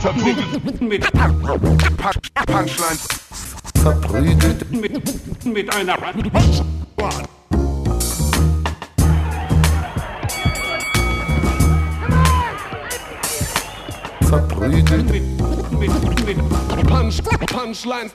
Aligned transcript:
Verprügelt 0.00 0.80
mit 0.80 1.12
Punchlines. 2.46 3.06
Verprügelt 3.82 4.70
Mit, 4.70 5.44
mit 5.44 5.74
einer 5.74 5.96
verprügelt 14.22 15.10
mit, 15.10 15.22
mit, 15.72 15.90
mit 16.24 16.38
Punch, 16.86 17.22
Punchlines. 17.46 18.12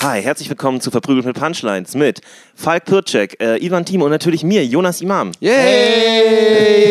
Hi, 0.00 0.20
herzlich 0.20 0.48
willkommen 0.48 0.80
zu 0.80 0.90
Verprügelt 0.90 1.26
mit 1.26 1.38
Punchlines 1.38 1.94
mit 1.94 2.20
Falk 2.56 2.84
Pircek, 2.86 3.40
äh, 3.40 3.64
Ivan 3.64 3.84
Timo 3.84 4.06
und 4.06 4.10
natürlich 4.10 4.42
mir, 4.42 4.66
Jonas 4.66 5.00
Imam. 5.00 5.30
Yay! 5.38 6.82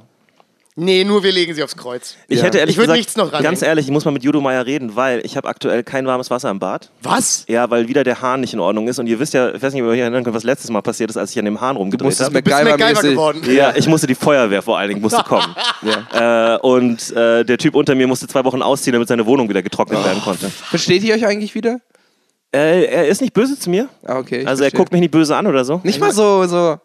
Nee, 0.77 1.03
nur 1.03 1.21
wir 1.21 1.33
legen 1.33 1.53
Sie 1.53 1.61
aufs 1.63 1.75
Kreuz. 1.75 2.15
Ich 2.29 2.37
Ja. 2.39 2.45
hätte 2.45 2.57
ehrlich 2.59 2.75
Ich 2.77 2.81
gesagt, 2.81 2.97
nichts 2.97 3.17
noch 3.17 3.25
ranhängen. 3.27 3.43
ganz 3.43 3.61
ehrlich, 3.61 3.85
ich 3.85 3.91
muss 3.91 4.05
mal 4.05 4.11
mit 4.11 4.23
Judo 4.23 4.39
Meier 4.39 4.65
reden, 4.65 4.95
weil 4.95 5.19
ich 5.25 5.35
habe 5.35 5.49
aktuell 5.49 5.83
kein 5.83 6.05
warmes 6.07 6.31
Wasser 6.31 6.49
im 6.49 6.59
Bad. 6.59 6.89
Was? 7.03 7.43
Ja, 7.49 7.69
weil 7.69 7.89
wieder 7.89 8.05
der 8.05 8.21
Hahn 8.21 8.39
nicht 8.39 8.53
in 8.53 8.61
Ordnung 8.61 8.87
ist. 8.87 8.97
Und 8.97 9.07
ihr 9.07 9.19
wisst 9.19 9.33
ja, 9.33 9.53
ich 9.53 9.61
weiß 9.61 9.73
nicht, 9.73 9.81
ob 9.83 9.89
ihr 9.89 9.91
euch 9.93 9.99
erinnern 9.99 10.23
könnt, 10.23 10.33
was 10.35 10.45
letztes 10.45 10.69
Mal 10.71 10.81
passiert 10.81 11.09
ist, 11.09 11.17
als 11.17 11.31
ich 11.31 11.39
an 11.39 11.43
dem 11.45 11.59
Hahn 11.59 11.75
rumgedreht 11.75 12.17
habe. 12.21 12.33
Du 12.33 12.41
bist 12.41 12.63
MacGyver 12.63 13.01
geworden. 13.01 13.41
Ja, 13.51 13.73
ich 13.75 13.87
musste 13.87 14.07
die 14.07 14.15
Feuerwehr 14.15 14.61
vor 14.61 14.77
allen 14.77 14.89
Dingen 14.89 15.01
musste 15.01 15.23
kommen. 15.23 15.53
Ja. 16.13 16.55
äh, 16.55 16.59
und 16.59 17.11
äh, 17.15 17.43
der 17.43 17.57
Typ 17.57 17.75
unter 17.75 17.93
mir 17.95 18.07
musste 18.07 18.27
zwei 18.27 18.45
Wochen 18.45 18.61
ausziehen, 18.61 18.93
damit 18.93 19.07
seine 19.09 19.25
Wohnung 19.25 19.49
wieder 19.49 19.61
getrocknet 19.61 19.99
Oh. 20.01 20.05
werden 20.05 20.21
konnte. 20.21 20.49
Versteht 20.49 21.03
ihr 21.03 21.15
euch 21.15 21.25
eigentlich 21.25 21.53
wieder? 21.55 21.79
Äh, 22.53 22.85
er 22.85 23.07
ist 23.07 23.19
nicht 23.21 23.33
böse 23.33 23.57
zu 23.57 23.69
mir. 23.69 23.89
Ah, 24.05 24.17
okay. 24.19 24.45
Also 24.45 24.63
er 24.63 24.69
verstehe. 24.69 24.77
guckt 24.77 24.91
mich 24.91 25.01
nicht 25.01 25.11
böse 25.11 25.35
an 25.35 25.47
oder 25.47 25.65
so. 25.65 25.81
Nicht 25.83 25.99
mal 25.99 26.11
so, 26.13 26.45
so. 26.47 26.77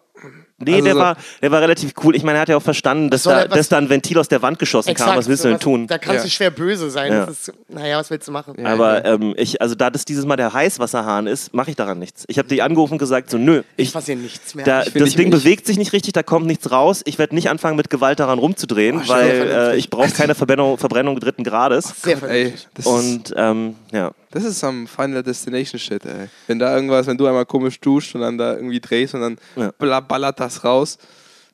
Nee, 0.58 0.72
Also 0.74 0.84
der, 0.84 0.94
so- 0.94 1.00
war, 1.00 1.16
der 1.42 1.50
war 1.50 1.60
relativ 1.60 1.92
cool. 2.02 2.16
Ich 2.16 2.22
meine, 2.22 2.38
er 2.38 2.40
hat 2.42 2.48
ja 2.48 2.56
auch 2.56 2.62
verstanden, 2.62 3.10
dass 3.10 3.24
da, 3.24 3.46
dass 3.46 3.68
da 3.68 3.76
ein 3.76 3.90
Ventil 3.90 4.18
aus 4.18 4.28
der 4.28 4.40
Wand 4.40 4.58
geschossen 4.58 4.94
kam. 4.94 5.14
Was 5.16 5.28
willst 5.28 5.44
du 5.44 5.48
denn 5.48 5.60
tun? 5.60 5.86
Da 5.86 5.98
kannst 5.98 6.20
Ja. 6.20 6.22
du 6.24 6.30
schwer 6.30 6.50
böse 6.50 6.88
sein. 6.90 7.12
Ja. 7.12 7.26
Das 7.26 7.48
ist, 7.48 7.52
naja, 7.68 7.98
was 7.98 8.08
willst 8.08 8.26
du 8.26 8.32
machen? 8.32 8.54
Ja. 8.58 8.72
Aber 8.72 9.04
ähm, 9.04 9.34
ich, 9.36 9.60
also 9.60 9.74
da 9.74 9.90
das 9.90 10.06
dieses 10.06 10.24
Mal 10.24 10.36
der 10.36 10.54
Heißwasserhahn 10.54 11.26
ist, 11.26 11.52
mache 11.52 11.68
ich 11.70 11.76
daran 11.76 11.98
nichts. 11.98 12.24
Ich 12.28 12.38
habe 12.38 12.48
die 12.48 12.62
angerufen 12.62 12.92
und 12.94 12.98
gesagt, 12.98 13.28
so 13.28 13.36
nö, 13.36 13.64
Ich 13.76 13.88
ich, 13.88 13.92
fasse 13.92 14.12
hier 14.12 14.22
nichts 14.22 14.54
mehr. 14.54 14.64
da, 14.64 14.84
das 14.84 15.14
Ding 15.14 15.30
bewegt 15.30 15.66
sich 15.66 15.76
nicht 15.76 15.92
richtig, 15.92 16.14
da 16.14 16.22
kommt 16.22 16.46
nichts 16.46 16.70
raus. 16.70 17.02
Ich 17.04 17.18
werde 17.18 17.34
nicht 17.34 17.50
anfangen 17.50 17.76
mit 17.76 17.90
Gewalt 17.90 18.18
daran 18.18 18.38
rumzudrehen, 18.38 19.02
Oh, 19.04 19.08
weil 19.08 19.30
äh, 19.30 19.76
ich 19.76 19.90
brauche 19.90 20.10
keine 20.10 20.34
Verbrennung, 20.34 20.78
Verbrennung 20.78 21.20
dritten 21.20 21.44
Grades. 21.44 21.92
Sehr 22.02 22.14
Ey, 22.14 22.52
vernünftig. 22.54 22.86
Und 22.86 23.34
ähm, 23.36 23.74
ja, 23.92 24.12
das 24.30 24.44
ist 24.44 24.60
some 24.60 24.86
Final 24.86 25.22
Destination 25.22 25.78
Shit, 25.78 26.04
ey. 26.04 26.28
Wenn 26.46 26.58
da 26.58 26.74
irgendwas, 26.74 27.06
wenn 27.06 27.16
du 27.16 27.26
einmal 27.26 27.46
komisch 27.46 27.80
duscht 27.80 28.14
und 28.14 28.20
dann 28.22 28.38
da 28.38 28.54
irgendwie 28.54 28.80
drehst 28.80 29.14
und 29.14 29.20
dann 29.20 29.38
Ja. 29.56 30.00
ballert 30.00 30.40
das 30.40 30.64
raus. 30.64 30.98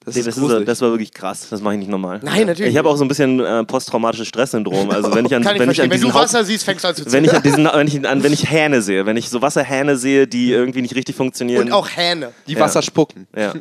Das 0.04 0.14
Nee, 0.14 0.20
ist 0.20 0.26
das, 0.26 0.36
ist, 0.36 0.68
das 0.68 0.80
war 0.80 0.90
wirklich 0.90 1.12
krass. 1.12 1.46
Das 1.50 1.60
mache 1.60 1.74
ich 1.74 1.80
nicht 1.80 1.90
normal. 1.90 2.20
Nein, 2.22 2.46
natürlich 2.46 2.72
Ich 2.72 2.78
habe 2.78 2.88
auch 2.88 2.96
so 2.96 3.04
ein 3.04 3.08
bisschen 3.08 3.38
äh, 3.40 3.64
posttraumatisches 3.64 4.26
Stresssyndrom. 4.28 4.90
Also 4.90 5.14
wenn 5.14 5.26
ich 5.26 5.34
an, 5.34 5.42
Kann 5.42 5.54
ich 5.54 5.60
wenn 5.60 5.70
ich 5.70 5.80
an. 5.82 5.90
Wenn 5.90 6.00
du 6.00 6.08
Haupt- 6.12 6.24
Wasser 6.24 6.44
siehst, 6.44 6.64
fängst 6.64 6.84
du 6.84 6.88
an 6.88 6.94
zu 6.96 7.12
wenn 7.12 7.24
ich 7.24 7.32
an 7.32 7.42
diesen, 7.42 7.64
wenn 7.72 7.86
ich, 7.86 8.08
an, 8.08 8.22
wenn 8.22 8.32
ich 8.32 8.50
Hähne 8.50 8.82
sehe, 8.82 9.06
wenn 9.06 9.16
ich 9.16 9.28
so 9.30 9.42
Wasserhähne 9.42 9.96
sehe, 9.96 10.26
die 10.26 10.50
irgendwie 10.52 10.82
nicht 10.82 10.94
richtig 10.94 11.14
funktionieren. 11.16 11.66
Und 11.68 11.72
auch 11.72 11.88
Hähne. 11.94 12.32
Die 12.46 12.54
Ja. 12.54 12.60
Wasser 12.60 12.82
spucken. 12.82 13.26
Ja. 13.36 13.52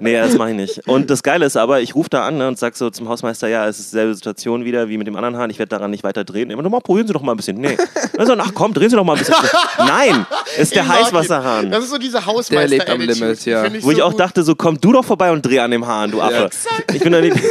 nee, 0.00 0.16
das 0.16 0.36
mache 0.36 0.50
ich 0.50 0.56
nicht. 0.56 0.88
Und 0.88 1.10
das 1.10 1.22
Geile 1.22 1.46
ist 1.46 1.56
aber, 1.56 1.80
ich 1.80 1.94
rufe 1.94 2.10
da 2.10 2.26
an 2.26 2.38
ne, 2.38 2.48
und 2.48 2.58
sag 2.58 2.76
so 2.76 2.90
zum 2.90 3.08
Hausmeister, 3.08 3.48
ja, 3.48 3.66
es 3.68 3.78
ist 3.78 3.92
dieselbe 3.92 4.14
Situation 4.14 4.64
wieder 4.64 4.88
wie 4.88 4.98
mit 4.98 5.06
dem 5.06 5.16
anderen 5.16 5.36
Hahn, 5.36 5.50
ich 5.50 5.58
werde 5.58 5.70
daran 5.70 5.90
nicht 5.90 6.04
weiter 6.04 6.24
drehen. 6.24 6.50
Immer 6.50 6.62
nochmal, 6.62 6.80
probieren 6.80 7.06
Sie 7.06 7.12
doch 7.12 7.22
mal 7.22 7.32
ein 7.32 7.36
bisschen. 7.36 7.58
Nee. 7.58 7.76
Dann 8.16 8.26
so, 8.26 8.34
ach 8.38 8.52
komm, 8.54 8.74
drehen 8.74 8.90
Sie 8.90 8.96
doch 8.96 9.04
mal 9.04 9.12
ein 9.14 9.18
bisschen. 9.18 9.34
Nein, 9.78 10.26
ist 10.58 10.74
der. 10.74 10.84
Heißwasserhahn. 10.88 11.70
Das 11.70 11.84
ist 11.84 11.90
so 11.90 11.98
diese 11.98 12.20
Der 12.50 12.68
lebt 12.68 12.88
am. 12.90 13.00
Limit, 13.00 13.44
ja. 13.46 13.64
Wo 13.82 13.90
ich 13.90 13.96
so 13.98 14.04
auch 14.04 14.10
gut. 14.12 14.20
dachte, 14.20 14.42
so 14.42 14.54
komm 14.54 14.80
du 14.80 14.92
doch 14.92 15.04
vorbei 15.04 15.30
und 15.32 15.43
dreh 15.44 15.60
an 15.60 15.70
dem 15.70 15.86
Hahn, 15.86 16.10
du 16.10 16.20
Affe. 16.20 16.50
Ich 16.92 17.02
bin 17.02 17.12
da 17.12 17.20
nicht. 17.20 17.36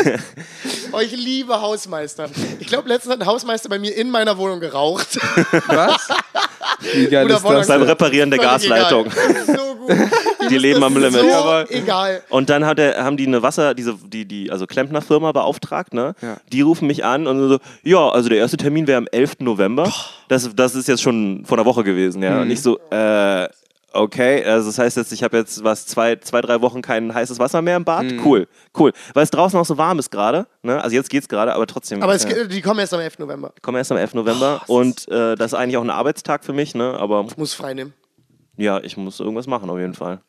Oh, 0.96 1.00
ich 1.00 1.12
liebe 1.12 1.60
Hausmeister. 1.60 2.30
Ich 2.60 2.68
glaube, 2.68 2.88
letztens 2.88 3.16
hat 3.16 3.22
ein 3.22 3.26
Hausmeister 3.26 3.68
bei 3.68 3.80
mir 3.80 3.98
in 3.98 4.12
meiner 4.12 4.38
Wohnung 4.38 4.60
geraucht. 4.60 5.18
Was? 5.66 6.08
Wie 6.94 7.08
geil 7.08 7.26
Oder 7.26 7.38
ist 7.38 7.46
das? 7.46 7.68
Beim? 7.68 7.82
Reparieren 7.82 8.30
der 8.30 8.40
Gasleitung. 8.40 9.08
So 9.48 9.76
gut. 9.76 9.92
Die 10.50 10.58
leben 10.58 10.84
am 10.84 10.96
Limit. 10.96 11.22
So 11.22 11.64
egal. 11.70 12.22
Und 12.30 12.50
dann 12.50 12.66
hat 12.66 12.78
er, 12.78 13.04
haben 13.04 13.18
die 13.18 13.26
eine 13.26 13.42
Wasser, 13.42 13.74
diese, 13.74 13.96
die, 13.96 14.26
die, 14.26 14.52
also 14.52 14.68
Klempnerfirma 14.68 15.32
beauftragt, 15.32 15.94
ne? 15.94 16.16
Ja. 16.22 16.38
Die 16.52 16.62
rufen 16.62 16.88
mich 16.88 17.04
an 17.04 17.28
und 17.28 17.50
so, 17.50 17.60
ja, 17.84 18.10
also 18.10 18.30
der 18.30 18.40
erste 18.40 18.58
Termin 18.58 18.86
wäre 18.86 18.98
am 18.98 19.08
11. 19.12 19.40
November. 19.40 19.92
Das, 20.28 20.50
das 20.56 20.76
ist 20.76 20.88
jetzt 20.88 21.02
schon 21.02 21.44
vor 21.46 21.58
einer 21.58 21.66
Woche 21.66 21.84
gewesen, 21.84 22.22
ja. 22.22 22.42
Und 22.42 22.52
ich 22.52 22.62
so, 22.62 22.78
äh, 22.92 23.48
okay, 23.94 24.44
also 24.44 24.68
das 24.70 24.78
heißt 24.78 24.98
jetzt, 24.98 25.12
ich 25.14 25.24
habe 25.24 25.38
jetzt 25.38 25.64
was, 25.64 25.86
zwei, 25.86 26.16
zwei, 26.18 26.42
drei 26.42 26.62
Wochen 26.62 26.82
kein 26.82 27.14
heißes 27.14 27.40
Wasser 27.40 27.62
mehr 27.62 27.78
im 27.78 27.86
Bad. 27.86 28.06
Cool, 28.24 28.48
cool. 28.78 28.92
Weil 29.14 29.24
es 29.24 29.32
draußen 29.32 29.58
auch 29.60 29.66
so 29.66 29.78
warm 29.78 30.00
ist 30.00 30.10
gerade, 30.12 30.48
ne? 30.62 30.82
Also 30.84 30.96
jetzt 30.96 31.10
geht's 31.10 31.28
gerade, 31.28 31.54
aber 31.54 31.68
trotzdem. 31.68 32.02
Aber 32.04 32.14
es, 32.14 32.26
äh, 32.26 32.48
die 32.48 32.62
kommen 32.62 32.80
erst 32.80 32.94
am 32.94 33.00
11. 33.00 33.20
November. 33.20 33.54
kommen 33.62 33.78
erst 33.78 33.92
am 33.92 33.98
11. 33.98 34.16
November 34.16 34.62
und 34.68 35.08
äh, 35.10 35.36
das 35.36 35.54
ist 35.54 35.60
eigentlich 35.60 35.78
auch 35.78 35.84
ein 35.84 35.90
Arbeitstag 35.90 36.44
für 36.44 36.54
mich, 36.54 36.76
ne? 36.76 36.94
Aber 37.00 37.26
Muss 37.38 37.54
frei 37.54 37.74
nehmen. 37.74 37.94
ja, 38.58 38.80
ich 38.82 38.98
muss 38.98 39.20
irgendwas 39.20 39.48
machen 39.48 39.70
auf 39.70 39.78
jeden 39.80 39.94
Fall. 39.94 40.22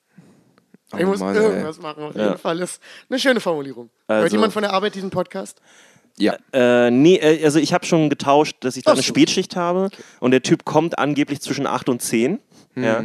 Oh 0.92 0.96
ich 0.98 1.06
muss 1.06 1.18
Mann, 1.20 1.34
ey. 1.34 1.42
irgendwas 1.42 1.80
machen. 1.80 2.04
Auf 2.04 2.14
jeden 2.14 2.38
Fall 2.38 2.60
ist 2.60 2.80
eine 3.08 3.18
schöne 3.18 3.40
Formulierung. 3.40 3.90
Also- 4.06 4.22
Hört 4.22 4.32
jemand 4.32 4.52
von 4.52 4.62
der 4.62 4.72
Arbeit 4.72 4.94
diesen 4.94 5.10
Podcast? 5.10 5.60
Ja. 6.16 6.36
Äh, 6.52 6.92
nee, 6.92 7.16
äh, 7.16 7.44
also 7.44 7.58
ich 7.58 7.72
habe 7.72 7.84
schon 7.86 8.08
getauscht, 8.08 8.58
dass 8.60 8.76
ich 8.76 8.84
da 8.84 8.92
Ach 8.92 8.94
eine. 8.94 9.02
Spätschicht 9.02 9.56
habe 9.56 9.88
und 10.20 10.30
der 10.30 10.42
Typ 10.42 10.64
kommt 10.64 10.98
angeblich 10.98 11.40
zwischen 11.40 11.66
8 11.66 11.88
und 11.88 12.00
10. 12.02 12.38
Ja. 12.76 13.02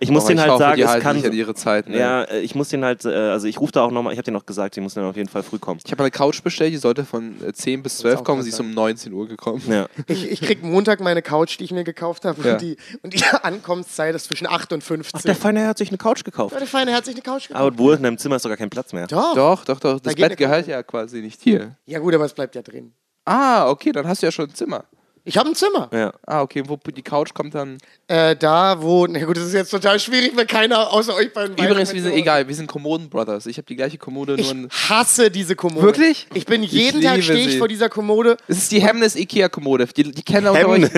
Ich 0.00 0.10
muss 0.10 0.26
den 0.26 0.40
halt 0.40 0.50
hoffe, 0.50 0.58
sagen, 0.58 0.76
die 0.76 0.82
es 0.82 0.98
kann. 1.00 1.16
sich 1.16 1.26
an 1.26 1.32
ihre 1.32 1.54
Zeit. 1.54 1.88
Ne? 1.88 1.98
Ja, 1.98 2.22
äh, 2.22 2.40
ich 2.40 2.54
muss 2.54 2.68
den 2.68 2.84
halt, 2.84 3.04
äh, 3.04 3.08
also 3.08 3.46
ich 3.46 3.60
rufe 3.60 3.72
da 3.72 3.82
auch 3.82 3.90
nochmal, 3.90 4.12
ich 4.12 4.18
habe 4.18 4.24
dir 4.24 4.32
noch 4.32 4.46
gesagt, 4.46 4.76
die 4.76 4.80
muss 4.80 4.94
dann 4.94 5.04
auf 5.04 5.16
jeden 5.16 5.28
Fall 5.28 5.42
früh 5.42 5.58
kommen. 5.58 5.80
Ich 5.84 5.90
habe 5.90 6.02
eine 6.02 6.10
Couch 6.10 6.42
bestellt, 6.42 6.72
die 6.72 6.76
sollte 6.76 7.04
von 7.04 7.34
äh, 7.44 7.52
10 7.52 7.82
bis 7.82 7.98
12 7.98 8.20
auch 8.20 8.24
kommen, 8.24 8.42
sie 8.42 8.50
ist 8.50 8.60
um 8.60 8.72
19 8.72 9.12
Uhr 9.12 9.28
gekommen. 9.28 9.62
Ja. 9.68 9.86
Ich, 10.06 10.30
ich 10.30 10.40
krieg 10.40 10.62
Montag 10.62 11.00
meine 11.00 11.20
Couch, 11.22 11.58
die 11.58 11.64
ich 11.64 11.70
mir 11.70 11.84
gekauft 11.84 12.24
habe. 12.24 12.40
Ja. 12.42 12.52
Und, 12.54 12.62
die, 12.62 12.76
und 13.02 13.12
die 13.12 13.22
Ankunftszeit 13.42 14.14
ist 14.14 14.24
zwischen 14.24 14.46
8 14.46 14.72
und 14.72 14.82
15. 14.82 15.20
Der 15.22 15.34
Feine 15.34 15.60
Herr 15.60 15.68
hat 15.68 15.78
sich 15.78 15.88
eine 15.88 15.98
Couch 15.98 16.24
gekauft. 16.24 16.52
Ja, 16.52 16.58
der 16.58 16.68
Feine 16.68 16.94
hat 16.94 17.04
sich 17.04 17.14
eine 17.14 17.22
Couch 17.22 17.48
gekauft. 17.48 17.62
Aber 17.62 17.78
wo 17.78 17.92
in 17.92 18.02
deinem 18.02 18.16
Zimmer 18.16 18.36
ist 18.36 18.42
sogar 18.42 18.56
kein 18.56 18.70
Platz 18.70 18.92
mehr. 18.92 19.06
Doch. 19.06 19.34
Doch, 19.34 19.64
doch, 19.64 19.80
doch. 19.80 20.00
Das 20.00 20.14
eine 20.14 20.28
Bett 20.28 20.38
gehört 20.38 20.66
ja 20.66 20.82
quasi 20.82 21.20
nicht 21.20 21.42
hier. 21.42 21.76
Ja 21.84 21.98
gut, 21.98 22.14
aber 22.14 22.24
es 22.24 22.32
bleibt 22.32 22.54
ja 22.54 22.62
drin. 22.62 22.92
Ah, 23.24 23.68
okay, 23.68 23.92
dann 23.92 24.06
hast 24.08 24.22
du 24.22 24.26
ja 24.26 24.32
schon 24.32 24.46
ein 24.46 24.54
Zimmer. 24.54 24.84
Ich 25.28 25.36
habe 25.36 25.50
ein 25.50 25.54
Zimmer. 25.54 25.90
Ja. 25.92 26.14
Ah, 26.26 26.40
okay, 26.40 26.62
wo 26.66 26.76
die 26.76 27.02
Couch 27.02 27.34
kommt 27.34 27.54
dann. 27.54 27.76
Äh, 28.06 28.34
da, 28.34 28.80
wo. 28.80 29.06
Na 29.06 29.22
gut, 29.26 29.36
das 29.36 29.44
ist 29.44 29.52
jetzt 29.52 29.68
total 29.70 30.00
schwierig, 30.00 30.34
weil 30.34 30.46
keiner 30.46 30.90
außer 30.90 31.14
euch 31.14 31.34
beiden 31.34 31.58
weiß, 31.58 31.66
Übrigens, 31.66 31.92
wir 31.92 32.00
sind 32.00 32.14
egal, 32.14 32.48
wir 32.48 32.54
sind 32.54 32.66
Kommoden-Brothers. 32.66 33.44
Ich 33.44 33.58
habe 33.58 33.66
die 33.66 33.76
gleiche 33.76 33.98
Kommode, 33.98 34.32
nur 34.32 34.40
Ich 34.40 34.50
ein. 34.50 34.68
hasse 34.88 35.30
diese 35.30 35.54
Kommode. 35.54 35.84
Wirklich? 35.84 36.26
Ich 36.32 36.46
bin 36.46 36.62
Ich 36.62 36.72
jeden 36.72 37.02
Tag 37.02 37.16
liebe 37.16 37.24
stehe 37.24 37.46
ich 37.46 37.58
vor 37.58 37.68
dieser 37.68 37.90
Kommode. 37.90 38.38
Es 38.48 38.56
ist 38.56 38.72
die 38.72 38.80
Hemnes 38.80 39.16
Ikea-Kommode. 39.16 39.86
Die, 39.94 40.12
die 40.12 40.22
kennen 40.22 40.48
unter 40.48 40.66
euch. 40.66 40.90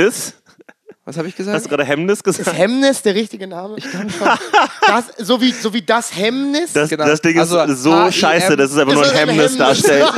Was 1.11 1.17
habe 1.17 1.27
ich 1.27 1.35
Hast 1.35 1.39
gesagt? 1.39 1.65
du 1.65 1.69
gerade 1.71 1.85
Hemmnis 1.85 2.19
Ist 2.19 2.25
gesagt? 2.25 2.57
Hemmnis 2.57 3.03
der 3.03 3.17
richtige 3.17 3.49
Name? 3.49 3.75
Ich 3.79 3.91
glaube 3.91 4.09
schon. 4.11 4.29
Das, 4.87 5.05
so, 5.27 5.41
wie, 5.41 5.51
so 5.53 5.73
wie 5.75 5.83
das 5.83 6.15
Hemmnis. 6.17 6.73
Das, 6.73 6.89
Genau. 6.89 7.05
das 7.05 7.21
Ding 7.21 7.35
ist 7.37 7.53
Also, 7.53 7.75
so 7.75 7.93
H-I-M 7.93 8.13
scheiße, 8.13 8.57
dass 8.57 8.71
es 8.71 8.79
einfach 8.79 8.93
ist 8.93 8.99
nur 9.01 9.11
ein 9.11 9.17
Hemmnis 9.29 9.37
Hemmnis. 9.53 9.57
darstellt. 9.57 10.13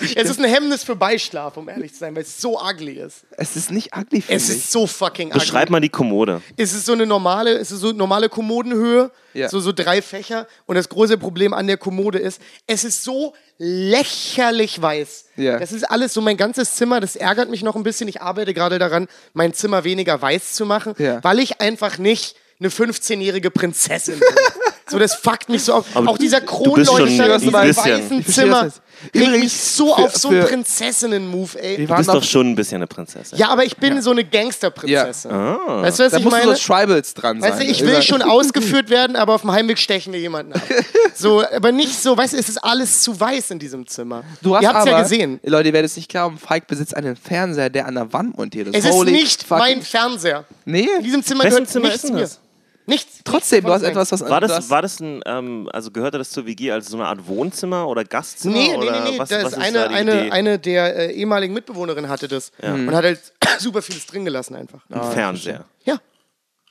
es 0.16 0.30
ist 0.30 0.38
ein 0.40 0.44
Hemmnis 0.44 0.84
für 0.84 0.94
Beischlaf, 0.94 1.56
um 1.56 1.68
ehrlich 1.70 1.92
zu 1.94 2.00
sein, 2.00 2.14
weil 2.14 2.22
es 2.22 2.38
so 2.40 2.60
ugly 2.60 2.94
ist. 3.00 3.24
Es 3.32 3.56
ist 3.56 3.70
nicht 3.70 3.96
ugly, 3.96 4.22
Es 4.28 4.48
ich. 4.50 4.56
ist 4.58 4.72
so 4.72 4.86
fucking 4.86 5.28
ugly. 5.28 5.40
Beschreib 5.40 5.70
mal 5.70 5.80
die 5.80 5.88
Kommode. 5.88 6.42
Es 6.56 6.74
ist 6.74 6.84
so 6.84 6.92
eine 6.92 7.06
normale, 7.06 7.52
es 7.58 7.70
ist 7.72 7.80
so 7.80 7.92
normale 7.92 8.28
Kommodenhöhe, 8.28 9.10
Ja. 9.34 9.48
so, 9.48 9.60
so 9.60 9.72
drei 9.72 10.00
Fächer. 10.00 10.46
Und 10.66 10.76
das 10.76 10.88
große 10.88 11.18
Problem 11.18 11.52
an 11.52 11.66
der 11.66 11.76
Kommode 11.76 12.18
ist, 12.18 12.40
es 12.66 12.84
ist 12.84 13.04
so 13.04 13.34
lächerlich 13.58 14.80
weiß. 14.80 15.26
Ja. 15.36 15.58
Das 15.58 15.72
ist 15.72 15.84
alles 15.84 16.14
so 16.14 16.20
mein 16.20 16.36
ganzes 16.36 16.74
Zimmer, 16.76 17.00
das 17.00 17.16
ärgert 17.16 17.50
mich 17.50 17.62
noch 17.62 17.76
ein 17.76 17.82
bisschen. 17.82 18.08
Ich 18.08 18.20
arbeite 18.22 18.54
gerade 18.54 18.78
daran, 18.78 19.08
mein 19.32 19.52
Zimmer 19.54 19.84
weniger 19.84 20.20
weiß 20.20 20.54
zu 20.54 20.64
machen, 20.66 20.94
Ja. 20.98 21.22
weil 21.22 21.38
ich 21.40 21.60
einfach 21.60 21.98
nicht 21.98 22.36
eine 22.60 22.68
15-jährige 22.70 23.50
Prinzessin 23.50 24.18
bin. 24.20 24.28
So, 24.88 24.98
das 24.98 25.14
fuckt 25.14 25.48
mich 25.48 25.62
so 25.64 25.74
auf. 25.74 25.86
Aber 25.94 26.10
auch 26.10 26.18
dieser 26.18 26.40
du 26.40 26.46
bist 26.74 26.90
schon 26.90 26.96
Kronleuchter 27.06 27.24
ein 27.24 27.30
in 27.32 27.38
diesem 27.40 27.52
weißen 27.54 28.26
Zimmer 28.26 28.62
das 28.64 28.74
nicht. 28.74 28.82
regt 29.04 29.14
mich 29.14 29.22
Übrigens, 29.28 29.76
so 29.76 29.94
für- 29.94 30.02
auf 30.02 30.14
so 30.16 30.28
einen 30.28 30.44
Prinzessinnen-Move, 30.44 31.58
ey. 31.62 31.86
Du 31.86 31.94
bist 31.94 32.08
doch 32.08 32.22
schon 32.22 32.50
ein 32.50 32.54
bisschen 32.54 32.76
eine 32.76 32.86
Prinzessin. 32.86 33.38
Ja, 33.38 33.48
aber 33.48 33.64
ich 33.64 33.76
bin 33.76 34.00
so 34.02 34.10
eine 34.10 34.24
Gangsterprinzessin. 34.24 35.30
Ah. 35.30 35.82
Weißt 35.82 35.98
du, 35.98 36.04
was 36.04 36.12
da 36.12 36.18
ich 36.18 36.24
meine? 36.24 36.54
so 36.56 36.62
Tribals 36.74 37.14
dran 37.14 37.40
sein. 37.40 37.50
Weißt 37.50 37.60
du, 37.62 37.64
ich 37.66 37.80
will 37.84 38.02
schon 38.02 38.20
ausgeführt 38.22 38.90
werden, 38.90 39.16
aber 39.16 39.34
auf 39.34 39.40
dem 39.42 39.52
Heimweg 39.52 39.78
stechen 39.78 40.12
wir 40.12 40.20
jemanden 40.20 40.52
ab. 40.52 40.62
So, 41.16 41.44
aber 41.48 41.70
nicht 41.70 41.94
so, 42.02 42.16
weißt 42.16 42.32
du, 42.32 42.38
es 42.38 42.48
ist 42.48 42.58
alles 42.58 43.02
zu 43.02 43.18
weiß 43.20 43.52
in 43.52 43.60
diesem 43.60 43.86
Zimmer. 43.86 44.24
Du 44.42 44.56
hast 44.56 44.62
Ihr 44.64 44.68
habt's 44.68 44.82
aber, 44.82 44.90
ja 44.90 45.02
gesehen. 45.02 45.38
Leute, 45.44 45.68
ihr 45.68 45.72
werdet 45.72 45.88
es 45.92 45.96
nicht 45.96 46.08
glauben, 46.08 46.38
Falk 46.38 46.66
besitzt 46.66 46.96
einen 46.96 47.14
Fernseher, 47.14 47.70
der 47.70 47.86
an 47.86 47.94
der 47.94 48.12
Wand 48.12 48.36
montiert 48.36 48.66
ist. 48.66 48.74
Es 48.76 48.84
ist 48.84 48.90
Holy 48.90 49.12
nicht 49.12 49.44
fucking- 49.44 49.58
mein 49.58 49.82
Fernseher. 49.82 50.44
Nee, 50.64 50.88
In 50.98 51.04
diesem 51.04 51.22
Zimmer 51.22 51.44
Wessen 51.44 51.54
gehört 51.58 51.68
Zimmer 51.70 51.84
nichts 51.86 52.02
ist 52.02 52.08
denn 52.08 52.16
mir. 52.16 52.22
das? 52.22 52.40
Nichts. 52.86 53.20
trotzdem, 53.24 53.64
nichts 53.64 53.66
du 53.66 53.72
hast 53.72 53.82
etwas, 53.82 54.12
was 54.12 54.28
War 54.28 54.40
das, 54.40 54.68
war 54.70 54.82
das 54.82 55.00
ein, 55.00 55.22
ähm, 55.24 55.68
also 55.72 55.90
gehörte 55.90 56.18
das 56.18 56.30
zur 56.30 56.46
WG 56.46 56.70
als 56.70 56.88
so 56.88 56.96
eine 56.96 57.06
Art 57.06 57.26
Wohnzimmer 57.26 57.88
oder 57.88 58.04
Gastzimmer? 58.04 58.54
Nee, 58.54 58.76
nee, 58.76 58.90
nee, 58.90 59.10
nee. 59.12 59.18
Was, 59.18 59.30
das 59.30 59.44
was 59.44 59.52
ist 59.54 59.58
eine, 59.58 59.88
eine, 59.88 60.20
Idee? 60.20 60.30
eine 60.30 60.58
der 60.58 60.96
äh, 60.96 61.12
ehemaligen 61.12 61.54
Mitbewohnerinnen 61.54 62.10
hatte 62.10 62.28
das. 62.28 62.52
Und 62.62 62.94
hat 62.94 63.04
halt 63.04 63.20
super 63.58 63.80
vieles 63.82 64.06
drin 64.06 64.24
gelassen 64.24 64.54
einfach. 64.54 64.82
Ein 64.90 65.12
Fernseher. 65.12 65.64
Ja. 65.84 65.98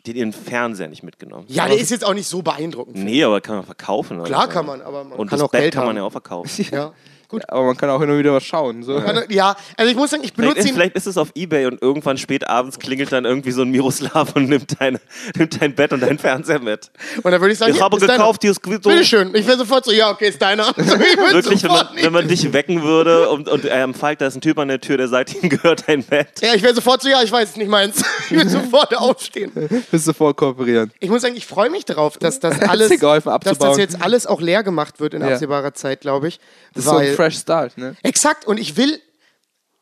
Die 0.06 0.12
hat 0.12 0.18
ihren 0.18 0.34
Fernseher 0.34 0.90
nicht 0.90 1.02
mitgenommen. 1.04 1.46
Ja, 1.48 1.68
der 1.68 1.78
ist 1.78 1.90
jetzt 1.90 2.04
auch 2.06 2.14
nicht 2.14 2.28
so 2.28 2.42
beeindruckend. 2.42 2.98
Nee, 2.98 3.24
aber 3.24 3.40
kann 3.40 3.56
man 3.56 3.66
verkaufen. 3.66 4.20
oder 4.20 4.28
Klar 4.28 4.50
kann 4.50 4.66
man, 4.66 4.82
aber 4.82 5.06
man 5.06 5.18
Und 5.18 5.30
kann 5.30 5.40
das 5.40 5.48
auch 5.48 5.52
Bett 5.52 5.62
Geld 5.62 5.74
kann 5.74 5.84
man 5.86 5.90
haben. 5.92 5.98
ja 5.98 6.04
auch 6.04 6.12
verkaufen. 6.12 6.66
Ja, 6.72 6.94
gut. 7.34 7.50
aber 7.50 7.64
man 7.64 7.78
kann 7.78 7.90
auch 7.90 8.00
und 8.00 8.18
wieder 8.18 8.34
was 8.34 8.44
schauen. 8.44 8.84
So. 8.84 9.02
Ja, 9.30 9.56
also 9.78 9.92
ich 9.92 9.98
muss 9.98 10.12
sagen, 10.12 10.24
ich 10.24 10.34
benutze 10.34 10.56
Vielleicht, 10.56 10.70
ihn. 10.70 10.74
vielleicht 10.76 10.96
ist 10.96 11.08
es 11.08 11.18
auf 11.18 11.30
Ebay 11.36 11.66
und 11.66 11.82
irgendwann 11.82 12.18
spät 12.18 12.48
abends 12.48 12.80
klingelt 12.80 13.12
dann 13.12 13.26
irgendwie 13.26 13.52
so 13.52 13.62
ein 13.64 13.70
Miroslav 13.70 14.36
und 14.36 14.50
nimmt 14.50 14.80
dein, 14.80 15.00
nimmt 15.36 15.62
dein 15.62 15.76
Bett 15.76 15.94
und 15.94 16.02
dein 16.02 16.18
Fernseher 16.18 16.60
mit. 16.60 16.92
Und 17.24 17.32
dann 17.32 17.42
würde 17.42 17.54
ich 17.54 17.60
sagen, 17.60 17.74
Ich 17.74 17.82
habe 17.82 17.98
gekauft, 17.98 18.42
hier 18.42 18.52
ist 18.52 18.62
so 18.64 18.90
Bitteschön. 18.90 19.34
Ich 19.36 19.48
wäre 19.48 19.58
sofort 19.58 19.86
so, 19.86 19.92
ja, 19.92 20.10
okay, 20.12 20.30
ist 20.30 20.42
deiner. 20.42 20.66
So, 20.66 20.72
ich 20.82 20.88
würd 21.18 21.34
wirklich, 21.34 21.64
wenn 21.64 21.70
sofort 21.70 21.94
man, 21.96 22.04
wenn 22.04 22.14
man 22.14 22.28
dich 22.28 22.54
wecken 22.54 22.84
würde 22.84 23.30
und, 23.30 23.50
und 23.50 23.66
ähm, 23.70 23.94
Falk, 23.94 24.20
da 24.20 24.28
ist 24.28 24.36
ein 24.36 24.42
Typ 24.42 24.58
an 24.60 24.68
der 24.68 24.80
Tür, 24.82 24.98
der 24.98 25.08
sagt, 25.08 25.34
ihm 25.44 25.50
gehört 25.50 25.88
dein 25.88 26.04
Bett. 26.04 26.28
Ja, 26.42 26.54
ich 26.54 26.62
wäre 26.64 26.74
sofort 26.76 27.02
so, 27.02 27.10
ja, 27.10 27.22
ich 27.24 27.32
weiß, 27.32 27.50
ist 27.50 27.58
nicht 27.58 27.70
meins. 27.70 28.04
Ich 28.30 28.38
würde 28.38 28.50
sofort 28.50 28.96
aufstehen. 28.98 29.52
Bist 29.92 30.08
du 30.08 30.14
voll 30.14 30.34
kooperieren. 30.34 30.92
Ich 31.00 31.10
muss 31.10 31.22
sagen, 31.22 31.36
ich 31.36 31.46
freue 31.46 31.70
mich 31.70 31.86
darauf, 31.86 32.18
dass 32.18 32.40
das 32.40 32.60
alles, 32.62 32.90
dass 33.00 33.58
das 33.58 33.78
jetzt 33.78 34.02
alles 34.02 34.28
auch 34.28 34.42
leer 34.42 34.64
gemacht 34.64 35.00
wird 35.00 35.14
in 35.14 35.22
Ja. 35.22 35.30
absehbarer 35.30 35.74
Zeit, 35.74 36.02
glaube 36.02 36.28
ich. 36.28 36.40
Das 36.74 36.86
ist 36.86 36.90
so 36.90 36.98
weil, 36.98 37.14
Fresh 37.24 37.40
Start, 37.40 37.78
ne? 37.78 37.96
Exakt, 38.04 38.46
und 38.46 38.60
ich 38.60 38.76
will, 38.76 39.00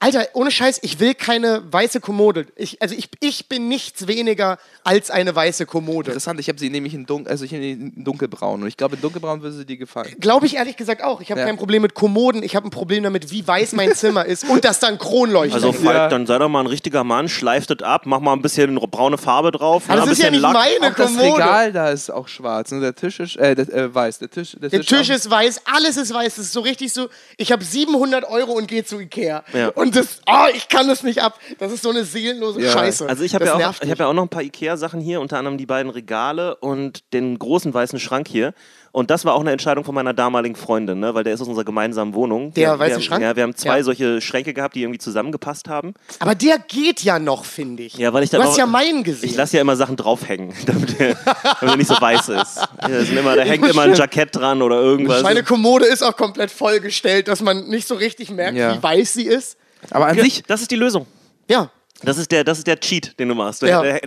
Alter, 0.03 0.25
ohne 0.33 0.49
Scheiß, 0.49 0.79
ich 0.81 0.99
will 0.99 1.13
keine 1.13 1.61
weiße 1.71 1.99
Kommode. 1.99 2.47
Ich, 2.55 2.81
also 2.81 2.95
ich, 2.95 3.07
ich 3.19 3.47
bin 3.47 3.67
nichts 3.69 4.07
weniger 4.07 4.57
als 4.83 5.11
eine 5.11 5.35
weiße 5.35 5.67
Kommode. 5.67 6.09
Interessant, 6.09 6.39
ich 6.39 6.49
habe 6.49 6.57
sie 6.57 6.71
nämlich 6.71 6.95
in, 6.95 7.05
dunkel, 7.05 7.31
also 7.31 7.45
ich 7.45 7.53
in 7.53 8.03
dunkelbraun 8.03 8.63
und 8.63 8.67
ich 8.67 8.77
glaube, 8.77 8.95
in 8.95 9.01
dunkelbraun 9.01 9.43
würde 9.43 9.55
sie 9.55 9.63
dir 9.65 9.77
gefallen. 9.77 10.15
Glaube 10.19 10.47
ich 10.47 10.55
ehrlich 10.55 10.75
gesagt 10.75 11.03
auch. 11.03 11.21
Ich 11.21 11.29
habe 11.29 11.41
Ja. 11.41 11.45
kein 11.45 11.55
Problem 11.55 11.83
mit 11.83 11.93
Kommoden, 11.93 12.41
ich 12.41 12.55
habe 12.55 12.67
ein 12.67 12.71
Problem 12.71 13.03
damit, 13.03 13.29
wie 13.29 13.47
weiß 13.47 13.73
mein 13.73 13.93
Zimmer 13.93 14.25
ist 14.25 14.43
und 14.49 14.65
dass 14.65 14.79
da 14.79 14.87
ein 14.87 14.97
Kronleuchter 14.97 15.53
Also. 15.57 15.71
Falk, 15.71 15.95
Ja. 15.95 16.07
dann 16.09 16.25
sei 16.25 16.39
doch 16.39 16.49
mal 16.49 16.61
ein 16.61 16.67
richtiger 16.67 17.03
Mann, 17.03 17.29
schleift 17.29 17.69
das 17.69 17.83
ab, 17.87 18.01
mach 18.05 18.21
mal 18.21 18.33
ein 18.33 18.41
bisschen 18.41 18.73
braune 18.73 19.19
Farbe 19.19 19.51
drauf. 19.51 19.83
Aber 19.87 19.97
das 19.99 20.07
ein 20.07 20.11
ist 20.13 20.23
ja 20.23 20.31
nicht 20.31 20.41
Lack. 20.41 20.53
meine 20.53 20.93
Auch 20.93 20.95
das 20.97 21.05
Kommode. 21.15 21.33
Regal 21.35 21.73
da 21.73 21.89
ist 21.91 22.09
auch 22.09 22.27
schwarz. 22.27 22.71
Ne? 22.71 22.79
Der 22.79 22.95
Tisch 22.95 23.19
ist 23.19 23.35
äh, 23.37 23.53
der, 23.53 23.69
äh, 23.71 23.93
weiß. 23.93 24.17
Der 24.17 24.31
Tisch, 24.31 24.55
der 24.59 24.69
Der 24.69 24.81
Tisch, 24.81 25.09
ist 25.09 25.29
weiß, 25.29 25.61
alles 25.65 25.95
ist 25.97 26.11
weiß. 26.11 26.37
Das 26.37 26.45
ist 26.45 26.53
so 26.53 26.61
richtig 26.61 26.91
so, 26.91 27.07
ich 27.37 27.51
habe 27.51 27.63
700 27.63 28.23
Euro 28.23 28.53
und 28.53 28.67
gehe 28.67 28.83
zu 28.83 28.99
Ikea. 28.99 29.43
Ja. 29.53 29.67
Und 29.69 29.90
das, 29.95 30.21
oh, 30.27 30.47
ich 30.53 30.67
kann 30.69 30.87
das 30.87 31.03
nicht 31.03 31.21
ab. 31.21 31.39
Das 31.59 31.71
ist 31.71 31.83
so 31.83 31.89
eine 31.89 32.03
seelenlose 32.03 32.61
Ja. 32.61 32.71
Scheiße. 32.71 33.07
Also 33.07 33.23
ich 33.23 33.33
habe 33.35 33.45
ja, 33.45 33.55
auch- 33.69 33.73
ich 33.81 33.91
hab 33.91 33.99
ja 33.99 34.07
auch 34.07 34.13
noch 34.13 34.23
ein 34.23 34.29
paar 34.29 34.43
Ikea-Sachen 34.43 34.99
hier, 35.01 35.21
unter 35.21 35.37
anderem 35.37 35.57
die 35.57 35.65
beiden 35.65 35.91
Regale 35.91 36.55
und 36.55 37.01
den 37.13 37.37
großen 37.39 37.73
weißen 37.73 37.99
Schrank 37.99 38.27
hier. 38.27 38.53
Und 38.93 39.09
das 39.09 39.23
war 39.23 39.35
auch 39.35 39.39
eine 39.39 39.53
Entscheidung 39.53 39.85
von 39.85 39.95
meiner 39.95 40.13
damaligen 40.13 40.57
Freundin, 40.57 40.99
ne? 40.99 41.13
weil 41.15 41.23
der 41.23 41.33
ist 41.33 41.39
aus 41.41 41.47
unserer 41.47 41.63
gemeinsamen 41.63 42.13
Wohnung. 42.13 42.53
Der 42.55 42.73
wir, 42.73 42.79
weiße 42.79 42.89
wir, 42.89 42.95
haben- 42.95 43.01
Schrank? 43.03 43.23
Ja, 43.23 43.35
wir 43.37 43.43
haben 43.43 43.55
zwei 43.55 43.77
Ja. 43.77 43.83
solche 43.85 44.19
Schränke 44.19 44.53
gehabt, 44.53 44.75
die 44.75 44.81
irgendwie 44.81 44.99
zusammengepasst 44.99 45.69
haben. 45.69 45.93
Aber 46.19 46.35
der 46.35 46.57
geht 46.59 47.01
ja 47.01 47.17
noch, 47.17 47.45
finde 47.45 47.83
ich. 47.83 47.93
Ja, 47.97 48.11
weil 48.11 48.23
ich 48.23 48.31
du 48.31 48.37
hast 48.39 48.49
auch- 48.49 48.57
ja 48.57 48.65
meinen 48.65 49.05
gesehen. 49.05 49.29
Ich 49.29 49.35
lasse 49.37 49.55
ja 49.55 49.61
immer 49.61 49.77
Sachen 49.77 49.95
draufhängen, 49.95 50.53
damit 50.65 50.99
der, 50.99 51.15
damit 51.15 51.61
der 51.61 51.77
nicht 51.77 51.87
so 51.87 52.01
weiß 52.01 52.27
ist. 52.29 52.57
Ja, 52.81 53.17
immer, 53.17 53.35
da 53.37 53.41
hängt 53.43 53.65
immer 53.65 53.83
ein. 53.83 53.93
Jackett 53.93 54.35
dran 54.35 54.61
oder 54.61 54.81
irgendwas. 54.81 55.23
Meine 55.23 55.43
Kommode 55.43 55.85
ist 55.85 56.03
auch 56.03 56.17
komplett 56.17 56.51
vollgestellt, 56.51 57.29
dass 57.29 57.41
man 57.41 57.67
nicht 57.69 57.87
so 57.87 57.95
richtig 57.95 58.29
merkt, 58.29 58.57
Ja. 58.57 58.75
wie 58.75 58.83
weiß 58.83 59.13
sie 59.13 59.25
ist. 59.25 59.55
Aber 59.89 60.07
an 60.07 60.17
Ja, 60.17 60.23
sich, 60.23 60.43
das 60.43 60.61
ist 60.61 60.71
die 60.71 60.75
Lösung. 60.75 61.07
Ja. 61.47 61.69
Das 62.03 62.17
ist 62.17 62.31
der, 62.31 62.43
das 62.43 62.57
ist 62.57 62.67
der 62.67 62.79
Cheat, 62.79 63.17
den 63.19 63.29
du 63.29 63.35
machst. 63.35 63.61
Ja. 63.61 63.81
Weißt 63.83 64.03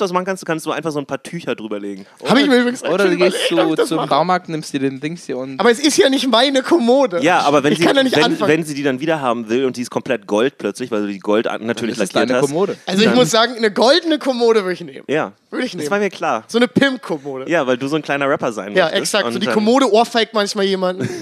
du, 0.00 0.04
was 0.04 0.08
du 0.08 0.14
machen 0.14 0.24
kannst? 0.24 0.42
Du 0.42 0.46
kannst 0.46 0.64
so 0.64 0.72
einfach 0.72 0.90
so 0.92 0.98
ein 0.98 1.06
paar 1.06 1.22
Tücher 1.22 1.54
drüberlegen. 1.54 2.06
Habe 2.26 2.40
ich 2.40 2.46
mir 2.48 2.56
übrigens 2.60 2.82
oder 2.84 3.08
du 3.08 3.16
gehst 3.16 3.36
zu, 3.48 3.74
das 3.74 3.88
zum 3.88 3.96
mache. 3.98 4.08
Baumarkt, 4.08 4.48
nimmst 4.48 4.72
dir 4.72 4.80
den 4.80 5.00
Dings 5.00 5.24
hier 5.26 5.36
und. 5.38 5.60
Aber 5.60 5.70
es 5.70 5.78
ist 5.78 5.96
ja 5.98 6.08
nicht 6.08 6.28
meine 6.28 6.62
Kommode. 6.62 7.20
Ja, 7.22 7.40
aber 7.40 7.62
wenn 7.62 7.72
ich 7.72 7.78
sie, 7.78 7.84
ja 7.84 7.94
wenn, 7.94 8.40
wenn 8.40 8.64
sie 8.64 8.74
die 8.74 8.82
dann 8.82 9.00
wieder 9.00 9.20
haben 9.20 9.48
will 9.48 9.64
und 9.64 9.76
die 9.76 9.82
ist 9.82 9.90
komplett 9.90 10.26
gold 10.26 10.58
plötzlich, 10.58 10.90
weil 10.90 11.02
du 11.02 11.08
die 11.08 11.18
Gold 11.18 11.46
natürlich 11.60 11.96
das 11.96 12.08
ist 12.08 12.14
lackiert 12.14 12.30
deine 12.30 12.40
hast. 12.42 12.46
Kommode. 12.48 12.76
also 12.86 13.00
ich 13.02 13.06
dann- 13.08 13.14
muss 13.16 13.30
sagen, 13.30 13.54
eine 13.56 13.70
goldene 13.72 14.18
Kommode 14.18 14.60
würde 14.62 14.72
ich 14.72 14.80
nehmen. 14.80 15.04
Ja, 15.08 15.32
Würde 15.50 15.66
ich 15.66 15.72
das 15.72 15.78
nehmen. 15.80 15.90
war 15.90 15.98
mir 15.98 16.10
klar. 16.10 16.44
So 16.48 16.58
eine 16.58 16.68
Pimp-Kommode. 16.68 17.50
Ja, 17.50 17.66
weil 17.66 17.76
du 17.76 17.86
so 17.88 17.96
ein 17.96 18.02
kleiner 18.02 18.28
Rapper 18.28 18.52
sein 18.52 18.74
Ja, 18.74 18.84
möchtest. 18.84 19.02
exakt. 19.02 19.24
So 19.24 19.34
Und 19.34 19.40
die 19.40 19.46
dann- 19.46 19.54
Kommode 19.54 19.92
ohrfeigt 19.92 20.32
manchmal 20.34 20.64
jemanden. 20.64 21.08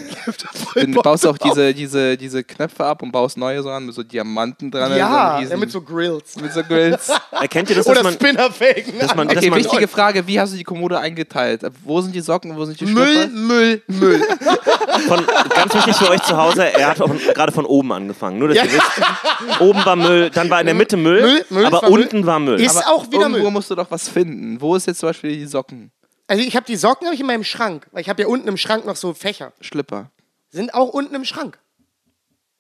Dann 0.75 0.93
baust 0.93 1.25
du 1.25 1.29
auch 1.31 1.39
diese, 1.45 1.75
diese, 1.75 2.17
diese 2.17 2.43
Knöpfe 2.45 2.85
ab 2.85 3.03
und 3.03 3.13
baust 3.13 3.37
neue 3.37 3.63
so 3.63 3.69
an 3.71 3.85
mit 3.87 3.95
so 3.95 4.03
Diamanten 4.03 4.71
dran. 4.71 4.97
ja, 4.97 5.41
so 5.45 5.51
ja, 5.51 5.57
mit 5.57 5.71
so 5.71 5.83
Grills. 6.19 6.37
mit 6.37 6.53
so 6.53 6.63
Grills. 6.63 7.11
Erkennt 7.31 7.71
ihr 7.71 7.77
das, 7.77 7.87
dass 7.87 7.93
Oder 7.93 8.03
man, 8.03 8.15
Spinnerfelgen. 8.15 8.99
dass 8.99 9.15
man, 9.15 9.29
Okay, 9.31 9.51
man 9.51 9.59
wichtige 9.59 9.89
Frage, 9.89 10.27
wie 10.27 10.39
hast 10.41 10.53
du 10.53 10.57
die 10.57 10.65
Kommode 10.65 10.99
eingeteilt? 10.99 11.63
Wo 11.85 12.01
sind 12.01 12.15
die 12.15 12.21
Socken, 12.21 12.57
wo 12.57 12.65
sind 12.65 12.81
die 12.81 12.87
Müll, 12.87 13.07
Schlüpfer? 13.15 13.29
Müll, 13.29 13.83
Müll. 13.89 14.21
von, 15.09 15.27
ganz 15.55 15.75
wichtig 15.75 15.97
für 15.97 16.11
euch 16.11 16.23
zu 16.23 16.37
Hause, 16.37 16.73
er 16.73 16.89
hat 16.91 16.99
von, 16.99 17.19
gerade 17.19 17.53
von 17.53 17.65
oben 17.67 17.93
angefangen. 17.93 18.39
Nur, 18.39 18.49
dass 18.49 18.57
Ja. 18.59 18.65
ihr 18.65 18.73
wisst, 18.73 19.61
oben 19.61 19.85
war 19.85 19.97
Müll, 19.97 20.31
dann 20.31 20.49
war 20.51 20.61
in 20.61 20.67
der 20.67 20.75
Mitte 20.75 20.97
Müll, 20.97 21.23
Müll, 21.23 21.45
Müll, 21.51 21.67
aber 21.67 21.83
war 21.83 21.91
Müll. 21.91 22.03
unten 22.03 22.27
war 22.27 22.39
Müll. 22.39 22.61
Ist 22.61 22.87
auch 22.87 23.07
wieder 23.09 23.23
Irgendwo 23.23 23.43
Müll. 23.43 23.51
musst 23.51 23.71
du 23.71 23.75
doch 23.75 23.91
was 23.91 24.09
finden. 24.09 24.61
Wo 24.61 24.77
ist 24.77 24.87
jetzt 24.87 25.01
zum 25.01 25.09
Beispiel 25.09 25.37
die 25.37 25.47
Socken? 25.47 25.91
Also 26.29 26.43
ich 26.45 26.55
habe 26.57 26.65
die 26.67 26.77
Socken 26.77 27.07
hab 27.09 27.15
ich 27.15 27.21
in 27.21 27.27
meinem 27.27 27.45
Schrank, 27.45 27.87
weil 27.93 28.01
ich 28.03 28.09
habe 28.09 28.23
ja 28.23 28.29
unten 28.29 28.49
im 28.49 28.57
Schrank 28.57 28.87
noch 28.87 28.97
so 28.97 29.13
Fächer. 29.13 29.53
Schlipper. 29.61 30.11
Sind 30.51 30.73
auch 30.75 30.89
unten 30.89 31.15
im 31.15 31.25
Schrank. 31.25 31.59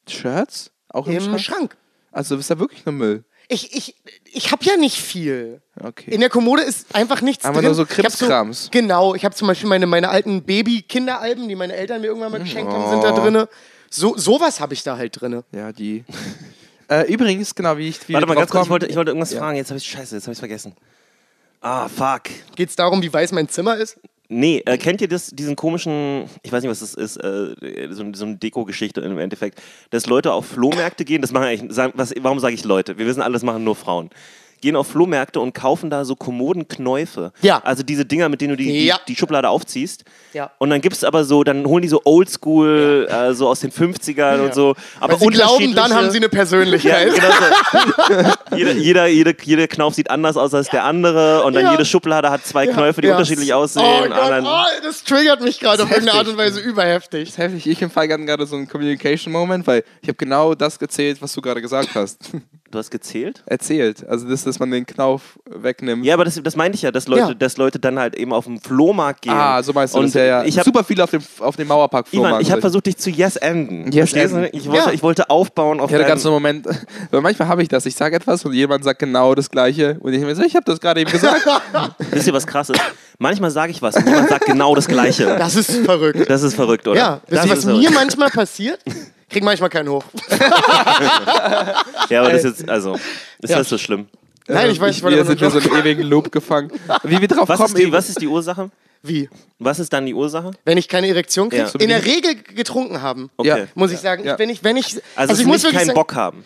Shirts? 0.09 0.71
Auch 0.89 1.07
im, 1.07 1.15
Im 1.15 1.21
Schrank? 1.21 1.41
Schrank. 1.41 1.77
Also 2.11 2.37
ist 2.37 2.51
da 2.51 2.59
wirklich 2.59 2.85
nur 2.85 2.93
Müll? 2.95 3.25
Ich, 3.49 3.75
ich, 3.77 3.97
ich 4.33 4.50
habe 4.53 4.65
ja 4.65 4.77
nicht 4.77 4.97
viel. 4.97 5.61
Okay. 5.83 6.11
In 6.11 6.21
der 6.21 6.31
Kommode 6.31 6.62
ist 6.62 6.94
einfach 6.94 7.21
nichts 7.21 7.44
Aber 7.44 7.56
drin. 7.56 7.67
nur 7.67 7.75
so 7.75 7.85
Krimskrams. 7.87 8.69
genau, 8.71 9.15
ich 9.15 9.25
habe 9.25 9.35
zum 9.35 9.49
Beispiel 9.49 9.69
meine, 9.69 9.87
meine 9.87 10.09
alten 10.09 10.43
Baby-Kinderalben, 10.43 11.49
die 11.49 11.55
meine 11.55 11.75
Eltern 11.75 12.00
mir 12.00 12.09
irgendwann 12.09 12.33
mal 12.33 12.41
geschenkt 12.41 12.73
haben, 12.73 12.89
sind 12.91 13.03
da 13.05 13.12
Oh. 13.12 13.21
drin. 13.21 13.47
So, 13.91 14.17
sowas 14.17 14.61
habe 14.61 14.73
ich 14.75 14.83
da 14.83 14.97
halt 14.97 15.21
drin. 15.21 15.43
Ja, 15.53 15.73
die. 15.73 16.05
äh, 16.89 17.12
übrigens, 17.12 17.55
genau, 17.55 17.77
wie 17.77 17.89
ich. 17.89 18.09
Wie 18.09 18.15
Warte 18.15 18.27
mal 18.27 18.35
ganz 18.37 18.50
kurz, 18.50 18.65
ich 18.65 18.71
wollte, 18.71 18.87
ich 18.87 18.97
wollte 18.97 19.11
irgendwas 19.11 19.33
Ja. 19.33 19.41
fragen, 19.41 19.56
jetzt 19.56 19.69
habe 19.71 19.79
ich 19.79 19.87
Scheiße, 19.87 20.15
jetzt 20.15 20.25
habe 20.25 20.33
ich 20.33 20.39
vergessen. 20.39 20.75
Ah, 21.61 21.89
fuck. 21.89 22.22
Geht 22.56 22.70
es 22.70 22.77
darum, 22.77 23.03
wie 23.03 23.13
weiß 23.13 23.32
mein 23.32 23.49
Zimmer 23.49 23.77
ist? 23.77 23.99
Nee, 24.34 24.62
äh, 24.65 24.79
kennt 24.79 25.03
ihr 25.03 25.08
das, 25.08 25.29
diesen 25.29 25.56
komischen, 25.56 26.24
ich 26.43 26.51
weiß 26.51 26.62
nicht, 26.62 26.70
was 26.70 26.81
das 26.81 26.94
ist, 26.94 27.19
äh, 27.19 27.89
so, 27.91 28.03
so 28.15 28.24
eine 28.24 28.36
Deko-Geschichte 28.36 29.03
im 29.03 29.19
Endeffekt, 29.19 29.60
dass 29.91 30.06
Leute 30.06 30.32
auf 30.32 30.46
Flohmärkte 30.46 31.05
gehen, 31.05 31.20
das 31.20 31.32
machen 31.32 31.44
eigentlich, 31.44 31.70
sagen, 31.70 31.93
was, 31.96 32.15
warum 32.19 32.39
sage 32.39 32.55
ich 32.55 32.65
Leute? 32.65 32.96
Wir 32.96 33.05
wissen 33.05 33.20
alle, 33.20 33.34
das 33.34 33.43
machen 33.43 33.62
nur 33.62 33.77
Frauen. 33.77 34.08
Gehen 34.63 34.77
auf 34.77 34.87
Flohmärkte 34.87 35.41
und 35.41 35.53
kaufen 35.55 35.91
da 35.91 36.05
so 36.07 36.17
Kommodenknäufe. 36.17 37.33
Ja. 37.43 37.61
Also 37.65 37.83
diese 37.83 38.07
Dinger, 38.07 38.29
mit 38.31 38.41
denen 38.41 38.51
du 38.51 38.57
die, 38.57 38.87
Ja. 38.87 38.97
die, 39.07 39.13
die 39.13 39.19
Schublade 39.19 39.49
aufziehst. 39.49 40.05
Ja. 40.33 40.51
Und 40.59 40.71
dann 40.71 40.81
gibt 40.81 40.97
es 40.97 41.05
aber 41.05 41.25
so, 41.25 41.45
dann 41.45 41.67
holen 41.67 41.83
die 41.83 41.89
so 41.89 42.01
Oldschool, 42.05 43.09
äh, 43.11 43.35
so 43.35 43.49
aus 43.49 43.61
den 43.61 43.71
50ern 43.73 44.41
und 44.41 44.55
so. 44.55 44.75
Aber 45.01 45.15
Weil 45.15 45.19
sie 45.21 45.27
glauben, 45.27 45.75
dann 45.75 45.93
haben 45.93 46.11
sie 46.11 46.17
eine 46.19 46.27
ja, 46.27 46.31
Persönlichkeit. 46.31 47.13
genau 47.15 47.29
so. 48.09 48.57
jeder, 48.57 48.73
jeder, 48.73 49.07
jede, 49.09 49.37
jeder 49.43 49.67
Knauf 49.69 49.95
sieht 49.95 50.11
anders 50.11 50.37
aus 50.37 50.55
als 50.55 50.69
der 50.69 50.85
andere 50.85 51.43
und 51.45 51.55
dann 51.55 51.65
Ja. 51.65 51.73
jede 51.73 51.85
Schublade 51.85 52.31
hat 52.31 52.47
zwei 52.47 52.67
Knöpfe, 52.67 53.01
die 53.03 53.09
Ja. 53.09 53.15
unterschiedlich 53.15 53.53
aussehen. 53.53 53.85
Oh 53.85 54.09
Gott, 54.09 54.43
oh, 54.45 54.63
das 54.85 55.05
triggert 55.05 55.41
mich 55.43 55.61
gerade 55.61 55.83
auf 55.83 55.91
irgendeine 55.91 56.19
Art 56.19 56.29
und 56.29 56.37
Weise 56.37 56.61
überheftig. 56.61 57.25
Das 57.25 57.29
ist 57.31 57.39
heftig. 57.39 57.67
Ich 57.67 57.83
hatten 57.83 58.27
gerade 58.27 58.47
so 58.47 58.57
einen 58.57 58.69
Communication-Moment, 58.69 59.67
weil 59.67 59.85
ich 60.01 60.09
habe 60.09 60.17
genau 60.17 60.55
das 60.55 60.79
gezählt, 60.79 61.21
was 61.21 61.33
du 61.33 61.41
gerade 61.41 61.61
gesagt 61.61 61.91
hast. 61.95 62.19
Du 62.71 62.79
hast 62.79 62.91
gezählt? 62.91 63.43
Erzählt. 63.47 64.07
Also, 64.09 64.27
das, 64.29 64.45
dass 64.53 64.59
man 64.61 64.71
den 64.71 64.87
Knauf 64.87 65.39
wegnimmt. 65.47 66.05
Ja, 66.05 66.15
aber 66.15 66.25
das, 66.25 66.41
das 66.43 66.56
meinte 66.56 66.77
ich 66.77 66.82
ja, 66.82 66.91
dass 66.91 67.09
Leute, 67.09 67.21
Ja. 67.29 67.35
dass 67.35 67.56
Leute 67.56 67.79
dann 67.79 67.99
halt 67.99 68.15
eben 68.15 68.32
auf 68.32 68.44
den 68.44 68.61
Flohmarkt 68.61 69.23
gehen. 69.23 69.32
Ah, 69.32 69.63
so 69.63 69.73
meinst 69.73 69.94
du 69.94 69.99
und 69.99 70.06
das 70.06 70.15
ja, 70.15 70.25
ja. 70.25 70.44
Ich 70.44 70.56
habe 70.59 70.65
Super 70.65 70.85
viel 70.85 71.01
auf 71.01 71.11
dem, 71.11 71.23
auf 71.41 71.56
dem 71.56 71.67
Mauerpark 71.69 72.06
Ivan, 72.13 72.41
ich 72.41 72.51
habe 72.51 72.61
versucht, 72.61 72.87
dich 72.87 72.97
zu 72.97 73.11
yes-enden. 73.11 73.91
Yes 73.93 74.11
Verstehst 74.11 74.32
du? 74.35 74.39
enden. 74.44 74.51
Ich 74.56 74.67
wollte, 74.69 74.87
Ja. 74.89 74.93
ich 74.93 75.03
wollte 75.03 75.31
aufbauen 75.31 75.81
auf 75.81 75.91
Ich 75.91 75.97
hatte 75.97 76.06
ganz 76.06 76.25
einen 76.25 76.35
Moment, 76.35 76.67
weil 77.11 77.21
manchmal 77.21 77.49
habe 77.49 77.63
ich 77.63 77.69
das. 77.69 77.87
Ich 77.87 77.94
sage 77.97 78.15
etwas 78.17 78.44
und 78.44 78.53
jemand 78.53 78.85
sagt 78.85 78.99
genau 78.99 79.35
das 79.35 79.51
Gleiche. 79.51 79.97
Und 80.01 80.13
ich 80.13 80.21
mir 80.21 80.35
so, 80.37 80.43
ich 80.43 80.55
habe 80.55 80.65
das 80.65 80.81
gerade 80.81 81.01
eben 81.01 81.11
gesagt. 81.11 81.47
Wisst 82.11 82.27
ihr, 82.27 82.32
was 82.35 82.47
krass 82.47 82.69
ist? 82.71 82.81
Manchmal 83.19 83.51
sage 83.51 83.71
ich 83.73 83.81
was 83.82 83.97
und 83.97 84.06
jemand 84.06 84.29
sagt 84.29 84.47
genau 84.47 84.75
das 84.75 84.87
Gleiche. 84.87 85.37
Das 85.39 85.56
ist 85.56 85.71
verrückt. 85.85 86.29
Das 86.29 86.43
ist 86.43 86.55
verrückt, 86.55 86.87
oder? 86.87 86.99
Ja, 86.99 87.21
wisst 87.27 87.39
das 87.43 87.47
ihr, 87.47 87.51
was 87.53 87.59
ist 87.61 87.65
mir 87.67 87.73
verrückt. 87.75 87.94
manchmal 87.94 88.31
passiert? 88.31 88.81
Krieg 89.29 89.43
manchmal 89.44 89.71
keinen 89.71 89.89
hoch. 89.89 90.05
Ja, 92.09 92.21
aber 92.21 92.32
das 92.32 92.44
ist 92.44 92.59
jetzt, 92.61 92.69
also, 92.69 92.94
ist 93.41 93.51
Ja. 93.51 93.59
das 93.59 93.69
so 93.69 93.79
schlimm? 93.79 94.06
Nein, 94.49 94.70
ich 94.70 94.81
weiß, 94.81 94.91
ich 94.91 94.96
ich, 94.99 95.03
wollte 95.03 95.17
wir 95.19 95.25
sind 95.25 95.41
in 95.41 95.51
so 95.51 95.58
einem 95.58 95.81
ewigen 95.81 96.03
Loop 96.03 96.32
gefangen. 96.32 96.70
Wie 97.05 97.20
wir 97.20 97.29
drauf 97.29 97.49
Was 97.49 97.58
kommen, 97.58 97.75
ist, 97.75 97.79
die, 97.79 97.93
was 97.93 98.08
ist 98.08 98.20
die 98.20 98.27
Ursache? 98.27 98.70
Wie? 99.03 99.29
Was 99.58 99.79
ist 99.79 99.93
dann 99.93 100.06
die 100.06 100.15
Ursache? 100.15 100.53
Wenn 100.65 100.79
ich 100.79 100.89
keine 100.89 101.08
Erektion 101.08 101.51
kriege? 101.51 101.65
Ja. 101.65 101.81
In 101.81 101.89
der 101.89 102.05
Regel 102.05 102.37
getrunken 102.37 103.03
haben. 103.03 103.31
Okay. 103.37 103.49
Ja. 103.49 103.67
Muss 103.75 103.91
ich 103.93 103.99
sagen. 103.99 104.25
Ja. 104.25 104.34
Ich, 104.34 104.39
wenn 104.39 104.51
ich, 104.51 104.63
wenn 104.63 104.77
ich, 104.77 105.01
Also, 105.17 105.34
ich 105.34 105.41
es 105.41 105.46
muss 105.46 105.56
nicht 105.56 105.65
wirklich 105.65 105.79
keinen 105.79 105.87
sagen, 105.89 105.96
Bock 105.96 106.15
haben. 106.15 106.44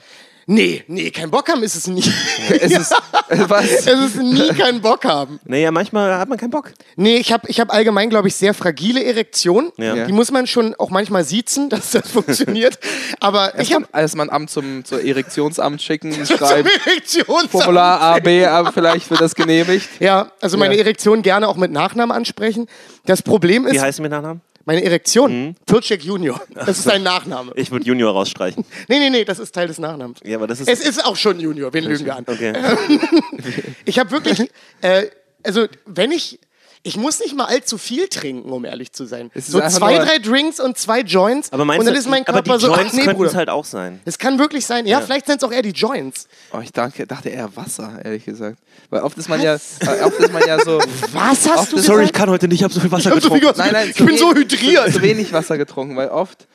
Nee, 0.49 0.85
nee, 0.87 1.11
kein 1.11 1.29
Bock 1.29 1.49
haben 1.49 1.65
ist 1.65 1.75
es 1.75 1.89
nie. 1.89 2.05
Es 2.49 2.71
ist, 2.71 2.93
äh, 2.93 3.39
was? 3.49 3.65
es 3.65 3.87
ist 3.87 4.17
nie 4.23 4.49
kein 4.51 4.81
Bock 4.81 5.05
haben. 5.05 5.41
Naja, 5.45 5.73
manchmal 5.73 6.17
hat 6.17 6.29
man 6.29 6.39
keinen 6.39 6.51
Bock. 6.51 6.73
Nee, 6.95 7.17
ich 7.17 7.33
habe 7.33 7.49
ich 7.49 7.59
hab 7.59 7.73
allgemein, 7.75 8.11
glaube 8.11 8.29
ich, 8.29 8.37
sehr 8.37 8.55
fragile 8.55 9.03
Erektion. 9.03 9.73
Ja. 9.77 10.07
Die 10.07 10.13
muss 10.13 10.31
man 10.31 10.47
schon 10.47 10.77
auch 10.77 10.91
manchmal 10.91 11.25
siezen, 11.25 11.69
dass 11.71 11.91
das 11.91 12.09
funktioniert. 12.09 12.79
Aber 13.19 13.59
ich 13.59 13.73
habe 13.75 13.87
Erstmal 13.93 14.27
ein 14.29 14.33
Amt 14.33 14.51
zum, 14.51 14.85
zur 14.85 15.03
Erektionsamt 15.03 15.83
schicken, 15.83 16.13
schreiben. 16.25 16.69
Erektion. 16.87 17.49
Formular 17.49 18.01
A, 18.01 18.19
B, 18.21 18.47
aber 18.47 18.73
vielleicht 18.73 19.11
wird 19.11 19.21
das 19.21 19.35
genehmigt. 19.35 19.89
Ja, 19.99 20.31
also 20.41 20.57
meine 20.57 20.75
Ja. 20.75 20.81
Erektion 20.83 21.23
gerne 21.23 21.49
auch 21.49 21.57
mit 21.57 21.73
Nachnamen 21.73 22.17
ansprechen. 22.17 22.69
Das 23.05 23.21
Problem 23.21 23.67
Wie 23.67 23.75
ist, 23.75 23.83
heißt 23.83 23.99
du 23.99 24.03
mit 24.03 24.13
Nachnamen? 24.13 24.41
Meine 24.67 24.83
Erektion, 24.85 25.33
Mhm. 25.47 25.55
Pilczek 25.65 26.05
Junior. 26.05 26.39
Das 26.55 26.79
ist 26.79 26.89
ein 26.91 27.03
Nachname. 27.03 27.53
Ich 27.55 27.71
würde 27.71 27.87
Junior 27.87 28.13
rausstreichen. 28.13 28.65
Nee, 28.89 28.99
nee, 28.99 29.09
nee, 29.11 29.25
das 29.25 29.39
ist 29.39 29.55
Teil 29.55 29.69
des 29.69 29.79
Nachnamens. 29.79 30.21
Ja, 30.25 30.37
aber 30.37 30.47
das 30.47 30.61
ist. 30.61 30.69
Es 30.69 30.81
ist 30.81 31.03
auch 31.05 31.17
schon 31.17 31.41
Junior, 31.41 31.73
wen 31.73 31.85
lügen 31.85 32.05
wir 32.05 32.17
an? 32.17 32.25
okay. 32.27 32.53
Ich 33.87 33.99
habe 33.99 34.11
wirklich, 34.11 34.51
äh, 34.83 35.07
also 35.43 35.67
wenn 35.87 36.11
ich, 36.11 36.39
ich 36.87 36.97
muss 36.97 37.21
nicht 37.21 37.35
mal 37.37 37.47
allzu 37.47 37.79
viel 37.79 38.09
trinken, 38.09 38.51
um 38.51 38.65
ehrlich 38.65 38.93
zu 38.93 39.05
sein. 39.07 39.31
So 39.35 39.61
zwei, 39.61 39.99
drei 39.99 40.19
Drinks 40.19 40.61
und 40.61 40.79
zwei 40.79 41.01
Joints 41.01 41.53
Aber 41.53 41.65
meinst 41.65 41.81
und 41.81 41.87
dann 41.87 41.95
ist 41.95 42.09
mein 42.09 42.27
aber 42.27 42.43
Körper 42.43 42.59
die 42.59 42.65
so, 42.67 42.75
Joints 42.75 42.93
nee, 42.95 43.03
könnten 43.05 43.25
es 43.25 43.35
halt 43.35 43.49
auch 43.49 43.65
sein. 43.65 44.01
Es 44.05 44.19
kann 44.19 44.39
wirklich 44.39 44.65
sein, 44.65 44.87
ja, 44.87 45.01
vielleicht 45.01 45.27
sind 45.27 45.39
es 45.39 45.45
auch 45.45 45.53
eher 45.53 45.63
die 45.63 45.71
Joints. 45.71 46.29
Oh, 46.53 46.61
ich 46.61 46.73
dachte, 46.73 47.07
dachte 47.07 47.29
eher 47.29 47.55
Wasser, 47.57 47.99
ehrlich 48.05 48.25
gesagt. 48.25 48.59
Weil 48.91 49.03
oft 49.03 49.19
ist 49.19 49.29
man 49.29 49.43
ja, 49.43 49.57
weil 49.81 50.03
oft 50.05 50.19
ist 50.21 50.33
man 50.33 50.47
ja 50.47 50.59
so. 50.65 50.79
Was 51.13 51.49
hast 51.51 51.73
du 51.73 51.79
Sorry, 51.79 52.05
ich 52.05 52.13
gesagt? 52.13 52.15
kann 52.15 52.31
heute 52.31 52.47
nicht, 52.49 52.59
ich 52.61 52.65
habe 52.65 52.73
so 52.73 52.81
viel 52.81 52.91
Wasser 52.93 53.11
Ich 53.11 53.17
hab 53.17 53.23
so 53.23 53.31
viel 53.31 53.41
getrunken. 53.41 53.59
Wasser- 53.61 53.73
Nein, 53.73 53.83
nein, 53.87 53.91
ich 53.97 54.05
bin 54.07 54.17
so 54.17 54.31
wenig- 54.35 54.53
hydriert. 54.53 54.87
Zu, 54.87 54.93
zu 54.93 55.03
wenig 55.03 55.33
Wasser 55.33 55.59
getrunken, 55.59 55.97
weil 55.97 56.09
oft. 56.09 56.47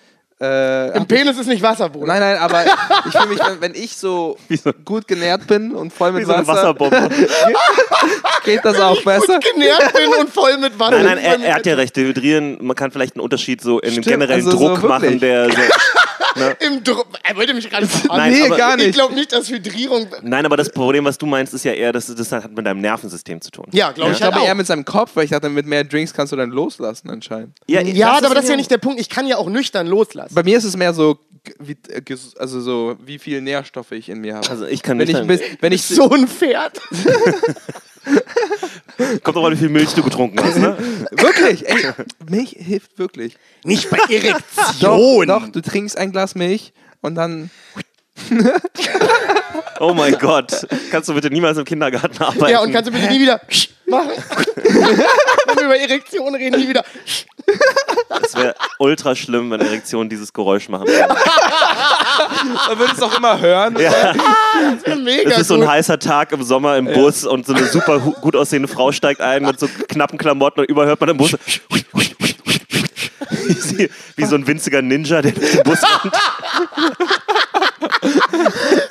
Äh, 0.41 0.97
Im 0.97 1.05
Penis 1.05 1.37
ist 1.37 1.45
nicht 1.45 1.61
Wasser, 1.61 1.87
Bruder. 1.87 2.07
Nein, 2.07 2.19
nein, 2.19 2.37
aber 2.37 2.65
ich 3.05 3.11
fühle 3.11 3.27
mich, 3.27 3.39
wenn, 3.39 3.61
wenn 3.61 3.75
ich 3.75 3.95
so 3.95 4.37
gut 4.83 5.07
genährt 5.07 5.45
bin 5.45 5.71
und 5.71 5.93
voll 5.93 6.13
Wie 6.13 6.17
mit 6.17 6.25
so 6.25 6.33
eine 6.33 6.47
Wasser, 6.47 6.69
Wasserbombe. 6.79 7.09
geht 8.43 8.65
das 8.65 8.79
auch 8.79 8.99
besser. 9.03 9.35
Gut 9.35 9.53
genährt 9.53 9.93
bin 9.93 10.09
und 10.19 10.29
voll 10.31 10.57
mit 10.57 10.79
Wasser. 10.79 10.97
Nein, 10.97 11.05
nein, 11.05 11.17
er, 11.19 11.39
er 11.41 11.55
hat 11.55 11.65
ja 11.67 11.75
recht. 11.75 11.95
Dehydrieren, 11.95 12.57
man 12.61 12.75
kann 12.75 12.89
vielleicht 12.91 13.15
einen 13.15 13.21
Unterschied 13.21 13.61
so 13.61 13.79
in 13.79 13.89
dem 13.89 14.03
Stimmt, 14.03 14.07
generellen 14.07 14.45
also 14.45 14.51
so 14.51 14.57
Druck 14.57 14.81
wirklich. 14.81 14.89
machen, 14.89 15.19
der 15.19 15.51
so. 15.51 15.57
Im 16.59 16.83
Druck. 16.83 17.07
Er 17.23 17.35
wollte 17.35 17.53
mich 17.53 17.69
gerade 17.69 17.87
verarschen. 17.87 18.17
Nein, 18.17 18.31
nee, 18.33 18.45
aber- 18.45 18.57
gar 18.57 18.77
Ich 18.79 18.85
nicht. 18.87 18.95
glaube 18.95 19.13
nicht, 19.15 19.31
dass 19.33 19.49
Hydrierung. 19.49 20.07
Nein, 20.21 20.45
aber 20.45 20.57
das 20.57 20.69
Problem, 20.71 21.05
was 21.05 21.17
du 21.17 21.25
meinst, 21.25 21.53
ist 21.53 21.65
ja 21.65 21.73
eher, 21.73 21.91
dass 21.91 22.07
das 22.13 22.31
hat 22.31 22.51
mit 22.51 22.65
deinem 22.65 22.81
Nervensystem 22.81 23.41
zu 23.41 23.51
tun. 23.51 23.65
Ja, 23.71 23.91
glaube 23.91 24.11
ich 24.11 24.17
Ich 24.17 24.23
halt 24.23 24.33
glaube 24.33 24.47
eher 24.47 24.55
mit 24.55 24.67
seinem 24.67 24.85
Kopf, 24.85 25.11
weil 25.15 25.25
ich 25.25 25.31
dachte, 25.31 25.49
mit 25.49 25.65
mehr 25.65 25.83
Drinks 25.83 26.13
kannst 26.13 26.31
du 26.31 26.37
dann 26.37 26.49
loslassen 26.51 27.09
anscheinend. 27.09 27.57
Ja, 27.67 27.81
Ja, 27.81 28.17
aber 28.17 28.35
das 28.35 28.45
ist 28.45 28.49
ja 28.49 28.55
nicht 28.55 28.71
der 28.71 28.77
Punkt. 28.77 28.99
Ich 29.01 29.09
kann 29.09 29.27
ja 29.27 29.37
auch 29.37 29.49
nüchtern 29.49 29.87
loslassen. 29.87 30.33
Bei 30.33 30.43
mir 30.43 30.57
ist 30.57 30.63
es 30.63 30.75
mehr 30.77 30.93
so, 30.93 31.15
g- 31.43 31.53
wie, 31.59 31.77
äh, 31.89 31.99
ges- 31.99 32.37
also 32.37 32.61
so, 32.61 32.95
wie 33.03 33.19
viel 33.19 33.41
Nährstoffe 33.41 33.91
ich 33.91 34.09
in 34.09 34.19
mir 34.21 34.35
habe. 34.35 34.49
Also 34.49 34.65
ich 34.65 34.81
kann 34.83 34.99
wenn 34.99 35.07
nicht. 35.07 35.41
ich, 35.41 35.57
wenn 35.61 35.71
ich 35.73 35.83
So 35.83 36.09
ein 36.09 36.27
Pferd. 36.27 36.79
Kommt 39.23 39.37
doch 39.37 39.41
mal, 39.41 39.51
wie 39.51 39.57
viel 39.57 39.69
Milch 39.69 39.93
du 39.93 40.03
getrunken 40.03 40.39
hast, 40.43 40.57
ne? 40.57 40.77
wirklich, 41.11 41.67
ey, 41.69 41.91
Milch 42.29 42.55
hilft 42.57 42.97
wirklich. 42.99 43.37
Nicht 43.63 43.89
bei 43.89 43.97
Doch, 44.07 44.09
Erektion. 44.09 45.27
doch, 45.27 45.47
du 45.49 45.61
trinkst 45.61 45.97
ein 45.97 46.11
Glas 46.11 46.35
Milch 46.35 46.73
und 47.01 47.15
dann 47.15 47.49
Oh 49.79 49.93
mein 49.93 50.17
Gott. 50.19 50.67
Kannst 50.91 51.09
du 51.09 51.13
bitte 51.13 51.29
niemals 51.29 51.57
im 51.57 51.65
Kindergarten 51.65 52.21
arbeiten? 52.21 52.51
Ja, 52.51 52.61
und 52.61 52.71
kannst 52.71 52.89
du 52.89 52.93
bitte 52.93 53.07
nie 53.11 53.19
wieder 53.21 53.41
machen? 53.91 54.09
Wenn 54.55 55.57
wir 55.57 55.63
über 55.65 55.77
Erektion 55.77 56.35
reden, 56.35 56.59
nie 56.59 56.69
wieder. 56.69 56.83
Es 58.23 58.35
wäre 58.35 58.55
ultra 58.79 59.15
schlimm, 59.15 59.51
wenn 59.51 59.61
Erektionen 59.61 60.09
dieses 60.09 60.31
Geräusch 60.31 60.69
machen 60.69 60.87
würden. 60.87 61.07
man 62.67 62.79
würde 62.79 62.93
es 62.95 63.01
auch 63.01 63.17
immer 63.17 63.39
hören. 63.39 63.73
Mega 63.73 65.31
Es 65.31 65.39
ist 65.39 65.47
so 65.47 65.55
ein 65.55 65.61
gut. 65.61 65.69
heißer 65.69 65.99
Tag 65.99 66.31
im 66.31 66.43
Sommer 66.43 66.77
im 66.77 66.85
Bus 66.85 67.25
und 67.25 67.45
so 67.45 67.53
eine 67.53 67.65
super 67.67 67.99
gut 67.99 68.35
aussehende 68.35 68.67
Frau 68.67 68.91
steigt 68.91 69.21
ein 69.21 69.43
mit 69.43 69.59
so 69.59 69.67
knappen 69.87 70.17
Klamotten 70.17 70.61
und 70.61 70.69
überhört 70.69 70.99
man 70.99 71.09
im 71.09 71.17
Bus. 71.17 71.35
Wie 74.15 74.25
so 74.25 74.35
ein 74.35 74.47
winziger 74.47 74.81
Ninja, 74.81 75.21
der 75.21 75.31
durch 75.31 75.51
den 75.51 75.63
Bus 75.63 75.79
rennt. 75.81 76.13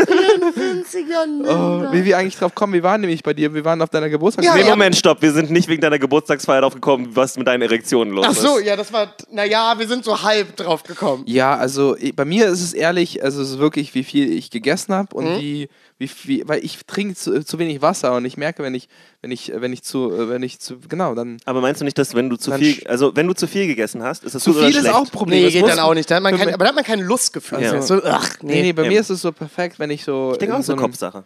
Oh, 1.45 1.93
wie 1.93 2.05
wir 2.05 2.19
eigentlich 2.19 2.37
drauf 2.37 2.55
kommen, 2.55 2.73
wir 2.73 2.83
waren 2.83 3.01
nämlich 3.01 3.23
bei 3.23 3.35
dir, 3.35 3.53
wir 3.55 3.65
waren 3.65 3.81
auf 3.83 3.91
deiner 3.91 4.09
Geburtstag. 4.09 4.45
Ja, 4.45 4.55
Nee, 4.55 4.63
ja. 4.63 4.71
Moment, 4.71 4.97
stopp. 4.97 5.23
Wir 5.23 5.33
sind 5.33 5.51
nicht 5.51 5.69
wegen 5.69 5.81
deiner 5.81 5.99
Geburtstagsfeier 5.99 6.61
drauf 6.63 6.75
gekommen, 6.75 7.09
was 7.15 7.37
mit 7.37 7.47
deinen 7.47 7.63
Erektionen 7.63 8.13
los 8.15 8.25
Ach 8.29 8.33
ist. 8.33 8.41
so, 8.43 8.59
ja, 8.59 8.77
das 8.77 8.93
war. 8.93 9.15
Naja, 9.31 9.75
wir 9.79 9.87
sind 9.89 10.05
so 10.05 10.23
halb 10.23 10.57
drauf 10.57 10.83
gekommen. 10.83 11.25
Ja, 11.27 11.57
also 11.57 11.97
bei 12.17 12.25
mir 12.25 12.47
ist 12.49 12.61
es 12.63 12.73
ehrlich, 12.73 13.23
also 13.23 13.43
es 13.43 13.51
ist 13.51 13.59
wirklich, 13.59 13.95
wie 13.95 14.05
viel 14.05 14.33
ich 14.33 14.51
gegessen 14.51 14.95
habe 14.95 15.15
und 15.15 15.25
Mhm. 15.27 15.39
wie, 15.41 15.69
wie 15.99 16.09
viel, 16.09 16.49
weil 16.49 16.65
ich 16.65 16.79
trinke 16.87 17.15
zu, 17.15 17.45
zu 17.45 17.59
wenig 17.59 17.83
Wasser 17.83 18.15
und 18.15 18.25
ich 18.25 18.37
merke, 18.39 18.63
wenn 18.63 18.75
ich, 18.75 18.89
wenn 19.21 19.31
ich, 19.31 19.53
wenn 19.55 19.71
ich 19.73 19.83
zu, 19.83 20.11
äh, 20.11 20.29
wenn 20.31 20.43
ich 20.43 20.59
zu, 20.59 20.79
genau, 20.89 21.15
dann 21.15 21.37
Aber 21.45 21.61
meinst 21.61 21.83
du 21.83 21.85
nicht, 21.85 21.99
dass 21.99 22.15
wenn 22.15 22.31
du 22.31 22.37
zu 22.37 22.53
viel, 22.53 22.87
also 22.87 23.15
wenn 23.15 23.27
du 23.27 23.35
zu 23.35 23.47
viel 23.47 23.67
gegessen 23.67 24.03
hast, 24.03 24.25
ist 24.25 24.35
das 24.35 24.43
zu 24.43 24.51
oder 24.53 24.67
viel 24.67 24.77
ist 24.77 24.89
auch 24.89 25.05
ein 25.05 25.11
Problem. 25.11 25.45
Nee, 25.45 25.51
geht 25.51 25.67
dann 25.69 25.79
auch 25.79 25.93
nicht. 25.93 26.11
Da 26.11 26.17
hat 26.17 26.23
man 26.23 26.37
kein, 26.39 26.55
aber 26.55 26.65
da 26.65 26.69
hat 26.71 26.75
man 26.75 26.85
kein 26.85 27.01
Lustgefühl. 27.01 27.61
Ja. 27.61 27.83
So, 27.83 28.03
ach, 28.03 28.31
Nee, 28.41 28.55
nee. 28.55 28.63
nee, 28.63 28.73
bei 28.73 28.85
Ja. 28.85 28.89
mir 28.89 29.01
ist 29.01 29.11
es 29.11 29.21
so 29.21 29.31
perfekt, 29.31 29.79
wenn 29.79 29.91
ich 29.91 30.05
so. 30.05 30.31
Ich 30.33 30.39
denke 30.39 30.55
auch, 30.55 30.61
in 30.61 30.65
ist 30.71 30.79
eine 30.79 30.83
Kopfsache. 30.83 31.25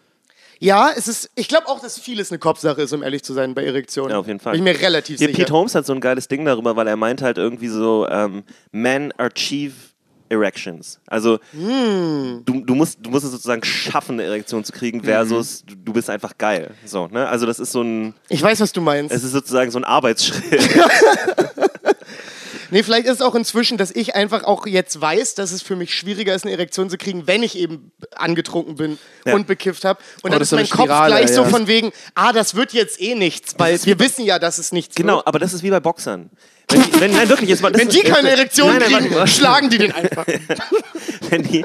Ja, 0.61 0.91
es 0.97 1.09
ist. 1.09 1.31
Ich 1.35 1.49
glaube 1.49 1.67
auch, 1.67 1.81
dass 1.81 1.99
vieles 1.99 2.31
eine 2.31 2.39
Kopfsache 2.39 2.81
ist, 2.83 2.93
um 2.93 3.03
ehrlich 3.03 3.23
zu 3.25 3.33
sein, 3.35 3.55
bei 3.55 3.65
Erektionen. 3.65 4.13
Ja, 4.13 4.19
auf 4.19 4.27
jeden 4.29 4.39
Fall. 4.41 4.53
Bin 4.53 4.65
ich 4.67 4.73
mir 4.75 4.81
relativ 4.81 5.19
Hier, 5.19 5.27
sicher. 5.29 5.39
Pete 5.39 5.53
Holmes 5.53 5.75
hat 5.75 5.85
so 5.85 5.93
ein 5.93 6.01
geiles 6.01 6.29
Ding 6.29 6.45
darüber, 6.45 6.77
weil 6.77 6.87
er 6.87 6.97
meint 6.97 7.23
halt 7.23 7.39
irgendwie 7.39 7.69
so, 7.69 8.07
ähm, 8.09 8.45
men 8.71 9.13
achieve 9.19 9.75
Erections. 10.31 11.01
Also 11.07 11.39
Hm. 11.53 12.43
du, 12.47 12.61
du, 12.65 12.75
musst, 12.75 12.99
du 13.03 13.11
musst 13.11 13.25
es 13.27 13.33
sozusagen 13.33 13.63
schaffen, 13.65 14.15
eine 14.15 14.23
Erektion 14.25 14.65
zu 14.65 14.73
kriegen, 14.73 14.99
Mhm. 14.99 15.05
versus 15.05 15.65
du, 15.67 15.75
du 15.75 15.93
bist 15.93 16.09
einfach 16.09 16.39
geil. 16.39 16.71
So, 16.87 17.09
ne? 17.09 17.29
Also 17.29 17.47
das 17.47 17.59
ist 17.59 17.73
so 17.73 17.83
ein, 17.83 18.15
Ich 18.29 18.43
weiß, 18.43 18.61
was 18.61 18.73
du 18.73 18.81
meinst. 18.81 19.15
es 19.15 19.23
ist 19.25 19.33
sozusagen 19.33 19.71
so 19.71 19.79
ein 19.79 19.85
Arbeitsschritt. 19.85 20.43
Nee, 22.75 22.83
vielleicht 22.83 23.07
ist 23.07 23.13
es 23.15 23.21
auch 23.21 23.37
inzwischen, 23.37 23.79
dass 23.79 23.93
ich 23.93 24.17
einfach 24.17 24.43
auch 24.43 24.67
jetzt 24.67 25.01
weiß, 25.01 25.37
dass 25.37 25.53
es 25.53 25.63
für 25.63 25.77
mich 25.77 25.95
schwieriger 25.95 26.35
ist, 26.35 26.43
eine 26.45 26.51
Erektion 26.51 26.91
zu 26.91 26.99
kriegen, 26.99 27.29
wenn 27.29 27.45
ich 27.45 27.57
eben 27.57 27.93
angetrunken 28.17 28.75
bin 28.75 28.99
Ja. 29.25 29.35
und 29.37 29.47
bekifft 29.47 29.85
habe. 29.85 30.01
Und 30.25 30.33
dann 30.33 30.41
das 30.41 30.47
ist 30.47 30.51
so 30.51 30.57
mein 30.57 30.65
eine 30.65 30.71
Kopf 30.71 30.83
Spirale, 30.87 31.15
gleich 31.15 31.31
so 31.33 31.43
ja. 31.43 31.49
von 31.49 31.69
wegen, 31.69 31.93
ah, 32.17 32.33
das 32.33 32.57
wird 32.57 32.73
jetzt 32.73 33.01
eh 33.01 33.15
nichts, 33.15 33.55
weil 33.59 33.79
wir 33.85 34.01
wissen 34.01 34.25
ja, 34.25 34.41
dass 34.41 34.59
es 34.59 34.73
nichts 34.73 34.97
genau, 34.97 35.19
wird. 35.19 35.27
aber 35.29 35.39
das 35.39 35.53
ist 35.53 35.63
wie 35.63 35.71
bei 35.71 35.79
Boxern. 35.79 36.31
Wenn, 36.69 36.83
die, 36.83 37.01
wenn 37.01 37.13
nein, 37.13 37.29
wirklich, 37.29 37.49
jetzt 37.49 37.63
mal, 37.63 37.73
Wenn 37.73 37.87
ist- 37.89 37.97
die 37.97 38.03
keine 38.03 38.31
Erektion 38.31 38.77
Nein, 38.77 38.91
nein, 38.91 39.09
kriegen, 39.09 39.27
schlagen 39.29 39.71
die 39.71 39.79
den 39.79 39.93
einfach. 39.93 40.27
wenn 41.31 41.45
die, 41.45 41.65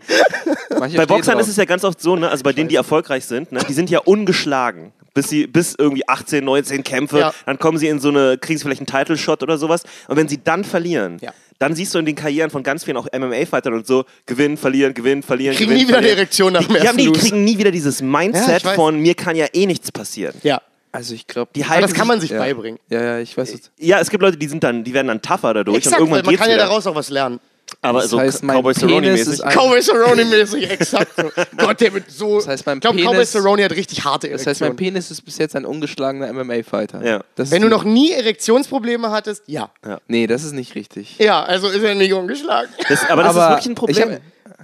Manche 0.77 0.95
Bei 0.97 1.07
Boxern 1.07 1.33
drauf. 1.39 1.41
ist 1.41 1.47
es 1.47 1.55
ja 1.55 1.65
ganz 1.65 1.83
oft 1.85 1.99
so, 1.99 2.17
ne, 2.17 2.29
also 2.29 2.43
bei 2.43 2.53
denen, 2.53 2.69
die 2.69 2.75
erfolgreich 2.75 3.25
sind, 3.25 3.51
ne, 3.51 3.61
die 3.67 3.73
sind 3.73 3.89
ja 3.89 3.97
ungeschlagen. 3.97 4.93
Bis 5.13 5.29
sie, 5.29 5.47
bis 5.47 5.75
irgendwie 5.77 6.07
18, 6.07 6.43
19 6.45 6.83
Kämpfe, 6.83 7.19
Ja. 7.19 7.33
dann 7.45 7.57
kommen 7.59 7.77
sie 7.77 7.87
in 7.87 7.99
so 7.99 8.09
eine, 8.09 8.37
kriegen 8.37 8.57
sie 8.57 8.63
vielleicht 8.63 8.81
einen 8.81 8.87
Title-Shot 8.87 9.41
oder 9.43 9.57
sowas. 9.57 9.83
Und 10.07 10.17
wenn 10.17 10.27
sie 10.27 10.39
dann 10.43 10.63
verlieren, 10.63 11.17
Ja. 11.21 11.31
dann 11.57 11.75
siehst 11.75 11.93
du 11.95 11.99
in 11.99 12.05
den 12.05 12.15
Karrieren 12.15 12.49
von 12.49 12.63
ganz 12.63 12.83
vielen 12.83 12.95
auch 12.97 13.07
MMA-Fightern 13.11 13.73
und 13.73 13.87
so, 13.87 14.05
gewinnen, 14.25 14.55
verlieren, 14.57 14.93
gewinnen, 14.93 15.23
verlieren, 15.23 15.55
Kriegen 15.55 15.69
gewinnen, 15.71 15.83
nie 15.83 15.87
wieder 15.87 15.97
eine 15.97 16.07
verlieren. 16.07 16.19
Erektion 16.19 16.53
nach 16.53 16.61
dem 16.63 16.69
die, 16.69 16.75
ja, 16.75 16.83
ersten 16.83 16.97
die 16.99 17.05
Lose. 17.07 17.19
kriegen 17.21 17.43
nie 17.43 17.57
wieder 17.57 17.71
dieses 17.71 17.99
Ja, 17.99 18.05
Mindset 18.05 18.65
weiß. 18.65 18.75
von, 18.75 18.99
mir 18.99 19.15
kann 19.15 19.35
ja 19.35 19.47
eh 19.53 19.65
nichts 19.65 19.91
passieren. 19.91 20.35
Ja, 20.43 20.61
Also 20.91 21.13
ich 21.13 21.27
glaube. 21.27 21.51
Die 21.55 21.61
aber 21.63 21.69
halten 21.71 21.81
das 21.83 21.93
kann 21.93 22.07
man 22.07 22.19
sich 22.21 22.31
ja. 22.31 22.37
beibringen. 22.39 22.79
Ja, 22.89 23.01
ja, 23.03 23.19
ich 23.19 23.37
weiß 23.37 23.53
es. 23.53 23.71
Ja, 23.77 23.99
es 23.99 24.09
gibt 24.09 24.21
Leute, 24.23 24.37
die 24.37 24.47
sind 24.47 24.63
dann, 24.63 24.83
die 24.83 24.93
werden 24.93 25.07
dann 25.07 25.21
tougher 25.21 25.53
dadurch 25.53 25.77
Exakt, 25.77 25.95
und 25.97 26.07
irgendwann 26.07 26.25
man 26.25 26.29
geht's 26.31 26.41
kann 26.41 26.49
ja 26.49 26.55
wieder. 26.55 26.65
daraus 26.65 26.87
auch 26.87 26.95
was 26.95 27.09
lernen. 27.09 27.39
Aber 27.81 28.01
Das 28.01 28.09
so 28.09 28.19
heißt, 28.19 28.43
mein 28.43 28.57
Cowboy 28.57 28.73
Penis 28.73 28.89
Cerrone-mäßig. 28.91 29.33
ist 29.35 29.41
ein- 29.41 29.53
Cowboy 29.55 29.79
Cerrone-mäßig, 29.81 30.69
exakt 30.69 31.11
so. 31.15 31.31
Gott, 31.57 31.79
der 31.79 31.93
wird 31.93 32.11
so. 32.11 32.35
Das 32.35 32.47
heißt, 32.49 32.65
mein 32.65 32.77
ich 32.77 32.81
glaube, 32.81 33.01
Cowboy 33.01 33.25
Cerrone 33.25 33.63
hat 33.63 33.71
richtig 33.71 34.03
harte 34.03 34.27
Das 34.27 34.41
Erektionen. 34.45 34.49
heißt, 34.53 34.61
mein 34.61 34.75
Penis 34.75 35.11
ist 35.11 35.21
bis 35.21 35.37
jetzt 35.37 35.55
ein 35.55 35.63
ungeschlagener 35.65 36.27
MMA-Fighter. 36.33 37.03
Ja. 37.05 37.23
Das 37.35 37.51
Wenn 37.51 37.61
ist 37.61 37.65
du 37.65 37.69
noch 37.69 37.85
nie 37.85 38.11
Erektionsprobleme 38.11 39.11
hattest, 39.11 39.43
ja. 39.47 39.69
Nee, 40.07 40.27
das 40.27 40.43
ist 40.43 40.51
nicht 40.53 40.75
richtig. 40.75 41.17
Ja, 41.19 41.41
also 41.43 41.69
ist 41.69 41.81
er 41.81 41.95
nicht 41.95 42.11
ungeschlagen. 42.13 42.69
Das, 42.89 43.09
aber 43.09 43.23
das 43.23 43.35
Aber 43.35 43.45
ist 43.45 43.49
wirklich 43.51 43.67
ein 43.67 43.75
Problem. 43.75 44.17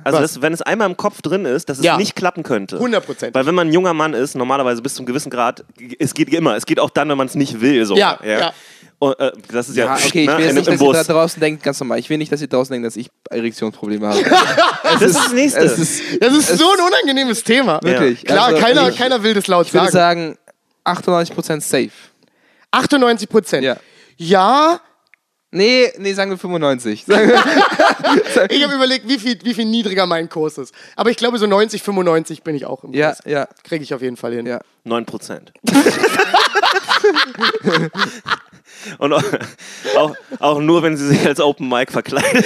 also, 0.04 0.20
das, 0.20 0.42
wenn 0.42 0.52
es 0.54 0.62
einmal 0.62 0.90
im 0.90 0.98
Kopf 0.98 1.22
drin 1.22 1.46
ist, 1.46 1.70
dass 1.70 1.78
es 1.80 1.86
Ja. 1.86 1.96
nicht 1.98 2.16
klappen 2.18 2.44
könnte. 2.44 2.78
100%. 2.80 3.34
Weil 3.34 3.46
wenn 3.46 3.56
man 3.56 3.70
ein 3.70 3.74
junger 3.74 3.94
Mann 3.94 4.14
ist, 4.14 4.36
normalerweise 4.36 4.82
bis 4.82 4.94
zum 4.96 5.06
gewissen 5.06 5.30
Grad, 5.30 5.64
es 6.00 6.14
geht 6.14 6.34
immer. 6.34 6.56
Es 6.58 6.66
geht 6.66 6.82
auch 6.82 6.90
dann, 6.90 7.08
wenn 7.10 7.18
man 7.18 7.28
es 7.28 7.36
nicht 7.36 7.62
will. 7.62 7.86
So. 7.86 7.96
Ja, 7.96 8.20
ja. 8.26 8.52
Und, 9.00 9.20
äh, 9.20 9.32
das 9.52 9.70
ist 9.70 9.76
ja, 9.76 9.86
Ja, 9.86 9.94
okay, 9.96 10.22
ich 10.22 10.28
ne, 10.28 10.38
will 10.38 10.46
jetzt 10.46 10.50
im, 10.52 10.56
nicht, 10.56 10.68
dass 10.68 10.74
ihr 10.82 10.92
da 10.94 10.98
Bus. 11.00 11.08
draußen 11.08 11.40
denkt, 11.40 11.64
ganz 11.64 11.80
normal. 11.80 12.00
Ich 12.00 12.10
will 12.10 12.18
nicht, 12.18 12.32
dass 12.32 12.42
ihr 12.42 12.48
draußen 12.48 12.74
denkt, 12.74 12.86
dass 12.88 12.96
ich 12.96 13.10
Erektionsprobleme 13.30 14.08
habe. 14.08 14.24
Das 14.84 15.02
ist 15.02 15.16
das 15.16 15.34
Nächste. 15.34 15.60
es 15.62 15.78
ist 15.80 16.02
Das 16.22 16.34
ist 16.34 16.58
so 16.58 16.66
ein 16.72 16.80
unangenehmes 16.80 17.44
Thema. 17.44 17.80
wirklich. 17.84 18.24
Klar, 18.24 18.48
Also, 18.48 18.62
keiner, 18.62 18.90
ich, 18.90 18.98
keiner 18.98 19.22
will 19.24 19.34
das 19.34 19.48
laut 19.48 19.68
ich 19.68 19.74
würde 19.74 19.92
sagen. 19.92 20.38
sagen, 20.86 21.00
98% 21.00 21.62
safe. 21.62 21.90
98 22.72 23.30
Prozent. 23.30 23.64
Ja. 23.64 23.78
Ja, 24.18 24.80
Nee, 25.52 25.90
nee, 26.00 26.12
sagen 26.12 26.32
wir 26.32 26.38
95. 26.38 27.06
Sagen 27.08 27.30
wir, 27.30 28.52
ich 28.52 28.62
habe 28.64 28.74
überlegt, 28.76 29.08
wie 29.08 29.18
viel, 29.18 29.40
wie 29.44 29.54
viel 29.54 29.64
niedriger 29.64 30.06
mein 30.06 30.28
Kurs 30.28 30.58
ist. 30.58 30.74
Aber 30.98 31.12
ich 31.12 31.16
glaube, 31.16 31.38
so 31.38 31.48
90, 31.48 31.82
95 31.82 32.44
bin 32.44 32.56
ich 32.58 32.66
auch 32.66 32.84
im 32.84 32.92
Kurs. 32.92 33.00
ja, 33.00 33.16
ja, 33.26 33.48
Kriege 33.64 33.82
ich 33.82 33.94
auf 33.94 34.02
jeden 34.02 34.18
Fall 34.18 34.34
hin. 34.34 34.46
ja. 34.46 34.60
9 34.84 35.06
Prozent. 35.06 35.54
Und 39.00 39.14
auch, 39.14 39.24
auch, 39.98 40.16
auch 40.40 40.60
nur, 40.60 40.84
wenn 40.84 40.96
sie 40.96 41.08
sich 41.08 41.26
als 41.26 41.40
Open 41.40 41.68
Mic 41.68 41.92
verkleidet. 41.92 42.46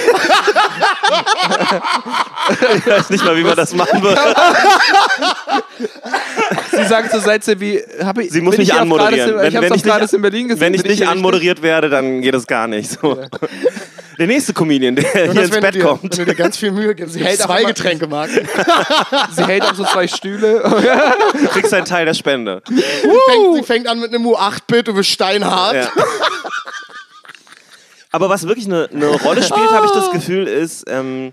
ich 2.76 2.86
weiß 2.86 3.10
nicht 3.10 3.22
mal, 3.24 3.36
wie 3.36 3.44
man 3.44 3.56
das 3.56 3.74
machen 3.74 4.02
würde. 4.02 4.20
Sie 6.70 6.84
sagt 6.84 7.12
so 7.12 7.18
Sätze 7.18 7.60
wie, 7.60 7.82
ich, 8.20 8.30
Sie 8.30 8.40
muss 8.40 8.56
mich 8.56 8.72
anmoderieren. 8.72 9.32
Grades 9.32 9.48
Ich 9.48 9.56
hab's 9.56 9.70
auf 9.72 9.82
Grades 9.82 10.12
in 10.14 10.22
Berlin 10.22 10.48
gesehen. 10.48 10.60
wenn 10.60 10.74
ich 10.74 10.84
nicht 10.84 11.06
anmoderiert 11.06 11.62
werde, 11.62 11.90
dann 11.90 12.22
geht 12.22 12.34
es 12.34 12.46
gar 12.46 12.66
nicht. 12.66 12.90
So. 12.90 13.22
Der 14.20 14.26
nächste 14.26 14.52
Comedian, 14.52 14.94
der 14.96 15.10
hier 15.10 15.24
Jonas, 15.28 15.44
ins 15.44 15.54
wenn 15.54 15.62
Bett 15.62 15.74
du 15.74 15.78
dir, 15.78 15.84
kommt. 15.86 16.02
Wenn 16.02 16.10
du 16.10 16.24
dir 16.26 16.34
ganz 16.34 16.58
viel 16.58 16.72
Mühe 16.72 16.94
gibst, 16.94 17.16
hält 17.16 17.26
hält 17.26 17.40
zwei 17.40 17.64
Getränkemarken. 17.64 18.36
richtig? 18.36 18.54
Sie 19.34 19.44
hält 19.46 19.62
auch 19.62 19.74
so 19.74 19.84
zwei 19.84 20.06
Stühle. 20.06 20.60
kriegst 21.52 21.72
einen 21.72 21.86
Teil 21.86 22.04
der 22.04 22.12
Spende. 22.12 22.62
Sie 22.68 22.74
fängt, 22.74 23.54
sie 23.56 23.62
fängt 23.62 23.88
an 23.88 23.98
mit 23.98 24.12
einem 24.12 24.26
U8-Bit, 24.26 24.88
du 24.88 24.94
bist 24.94 25.08
steinhart. 25.08 25.74
Ja. 25.74 25.90
Aber 28.10 28.28
was 28.28 28.46
wirklich 28.46 28.66
eine, 28.66 28.90
eine 28.92 29.06
Rolle 29.06 29.42
spielt, 29.42 29.70
habe 29.70 29.86
ich 29.86 29.92
das 29.92 30.10
Gefühl, 30.10 30.46
ist, 30.46 30.84
ähm, 30.86 31.32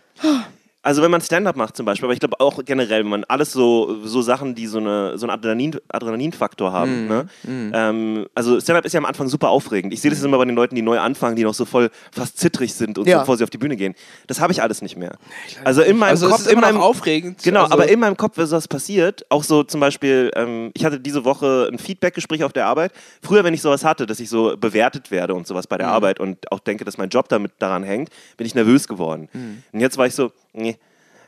also 0.88 1.02
wenn 1.02 1.12
man 1.12 1.20
Stand-up 1.20 1.58
macht 1.58 1.76
zum 1.76 1.86
Beispiel, 1.86 2.06
aber 2.06 2.14
ich 2.14 2.22
glaube 2.22 2.40
auch 2.40 2.64
generell, 2.64 3.02
wenn 3.04 3.10
man 3.10 3.24
alles 3.26 3.52
so, 3.52 3.98
so 4.06 4.22
Sachen, 4.22 4.56
die 4.56 4.68
so, 4.68 4.78
eine, 4.78 5.18
so 5.18 5.26
einen 5.28 5.32
Adrenalin, 5.32 5.76
Adrenalinfaktor 5.90 6.72
haben. 6.72 7.04
Mhm. 7.04 7.08
Ne? 7.10 7.28
Ähm, 7.74 8.26
also 8.34 8.60
Stand-up 8.60 8.86
ist 8.86 8.94
ja 8.94 9.00
am 9.00 9.06
Anfang 9.06 9.28
super 9.28 9.50
aufregend. 9.50 9.92
Ich 9.94 10.00
sehe 10.02 10.10
das 10.12 10.24
immer 10.24 10.38
bei 10.38 10.46
den 10.46 10.56
Leuten, 10.56 10.76
die 10.76 10.82
neu 10.82 10.98
anfangen, 11.00 11.36
die 11.36 11.44
noch 11.44 11.54
so 11.54 11.66
voll 11.66 11.90
fast 12.12 12.38
zittrig 12.40 12.74
sind 12.74 12.98
und 12.98 13.06
Ja. 13.08 13.18
so, 13.18 13.20
bevor 13.24 13.38
sie 13.38 13.44
auf 13.44 13.50
die 13.50 13.58
Bühne 13.58 13.76
gehen. 13.76 13.96
Das 14.28 14.40
habe 14.40 14.54
ich 14.54 14.62
alles 14.62 14.82
nicht 14.82 14.96
mehr. 14.98 15.18
Also 15.66 15.82
in 15.82 15.98
meinem 15.98 16.12
Also 16.12 16.28
es 16.28 16.32
Kopf, 16.32 16.42
ist 16.46 16.52
in 16.52 16.60
meinem, 16.62 16.78
aufregend. 16.80 17.44
Genau, 17.44 17.64
also, 17.64 17.74
aber 17.74 17.90
in 17.90 18.00
meinem 18.00 18.16
Kopf 18.16 18.38
ist 18.38 18.52
was 18.52 18.70
passiert. 18.70 19.26
Auch 19.30 19.44
so 19.44 19.64
zum 19.64 19.82
Beispiel, 19.82 20.32
ähm, 20.36 20.72
ich 20.74 20.86
hatte 20.86 21.00
diese 21.02 21.26
Woche 21.26 21.70
ein 21.70 21.80
Feedbackgespräch 21.80 22.44
auf 22.46 22.54
der 22.54 22.66
Arbeit. 22.66 22.94
Früher, 23.22 23.44
wenn 23.44 23.54
ich 23.54 23.62
sowas 23.62 23.84
hatte, 23.84 24.06
dass 24.06 24.20
ich 24.22 24.30
so 24.30 24.56
bewertet 24.58 25.12
werde 25.12 25.34
und 25.34 25.48
sowas 25.48 25.66
Mhm. 25.66 25.70
bei 25.70 25.78
der 25.80 25.90
Arbeit 25.90 26.20
und 26.22 26.50
auch 26.52 26.60
denke, 26.60 26.86
dass 26.86 26.98
mein 26.98 27.10
Job 27.10 27.28
damit 27.30 27.52
daran 27.60 27.84
hängt, 27.84 28.10
bin 28.38 28.48
ich 28.48 28.56
nervös 28.56 28.88
geworden. 28.88 29.28
Mhm. 29.34 29.64
Und 29.74 29.80
jetzt 29.82 29.98
war 29.98 30.06
ich 30.08 30.16
so, 30.16 30.32
nee, 30.58 30.78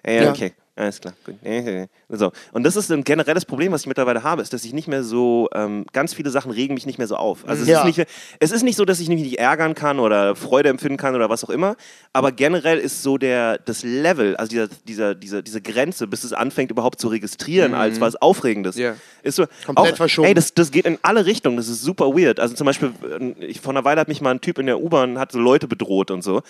ja, 0.06 0.30
okay. 0.32 0.54
Alles 0.76 1.02
klar, 1.02 1.14
gut. 1.26 1.36
So. 2.08 2.32
Und 2.54 2.64
das 2.64 2.78
ist 2.78 2.90
ein 2.90 3.04
generelles 3.04 3.44
Problem, 3.44 3.74
was 3.74 3.82
ich 3.82 3.88
mittlerweile 3.88 4.24
habe, 4.24 4.42
ist, 4.42 4.54
dass 4.54 4.64
ich 4.64 4.72
nicht 4.72 4.88
mehr 4.88 5.04
so, 5.04 5.50
ähm, 5.54 5.86
ganz 5.92 6.14
viele 6.14 6.30
Sachen 6.30 6.52
regen 6.52 6.74
mich 6.74 6.86
nicht 6.86 6.98
mehr 6.98 7.08
so 7.08 7.18
auf. 7.18 7.46
Also 7.46 7.64
es, 7.64 7.68
Ja. 7.68 7.80
ist 7.82 7.86
nicht, 7.86 7.98
mehr- 7.98 8.08
es 8.40 8.52
ist 8.52 8.64
nicht 8.64 8.78
so, 8.78 8.86
dass 8.86 9.02
ich 9.02 9.10
mich 9.10 9.22
nicht 9.22 9.38
ärgern 9.40 9.76
kann 9.76 10.00
oder 10.00 10.38
Freude 10.38 10.70
empfinden 10.70 10.96
kann 10.96 11.16
oder 11.16 11.30
was 11.30 11.44
auch 11.44 11.50
immer, 11.50 11.76
aber 12.14 12.32
generell 12.32 12.78
ist 12.78 13.04
so 13.04 13.18
der, 13.18 13.58
das 13.58 13.84
Level, 13.84 14.38
also 14.38 14.52
dieser, 14.52 14.70
dieser, 14.88 15.16
dieser, 15.16 15.42
diese 15.42 15.60
Grenze, 15.60 16.08
bis 16.08 16.24
es 16.24 16.32
anfängt 16.32 16.72
überhaupt 16.72 17.02
zu 17.02 17.10
registrieren 17.10 17.74
als 17.74 18.00
was 18.00 18.16
Aufregendes, 18.16 18.78
Ja. 18.78 18.96
ist 19.22 19.36
so, 19.36 19.48
Komplett 19.66 19.94
auch, 19.96 19.98
verschoben. 19.98 20.30
Ey, 20.30 20.34
das, 20.34 20.54
das 20.54 20.72
geht 20.72 20.86
in 20.86 20.98
alle 21.02 21.26
Richtungen, 21.26 21.58
das 21.58 21.68
ist 21.68 21.82
super 21.82 22.06
weird. 22.18 22.40
Also 22.40 22.56
zum 22.56 22.64
Beispiel, 22.64 22.94
äh, 23.20 23.44
ich, 23.44 23.60
vor 23.60 23.72
einer 23.74 23.84
Weile 23.84 24.00
hat 24.00 24.08
mich 24.08 24.22
mal 24.22 24.32
ein 24.32 24.40
Typ 24.40 24.58
in 24.58 24.66
der 24.66 24.80
U-Bahn, 24.82 25.20
hat 25.20 25.34
so 25.34 25.40
Leute 25.40 25.68
bedroht 25.68 26.10
und 26.10 26.24
so. 26.24 26.42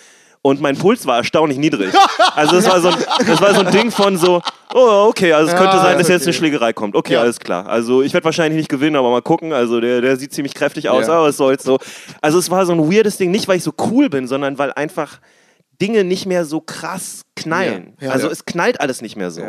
Und 0.42 0.60
mein 0.60 0.76
Puls 0.78 1.06
war 1.06 1.18
erstaunlich 1.18 1.58
niedrig. 1.58 1.92
Also 2.36 2.56
das 2.56 2.68
war 2.68 2.80
so 2.80 2.88
ein, 2.88 2.96
das 3.26 3.40
war 3.42 3.54
so 3.54 3.60
ein 3.60 3.72
Ding 3.72 3.90
von 3.90 4.16
so, 4.16 4.40
oh, 4.72 5.06
okay, 5.08 5.32
also 5.32 5.50
es 5.50 5.56
könnte 5.58 5.76
Ja, 5.76 5.82
sein, 5.82 5.98
dass 5.98 6.02
ist 6.06 6.08
jetzt 6.08 6.22
eine 6.22 6.30
okay. 6.30 6.38
Schlägerei 6.38 6.72
kommt. 6.72 6.94
Okay, 6.94 7.14
Ja. 7.14 7.20
alles 7.20 7.38
klar. 7.40 7.66
Also 7.66 8.02
ich 8.02 8.14
werde 8.14 8.24
wahrscheinlich 8.24 8.56
nicht 8.56 8.68
gewinnen, 8.70 8.96
aber 8.96 9.10
mal 9.10 9.20
gucken. 9.20 9.52
Also 9.52 9.80
der, 9.80 10.00
der 10.00 10.16
sieht 10.16 10.32
ziemlich 10.32 10.54
kräftig 10.54 10.88
aus, 10.88 11.08
Ja. 11.08 11.14
aber 11.18 11.28
es 11.28 11.36
soll's 11.36 11.64
so. 11.64 11.78
Also 12.22 12.38
es 12.38 12.50
war 12.50 12.64
so 12.64 12.72
ein 12.72 12.90
weirdes 12.90 13.18
Ding, 13.18 13.30
nicht 13.30 13.48
weil 13.48 13.56
ich 13.58 13.64
so 13.64 13.72
cool 13.90 14.08
bin, 14.08 14.26
sondern 14.28 14.58
weil 14.58 14.72
einfach 14.72 15.18
Dinge 15.82 16.04
nicht 16.04 16.24
mehr 16.26 16.44
so 16.44 16.60
krass 16.60 17.22
knallen. 17.36 17.96
Also 18.08 18.28
es 18.30 18.44
knallt 18.46 18.80
alles 18.80 19.02
nicht 19.02 19.16
mehr 19.16 19.30
so. 19.30 19.42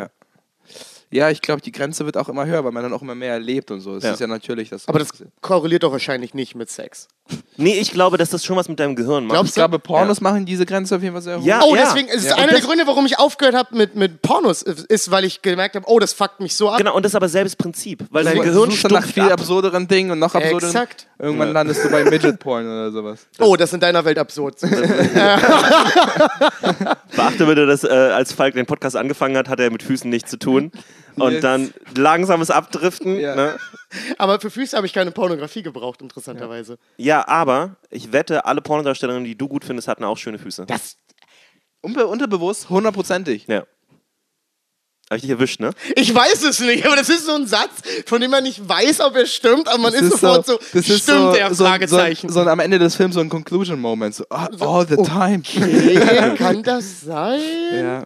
Ja. 1.12 1.22
Ja, 1.26 1.30
ich 1.30 1.40
glaube, 1.42 1.60
die 1.62 1.70
Grenze 1.72 2.04
wird 2.06 2.16
auch 2.16 2.28
immer 2.28 2.46
höher, 2.46 2.64
weil 2.64 2.72
man 2.72 2.82
dann 2.82 2.92
auch 2.92 3.02
immer 3.02 3.14
mehr 3.14 3.34
erlebt 3.34 3.70
und 3.70 3.80
so. 3.80 3.94
Es 3.96 4.02
Ja. 4.02 4.12
ist 4.12 4.20
ja 4.20 4.26
natürlich, 4.26 4.70
dass 4.70 4.88
Aber 4.88 4.98
das 4.98 5.10
korreliert 5.40 5.82
doch 5.84 5.92
wahrscheinlich 5.92 6.34
nicht 6.34 6.54
mit 6.56 6.68
Sex. 6.70 7.06
Nee, 7.56 7.74
ich 7.78 7.92
glaube, 7.92 8.18
dass 8.18 8.30
das 8.30 8.44
schon 8.44 8.56
was 8.56 8.68
mit 8.68 8.80
deinem 8.80 8.96
Gehirn 8.96 9.24
macht. 9.26 9.34
Glaubst 9.34 9.50
ich 9.50 9.54
glaube, 9.54 9.78
Pornos 9.78 10.20
machen 10.20 10.44
diese 10.44 10.66
Grenze 10.66 10.96
auf 10.96 11.02
jeden 11.02 11.14
Fall 11.14 11.22
sehr 11.22 11.38
hoch. 11.40 11.44
Ja. 11.44 11.60
Oh, 11.62 11.76
deswegen 11.76 12.08
ist 12.08 12.24
Ja. 12.26 12.34
einer 12.34 12.44
Und 12.44 12.50
der 12.50 12.58
das- 12.58 12.66
Gründe, 12.66 12.86
warum 12.86 13.06
ich 13.06 13.18
aufgehört 13.18 13.54
habe 13.54 13.76
mit, 13.76 13.94
mit 13.94 14.20
Pornos, 14.22 14.62
ist, 14.62 15.10
weil 15.10 15.24
ich 15.24 15.40
gemerkt 15.42 15.76
habe, 15.76 15.86
oh, 15.88 15.98
das 16.00 16.12
fuckt 16.12 16.40
mich 16.40 16.56
so 16.56 16.68
ab. 16.70 16.78
Genau, 16.78 16.94
und 16.96 17.04
das 17.04 17.12
ist 17.12 17.16
aber 17.16 17.28
selbes 17.28 17.54
Prinzip, 17.54 18.04
weil 18.10 18.24
dein 18.24 18.40
Gehirn 18.40 18.70
dann 18.82 18.92
nach 18.92 19.06
viel 19.06 19.22
ab. 19.22 19.32
absurderen 19.32 19.86
Dingen 19.86 20.10
und 20.10 20.18
noch 20.18 20.34
absurderen. 20.34 20.70
Exakt. 20.74 21.06
Irgendwann 21.18 21.48
Ja. 21.48 21.54
landest 21.54 21.84
du 21.84 21.90
bei 21.90 22.02
Midget 22.04 22.38
Porn 22.40 22.64
oder 22.66 22.90
sowas. 22.90 23.20
Oh, 23.38 23.54
das 23.56 23.70
ist 23.70 23.74
in 23.74 23.80
deiner 23.80 24.04
Welt 24.04 24.18
absurd. 24.18 24.56
Beachte 27.16 27.46
bitte, 27.46 27.66
dass 27.66 27.84
äh, 27.84 27.88
als 27.88 28.32
Falk 28.32 28.54
den 28.54 28.66
Podcast 28.66 28.96
angefangen 28.96 29.36
hat, 29.36 29.48
hat 29.48 29.60
er 29.60 29.70
mit 29.70 29.82
Füßen 29.82 30.08
nichts 30.10 30.30
zu 30.30 30.38
tun. 30.38 30.72
Und 31.16 31.32
Yes. 31.32 31.42
dann 31.42 31.74
langsames 31.96 32.50
Abdriften. 32.50 33.18
Ja. 33.20 33.34
Ne? 33.34 33.58
Aber 34.18 34.40
für 34.40 34.50
Füße 34.50 34.76
habe 34.76 34.86
ich 34.86 34.92
keine 34.92 35.10
Pornografie 35.10 35.62
gebraucht, 35.62 36.00
interessanterweise. 36.02 36.78
ja, 36.96 37.26
aber 37.28 37.76
ich 37.90 38.12
wette, 38.12 38.46
alle 38.46 38.62
Pornodarstellerinnen, 38.62 39.24
die 39.24 39.36
du 39.36 39.48
gut 39.48 39.64
findest, 39.64 39.86
hatten 39.88 40.04
auch 40.04 40.16
schöne 40.16 40.38
Füße. 40.38 40.64
Das, 40.66 40.96
Unbe 41.82 42.06
unterbewusst, 42.06 42.70
hundertprozentig. 42.70 43.46
Ja. 43.48 43.64
Hab 45.10 45.16
ich 45.16 45.22
dich 45.22 45.30
erwischt, 45.30 45.60
ne? 45.60 45.72
ich 45.96 46.14
weiß 46.14 46.42
es 46.44 46.60
nicht, 46.60 46.86
aber 46.86 46.96
das 46.96 47.10
ist 47.10 47.26
so 47.26 47.34
ein 47.34 47.46
Satz, 47.46 47.82
von 48.06 48.20
dem 48.22 48.30
man 48.30 48.44
nicht 48.44 48.66
weiß, 48.66 49.00
ob 49.00 49.14
er 49.16 49.26
stimmt, 49.26 49.68
aber 49.68 49.76
man 49.78 49.92
Das 49.92 50.00
ist, 50.00 50.10
sofort 50.12 50.46
so, 50.46 50.58
das 50.72 50.88
ist 50.88 51.02
stimmt 51.02 51.18
so, 51.20 51.32
der 51.32 51.52
so, 51.52 51.64
Fragezeichen. 51.66 52.30
So, 52.30 52.44
so 52.44 52.48
am 52.48 52.60
Ende 52.60 52.78
des 52.78 52.94
Films 52.96 53.16
so 53.16 53.20
ein 53.20 53.28
Conclusion-Moment. 53.28 54.14
So, 54.14 54.24
ah, 54.30 54.48
all 54.60 54.86
the 54.88 54.96
time. 54.96 55.40
Okay, 55.44 56.34
kann 56.38 56.62
das 56.62 57.02
sein? 57.02 57.40
Ja. 57.74 58.04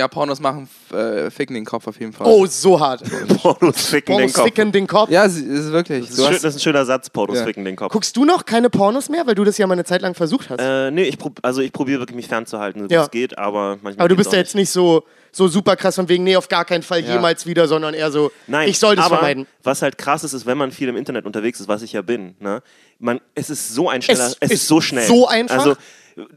Ja, 0.00 0.08
Pornos 0.08 0.40
machen 0.40 0.66
äh, 0.94 1.30
ficken 1.30 1.54
den 1.54 1.66
Kopf 1.66 1.86
auf 1.86 2.00
jeden 2.00 2.14
Fall. 2.14 2.26
Oh, 2.26 2.46
so 2.46 2.80
hart. 2.80 3.02
Pornos 3.42 3.86
ficken 3.86 4.14
Pornos 4.14 4.32
den 4.32 4.34
Kopf. 4.34 4.44
ficken 4.44 4.72
den 4.72 4.86
Kopf. 4.86 5.10
Ja, 5.10 5.28
sie- 5.28 5.44
ist 5.44 5.70
wirklich. 5.72 6.06
Das 6.08 6.10
ist, 6.10 6.16
schön, 6.24 6.34
hast, 6.34 6.44
das 6.44 6.54
ist 6.54 6.60
ein 6.60 6.62
schöner 6.64 6.84
Satz, 6.86 7.10
Pornos 7.10 7.38
Ja. 7.38 7.44
ficken 7.44 7.64
den 7.66 7.76
Kopf. 7.76 7.92
Guckst 7.92 8.16
du 8.16 8.24
noch 8.24 8.46
keine 8.46 8.70
Pornos 8.70 9.10
mehr, 9.10 9.26
weil 9.26 9.34
du 9.34 9.44
das 9.44 9.58
ja 9.58 9.66
mal 9.66 9.74
eine 9.74 9.84
Zeit 9.84 10.00
lang 10.00 10.14
versucht 10.14 10.48
hast? 10.48 10.58
Äh, 10.60 10.90
nee, 10.90 11.02
ich 11.04 11.18
prob 11.18 11.38
also 11.42 11.60
ich 11.60 11.72
probiere 11.72 12.00
wirklich 12.00 12.16
mich 12.16 12.28
fernzuhalten, 12.28 12.80
so 12.82 12.88
Ja. 12.94 13.00
wie 13.02 13.04
es 13.04 13.10
geht, 13.10 13.36
aber 13.38 13.78
manchmal. 13.82 13.94
aber 14.04 14.08
du 14.08 14.16
bist 14.16 14.32
ja 14.32 14.38
jetzt 14.38 14.54
nicht 14.54 14.70
so, 14.70 15.04
so 15.32 15.48
super 15.48 15.76
krass 15.76 15.96
von 15.96 16.08
wegen, 16.08 16.24
nee, 16.24 16.34
auf 16.36 16.48
gar 16.48 16.64
keinen 16.64 16.82
Fall 16.82 17.04
Ja. 17.04 17.12
jemals 17.14 17.44
wieder, 17.46 17.68
sondern 17.68 17.92
eher 17.94 18.10
so, 18.10 18.32
Nein, 18.46 18.68
ich 18.68 18.78
sollte 18.78 19.00
es 19.00 19.06
aber 19.06 19.18
vermeiden. 19.18 19.46
Was 19.62 19.82
halt 19.82 19.98
krass 19.98 20.24
ist, 20.24 20.32
ist, 20.32 20.46
wenn 20.46 20.56
man 20.56 20.72
viel 20.72 20.88
im 20.88 20.96
Internet 20.96 21.26
unterwegs 21.26 21.60
ist, 21.60 21.68
was 21.68 21.82
ich 21.82 21.92
ja 21.92 22.00
bin, 22.02 22.34
ne? 22.40 22.62
Man, 22.98 23.20
es 23.34 23.48
ist 23.50 23.74
so 23.74 23.88
ein 23.88 24.02
schneller, 24.02 24.26
Es 24.26 24.36
es, 24.40 24.50
ist 24.50 24.52
ist 24.62 24.66
so 24.68 24.80
schnell. 24.80 25.06
so 25.06 25.26
einfach? 25.28 25.58
Also 25.58 25.76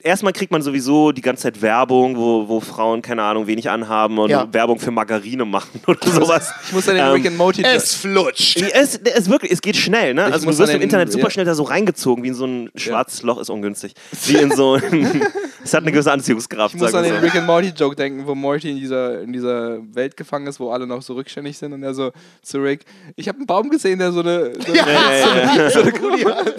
erstmal 0.02 0.34
kriegt 0.34 0.52
man 0.52 0.62
sowieso 0.62 1.12
die 1.12 1.22
ganze 1.22 1.44
Zeit 1.44 1.62
Werbung, 1.62 2.18
wo, 2.18 2.48
wo 2.48 2.60
Frauen, 2.60 3.02
keine 3.02 3.24
Ahnung, 3.24 3.48
wenig 3.48 3.70
anhaben 3.70 4.18
und 4.20 4.30
Ja. 4.30 4.48
Werbung 4.52 4.80
für 4.80 4.92
Margarine 4.92 5.46
machen 5.46 5.82
oder 5.88 6.00
sowas. 6.12 6.52
ich 6.68 6.74
muss 6.74 6.88
an 6.90 6.96
den 6.96 7.06
Ähm, 7.06 7.12
Rick 7.12 7.28
and 7.28 7.38
Morty. 7.38 7.64
Es 7.64 7.96
flutscht. 7.96 8.62
es, 8.62 8.98
es 8.98 9.30
wirklich, 9.30 9.52
es 9.52 9.62
geht 9.62 9.76
schnell, 9.76 10.14
ne? 10.14 10.26
Also 10.26 10.50
du 10.50 10.58
wirst 10.58 10.74
im 10.74 10.82
Internet 10.82 11.12
super 11.12 11.26
ja. 11.26 11.30
schnell 11.32 11.46
da 11.46 11.56
so 11.56 11.64
reingezogen, 11.64 12.24
wie 12.24 12.30
in 12.30 12.34
so 12.34 12.46
ein 12.46 12.70
schwarzes 12.76 13.22
Loch 13.24 13.40
ist 13.40 13.50
ungünstig. 13.50 13.94
Wie 14.26 14.38
in 14.38 14.52
so 14.56 14.76
ein, 14.76 15.22
es 15.64 15.74
hat 15.74 15.82
eine 15.84 15.92
gewisse 15.92 16.12
Anziehungskraft, 16.12 16.76
ich 16.76 16.82
muss 16.82 16.94
an 16.94 17.04
den 17.04 17.16
so. 17.16 17.20
Rick 17.22 17.36
and 17.36 17.48
Morty 17.48 17.70
Joke 17.76 17.96
denken, 17.96 18.26
wo 18.26 18.36
Morty 18.36 18.72
in 18.72 18.78
dieser, 18.78 19.22
in 19.22 19.32
dieser 19.34 19.80
Welt 19.96 20.18
gefangen 20.18 20.48
ist, 20.48 20.60
wo 20.60 20.72
alle 20.72 20.86
noch 20.88 21.02
so 21.02 21.14
rückständig 21.14 21.58
sind 21.58 21.74
und 21.74 21.84
er 21.84 21.94
so 21.94 22.12
zu 22.42 22.60
Rick, 22.60 22.86
ich 23.16 23.28
habe 23.28 23.38
einen 23.38 23.48
Baum 23.48 23.70
gesehen, 23.70 24.00
der 24.00 24.12
so 24.12 24.20
eine, 24.22 24.54
so 24.56 24.72
eine, 24.72 24.78
Ja, 24.78 25.14
ja, 25.16 25.56
ja. 25.56 25.70
so 25.70 25.82
eine 25.82 25.92
Kugel 25.92 26.26
hat. 26.26 26.54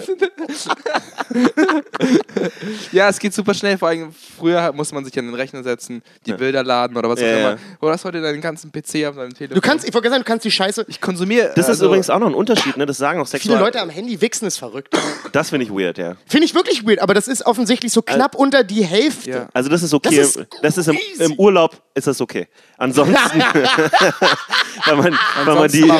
ja, 2.91 3.09
es 3.15 3.19
geht 3.19 3.33
super 3.33 3.53
schnell. 3.53 3.77
Vor 3.77 3.87
allem 3.87 4.13
früher 4.37 4.71
musste 4.73 4.93
man 4.95 5.05
sich 5.05 5.17
an 5.17 5.25
den 5.25 5.33
Rechner 5.35 5.63
setzen, 5.63 6.01
die 6.25 6.33
Bilder 6.33 6.63
laden 6.63 6.97
oder 6.97 7.09
was 7.09 7.19
Ja, 7.21 7.27
auch 7.27 7.31
ja. 7.31 7.49
immer. 7.51 7.59
Oder 7.81 7.91
hast 7.93 8.05
heute 8.05 8.21
deinen 8.21 8.41
ganzen 8.41 8.71
PC 8.71 9.05
auf 9.07 9.15
deinem 9.15 9.33
Telefon. 9.33 9.55
Du 9.55 9.61
kannst, 9.61 9.87
ich 9.87 9.93
wollte 9.93 10.09
sagen, 10.09 10.21
du 10.23 10.27
kannst 10.27 10.45
die 10.45 10.51
Scheiße. 10.51 10.85
ich 10.87 10.99
konsumiere. 11.01 11.51
Das 11.55 11.65
ist 11.65 11.69
also, 11.69 11.85
übrigens 11.87 12.09
auch 12.09 12.19
noch 12.19 12.27
ein 12.27 12.33
Unterschied, 12.33 12.77
ne? 12.77 12.85
Das 12.85 12.97
sagen 12.97 13.19
auch 13.19 13.27
Viele 13.27 13.41
Sexual... 13.41 13.59
Leute 13.59 13.81
am 13.81 13.89
Handy 13.89 14.19
wichsen 14.21 14.45
ist 14.45 14.57
verrückt. 14.57 14.95
Das 15.31 15.49
finde 15.49 15.65
ich 15.65 15.71
weird, 15.71 15.97
ja. 15.97 16.15
Finde 16.27 16.45
ich 16.45 16.53
wirklich 16.55 16.85
weird, 16.85 16.99
aber 16.99 17.13
das 17.13 17.27
ist 17.27 17.45
offensichtlich 17.45 17.91
so 17.91 18.01
knapp 18.01 18.35
unter 18.35 18.63
die 18.63 18.83
Hälfte. 18.85 19.29
Ja. 19.29 19.47
Also 19.53 19.69
das 19.69 19.81
ist 19.83 19.93
okay. 19.93 20.15
Das 20.17 20.33
Das 20.61 20.77
ist 20.77 20.87
ist, 20.87 21.19
im, 21.21 21.31
im 21.31 21.39
Urlaub 21.39 21.81
ist 21.93 22.07
das 22.07 22.19
okay. 22.21 22.47
Ansonsten, 22.77 23.15
wenn 24.85 24.97
man, 24.97 25.17
wenn 25.45 25.55
man 25.55 25.71
die, 25.71 25.91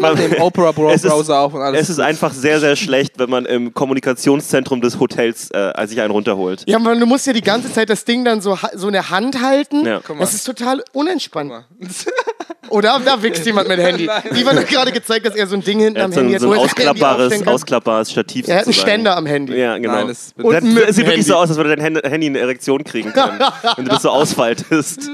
mach 0.00 0.14
den 0.14 0.34
Opera 0.40 0.70
Es 0.92 1.04
ist- 1.04 1.10
Browser 1.10 1.40
auf 1.40 1.54
und 1.54 1.60
alles. 1.62 1.80
es 1.82 1.90
ist 1.90 1.98
einfach 1.98 2.32
sehr 2.32 2.60
sehr 2.60 2.76
schlecht, 2.76 3.18
wenn 3.18 3.30
man 3.30 3.44
im 3.46 3.74
Kommunikationszentrum 3.74 4.80
des 4.80 4.98
Hotels 5.00 5.50
äh, 5.50 5.72
sich 5.86 6.00
einen 6.00 6.10
runterholt. 6.12 6.41
Ja, 6.66 6.78
man, 6.78 6.98
du 7.00 7.06
musst 7.06 7.26
ja 7.26 7.32
die 7.32 7.40
ganze 7.42 7.72
Zeit 7.72 7.90
das 7.90 8.04
Ding 8.04 8.24
dann 8.24 8.40
so, 8.40 8.58
so 8.74 8.86
in 8.88 8.92
der 8.92 9.10
Hand 9.10 9.40
halten. 9.40 9.84
Ja. 9.86 10.00
Guck 10.06 10.16
mal. 10.16 10.20
Das 10.22 10.34
ist 10.34 10.44
total 10.44 10.82
unentspannt. 10.92 11.52
Oder 12.68 13.00
da 13.04 13.22
wichst 13.22 13.44
jemand 13.46 13.68
mit 13.68 13.78
Handy. 13.78 14.04
Ivan 14.34 14.56
hat 14.56 14.68
gerade 14.68 14.92
gezeigt, 14.92 15.26
dass 15.26 15.34
er 15.34 15.46
so 15.46 15.56
ein 15.56 15.62
Ding 15.62 15.80
hinten 15.80 15.96
Er 15.98 16.04
am 16.06 16.10
hat 16.10 16.14
so 16.14 16.20
Handy 16.20 16.34
ein, 16.36 16.40
so 16.40 16.50
ein 16.52 16.58
er 16.58 16.58
Handy 16.60 16.70
ausklappbares, 16.72 17.46
ausklappbares 17.46 18.10
Stativ. 18.10 18.48
Er 18.48 18.58
hat 18.58 18.64
einen. 18.64 18.72
Ständer 18.72 19.16
am 19.16 19.26
Handy. 19.26 19.54
Ja, 19.56 19.76
genau. 19.78 19.92
Nein, 19.94 20.08
das- 20.08 20.32
Und 20.36 20.52
das, 20.54 20.62
sieht 20.64 20.70
dem 20.72 20.76
wirklich 20.76 21.06
Handy. 21.06 21.22
so 21.22 21.34
aus, 21.36 21.48
als 21.50 21.56
würde 21.58 21.76
dein 21.76 21.84
Hand- 21.84 22.04
Handy 22.04 22.26
eine 22.28 22.38
Erektion 22.38 22.82
kriegen 22.84 23.12
können, 23.12 23.38
wenn 23.76 23.84
du 23.84 23.90
das 23.90 24.02
so 24.02 24.10
ausfaltest. 24.10 25.10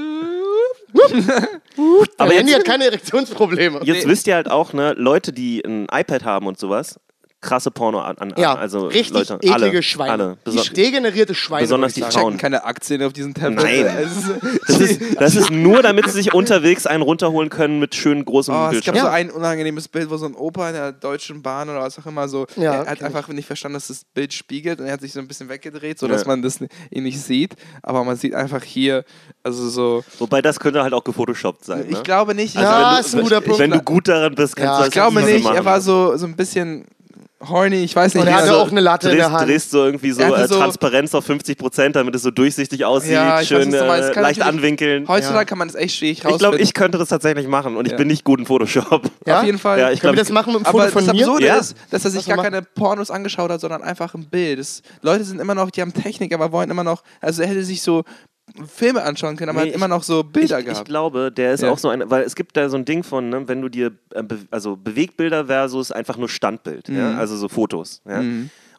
Aber 2.17 2.31
Handy 2.31 2.51
jetzt, 2.51 2.59
hat 2.59 2.65
keine 2.65 2.85
Erektionsprobleme. 2.85 3.81
jetzt 3.83 4.07
wisst 4.07 4.27
ihr 4.27 4.35
halt 4.35 4.49
auch, 4.49 4.73
ne, 4.73 4.93
Leute, 4.97 5.31
die 5.33 5.61
ein 5.65 5.87
iPad 5.91 6.23
haben 6.23 6.47
und 6.47 6.57
sowas, 6.59 6.99
krasse 7.41 7.71
Porno 7.71 7.99
an. 8.01 8.17
an 8.17 8.33
Ja, 8.37 8.53
also 8.55 8.87
richtig 8.87 9.13
Leute, 9.13 9.35
eklige 9.35 9.53
alle, 9.55 9.83
Schweine. 9.83 10.11
Alle. 10.11 10.37
Die 10.45 10.51
Beson 10.57 10.73
degenerierte 10.73 11.33
Schweine. 11.35 11.61
besonders 11.63 11.93
die. 11.93 12.01
Frauen. 12.01 12.37
Keine 12.37 12.63
Aktien 12.65 13.01
auf 13.03 13.13
diesem 13.13 13.33
Tablet. 13.33 13.63
Nein. 13.63 13.85
Es 13.99 14.17
ist- 14.17 14.31
das, 14.67 14.79
ist, 14.79 15.01
das 15.19 15.35
ist 15.35 15.49
nur, 15.51 15.81
damit 15.81 16.05
sie 16.05 16.11
sich 16.11 16.33
unterwegs 16.33 16.85
einen 16.85 17.01
runterholen 17.03 17.49
können 17.49 17.79
mit 17.79 17.95
schön 17.95 18.23
großem 18.25 18.53
Oh, 18.53 18.65
es 18.65 18.71
Bildschirm. 18.71 18.95
gab 18.95 19.03
so 19.05 19.09
ein 19.09 19.29
unangenehmes 19.31 19.87
Bild, 19.87 20.09
wo 20.09 20.17
so 20.17 20.25
ein 20.25 20.35
Opa 20.35 20.67
in 20.69 20.75
der 20.75 20.91
Deutschen 20.91 21.41
Bahn 21.41 21.69
oder 21.69 21.81
was 21.81 21.97
auch 21.99 22.05
immer 22.05 22.27
so, 22.27 22.45
Ja, 22.55 22.83
er 22.83 22.85
hat 22.91 23.01
einfach 23.03 23.27
nicht 23.29 23.45
verstanden, 23.47 23.75
dass 23.75 23.87
das 23.87 24.03
Bild 24.13 24.33
spiegelt 24.33 24.79
und 24.79 24.85
er 24.87 24.93
hat 24.93 25.01
sich 25.01 25.13
so 25.13 25.19
ein 25.19 25.27
bisschen 25.27 25.49
weggedreht, 25.49 25.99
sodass 25.99 26.21
Ja. 26.21 26.27
man 26.27 26.41
das 26.41 26.59
ihn 26.91 27.03
nicht 27.03 27.21
sieht. 27.21 27.55
Aber 27.83 28.03
man 28.03 28.15
sieht 28.15 28.35
einfach 28.35 28.63
hier, 28.63 29.03
also 29.43 29.69
so. 29.69 30.03
Wobei 30.19 30.41
das 30.41 30.59
könnte 30.59 30.83
halt 30.83 30.93
auch 30.93 31.03
gefotoshoppt 31.03 31.65
sein. 31.65 31.85
Ich 31.89 31.97
ne? 31.97 32.03
glaube 32.03 32.35
nicht. 32.35 32.55
Ja, 32.55 32.61
ich, 32.61 32.67
Also 32.67 32.89
wenn 32.91 32.99
ist 32.99 33.13
du, 33.13 33.17
ein 33.17 33.23
guter 33.23 33.35
wenn, 33.41 33.43
Punkt. 33.45 33.59
wenn 33.59 33.71
du 33.71 33.81
gut 33.81 34.07
daran 34.07 34.35
bist, 34.35 34.55
kannst 34.55 34.65
Ja, 34.67 34.73
du 34.75 34.79
das 34.79 34.87
ich 34.89 34.93
glaube 34.93 35.21
nicht. 35.23 35.43
machen. 35.43 35.55
Er 35.55 35.65
war 35.65 35.81
so, 35.81 36.15
so 36.17 36.25
ein 36.25 36.35
bisschen 36.35 36.85
horny, 37.47 37.83
ich 37.83 37.95
weiß 37.95 38.13
nicht. 38.13 38.21
Und 38.21 38.27
er 38.27 38.33
wie 38.33 38.37
hatte 38.37 38.49
so- 38.49 38.57
auch 38.57 38.71
eine 38.71 38.81
Latte 38.81 39.09
in 39.09 39.15
der 39.17 39.27
drehst, 39.27 39.39
Hand. 39.39 39.49
drehst 39.49 39.71
so 39.71 39.85
irgendwie 39.85 40.11
so, 40.11 40.21
äh, 40.21 40.47
so- 40.47 40.57
Transparenz 40.57 41.13
auf 41.15 41.25
50 41.25 41.57
Prozent, 41.57 41.95
damit 41.95 42.13
es 42.15 42.21
so 42.23 42.31
durchsichtig 42.31 42.83
aussieht, 42.85 43.13
Ja, 43.13 43.35
weiß, 43.35 43.47
schön 43.47 43.69
meinst. 43.71 44.15
äh, 44.15 44.21
leicht 44.21 44.41
anwinkeln. 44.41 45.07
Heutzutage 45.07 45.39
Ja. 45.39 45.45
kann 45.45 45.57
man 45.57 45.67
das 45.67 45.75
echt 45.75 45.95
schwierig 45.95 46.17
Ich 46.17 46.21
glaube, 46.23 46.33
rausfinden. 46.43 46.61
ich 46.63 46.73
könnte 46.73 46.97
das 46.97 47.09
tatsächlich 47.09 47.47
machen 47.47 47.77
und 47.77 47.85
ich 47.85 47.91
Ja. 47.91 47.97
bin 47.97 48.07
nicht 48.07 48.23
gut 48.23 48.39
in 48.39 48.45
Photoshop. 48.45 49.09
Ja? 49.25 49.39
Auf 49.39 49.45
jeden 49.45 49.59
Fall. 49.59 49.79
Ja, 49.79 49.91
ich 49.91 50.01
glaube, 50.01 50.17
das 50.17 50.29
machen 50.29 50.53
mit 50.53 50.57
einem 50.57 50.65
Foto 50.65 50.79
Aber 50.83 50.91
von 50.91 51.05
das 51.05 51.13
mir? 51.15 51.21
Absurde 51.25 51.45
Ja. 51.45 51.55
ist, 51.57 51.75
dass 51.91 52.03
er 52.05 52.11
sich 52.11 52.25
gar 52.27 52.41
keine 52.43 52.61
Pornos 52.61 53.11
angeschaut 53.11 53.49
hat, 53.51 53.61
sondern 53.61 53.83
einfach 53.83 54.13
ein 54.15 54.25
Bild. 54.29 54.59
Das, 54.59 54.81
Leute 55.01 55.23
sind 55.23 55.39
immer 55.39 55.55
noch, 55.55 55.71
die 55.71 55.81
haben 55.81 55.93
Technik, 55.93 56.33
aber 56.33 56.51
wollen 56.51 56.69
immer 56.69 56.83
noch, 56.83 57.03
also 57.21 57.41
er 57.41 57.47
hätte 57.47 57.63
sich 57.63 57.81
so 57.81 58.03
Filme 58.73 59.03
anschauen 59.03 59.35
können, 59.37 59.49
aber 59.49 59.59
Nee, 59.59 59.67
hat 59.67 59.69
ich- 59.69 59.75
immer 59.75 59.87
noch 59.87 60.03
so 60.03 60.23
Bilder 60.23 60.59
ich, 60.59 60.65
ich 60.65 60.71
gehabt. 60.71 60.87
glaube, 60.87 61.31
der 61.31 61.53
ist 61.53 61.61
Ja. 61.63 61.71
auch 61.71 61.77
so 61.77 61.89
ein, 61.89 62.03
weil 62.09 62.23
es 62.23 62.35
gibt 62.35 62.55
da 62.57 62.69
so 62.69 62.77
ein 62.77 62.85
Ding 62.85 63.03
von, 63.03 63.29
ne, 63.29 63.47
wenn 63.47 63.61
du 63.61 63.69
dir, 63.69 63.91
äh, 64.13 64.23
be 64.23 64.39
also 64.51 64.75
Bewegtbilder 64.75 65.45
versus 65.45 65.91
einfach 65.91 66.17
nur 66.17 66.29
Standbild, 66.29 66.89
ja? 66.89 67.11
Mhm. 67.11 67.19
also 67.19 67.35
so 67.37 67.47
Fotos. 67.47 68.01
Ja? 68.07 68.21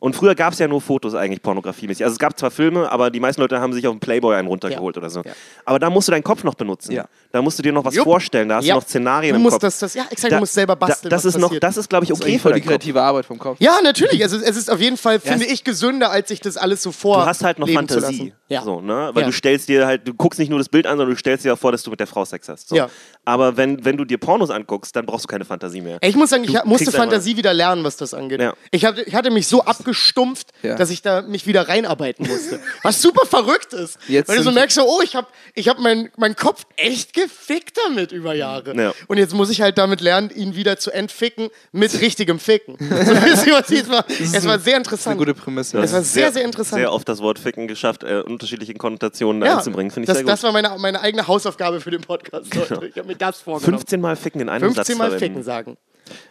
Und 0.02 0.16
früher 0.16 0.34
gab 0.34 0.54
es 0.54 0.58
ja 0.58 0.66
nur 0.66 0.80
Fotos 0.80 1.14
eigentlich 1.14 1.42
pornografiemäßig. 1.42 2.02
Also 2.04 2.14
es 2.14 2.18
gab 2.18 2.38
zwar 2.38 2.50
Filme, 2.50 2.90
aber 2.90 3.10
die 3.10 3.20
meisten 3.20 3.42
Leute 3.42 3.60
haben 3.60 3.74
sich 3.74 3.86
auf 3.86 3.94
dem 3.94 4.00
Playboy 4.00 4.34
einen 4.34 4.48
runtergeholt 4.48 4.96
oder 4.96 5.10
so. 5.10 5.20
Ja. 5.20 5.32
Aber 5.66 5.78
da 5.78 5.90
musst 5.90 6.08
du 6.08 6.12
deinen 6.12 6.22
Kopf 6.24 6.42
noch 6.42 6.54
benutzen. 6.54 6.92
Ja. 6.92 7.04
Da 7.32 7.42
musst 7.42 7.58
du 7.58 7.62
dir 7.62 7.70
noch 7.70 7.84
was 7.84 7.94
Jupp. 7.94 8.04
vorstellen, 8.04 8.48
da 8.48 8.56
hast 8.56 8.64
Ja. 8.64 8.76
du 8.76 8.80
noch 8.80 8.86
Szenarien 8.86 9.32
Du 9.34 9.36
im 9.36 9.42
musst 9.42 9.56
Kopf. 9.56 9.60
das, 9.60 9.78
das, 9.78 9.92
ja, 9.92 10.04
exakt, 10.08 10.32
Da- 10.32 10.36
du 10.36 10.40
musst 10.40 10.54
selber 10.54 10.74
basteln. 10.74 11.10
Da, 11.10 11.16
das 11.16 11.26
ist 11.26 11.36
noch, 11.36 11.54
das 11.54 11.76
ist 11.76 11.90
glaube 11.90 12.06
ich 12.06 12.12
okay 12.14 12.38
für 12.38 12.48
die 12.48 12.52
deinen 12.54 12.60
Kopf. 12.62 12.68
kreative 12.70 13.02
Arbeit 13.02 13.26
vom 13.26 13.38
Kopf. 13.38 13.58
Ja, 13.60 13.76
natürlich. 13.84 14.22
Also 14.22 14.38
es 14.38 14.56
ist 14.56 14.70
auf 14.70 14.80
jeden 14.80 14.96
Fall, 14.96 15.20
finde 15.20 15.44
ich, 15.44 15.64
gesünder, 15.64 16.10
als 16.10 16.28
sich 16.28 16.40
das 16.40 16.56
alles 16.56 16.82
so 16.82 16.92
vor. 16.92 17.18
Du 17.18 17.26
hast 17.26 17.44
halt 17.44 17.58
noch 17.58 17.68
Fantasie. 17.68 18.32
Ja. 18.50 18.62
So, 18.62 18.80
ne? 18.80 19.10
Weil 19.14 19.22
Ja. 19.22 19.28
du 19.28 19.32
stellst 19.32 19.68
dir 19.68 19.86
halt, 19.86 20.06
du 20.06 20.12
guckst 20.12 20.38
nicht 20.40 20.48
nur 20.50 20.58
das 20.58 20.68
Bild 20.68 20.86
an, 20.86 20.98
sondern 20.98 21.14
du 21.14 21.18
stellst 21.18 21.44
dir 21.44 21.54
auch 21.54 21.58
vor, 21.58 21.72
dass 21.72 21.82
du 21.84 21.90
mit 21.90 22.00
der 22.00 22.06
Frau 22.06 22.24
Sex 22.24 22.48
hast. 22.48 22.68
So. 22.68 22.76
Ja. 22.76 22.90
Aber 23.24 23.56
wenn, 23.56 23.84
wenn 23.84 23.96
du 23.96 24.04
dir 24.04 24.18
Pornos 24.18 24.50
anguckst, 24.50 24.94
dann 24.96 25.06
brauchst 25.06 25.24
du 25.24 25.28
keine 25.28 25.44
Fantasie 25.44 25.80
mehr. 25.80 25.98
Ich 26.02 26.16
muss 26.16 26.30
sagen, 26.30 26.42
ich 26.44 26.50
Du 26.52 26.58
ha- 26.58 26.64
musste 26.64 26.90
Fantasie 26.90 27.36
wieder 27.36 27.54
lernen, 27.54 27.84
was 27.84 27.96
das 27.96 28.12
angeht. 28.12 28.40
Ja. 28.40 28.54
Ich, 28.72 28.84
hatte, 28.84 29.02
ich 29.02 29.14
hatte 29.14 29.30
mich 29.30 29.46
so 29.46 29.62
abgestumpft, 29.62 30.48
Ja. 30.62 30.74
dass 30.76 30.90
ich 30.90 31.00
da 31.02 31.22
mich 31.22 31.46
wieder 31.46 31.68
reinarbeiten 31.68 32.26
musste. 32.26 32.60
Was 32.82 33.00
super 33.00 33.24
verrückt 33.26 33.72
ist. 33.72 33.98
Jetzt 34.08 34.28
Weil 34.28 34.38
du 34.38 34.42
so 34.42 34.50
merkst, 34.52 34.74
so, 34.76 34.82
oh, 34.84 35.00
ich 35.02 35.14
habe 35.14 35.28
ich 35.54 35.68
hab 35.68 35.78
meinen 35.78 36.10
mein 36.16 36.34
Kopf 36.34 36.64
echt 36.76 37.12
gefickt 37.12 37.78
damit 37.86 38.10
über 38.12 38.34
Jahre. 38.34 38.74
Ja. 38.76 38.92
Und 39.06 39.18
jetzt 39.18 39.32
muss 39.34 39.50
ich 39.50 39.60
halt 39.60 39.78
damit 39.78 40.00
lernen, 40.00 40.30
ihn 40.34 40.56
wieder 40.56 40.76
zu 40.76 40.90
entficken 40.90 41.50
mit 41.72 42.00
richtigem 42.00 42.38
Ficken. 42.40 42.76
ich- 42.80 42.90
es 42.90 43.88
war, 43.88 44.04
es 44.08 44.46
war 44.46 44.58
sehr 44.58 44.58
Das 44.58 44.58
ist 44.58 44.66
eine 44.68 44.76
interessant. 44.76 45.18
gute 45.18 45.34
Prämisse. 45.34 45.76
Das 45.76 45.92
war 45.92 46.02
sehr, 46.02 46.32
sehr 46.32 46.44
interessant. 46.44 46.80
Sehr 46.80 46.92
oft 46.92 47.08
das 47.08 47.20
Wort 47.20 47.38
Ficken 47.38 47.68
geschafft, 47.68 48.02
äh, 48.02 48.20
unterschiedliche 48.40 48.74
Konnotationen 48.74 49.42
ja, 49.42 49.58
einzubringen. 49.58 49.90
Finde 49.90 50.04
ich 50.04 50.06
das, 50.08 50.16
sehr 50.16 50.24
gut. 50.24 50.32
das 50.32 50.42
war 50.42 50.52
meine, 50.52 50.76
meine 50.78 51.00
eigene 51.00 51.26
Hausaufgabe 51.26 51.80
für 51.80 51.90
den 51.90 52.00
Podcast. 52.00 52.54
Leute. 52.54 52.86
Ich 52.86 52.96
habe 52.96 53.08
mir 53.08 53.16
das 53.16 53.42
vorgenommen. 53.42 53.78
15 53.78 54.00
Mal 54.00 54.16
Ficken 54.16 54.40
in 54.40 54.48
einem 54.48 54.72
15 54.72 54.84
Satz 54.84 54.98
Mal 54.98 55.10
verwenden. 55.10 55.18
Ficken 55.18 55.42
sagen. 55.42 55.76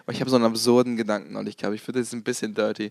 Aber 0.10 0.15
ich 0.15 0.22
habe 0.22 0.32
so 0.32 0.38
einen 0.38 0.45
absurden 0.45 0.95
Gedanken 0.98 1.36
und 1.36 1.48
ich 1.48 1.56
glaube, 1.56 1.76
ich 1.76 1.82
finde 1.84 2.00
das 2.00 2.12
ein 2.13 2.24
bisschen 2.24 2.56
dirty. 2.56 2.86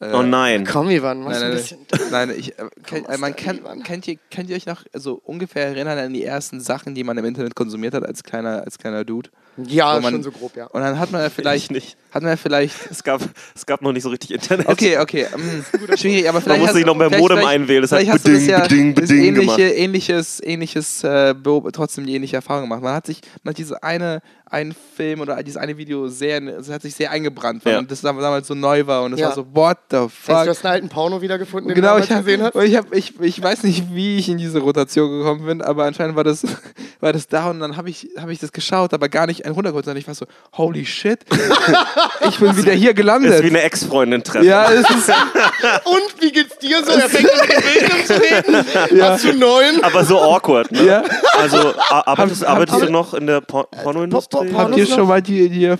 Äh, 0.00 0.10
Oh 0.14 0.22
nein. 0.22 0.66
Komm, 0.66 0.88
Ivan, 0.88 1.22
mach's 1.22 1.38
Nein, 1.38 1.50
ein 1.50 1.56
bisschen. 1.56 1.78
nein. 2.10 2.28
nein 2.28 2.34
ich, 2.36 2.58
äh, 2.58 2.64
kennt, 2.86 3.06
aus 3.08 3.14
äh, 3.14 3.18
man 3.18 3.36
kann, 3.36 3.60
kennt, 3.84 4.08
ihr, 4.08 4.16
kennt 4.30 4.48
ihr 4.48 4.56
euch 4.56 4.64
noch 4.64 4.82
so 4.94 5.20
ungefähr 5.22 5.66
erinnern 5.66 5.98
an 5.98 6.12
die 6.14 6.24
ersten 6.24 6.60
Sachen, 6.60 6.94
die 6.94 7.04
man 7.04 7.18
im 7.18 7.24
Internet 7.26 7.54
konsumiert 7.54 7.92
hat 7.92 8.04
als 8.06 8.24
kleiner, 8.24 8.62
als 8.64 8.78
kleiner 8.78 9.04
Dude? 9.04 9.28
Ja, 9.58 10.00
man- 10.00 10.14
schon 10.14 10.22
so 10.22 10.32
grob, 10.32 10.56
ja. 10.56 10.66
Und 10.68 10.80
dann 10.80 10.98
hat 10.98 11.12
man 11.12 11.20
ja 11.20 11.28
vielleicht, 11.28 11.70
nicht. 11.70 11.98
hat 12.10 12.22
man 12.22 12.30
ja 12.32 12.36
vielleicht, 12.36 12.74
Es 12.90 13.04
gab, 13.04 13.20
es 13.54 13.66
gab 13.66 13.82
noch 13.82 13.92
nicht 13.92 14.02
so 14.02 14.08
richtig 14.08 14.30
Internet. 14.32 14.66
okay, 14.66 14.96
okay, 14.98 15.26
ähm, 15.32 15.62
schwierig, 15.96 16.26
aber 16.28 16.40
vielleicht 16.40 16.58
musste 16.60 16.70
hast- 16.70 16.76
sich 16.78 16.86
noch 16.86 16.96
beim 16.96 17.10
Modem 17.12 17.36
vielleicht- 17.36 17.48
einwählen, 17.48 17.82
das 17.82 17.92
hat 17.92 18.00
vielleicht 18.00 18.24
beding, 18.24 18.48
ja 18.48 18.60
beding, 18.62 18.94
beding 18.94 19.22
ähnliche, 19.22 19.40
gemacht. 19.56 19.58
ähnliches, 19.60 20.40
ähnliches, 20.42 21.04
äh, 21.04 21.34
trotzdem 21.72 22.06
die 22.06 22.14
ähnliche 22.14 22.36
Erfahrung 22.36 22.62
gemacht. 22.62 22.82
Man 22.82 22.94
hat 22.94 23.06
sich, 23.06 23.20
man 23.44 23.52
hat 23.52 23.58
diese 23.58 23.80
eine, 23.82 24.22
einen 24.46 24.74
Film 24.96 25.20
oder 25.20 25.40
dieses 25.42 25.58
eine 25.58 25.76
Video 25.76 26.08
sehr, 26.08 26.61
es 26.68 26.72
hat 26.72 26.82
sich 26.82 26.94
sehr 26.94 27.10
eingebrannt, 27.10 27.64
weil 27.64 27.74
Ja. 27.74 27.82
das 27.82 28.00
damals 28.00 28.46
so 28.46 28.54
neu 28.54 28.86
war 28.86 29.02
und 29.02 29.12
es 29.14 29.20
Ja. 29.20 29.28
war 29.28 29.34
so, 29.34 29.46
what 29.54 29.78
the 29.90 30.06
fuck? 30.08 30.44
du 30.44 30.50
hast 30.50 30.64
einen 30.64 30.74
alten 30.74 30.88
Porno 30.88 31.20
wiedergefunden, 31.22 31.68
den 31.68 31.74
Genau, 31.74 31.96
du 31.98 32.04
ich, 32.04 32.10
hab, 32.10 32.24
gesehen 32.24 32.42
hast? 32.42 32.54
und 32.54 32.64
ich, 32.64 32.76
hab, 32.76 32.92
ich, 32.94 33.18
ich 33.20 33.42
weiß 33.42 33.62
nicht, 33.64 33.94
wie 33.94 34.18
ich 34.18 34.28
in 34.28 34.38
diese 34.38 34.58
Rotation 34.60 35.10
gekommen 35.18 35.46
bin, 35.46 35.62
aber 35.62 35.84
anscheinend 35.84 36.16
war 36.16 36.24
das, 36.24 36.42
war 37.00 37.12
das 37.12 37.26
da 37.28 37.50
und 37.50 37.60
dann 37.60 37.76
habe 37.76 37.90
ich, 37.90 38.08
hab 38.18 38.28
ich 38.28 38.38
das 38.38 38.52
geschaut, 38.52 38.94
aber 38.94 39.08
gar 39.08 39.26
nicht 39.26 39.44
ein 39.46 39.52
runtergeholt, 39.52 39.84
sondern 39.84 40.00
ich 40.00 40.06
war 40.06 40.14
so, 40.14 40.26
holy 40.56 40.84
shit, 40.86 41.20
ich 42.28 42.38
bin 42.38 42.56
wieder 42.56 42.72
hier 42.72 42.90
ist 42.90 42.96
gelandet. 42.96 43.42
wie 43.42 43.48
eine 43.48 43.62
Ex-Freundin 43.62 44.22
treffen. 44.22 44.46
ja, 44.46 44.70
es 44.70 44.88
ist, 44.88 45.08
Und 45.84 46.20
wie 46.22 46.32
geht's 46.32 46.58
dir 46.58 46.84
so? 46.84 46.92
Er 46.92 47.08
fängt 47.08 47.30
an, 47.30 47.48
mit 47.48 47.72
Bildern 47.72 48.06
zu 48.06 48.14
reden. 48.14 49.02
Hast 49.02 49.24
du 49.24 49.32
neun? 49.34 49.82
Aber 49.82 50.04
so 50.04 50.20
awkward, 50.20 50.70
ne? 50.72 50.84
ja. 50.84 51.02
Also 51.38 51.74
arbeitest, 51.90 52.44
arbeitest 52.44 52.80
hab- 52.80 52.86
du 52.86 52.92
noch 52.92 53.14
in 53.14 53.26
der 53.26 53.40
Por 53.40 53.68
Pornoindustrie? 53.70 54.38
Por- 54.38 54.46
Por- 54.48 54.60
Habt 54.62 54.76
ihr 54.76 54.86
schon 54.86 55.08
mal 55.08 55.20
die 55.22 55.40
Idee, 55.42 55.76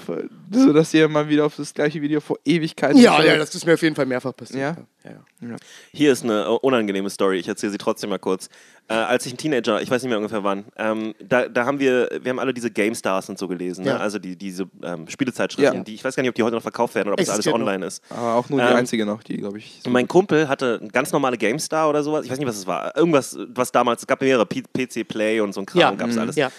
so 0.54 0.72
dass 0.72 0.92
ihr 0.94 1.08
mal 1.08 1.28
wieder 1.28 1.46
auf 1.46 1.56
das 1.56 1.72
gleiche 1.74 2.00
Video 2.02 2.20
vor 2.20 2.38
Ewigkeiten 2.44 2.98
Ja, 2.98 3.22
ja, 3.22 3.36
das 3.36 3.54
ist 3.54 3.66
mir 3.66 3.74
auf 3.74 3.82
jeden 3.82 3.94
Fall 3.96 4.06
mehrfach 4.06 4.34
passiert. 4.36 4.60
Ja? 4.60 4.76
ja, 5.04 5.48
ja. 5.50 5.56
Hier 5.92 6.12
ist 6.12 6.24
eine 6.24 6.48
unangenehme 6.60 7.10
Story, 7.10 7.38
ich 7.38 7.48
erzähle 7.48 7.72
sie 7.72 7.78
trotzdem 7.78 8.10
mal 8.10 8.18
kurz. 8.18 8.48
Äh, 8.88 8.94
als 8.94 9.24
ich 9.26 9.32
ein 9.32 9.36
Teenager, 9.36 9.80
ich 9.80 9.90
weiß 9.90 10.02
nicht 10.02 10.08
mehr 10.10 10.18
ungefähr 10.18 10.42
wann, 10.42 10.64
ähm, 10.76 11.14
da, 11.22 11.48
da 11.48 11.64
haben 11.66 11.78
wir, 11.78 12.08
wir 12.22 12.30
haben 12.30 12.38
alle 12.40 12.52
diese 12.52 12.70
GameStars 12.70 13.28
und 13.28 13.38
so 13.38 13.46
gelesen, 13.48 13.84
Ja. 13.84 13.94
ne? 13.94 14.00
also 14.00 14.18
die, 14.18 14.36
diese 14.36 14.68
ähm, 14.82 15.08
Spielezeitschriften, 15.08 15.78
Ja. 15.78 15.84
die, 15.84 15.94
ich 15.94 16.02
weiß 16.04 16.16
gar 16.16 16.22
nicht, 16.22 16.30
ob 16.30 16.34
die 16.34 16.42
heute 16.42 16.56
noch 16.56 16.62
verkauft 16.62 16.94
werden 16.96 17.08
oder 17.08 17.14
ob 17.14 17.18
das 17.20 17.28
alles 17.28 17.38
Existiert 17.46 17.58
noch. 17.60 17.66
online 17.66 17.86
ist. 17.86 18.02
Aber 18.10 18.34
auch 18.34 18.48
nur 18.50 18.60
die 18.60 18.66
Ähm, 18.66 18.76
einzige 18.76 19.06
noch, 19.06 19.22
die, 19.22 19.36
glaube 19.36 19.58
ich. 19.58 19.80
so- 19.82 19.86
Und 19.88 19.92
mein 19.92 20.08
Kumpel 20.08 20.48
hatte 20.48 20.78
eine 20.80 20.90
ganz 20.90 21.12
normale 21.12 21.38
GameStar 21.38 21.88
oder 21.88 22.02
sowas, 22.02 22.24
ich 22.24 22.30
weiß 22.30 22.38
nicht, 22.38 22.48
was 22.48 22.56
es 22.58 22.66
war, 22.66 22.96
irgendwas, 22.96 23.38
was 23.54 23.70
damals, 23.70 24.02
es 24.02 24.06
gab 24.08 24.20
mehrere, 24.20 24.46
P 24.46 24.62
PC 24.62 25.04
Play 25.06 25.40
und 25.40 25.52
so 25.54 25.60
ein 25.60 25.66
Kram, 25.66 25.80
Ja. 25.80 25.90
gab 25.92 26.08
es 26.08 26.16
Mhm. 26.16 26.20
alles. 26.22 26.36
Ja. 26.36 26.50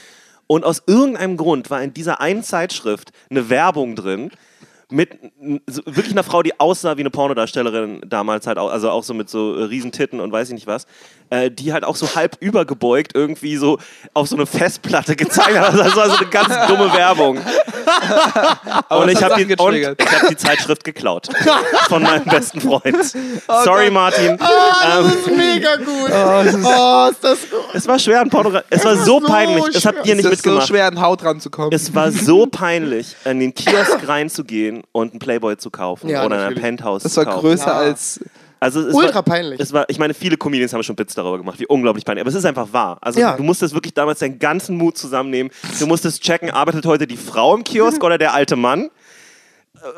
Und 0.53 0.65
aus 0.65 0.83
irgendeinem 0.85 1.35
Grund 1.35 1.71
war 1.71 1.81
in 1.81 1.95
dieser 1.95 2.21
einen 2.21 2.43
Zeitschrift 2.43 3.11
eine 3.31 3.49
Werbung 3.49 3.95
drin 3.95 4.29
mit 4.91 5.17
wirklich 5.39 6.11
einer 6.11 6.21
Frau, 6.21 6.43
die 6.43 6.59
aussah 6.59 6.95
wie 6.95 7.01
eine 7.01 7.09
Pornodarstellerin 7.09 8.01
damals 8.05 8.45
halt, 8.45 8.59
also 8.59 8.91
auch 8.91 9.03
so 9.03 9.15
mit 9.15 9.31
so 9.31 9.55
äh, 9.55 9.63
Riesentitten 9.63 10.19
und 10.19 10.31
weiß 10.31 10.49
ich 10.49 10.53
nicht 10.53 10.67
was, 10.67 10.85
äh, 11.33 11.49
die 11.49 11.73
halt 11.73 11.83
auch 11.83 11.95
so 11.95 12.13
halb 12.15 12.37
übergebeugt 12.41 13.13
irgendwie 13.15 13.57
so 13.57 13.79
auf 14.13 14.27
so 14.27 14.35
eine 14.35 14.45
Festplatte 14.45 15.15
gezeigt 15.15 15.57
hat. 15.57 15.73
Das 15.73 15.95
war 15.95 16.09
so 16.09 16.17
eine 16.17 16.27
ganz 16.27 16.49
dumme 16.67 16.93
Werbung. 16.93 17.37
und 18.89 19.09
es 19.09 19.13
ich 19.17 19.23
habe 19.23 19.35
die, 19.35 19.41
und 19.43 19.47
getriggert. 19.49 20.01
ich 20.01 20.11
hab 20.21 20.27
die 20.29 20.35
Zeitschrift 20.37 20.83
geklaut 20.83 21.29
von 21.87 22.03
meinem 22.03 22.25
besten 22.25 22.61
Freund. 22.61 22.83
Oh 23.47 23.63
Sorry, 23.63 23.89
Martin. 23.89 24.37
Ah, 24.39 24.99
Ähm, 24.99 25.05
das 25.05 25.15
ist 25.15 25.27
mega 25.37 25.75
gut. 25.77 26.09
Oh, 26.11 27.09
ist 27.09 27.23
das 27.23 27.39
gut. 27.49 27.59
es 27.73 27.87
war 27.87 27.99
schwer 27.99 28.21
an 28.21 28.29
Pornografie. 28.29 28.65
Es 28.69 28.83
war 28.85 28.95
so 28.97 29.03
so 29.13 29.19
peinlich. 29.19 29.63
Es 29.75 29.81
schwer. 29.81 29.91
habt 29.95 30.05
ihr 30.07 30.13
es 30.13 30.17
nicht 30.17 30.25
ist 30.25 30.31
mitgemacht. 30.31 30.61
so 30.61 30.67
schwer, 30.67 30.87
an 30.87 31.01
Haut 31.01 31.23
ranzukommen. 31.23 31.71
Es 31.73 31.93
war 31.93 32.11
so 32.11 32.45
peinlich, 32.47 33.15
in 33.25 33.39
den 33.39 33.53
Kiosk 33.53 34.07
reinzugehen 34.07 34.83
und 34.91 35.11
einen 35.13 35.19
Playboy 35.19 35.57
zu 35.57 35.69
kaufen 35.69 36.09
Ja, 36.09 36.25
oder 36.25 36.35
ein 36.35 36.41
natürlich. 36.41 36.61
Penthouse 36.63 37.03
das 37.03 37.13
zu 37.13 37.17
war 37.17 37.25
kaufen. 37.25 37.39
größer 37.41 37.67
Ja. 37.67 37.73
als. 37.73 38.19
Also 38.63 38.79
es 38.87 38.93
Ultra 38.93 39.15
war, 39.15 39.23
peinlich. 39.23 39.59
Es 39.59 39.73
war, 39.73 39.85
ich 39.89 39.99
meine, 39.99 40.13
viele 40.13 40.37
Comedians 40.37 40.73
haben 40.73 40.83
schon 40.83 40.95
Bits 40.95 41.13
darüber 41.15 41.37
gemacht, 41.37 41.59
wie 41.59 41.67
unglaublich 41.67 42.05
peinlich. 42.05 42.21
Aber 42.21 42.29
es 42.29 42.35
ist 42.35 42.45
einfach 42.45 42.71
wahr. 42.71 42.97
Also 43.01 43.19
Ja. 43.19 43.35
du 43.35 43.43
musstest 43.43 43.73
wirklich 43.73 43.93
damals 43.93 44.19
deinen 44.19 44.39
ganzen 44.39 44.77
Mut 44.77 44.97
zusammennehmen. 44.97 45.51
Du 45.79 45.87
musstest 45.87 46.23
checken, 46.23 46.49
arbeitet 46.49 46.85
heute 46.85 47.05
die 47.05 47.17
Frau 47.17 47.55
im 47.55 47.63
Kiosk 47.63 48.01
oder 48.03 48.17
der 48.17 48.33
alte 48.33 48.55
Mann? 48.55 48.89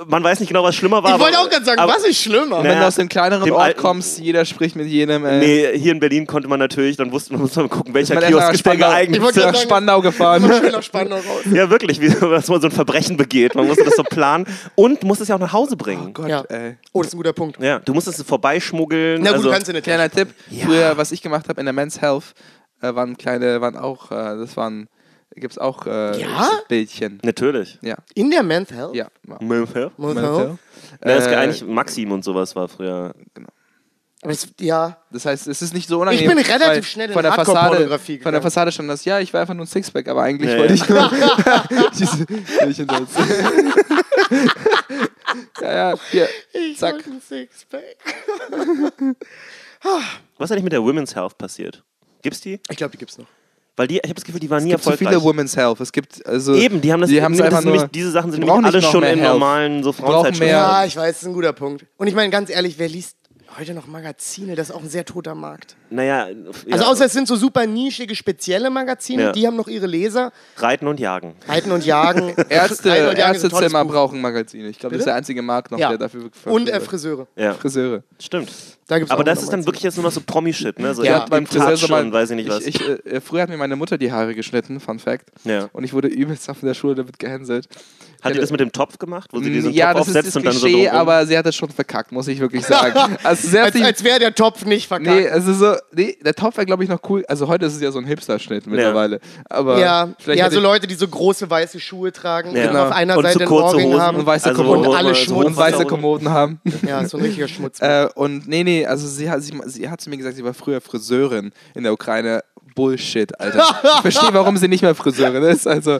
Man 0.08 0.24
weiß 0.24 0.40
nicht 0.40 0.50
genau, 0.50 0.64
was 0.64 0.76
schlimmer 0.76 1.04
war. 1.04 1.16
Ich 1.16 1.22
wollte 1.22 1.38
auch 1.40 1.50
gerade 1.50 1.64
sagen, 1.66 1.80
aber- 1.80 1.94
was 1.94 2.04
ist 2.04 2.20
schlimmer? 2.22 2.62
Nee. 2.64 2.70
Wenn 2.70 2.80
du 2.80 2.88
aus 2.88 2.96
dem 2.96 3.08
kleineren 3.10 3.46
dem 3.46 3.54
Ort 3.54 3.64
alten- 3.64 3.80
kommst, 3.82 4.18
jeder 4.20 4.44
spricht 4.46 4.76
mit 4.76 4.88
jedem. 4.88 5.26
Äh, 5.26 5.40
Nee, 5.40 5.78
hier 5.80 5.92
in 5.92 6.00
Berlin 6.00 6.26
konnte 6.26 6.48
man 6.48 6.60
natürlich, 6.60 6.98
dann 6.98 7.12
wusste 7.12 7.34
man, 7.34 7.42
muss 7.44 7.56
man 7.56 7.70
gucken, 7.70 7.94
welcher 7.94 8.16
Kiosk 8.16 8.54
ist 8.54 8.66
der 8.66 8.72
Spandau, 8.72 8.88
geeignet. 8.90 9.18
Ich 9.18 9.24
wollte 9.24 9.40
nach 9.42 9.56
Spandau 9.56 10.02
gefahren. 10.02 10.42
Schön 10.62 10.72
nach 10.72 10.82
Spandau 10.84 11.16
raus. 11.18 11.24
Ja, 11.52 11.70
wirklich, 11.70 12.02
wie 12.02 12.10
dass 12.10 12.48
man 12.48 12.62
so 12.62 12.68
ein 12.68 12.72
Verbrechen 12.72 13.18
begeht. 13.18 13.54
Man 13.56 13.68
musste 13.68 13.84
das 13.84 13.96
so 13.96 14.04
planen 14.04 14.46
und 14.76 15.04
musste 15.04 15.24
es 15.24 15.30
ja 15.30 15.36
auch 15.36 15.40
nach 15.40 15.54
Hause 15.54 15.76
bringen. 15.78 16.14
Gott, 16.14 16.30
Ja. 16.30 16.42
ey. 16.50 16.78
Oh, 16.92 17.00
das 17.02 17.08
ist 17.10 17.14
ein 17.14 17.18
guter 17.18 17.34
Punkt. 17.34 17.62
Ja, 17.62 17.80
du 17.80 17.94
musstest 17.94 18.20
es 18.20 18.26
vorbeischmuggeln. 18.26 19.22
Na 19.22 19.30
gut, 19.32 19.38
also, 19.38 19.52
kannst 19.52 19.68
du 19.68 19.74
nicht. 19.74 19.84
Kleiner 19.84 20.10
Tipp: 20.10 20.30
Früher, 20.66 20.98
was 20.98 21.12
ich 21.12 21.22
gemacht 21.22 21.48
habe 21.50 21.60
in 21.60 21.66
der 21.66 21.74
Men's 21.74 22.02
Health, 22.02 22.34
äh, 22.82 22.94
waren 22.96 23.18
kleine, 23.18 23.62
waren 23.62 23.78
auch, 23.78 24.12
äh, 24.12 24.16
das 24.38 24.58
waren, 24.58 24.88
gibt's 25.36 25.58
auch 25.58 25.86
äh, 25.86 26.20
Ja? 26.22 26.50
Bildchen. 26.68 27.20
Natürlich. 27.24 27.78
Ja, 27.82 27.96
In 28.14 28.32
der 28.32 28.44
Men's 28.44 28.72
Health? 28.72 28.96
ja. 28.96 29.08
Men's 29.24 29.42
Men's 29.42 29.74
Health? 29.76 29.92
Health. 29.98 30.58
Ja, 31.04 31.10
es 31.16 31.28
Äh, 31.28 31.36
eigentlich 31.36 31.64
Maxim 31.66 32.12
und 32.12 32.24
sowas 32.24 32.56
war 32.56 32.68
früher. 32.68 33.14
Aber 34.22 34.32
es, 34.32 34.48
ja. 34.60 34.98
Das 35.12 35.26
heißt, 35.26 35.48
es 35.48 35.62
ist 35.62 35.74
nicht 35.74 35.88
so 35.88 36.00
unangenehm. 36.02 36.38
Ich 36.38 36.48
bin 36.48 36.60
relativ 36.62 36.88
schnell 36.88 37.10
in 37.10 37.14
von 37.14 37.22
der 37.22 37.34
Fassade, 37.34 37.78
Von 37.88 37.88
der 37.90 38.00
gegangen. 38.00 38.42
Fassade 38.42 38.72
stand 38.72 38.90
das, 38.90 39.06
ja, 39.06 39.20
ich 39.20 39.32
war 39.34 39.42
einfach 39.42 39.54
nur 39.54 39.66
ein 39.66 39.68
Sixpack, 39.68 40.08
aber 40.08 40.24
eigentlich 40.24 40.52
Ja, 40.52 40.58
wollte 40.58 40.74
ja. 40.74 40.84
ich 40.84 40.90
nur 41.70 41.90
diese 42.00 42.26
Bildchen 42.26 42.88
setzen. 42.90 43.74
ja, 45.62 45.74
ja, 45.92 45.96
hier. 46.12 46.28
Ich 46.54 46.78
Zack. 46.80 46.94
wollte 46.96 47.10
ein 47.12 47.22
Sixpack. 47.22 47.98
Was 50.38 50.50
ist 50.50 50.52
eigentlich 50.54 50.64
mit 50.64 50.74
der 50.74 50.82
Women's 50.84 51.16
Health 51.16 51.38
passiert? 51.38 51.84
Gibt's 52.24 52.42
die? 52.42 52.60
Ich 52.70 52.78
glaube, 52.78 52.92
die 52.92 52.98
gibt's 52.98 53.18
noch. 53.20 53.28
Weil 53.78 53.88
die, 53.88 53.96
ich 53.98 54.04
habe 54.04 54.14
das 54.14 54.24
Gefühl, 54.24 54.40
die 54.40 54.50
waren 54.50 54.64
nie 54.64 54.70
Es 54.72 54.76
gibt 54.76 54.84
zu 54.84 54.90
erfolgreich. 54.92 55.16
viele 55.16 55.24
Women's 55.24 55.58
Health. 55.58 55.80
Es 55.82 55.92
gibt 55.92 56.26
also 56.26 56.54
Eben, 56.56 56.80
die 56.82 56.94
haben 56.94 57.02
das, 57.02 57.10
die 57.10 57.22
haben 57.22 57.34
es 57.34 57.40
das 57.40 57.48
einfach 57.48 57.62
nämlich, 57.64 57.82
nur. 57.82 57.90
diese 57.90 58.12
Sachen 58.12 58.32
sind 58.32 58.42
die 58.44 58.48
nämlich 58.50 58.66
alle 58.66 58.82
schon 58.82 59.04
in 59.04 59.20
Health. 59.20 59.34
normalen 59.34 59.84
so 59.84 59.92
brauchen 59.92 60.06
Frauenzeitschriften. 60.06 60.48
mehr- 60.48 60.56
Ja, 60.58 60.86
ich 60.86 60.96
weiß, 60.96 61.14
das 61.16 61.22
ist 61.24 61.28
ein 61.28 61.34
guter 61.34 61.54
Punkt. 61.54 61.86
Und 61.98 62.08
ich 62.08 62.16
meine, 62.16 62.30
ganz 62.30 62.50
ehrlich, 62.50 62.76
wer 62.80 62.88
liest 62.88 63.18
heute 63.58 63.74
noch 63.74 63.88
Magazine? 63.88 64.56
Das 64.56 64.70
ist 64.70 64.76
auch 64.76 64.82
ein 64.82 64.90
sehr 64.90 65.06
toter 65.06 65.34
Markt. 65.36 65.76
Naja, 65.90 66.26
Also 66.26 66.54
ja, 66.68 66.82
außer 66.88 67.06
es 67.06 67.14
sind 67.14 67.28
so 67.28 67.36
super 67.36 67.66
nischige, 67.68 68.16
spezielle 68.16 68.70
Magazine, 68.70 69.22
Ja. 69.24 69.32
die 69.34 69.46
haben 69.48 69.56
noch 69.56 69.68
ihre 69.68 69.88
Leser. 69.88 70.32
Reiten 70.58 70.88
und 70.88 71.00
Jagen. 71.00 71.36
Reiten 71.48 71.72
und 71.72 71.86
Jagen. 71.86 72.30
Ärzte, 72.50 72.90
Reiten 72.92 73.08
und 73.10 73.18
Jagen 73.18 73.34
Ärztezimmer 73.34 73.84
brauchen 73.86 74.20
Magazine. 74.22 74.68
Ich 74.70 74.80
glaube, 74.80 74.96
das 74.96 75.02
ist 75.02 75.06
der 75.08 75.16
einzige 75.16 75.42
Markt 75.42 75.72
noch, 75.72 75.80
Ja. 75.80 75.90
der 75.90 75.98
dafür 75.98 76.24
wirklich 76.24 76.46
Und 76.48 76.70
äh. 76.70 76.80
Friseure. 76.82 77.28
Ja, 77.36 77.54
Friseure. 77.54 78.04
stimmt. 78.20 78.52
Da 78.88 79.00
gibt's 79.00 79.12
Aber 79.12 79.24
das 79.24 79.42
ist 79.42 79.52
dann 79.52 79.66
wirklich 79.66 79.82
jetzt 79.82 79.96
nur 79.96 80.04
noch 80.04 80.12
so 80.12 80.22
Promi-Shit, 80.22 80.78
ne? 80.78 80.94
So 80.94 81.04
Ja, 81.04 81.12
ja, 81.20 81.26
beim 81.28 81.48
mal, 81.90 82.04
und 82.04 82.14
weiß 82.14 82.30
ich 82.30 82.36
nicht 82.36 82.50
was. 82.50 82.66
Ich, 82.68 82.80
ich, 82.80 83.06
äh, 83.06 83.20
früher 83.20 83.42
hat 83.42 83.50
mir 83.50 83.58
meine 83.58 83.76
Mutter 83.76 83.98
die 83.98 84.12
Haare 84.12 84.36
geschnitten, 84.36 84.80
Fun 84.80 85.00
Fact. 85.00 85.26
Ja. 85.44 85.70
Und 85.74 85.84
ich 85.84 85.94
wurde 85.94 86.08
übelst 86.08 86.48
auf 86.52 86.60
der 86.62 86.76
Schule 86.76 86.94
damit 86.94 87.18
gehänselt. 87.18 87.68
Hat 88.22 88.34
die 88.36 88.40
das 88.40 88.52
mit 88.52 88.60
dem 88.60 88.72
Topf 88.72 88.98
gemacht, 89.00 89.30
wo 89.34 89.40
sie 89.40 89.52
diesen 89.52 89.72
ja, 89.72 89.94
Topf 89.94 90.00
das 90.00 90.08
ist 90.08 90.16
aufsetzt 90.18 90.28
das 90.28 90.36
und 90.38 90.46
dann 90.46 90.54
so 90.54 90.60
Klischee, 90.68 90.84
drumrum? 90.86 91.00
aber 91.00 91.26
sie 91.26 91.38
hat 91.38 91.46
es 91.46 91.56
schon 91.56 91.70
verkackt, 91.70 92.12
muss 92.12 92.28
ich 92.28 92.40
wirklich 92.40 92.66
sagen. 92.66 93.18
Also 93.24 93.58
Als, 93.60 93.76
als 93.82 94.04
wäre 94.04 94.20
der 94.20 94.34
Topf 94.36 94.66
nicht 94.66 94.88
verkackt. 94.88 95.16
Nee, 95.16 95.28
also 95.30 95.54
so, 95.54 95.76
nee, 95.94 96.18
der 96.24 96.34
Topf 96.36 96.58
wäre, 96.58 96.66
glaube 96.66 96.84
ich, 96.84 96.90
noch 96.90 97.00
cool. 97.10 97.24
Also 97.28 97.48
heute 97.48 97.66
ist 97.66 97.76
es 97.76 97.82
ja 97.82 97.92
so 97.92 98.00
ein 98.00 98.06
Hipster-Schnitt 98.06 98.68
mittlerweile. 98.68 99.20
Aber 99.50 99.80
ja, 99.80 100.10
vielleicht 100.20 100.40
ja 100.40 100.46
hätte 100.46 100.56
so 100.56 100.62
Leute, 100.62 100.86
die 100.88 100.96
so 100.96 101.08
große 101.08 101.50
weiße 101.50 101.80
Schuhe 101.80 102.12
tragen 102.12 102.56
Ja. 102.56 102.70
und 102.70 102.78
auf 102.78 102.92
einer 102.92 103.18
Und 103.18 103.24
Seite 103.24 103.34
so 103.34 103.40
einen 103.40 103.50
kurze 103.50 103.76
Ohrring 103.76 103.88
Hosen 103.90 104.02
haben. 104.02 104.18
und 104.18 104.26
weiße 104.26 104.50
Also, 104.50 104.64
Kommoden. 104.64 104.96
alle 104.96 105.16
Schmutz- 105.16 105.46
und 105.48 105.58
weiße 105.58 105.86
Kommoden 105.86 106.30
haben. 106.30 106.62
Ja, 106.88 107.06
so 107.08 107.18
ein 107.18 107.24
richtiger 107.24 107.48
Schmutz. 107.48 107.80
äh, 107.82 108.08
und 108.16 108.48
nee, 108.48 108.64
nee, 108.64 108.75
also 108.84 109.08
sie 109.08 109.30
hat, 109.30 109.44
sie, 109.44 109.54
sie 109.68 109.88
hat 109.90 110.02
zu 110.02 110.10
mir 110.10 110.18
gesagt, 110.18 110.36
sie 110.36 110.44
war 110.44 110.56
früher 110.56 110.82
Friseurin 110.82 111.52
in 111.76 111.84
der 111.84 111.94
Ukraine. 111.94 112.44
Bullshit, 112.74 113.40
Alter. 113.40 113.64
Ich 113.84 114.02
verstehe, 114.02 114.34
warum 114.34 114.58
sie 114.58 114.68
nicht 114.68 114.82
mehr 114.82 114.96
Friseurin 114.96 115.44
ist. 115.44 115.66
Also, 115.66 115.94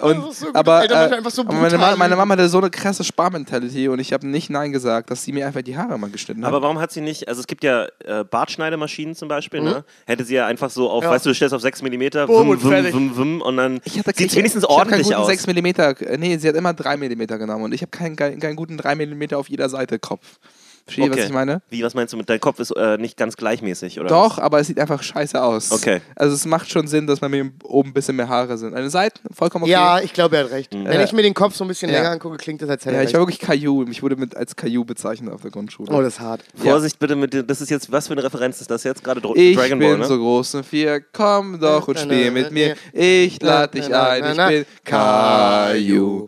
und, 0.00 0.30
ist 0.30 0.40
so 0.40 0.46
gut, 0.46 0.54
aber 0.54 0.74
Alter, 0.74 1.18
äh, 1.18 1.30
so 1.30 1.42
aber 1.42 1.54
meine, 1.54 1.76
Ma 1.76 1.96
meine. 1.96 2.14
Mama 2.14 2.34
hatte 2.34 2.48
so 2.48 2.58
eine 2.58 2.70
krasse 2.70 3.02
Sparmentality 3.02 3.88
und 3.88 3.98
ich 3.98 4.12
habe 4.12 4.28
nicht 4.28 4.48
Nein 4.48 4.70
gesagt, 4.70 5.10
dass 5.10 5.24
sie 5.24 5.32
mir 5.32 5.46
einfach 5.46 5.62
die 5.62 5.76
Haare 5.76 5.98
mal 5.98 6.08
geschnitten 6.10 6.42
hat. 6.44 6.52
Aber 6.52 6.62
warum 6.62 6.78
hat 6.78 6.92
sie 6.92 7.00
nicht, 7.00 7.26
also 7.26 7.40
es 7.40 7.48
gibt 7.48 7.64
ja 7.64 7.86
äh, 8.04 8.22
Bartschneidemaschinen 8.22 9.16
zum 9.16 9.28
Beispiel, 9.28 9.60
ne? 9.60 9.84
Hätte 10.06 10.24
sie 10.24 10.34
ja 10.36 10.46
einfach 10.46 10.70
so 10.70 10.88
auf, 10.88 11.02
Ja. 11.02 11.10
weißt 11.10 11.26
du, 11.26 11.30
du 11.30 11.34
stellst 11.34 11.52
auf 11.54 11.62
6 11.62 11.82
mm, 11.82 11.88
wum, 12.28 12.50
und 12.50 12.62
wum, 12.64 13.16
wum, 13.16 13.40
und 13.42 13.56
dann 13.56 13.80
Ich 13.84 13.98
hatte 13.98 14.12
sieht 14.14 14.30
ich- 14.30 14.36
wenigstens 14.36 14.62
ich 14.62 14.68
ordentlich 14.70 15.08
keinen 15.08 15.16
guten 15.16 15.16
aus. 15.16 15.26
6 15.26 15.46
mm, 15.48 16.20
nee, 16.20 16.36
sie 16.36 16.48
hat 16.48 16.54
immer 16.54 16.74
3 16.74 16.96
mm 16.96 17.26
genommen 17.26 17.64
und 17.64 17.72
ich 17.74 17.80
habe 17.82 17.90
keinen, 17.90 18.14
keinen, 18.14 18.38
keinen 18.38 18.54
guten 18.56 18.76
3 18.76 18.94
mm 18.94 19.34
auf 19.34 19.48
jeder 19.48 19.68
Seite 19.68 19.98
Kopf. 19.98 20.38
Versteht 20.84 21.04
ihr, 21.06 21.10
was 21.12 21.24
ich 21.26 21.32
meine? 21.32 21.62
Wie, 21.70 21.82
was 21.84 21.94
meinst 21.94 22.12
du 22.12 22.16
mit, 22.16 22.28
dein 22.28 22.40
Kopf 22.40 22.58
ist 22.58 22.70
äh, 22.76 22.96
nicht 22.98 23.16
ganz 23.16 23.36
gleichmäßig, 23.36 24.00
oder? 24.00 24.08
Doch, 24.08 24.38
aber 24.38 24.58
es 24.60 24.66
sieht 24.66 24.78
einfach 24.80 25.02
scheiße 25.02 25.40
aus. 25.42 25.70
Okay. 25.72 26.00
Also 26.16 26.34
es 26.34 26.44
macht 26.46 26.70
schon 26.70 26.86
Sinn, 26.88 27.06
dass 27.06 27.20
bei 27.20 27.28
mir 27.28 27.50
oben 27.62 27.90
ein 27.90 27.92
bisschen 27.92 28.16
mehr 28.16 28.28
Haare 28.28 28.58
sind. 28.58 28.74
Eine 28.74 28.90
Seite, 28.90 29.20
vollkommen 29.32 29.64
okay. 29.64 29.72
Ja, 29.72 30.00
ich 30.00 30.12
glaube, 30.12 30.36
er 30.36 30.44
hat 30.44 30.50
recht. 30.50 30.72
Wenn 30.72 30.84
Ja. 30.86 31.02
ich 31.04 31.12
mir 31.12 31.22
den 31.22 31.34
Kopf 31.34 31.54
so 31.54 31.64
ein 31.64 31.68
bisschen 31.68 31.90
Ja. 31.90 31.98
länger 31.98 32.10
angucke, 32.10 32.36
klingt 32.38 32.60
das, 32.62 32.68
als 32.70 32.84
hätte 32.84 32.96
ja 32.96 33.02
ich 33.02 33.12
war 33.14 33.20
wirklich 33.20 33.38
Caillou. 33.38 33.84
Ich 33.88 34.02
wurde 34.02 34.16
mit, 34.16 34.36
als 34.36 34.56
Caillou 34.56 34.84
bezeichnet 34.84 35.32
auf 35.32 35.42
der 35.42 35.50
Grundschule. 35.50 35.90
Oh, 35.92 36.00
das 36.02 36.14
ist 36.14 36.20
hart. 36.20 36.42
Vorsicht 36.56 36.98
bitte 36.98 37.14
mit, 37.16 37.32
dem- 37.34 37.46
das 37.46 37.60
ist 37.60 37.70
jetzt, 37.70 37.92
was 37.92 38.06
für 38.08 38.12
eine 38.14 38.24
Referenz 38.24 38.60
ist 38.60 38.70
das 38.70 38.84
jetzt 38.84 39.04
gerade? 39.04 39.20
Dro 39.20 39.34
ich 39.36 39.56
Dragon 39.56 39.78
bin 39.78 39.88
Ball, 39.90 39.98
ne? 39.98 40.04
so 40.06 40.18
groß 40.18 40.54
und 40.56 40.66
vier, 40.66 41.00
komm 41.12 41.60
doch 41.60 41.86
und 41.88 41.94
Na, 41.96 42.02
steh 42.04 42.24
na, 42.26 42.30
mit 42.32 42.44
na, 42.46 42.50
mir. 42.52 42.76
na. 42.92 43.00
Ich 43.00 43.40
lad 43.42 43.74
dich 43.74 43.88
Na, 43.88 43.98
na, 43.98 44.08
ein, 44.08 44.20
na, 44.22 44.30
ich 44.30 44.36
na. 44.36 44.48
bin 44.48 44.64
Caillou. 44.84 46.26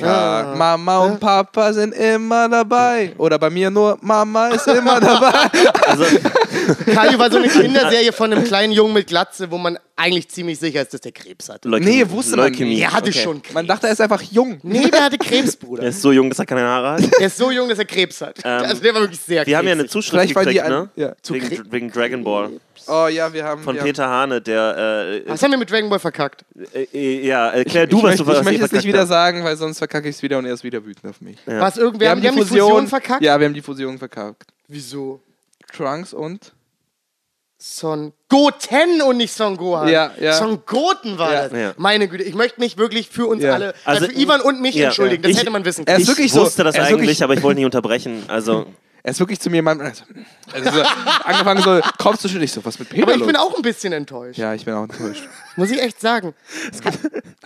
Ka 0.00 0.40
Ah. 0.40 0.54
Mama 0.56 0.98
und 0.98 1.20
Papa 1.20 1.72
sind 1.72 1.92
immer 1.94 2.48
dabei. 2.48 3.12
Oder 3.18 3.38
bei 3.38 3.50
mir 3.50 3.70
nur 3.70 3.98
Mama 4.00 4.48
ist 4.48 4.66
immer 4.68 5.00
dabei. 5.00 5.32
Also, 5.86 6.04
Caillou 6.94 7.18
war 7.18 7.30
so 7.30 7.38
eine 7.38 7.48
Kinderserie 7.60 8.12
von 8.12 8.32
einem 8.32 8.44
kleinen 8.44 8.72
Jungen 8.72 8.94
mit 8.94 9.06
Glatze, 9.06 9.50
wo 9.50 9.58
man 9.58 9.78
eigentlich 10.00 10.28
ziemlich 10.28 10.58
sicher 10.58 10.82
ist, 10.82 10.92
dass 10.94 11.00
der 11.02 11.12
Krebs 11.12 11.48
hat. 11.48 11.64
Leukämie. 11.64 11.96
Nee, 12.04 12.10
wusste 12.10 12.36
man 12.36 12.46
Leukämie. 12.50 12.70
nicht. 12.70 12.80
Er 12.82 12.92
hatte 12.92 13.10
Okay. 13.10 13.20
schon 13.22 13.42
Krebs. 13.42 13.54
Man 13.54 13.66
dachte, 13.66 13.86
er 13.86 13.92
ist 13.92 14.00
einfach 14.00 14.22
jung. 14.22 14.58
Nee, 14.62 14.90
der 14.90 15.04
hatte 15.04 15.18
Krebs, 15.18 15.56
Bruder. 15.56 15.82
Er 15.84 15.88
ist 15.90 16.00
so 16.02 16.10
jung, 16.12 16.28
dass 16.30 16.38
er 16.38 16.46
keine 16.46 16.62
Haare 16.62 16.92
hat. 16.92 17.10
Er 17.20 17.26
ist 17.26 17.36
so 17.36 17.50
jung, 17.50 17.68
dass 17.68 17.78
er 17.78 17.84
Krebs 17.84 18.20
hat. 18.20 18.44
also 18.44 18.82
der 18.82 18.94
war 18.94 19.02
wirklich 19.02 19.20
sehr 19.20 19.46
Wir 19.46 19.56
haben 19.58 19.66
ja 19.66 19.72
eine 19.72 19.82
krebsig. 19.82 19.92
Zuschrift 19.92 20.10
Vielleicht, 20.10 20.34
weil 20.34 20.46
die 20.46 20.54
gekriegt, 20.54 20.72
ein- 20.72 20.82
ne? 20.82 20.88
ja. 20.96 21.12
Zu 21.22 21.34
Wegen, 21.34 21.46
Kre- 21.46 21.64
wegen 21.70 21.90
Dragon 21.92 22.24
Ball. 22.24 22.50
Oh 22.86 23.06
ja, 23.08 23.32
wir 23.32 23.44
haben. 23.44 23.62
Von 23.62 23.76
wir 23.76 23.82
Peter 23.82 24.08
Hane, 24.08 24.40
der, 24.40 25.20
Was 25.26 25.42
haben 25.42 25.50
wir 25.50 25.58
mit 25.58 25.70
Dragon 25.70 25.90
Ball 25.90 25.98
verkackt? 25.98 26.44
äh, 26.72 26.84
äh, 26.94 27.26
ja, 27.26 27.50
erklär 27.50 27.82
haben, 27.82 27.90
du, 27.90 27.98
ich 27.98 28.02
was 28.02 28.08
möchte, 28.10 28.24
du 28.24 28.30
was 28.30 28.38
Ich 28.38 28.44
möchte 28.44 28.64
es 28.64 28.72
nicht 28.72 28.82
verkackt 28.82 28.86
wieder 28.86 29.06
sagen, 29.06 29.44
weil 29.44 29.56
sonst 29.56 29.78
verkacke 29.78 30.08
ich 30.08 30.16
es 30.16 30.22
wieder 30.22 30.38
und 30.38 30.46
er 30.46 30.54
ist 30.54 30.64
wieder 30.64 30.84
wütend 30.84 31.06
auf 31.10 31.20
mich. 31.20 31.36
Was, 31.46 31.76
irgendwer 31.76 32.10
haben, 32.10 32.20
die 32.22 32.28
haben 32.28 32.36
die 32.36 32.42
Fusion 32.44 32.86
verkackt? 32.88 33.22
Ja, 33.22 33.38
wir 33.38 33.46
haben 33.46 33.54
die 33.54 33.60
Fusion 33.62 33.98
verkackt. 33.98 34.44
Wieso? 34.66 35.20
Trunks 35.76 36.14
und? 36.14 36.52
Son 37.62 38.14
Goten 38.30 39.02
und 39.02 39.18
nicht 39.18 39.34
Son 39.34 39.56
Gohan. 39.58 39.88
Ja, 39.88 40.12
ja. 40.18 40.32
Son 40.32 40.62
Goten 40.64 41.18
war 41.18 41.32
Ja. 41.32 41.42
das. 41.48 41.52
Ja. 41.52 41.74
Meine 41.76 42.08
Güte, 42.08 42.24
ich 42.24 42.34
möchte 42.34 42.58
mich 42.58 42.78
wirklich 42.78 43.10
für 43.10 43.26
uns 43.26 43.42
Ja. 43.42 43.52
alle, 43.52 43.74
Also- 43.84 44.04
also, 44.04 44.06
für 44.06 44.12
Ivan 44.18 44.40
und 44.40 44.62
mich 44.62 44.74
Ja. 44.74 44.86
entschuldigen. 44.86 45.22
Das 45.22 45.32
Ich- 45.32 45.38
hätte 45.40 45.50
man 45.50 45.62
wissen 45.66 45.82
Er 45.86 45.92
können. 45.94 46.00
ist 46.02 46.08
wirklich 46.08 46.26
ich 46.26 46.32
so- 46.32 46.40
wusste 46.40 46.64
das 46.64 46.74
er 46.74 46.84
eigentlich, 46.84 47.22
aber 47.22 47.34
ich 47.34 47.42
wollte 47.42 47.56
nicht 47.58 47.66
unterbrechen. 47.66 48.22
Also, 48.28 48.64
Er 49.02 49.12
ist 49.12 49.20
wirklich 49.20 49.40
zu 49.40 49.48
mir, 49.50 49.62
mein, 49.62 49.80
also, 49.80 50.04
also 50.52 50.70
so, 50.70 50.82
angefangen 51.24 51.62
so 51.62 51.80
Kopf 51.98 52.18
zu 52.18 52.28
schütteln. 52.28 52.44
Ich 52.44 52.52
so, 52.52 52.64
was 52.64 52.78
mit 52.78 52.88
Peter 52.90 53.02
Aber 53.04 53.12
ich 53.12 53.18
los? 53.18 53.26
bin 53.26 53.36
auch 53.36 53.56
ein 53.56 53.62
bisschen 53.62 53.92
enttäuscht. 53.92 54.38
Ja, 54.38 54.52
ich 54.54 54.64
bin 54.64 54.74
auch 54.74 54.82
enttäuscht. 54.82 55.26
Muss 55.56 55.70
ich 55.70 55.80
echt 55.80 56.00
sagen. 56.00 56.34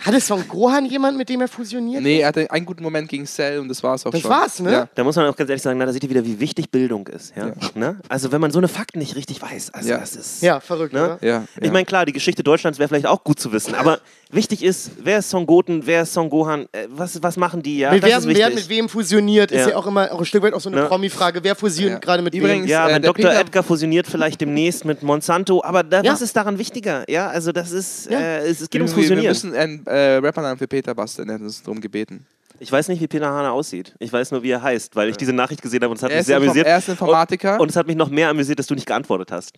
Hatte 0.01 0.19
Son 0.19 0.47
Gohan 0.47 0.85
jemand, 0.85 1.17
mit 1.17 1.29
dem 1.29 1.41
er 1.41 1.47
fusioniert? 1.47 2.03
Nee, 2.03 2.19
er 2.19 2.27
hatte 2.29 2.49
einen 2.51 2.65
guten 2.65 2.83
Moment 2.83 3.09
gegen 3.09 3.25
Cell 3.25 3.59
und 3.59 3.67
das 3.69 3.81
war's 3.83 4.05
auch 4.05 4.11
Das 4.11 4.21
schon. 4.21 4.29
war's, 4.31 4.59
ne? 4.59 4.71
Ja. 4.71 4.89
da 4.93 5.03
muss 5.03 5.15
man 5.15 5.27
auch 5.27 5.35
ganz 5.35 5.49
ehrlich 5.49 5.63
sagen, 5.63 5.79
na, 5.79 5.85
da 5.85 5.93
seht 5.93 6.03
ihr 6.03 6.09
wieder, 6.09 6.25
wie 6.25 6.39
wichtig 6.39 6.69
Bildung 6.71 7.07
ist. 7.07 7.33
Ja? 7.35 7.53
Ne? 7.73 7.99
Also, 8.09 8.31
wenn 8.31 8.41
man 8.41 8.51
so 8.51 8.59
eine 8.59 8.67
Fakten 8.67 8.99
nicht 8.99 9.15
richtig 9.15 9.41
weiß, 9.41 9.73
also 9.73 9.89
Ja. 9.89 9.97
das 9.97 10.15
ist. 10.15 10.41
Ja, 10.41 10.59
verrückt, 10.59 10.93
Ne? 10.93 11.17
Ja, 11.21 11.43
Ich 11.57 11.65
ja. 11.67 11.71
meine, 11.71 11.85
klar, 11.85 12.05
die 12.05 12.13
Geschichte 12.13 12.43
Deutschlands 12.43 12.79
wäre 12.79 12.87
vielleicht 12.89 13.07
auch 13.07 13.23
gut 13.23 13.39
zu 13.39 13.51
wissen, 13.51 13.73
aber 13.75 13.99
wichtig 14.35 14.63
ist, 14.63 14.91
wer 15.03 15.19
ist 15.19 15.29
Son 15.29 15.45
Goten, 15.45 15.85
wer 15.85 16.03
ist 16.03 16.13
Son 16.13 16.29
Gohan, 16.29 16.65
äh, 16.71 16.87
was, 16.89 17.21
was 17.23 17.37
machen 17.37 17.61
die? 17.63 17.79
Ja, 17.79 17.91
Mit, 17.91 18.03
das 18.03 18.09
wer, 18.09 18.17
ist 18.19 18.27
wer 18.27 18.49
mit 18.51 18.69
wem 18.69 18.89
fusioniert, 18.89 19.51
ist 19.51 19.61
Ja. 19.61 19.69
ja 19.69 19.75
auch 19.77 19.87
immer 19.87 20.11
auch 20.11 20.19
ein 20.19 20.25
Stück 20.25 20.43
weit 20.43 20.53
auch 20.53 20.61
so 20.61 20.69
eine 20.69 20.81
Ne? 20.81 20.87
Promi-Frage. 20.87 21.43
Wer 21.43 21.55
fusioniert 21.55 21.93
Ja. 21.93 21.99
gerade 21.99 22.21
mit 22.21 22.33
Übrigens, 22.35 22.63
wem? 22.65 22.69
Ja, 22.69 22.89
Äh, 22.89 22.99
Dr. 22.99 23.13
Peter- 23.15 23.39
Edgar 23.39 23.63
fusioniert 23.63 24.05
vielleicht 24.07 24.39
demnächst 24.41 24.85
mit 24.85 25.01
Monsanto, 25.03 25.63
aber 25.63 25.83
da, 25.83 26.01
Ja. 26.01 26.11
was 26.13 26.21
ist 26.21 26.35
daran 26.35 26.59
wichtiger? 26.59 27.09
Ja, 27.09 27.27
also 27.29 27.51
das 27.51 27.71
ist, 27.71 28.09
Ja. 28.11 28.19
äh, 28.19 28.37
es, 28.47 28.61
es 28.61 28.69
geht 28.69 28.81
ums 28.81 28.91
wir, 28.91 28.97
wir 28.97 29.03
Fusionieren. 29.03 29.27
müssen 29.29 29.55
einen 29.55 29.85
äh, 29.87 30.15
Rappernamen 30.17 30.57
für 30.57 30.67
Peter 30.67 30.93
basteln, 30.93 31.29
er 31.29 31.35
hat 31.35 31.41
uns 31.41 31.63
darum 31.63 31.81
gebeten. 31.81 32.25
Ich 32.59 32.71
weiß 32.71 32.87
nicht, 32.87 33.01
wie 33.01 33.07
Peter 33.07 33.27
Hane 33.29 33.51
aussieht. 33.51 33.93
Ich 33.99 34.13
weiß 34.13 34.31
nur, 34.31 34.41
wie 34.41 34.49
er 34.51 34.61
heißt, 34.61 34.95
weil 34.95 35.09
ich 35.09 35.17
diese 35.17 35.33
Nachricht 35.33 35.61
gesehen 35.61 35.81
habe 35.83 35.91
und 35.91 35.97
es 35.97 36.03
hat 36.03 36.11
Er 36.11 36.17
mich 36.17 36.25
sehr 36.25 36.37
Inform 36.37 36.49
amüsiert. 36.51 36.67
er 36.67 36.77
ist 36.77 36.87
Informatiker. 36.87 37.53
Und, 37.55 37.59
und 37.61 37.69
es 37.71 37.75
hat 37.75 37.85
mich 37.87 37.97
noch 37.97 38.09
mehr 38.09 38.29
amüsiert, 38.29 38.59
dass 38.59 38.67
du 38.67 38.75
nicht 38.75 38.87
geantwortet 38.87 39.29
hast. 39.33 39.57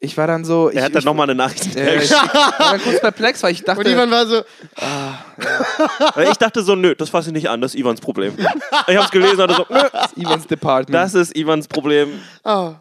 Ich 0.00 0.16
war 0.16 0.26
dann 0.26 0.44
so. 0.44 0.70
Ich, 0.70 0.76
Er 0.76 0.84
hat 0.84 0.94
dann 0.94 1.04
nochmal 1.04 1.24
eine 1.24 1.34
Nachricht 1.34 1.74
äh, 1.76 2.02
ich 2.02 2.10
war 2.10 2.54
dann 2.58 2.80
kurz 2.80 3.00
perplex, 3.00 3.42
weil 3.42 3.52
ich 3.52 3.64
dachte. 3.64 3.80
Und 3.80 3.86
Ivan 3.88 4.10
war 4.10 4.26
so, 4.26 4.42
Weil 6.14 6.28
ich 6.30 6.36
dachte 6.36 6.62
so, 6.62 6.74
nö, 6.74 6.94
das 6.94 7.10
fasse 7.10 7.28
ich 7.30 7.34
nicht 7.34 7.48
an, 7.48 7.60
das 7.60 7.74
ist 7.74 7.80
Ivans 7.80 8.00
Problem. 8.00 8.34
Ich 8.86 8.96
habe 8.96 9.04
es 9.04 9.10
gelesen 9.10 9.40
und 9.40 9.52
so, 9.52 9.66
nö, 9.68 9.80
das 9.92 10.12
ist 10.12 10.16
Ivans 10.18 10.46
Department. 10.46 10.94
das 10.94 11.14
ist 11.14 11.36
Ivans 11.36 11.68
Problem. 11.68 12.20
oh. 12.44 12.74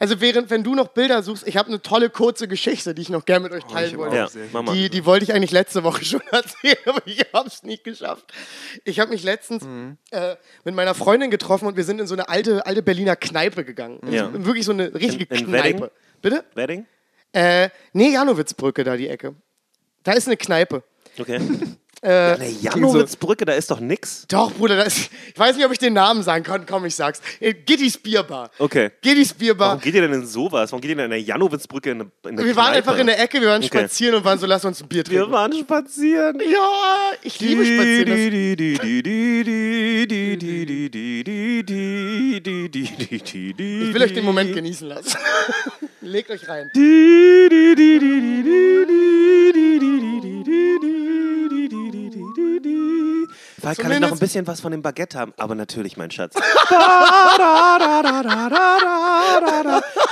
Also 0.00 0.20
während, 0.20 0.48
wenn 0.50 0.62
du 0.62 0.76
noch 0.76 0.86
Bilder 0.90 1.24
suchst, 1.24 1.44
ich 1.48 1.56
habe 1.56 1.66
eine 1.70 1.82
tolle 1.82 2.08
kurze 2.08 2.46
Geschichte, 2.46 2.94
die 2.94 3.02
ich 3.02 3.08
noch 3.08 3.24
gerne 3.24 3.42
mit 3.48 3.52
euch 3.52 3.64
teilen 3.64 3.90
hab 3.94 3.98
wollte. 3.98 4.16
Ja. 4.54 4.62
Die, 4.72 4.90
die 4.90 5.04
wollte 5.04 5.24
ich 5.24 5.34
eigentlich 5.34 5.50
letzte 5.50 5.82
Woche 5.82 6.04
schon 6.04 6.20
erzählen, 6.30 6.76
aber 6.86 7.02
ich 7.04 7.24
habe 7.34 7.48
es 7.48 7.64
nicht 7.64 7.82
geschafft. 7.82 8.24
Ich 8.84 9.00
habe 9.00 9.10
mich 9.10 9.24
letztens 9.24 9.64
Mhm. 9.64 9.96
äh, 10.12 10.36
mit 10.62 10.76
meiner 10.76 10.94
Freundin 10.94 11.32
getroffen 11.32 11.66
und 11.66 11.76
wir 11.76 11.82
sind 11.82 12.00
in 12.00 12.06
so 12.06 12.14
eine 12.14 12.28
alte, 12.28 12.64
alte 12.64 12.80
Berliner 12.84 13.16
Kneipe 13.16 13.64
gegangen. 13.64 13.98
Ja. 14.08 14.30
So, 14.32 14.44
wirklich 14.46 14.66
so 14.66 14.70
eine 14.72 14.94
richtige 14.94 15.34
In- 15.34 15.40
in 15.40 15.46
Kneipe. 15.48 15.64
Wedding? 15.80 15.90
Bitte? 16.22 16.44
Wedding? 16.54 16.86
Äh, 17.32 17.68
nee, 17.92 18.10
Janowitzbrücke 18.12 18.84
da 18.84 18.96
die 18.96 19.08
Ecke. 19.08 19.34
Da 20.02 20.12
ist 20.12 20.26
eine 20.26 20.36
Kneipe. 20.36 20.82
Okay. 21.18 21.40
Äh, 22.00 22.10
Eine 22.34 22.48
Janowitzbrücke, 22.48 23.44
da 23.44 23.54
ist 23.54 23.72
doch 23.72 23.80
nix. 23.80 24.24
Doch, 24.28 24.52
Bruder, 24.52 24.76
das, 24.76 24.96
ich 24.96 25.10
weiß 25.36 25.56
nicht, 25.56 25.66
ob 25.66 25.72
ich 25.72 25.80
den 25.80 25.94
Namen 25.94 26.22
sagen 26.22 26.44
kann. 26.44 26.64
Komm, 26.64 26.84
ich 26.84 26.94
sag's. 26.94 27.20
Äh, 27.40 27.52
Gittys 27.54 27.98
Bierbar. 27.98 28.52
Okay. 28.56 28.92
Gittys 29.02 29.34
Bierbar. 29.34 29.70
Warum 29.70 29.80
geht 29.80 29.94
ihr 29.96 30.02
denn 30.02 30.12
in 30.12 30.24
sowas? 30.24 30.70
Warum 30.70 30.80
geht 30.80 30.90
ihr 30.90 30.94
denn 30.96 31.06
in 31.06 31.12
eine 31.14 31.20
Janowitzbrücke 31.20 31.90
in 31.90 32.00
eine, 32.02 32.10
in 32.22 32.38
eine 32.38 32.44
Wir 32.46 32.54
waren 32.54 32.66
Kneipe? 32.72 32.76
einfach 32.88 32.98
in 33.00 33.06
der 33.08 33.18
Ecke, 33.20 33.40
wir 33.40 33.48
waren 33.48 33.64
Okay. 33.64 33.78
spazieren 33.80 34.14
und 34.14 34.24
waren 34.24 34.38
so, 34.38 34.46
lass 34.46 34.64
uns 34.64 34.80
ein 34.80 34.86
Bier 34.86 34.98
Wir 34.98 35.04
trinken. 35.22 35.32
waren 35.32 35.52
spazieren. 35.52 36.38
Ja, 36.48 37.10
ich 37.24 37.40
liebe 37.40 37.64
spazieren. 37.66 38.16
Ich 42.70 43.94
will 43.94 44.02
euch 44.02 44.14
den 44.14 44.24
Moment 44.24 44.54
genießen 44.54 44.86
lassen. 44.88 45.18
Legt 46.00 46.30
euch 46.30 46.48
rein. 46.48 46.70
Vielleicht 53.60 53.80
kann 53.80 53.92
ich 53.92 54.00
noch 54.00 54.12
ein 54.12 54.18
bisschen 54.18 54.46
was 54.46 54.60
von 54.60 54.72
dem 54.72 54.82
Baguette 54.82 55.18
haben, 55.18 55.32
aber 55.36 55.54
natürlich, 55.54 55.96
mein 55.96 56.10
Schatz. 56.10 56.34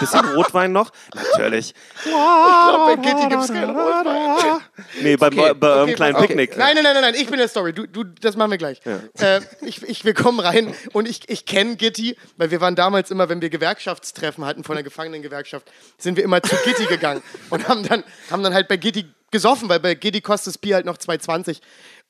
bisschen 0.00 0.28
Rotwein 0.34 0.72
noch? 0.72 0.90
Natürlich. 1.14 1.74
Ich 2.04 2.10
glaube, 2.10 2.96
bei 2.96 3.02
Gitti 3.02 3.28
gibt 3.28 3.42
es 3.42 3.48
keinen 3.48 3.70
Rotwein. 3.70 4.60
Nee, 5.02 5.16
beim, 5.16 5.36
Okay, 5.38 5.54
bei 5.54 5.72
einem 5.72 5.82
okay, 5.82 5.94
kleinen 5.94 6.16
okay. 6.16 6.26
Picknick. 6.26 6.56
Nein, 6.56 6.74
nein, 6.74 6.84
nein, 6.84 7.00
nein, 7.00 7.14
ich 7.14 7.26
bin 7.26 7.38
der 7.38 7.48
Story. 7.48 7.72
Du, 7.72 7.86
du, 7.86 8.04
das 8.04 8.36
machen 8.36 8.50
wir 8.50 8.58
gleich. 8.58 8.80
Äh, 9.18 9.40
ich, 9.62 9.82
ich, 9.82 10.04
wir 10.04 10.14
kommen 10.14 10.40
rein 10.40 10.74
und 10.92 11.08
ich, 11.08 11.28
ich 11.28 11.44
kenne 11.46 11.76
Gitti, 11.76 12.16
weil 12.36 12.50
wir 12.50 12.60
waren 12.60 12.74
damals 12.74 13.10
immer, 13.10 13.28
wenn 13.28 13.40
wir 13.42 13.50
Gewerkschaftstreffen 13.50 14.44
hatten 14.44 14.64
von 14.64 14.76
der 14.76 14.82
Gefangenengewerkschaft, 14.82 15.70
sind 15.98 16.16
wir 16.16 16.24
immer 16.24 16.42
zu 16.42 16.56
Gitti 16.64 16.86
gegangen 16.86 17.22
und 17.50 17.68
haben 17.68 17.82
dann, 17.82 18.04
haben 18.30 18.42
dann 18.42 18.54
halt 18.54 18.68
bei 18.68 18.76
Gitti 18.76 19.06
gesoffen, 19.30 19.68
weil 19.68 19.80
bei 19.80 19.94
Gitti 19.94 20.20
kostet 20.20 20.54
das 20.54 20.58
Bier 20.58 20.76
halt 20.76 20.86
noch 20.86 20.96
2,20. 20.96 21.60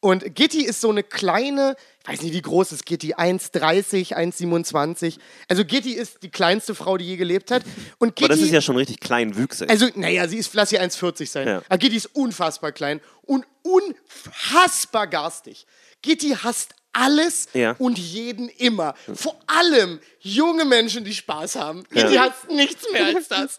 Und 0.00 0.34
Gitti 0.34 0.62
ist 0.62 0.80
so 0.80 0.90
eine 0.90 1.02
kleine, 1.02 1.74
ich 2.02 2.08
weiß 2.08 2.22
nicht, 2.22 2.34
wie 2.34 2.42
groß 2.42 2.72
ist 2.72 2.84
Gitti, 2.86 3.14
1,30, 3.14 4.14
1,27. 4.14 5.18
Also 5.48 5.64
Gitti 5.64 5.92
ist 5.94 6.22
die 6.22 6.30
kleinste 6.30 6.74
Frau, 6.74 6.96
die 6.96 7.06
je 7.06 7.16
gelebt 7.16 7.50
hat. 7.50 7.62
Und 7.98 8.14
Gitti, 8.14 8.24
Aber 8.26 8.34
das 8.34 8.42
ist 8.44 8.52
ja 8.52 8.60
schon 8.60 8.76
richtig 8.76 9.00
kleinwüchsig. 9.00 9.68
also, 9.70 9.88
naja, 9.94 10.28
sie 10.28 10.36
ist, 10.36 10.52
lass 10.54 10.70
sie 10.70 10.78
1,40 10.78 11.26
sein. 11.26 11.48
Ja. 11.48 11.62
Aber 11.68 11.78
Gitti 11.78 11.96
ist 11.96 12.06
unfassbar 12.14 12.72
klein 12.72 13.00
und 13.22 13.46
unfassbar 13.62 15.06
garstig. 15.06 15.66
Gitti 16.02 16.36
hasst 16.42 16.74
alles 16.96 17.48
Ja. 17.52 17.74
und 17.78 17.98
jeden 17.98 18.48
immer. 18.48 18.94
Vor 19.14 19.36
allem 19.46 20.00
junge 20.20 20.64
Menschen, 20.64 21.04
die 21.04 21.14
Spaß 21.14 21.56
haben. 21.56 21.84
Ja. 21.92 22.08
hasst 22.24 22.50
nichts 22.50 22.84
mehr 22.92 23.06
als 23.06 23.28
das. 23.28 23.58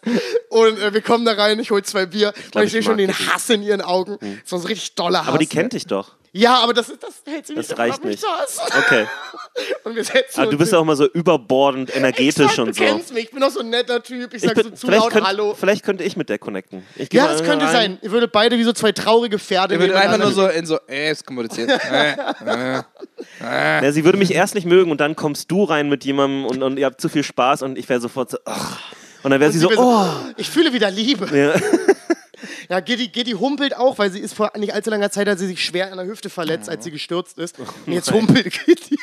Und 0.50 0.78
äh, 0.78 0.92
wir 0.92 1.00
kommen 1.02 1.24
da 1.24 1.32
rein, 1.32 1.58
ich 1.60 1.70
hol 1.70 1.82
zwei 1.84 2.06
Bier 2.06 2.32
und 2.54 2.60
ich 2.62 2.66
ich 2.66 2.72
sehe 2.72 2.82
schon 2.82 2.98
den 2.98 3.08
Gitti. 3.08 3.24
Hass 3.24 3.48
in 3.50 3.62
ihren 3.62 3.80
Augen. 3.82 4.18
So 4.44 4.56
ein 4.56 4.62
richtig 4.62 4.94
doller 4.94 5.20
Hass. 5.20 5.28
aber 5.28 5.38
die 5.38 5.46
kennt 5.46 5.72
dich 5.72 5.86
doch. 5.86 6.12
Ja, 6.32 6.56
aber 6.58 6.74
das, 6.74 6.90
ist, 6.90 7.02
das 7.02 7.14
hält 7.26 7.46
sie 7.46 7.54
Das 7.54 7.68
nicht 7.68 7.78
davon 7.78 7.90
reicht 7.90 8.04
nicht. 8.04 8.22
hassen. 8.26 8.60
Okay. 8.78 9.06
Und 9.84 9.96
wir 9.96 10.04
setzen 10.04 10.40
Aber 10.40 10.46
du 10.46 10.50
uns 10.52 10.58
bist 10.58 10.70
hin. 10.70 10.78
auch 10.78 10.84
mal 10.84 10.96
so 10.96 11.06
überbordend 11.06 11.94
energetisch 11.94 12.44
Exakt, 12.44 12.58
und 12.58 12.68
du 12.68 12.72
so. 12.74 12.84
kennst 12.84 13.14
mich, 13.14 13.24
ich 13.24 13.30
bin 13.30 13.42
auch 13.42 13.50
so 13.50 13.60
ein 13.60 13.70
netter 13.70 14.02
Typ. 14.02 14.34
Ich 14.34 14.42
Ich 14.42 14.48
sag 14.48 14.54
bin, 14.54 14.64
so 14.64 14.86
zu 14.86 14.90
laut 14.90 15.10
könnt, 15.10 15.26
Hallo. 15.26 15.54
vielleicht 15.58 15.84
könnte 15.84 16.04
ich 16.04 16.16
mit 16.16 16.28
der 16.28 16.38
connecten. 16.38 16.82
Ja, 17.10 17.28
das 17.28 17.42
könnte 17.42 17.66
rein. 17.66 17.72
sein. 17.72 17.98
Ihr 18.02 18.10
würdet 18.10 18.32
beide 18.32 18.58
wie 18.58 18.64
so 18.64 18.72
zwei 18.72 18.92
traurige 18.92 19.38
Pferde 19.38 19.74
Wir 19.74 19.80
würden 19.80 19.96
einfach 19.96 20.18
nur 20.18 20.32
so 20.32 20.46
in 20.46 20.66
so, 20.66 20.76
äh, 20.88 21.10
es 21.10 21.24
kommunizieren. 21.24 21.70
Äh, 21.70 22.12
äh. 22.12 22.82
Ja, 23.84 23.92
sie 23.92 24.04
würde 24.04 24.18
mich 24.18 24.32
erst 24.32 24.54
nicht 24.54 24.66
mögen 24.66 24.90
und 24.90 25.00
dann 25.00 25.16
kommst 25.16 25.50
du 25.50 25.64
rein 25.64 25.88
mit 25.88 26.04
jemandem 26.04 26.44
und, 26.44 26.62
und 26.62 26.78
ihr 26.78 26.86
habt 26.86 27.00
zu 27.00 27.08
viel 27.08 27.22
Spaß 27.22 27.62
und 27.62 27.78
ich 27.78 27.88
wäre 27.88 28.00
sofort 28.00 28.30
so, 28.30 28.38
ach. 28.44 28.78
Und 29.22 29.30
dann 29.32 29.40
wäre 29.40 29.50
sie 29.50 29.58
so, 29.58 29.68
Sie 29.68 29.76
will 29.76 29.82
oh. 29.82 30.06
Ich 30.36 30.48
fühle 30.48 30.72
wieder 30.72 30.90
Liebe. 30.90 31.26
Ja. 31.36 31.54
Ja, 32.68 32.80
Gitti, 32.80 33.08
Gitti 33.08 33.32
humpelt 33.32 33.74
auch, 33.76 33.98
weil 33.98 34.10
sie 34.12 34.20
ist 34.20 34.34
vor 34.34 34.52
nicht 34.56 34.74
allzu 34.74 34.90
langer 34.90 35.10
Zeit, 35.10 35.26
hat 35.26 35.38
sie 35.38 35.46
sich 35.46 35.64
schwer 35.64 35.90
an 35.90 35.96
der 35.98 36.06
Hüfte 36.06 36.28
verletzt, 36.28 36.68
als 36.68 36.84
sie 36.84 36.90
gestürzt 36.90 37.38
ist. 37.38 37.56
Und 37.58 37.92
jetzt 37.92 38.12
humpelt 38.12 38.52
Gitti. 38.66 38.96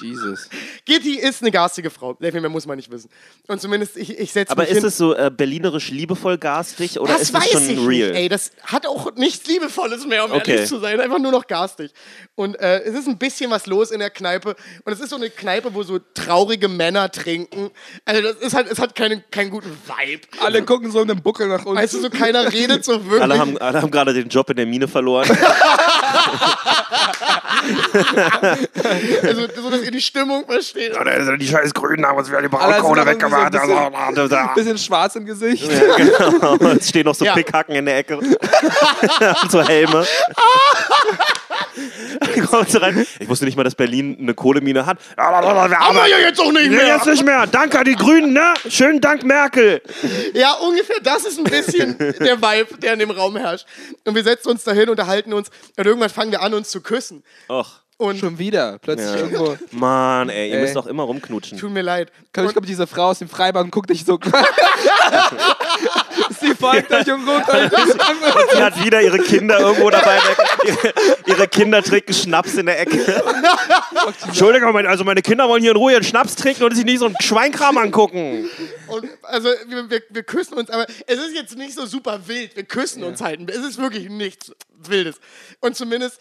Jesus. 0.00 0.48
Gitti 0.84 1.18
ist 1.18 1.42
eine 1.42 1.50
garstige 1.50 1.90
Frau. 1.90 2.16
Sehr 2.20 2.32
viel 2.32 2.40
mehr 2.40 2.50
muss 2.50 2.66
man 2.66 2.76
nicht 2.76 2.90
wissen. 2.90 3.08
Und 3.48 3.60
zumindest, 3.60 3.96
ich, 3.96 4.18
ich 4.18 4.32
setze 4.32 4.52
Aber 4.52 4.62
mich 4.62 4.70
ist 4.72 4.78
hin. 4.78 4.86
es 4.86 4.96
so 4.96 5.14
äh, 5.14 5.30
berlinerisch 5.30 5.90
liebevoll 5.90 6.38
garstig 6.38 6.98
oder 7.00 7.12
das 7.12 7.22
ist 7.22 7.32
weiß 7.34 7.44
es 7.46 7.52
schon 7.52 7.62
ich 7.70 7.78
real? 7.86 8.10
nicht, 8.10 8.18
ey. 8.20 8.28
Das 8.28 8.50
hat 8.64 8.86
auch 8.86 9.14
nichts 9.16 9.46
Liebevolles 9.46 10.06
mehr, 10.06 10.24
um 10.24 10.32
Okay. 10.32 10.52
ehrlich 10.52 10.68
zu 10.68 10.78
sein. 10.78 11.00
Einfach 11.00 11.18
nur 11.18 11.32
noch 11.32 11.46
garstig. 11.46 11.92
Und 12.34 12.58
äh, 12.60 12.80
es 12.82 12.94
ist 12.94 13.06
ein 13.08 13.18
bisschen 13.18 13.50
was 13.50 13.66
los 13.66 13.90
in 13.90 14.00
der 14.00 14.10
Kneipe. 14.10 14.56
Und 14.84 14.92
es 14.92 15.00
ist 15.00 15.10
so 15.10 15.16
eine 15.16 15.30
Kneipe, 15.30 15.74
wo 15.74 15.82
so 15.82 15.98
traurige 16.14 16.68
Männer 16.68 17.10
trinken. 17.10 17.70
Also 18.04 18.22
das 18.22 18.36
ist 18.36 18.54
halt, 18.54 18.70
es 18.70 18.78
hat 18.78 18.94
keinen, 18.94 19.22
keinen 19.30 19.50
guten 19.50 19.70
Vibe. 19.86 20.22
Alle 20.42 20.62
gucken 20.64 20.90
so 20.90 21.00
in 21.02 21.08
den 21.08 21.22
Buckel 21.22 21.48
nach 21.48 21.64
unten. 21.64 21.80
Weißt 21.80 21.94
du, 21.94 22.00
so 22.00 22.10
keiner 22.10 22.52
redet 22.52 22.84
so 22.84 23.04
wirklich. 23.04 23.22
Alle 23.22 23.38
haben, 23.38 23.56
alle 23.58 23.80
haben 23.82 23.90
gerade 23.90 24.12
den 24.14 24.28
Job 24.28 24.50
in 24.50 24.56
der 24.56 24.66
Mine 24.66 24.88
verloren. 24.88 25.28
also, 29.22 29.46
so, 29.62 29.70
dass 29.70 29.82
ihr 29.82 29.90
die 29.90 30.00
Stimmung 30.00 30.44
versteht. 30.46 30.92
Die 31.40 31.46
scheiß 31.48 31.72
Grünen 31.74 32.04
haben 32.06 32.18
uns 32.18 32.28
wieder 32.28 32.42
die 32.42 32.48
noch 32.80 32.88
irgendwie 32.90 32.94
so 32.94 33.00
ein 33.00 33.06
weggemacht. 33.06 33.52
bisschen, 33.52 33.94
Also, 34.40 34.54
bisschen 34.54 34.78
schwarz 34.78 35.16
im 35.16 35.24
Gesicht. 35.26 35.68
genau. 35.96 36.54
Es 36.78 36.88
stehen 36.88 37.04
noch 37.06 37.14
so 37.14 37.24
Ja. 37.24 37.34
Pickhacken 37.34 37.74
in 37.76 37.86
der 37.86 37.98
Ecke. 37.98 38.16
und 38.18 38.26
so 39.50 39.62
Helme. 39.62 40.06
Kommt 42.50 42.70
so 42.70 42.78
rein. 42.78 43.06
Ich 43.18 43.28
wusste 43.28 43.44
nicht 43.44 43.56
mal, 43.56 43.64
dass 43.64 43.74
Berlin 43.74 44.16
eine 44.20 44.34
Kohlemine 44.34 44.86
hat. 44.86 44.98
Wir 45.16 45.24
Aber 45.24 45.36
arbeiten 45.48 46.10
ja 46.10 46.18
jetzt 46.18 46.40
auch 46.40 46.52
nicht 46.52 46.70
Nee, 46.70 46.76
mehr. 46.76 46.86
jetzt 46.86 47.06
nicht 47.06 47.24
mehr. 47.24 47.46
Danke 47.46 47.78
an 47.78 47.84
die 47.84 47.94
Grünen, 47.96 48.32
ne? 48.32 48.54
Schönen 48.68 49.00
Dank, 49.00 49.24
Merkel. 49.24 49.82
Ja, 50.34 50.54
ungefähr 50.54 50.96
das 51.02 51.24
ist 51.24 51.38
ein 51.38 51.44
bisschen 51.44 51.96
der 52.20 52.40
Vibe, 52.40 52.78
der 52.78 52.92
in 52.94 52.98
dem 53.00 53.10
Raum 53.10 53.36
herrscht. 53.36 53.66
Und 54.04 54.14
wir 54.14 54.22
setzen 54.24 54.48
uns 54.50 54.64
dahin, 54.64 54.88
unterhalten 54.88 55.32
uns 55.32 55.50
und 55.76 55.86
irgendwann 55.86 56.10
fangen 56.10 56.30
wir 56.32 56.42
an, 56.42 56.54
uns 56.54 56.68
zu 56.70 56.80
küssen. 56.80 57.22
Och, 57.48 57.80
Und 57.96 58.18
Schon 58.18 58.38
wieder. 58.38 58.78
Plötzlich 58.80 59.08
Ja. 59.10 59.16
irgendwo. 59.16 59.56
Mann, 59.70 60.28
ey, 60.28 60.48
ihr 60.50 60.56
Ey. 60.56 60.60
müsst 60.62 60.76
doch 60.76 60.86
immer 60.86 61.04
rumknutschen. 61.04 61.58
tut 61.58 61.70
mir 61.70 61.82
leid. 61.82 62.10
Ich 62.26 62.32
glaube, 62.32 62.66
diese 62.66 62.86
Frau 62.86 63.06
aus 63.10 63.18
dem 63.20 63.28
Freibad 63.28 63.70
guckt 63.70 63.90
dich 63.90 64.04
so. 64.04 64.18
Sie 66.44 66.54
folgt 66.54 66.90
euch 66.92 67.10
und 67.10 67.24
guckt 67.24 67.48
euch 67.48 67.70
Sie 68.52 68.62
hat 68.62 68.84
wieder 68.84 69.00
ihre 69.00 69.18
Kinder 69.18 69.58
irgendwo 69.58 69.90
dabei. 69.90 70.16
Ecke. 70.16 70.42
Ihre, 70.66 70.94
ihre 71.26 71.48
Kinder 71.48 71.82
trinken 71.82 72.12
Schnaps 72.12 72.54
in 72.54 72.66
der 72.66 72.80
Ecke. 72.80 72.98
Entschuldigung, 74.26 74.76
also 74.86 75.04
meine 75.04 75.22
Kinder 75.22 75.48
wollen 75.48 75.62
hier 75.62 75.70
in 75.70 75.76
Ruhe 75.76 75.92
ihren 75.92 76.04
Schnaps 76.04 76.36
trinken 76.36 76.64
und 76.64 76.74
sich 76.74 76.84
nicht 76.84 76.98
so 76.98 77.06
einen 77.06 77.16
Schweinkram 77.20 77.78
angucken. 77.78 78.48
Und 78.88 79.08
also 79.22 79.48
wir, 79.68 79.90
wir, 79.90 80.02
wir 80.10 80.22
küssen 80.22 80.54
uns, 80.54 80.70
aber 80.70 80.86
es 81.06 81.18
ist 81.18 81.34
jetzt 81.34 81.56
nicht 81.56 81.74
so 81.74 81.86
super 81.86 82.20
wild. 82.26 82.56
Wir 82.56 82.64
küssen 82.64 83.02
uns 83.04 83.20
halt. 83.20 83.50
Es 83.50 83.64
ist 83.64 83.78
wirklich 83.78 84.08
nichts 84.08 84.52
Wildes. 84.76 85.16
Und 85.60 85.76
zumindest 85.76 86.18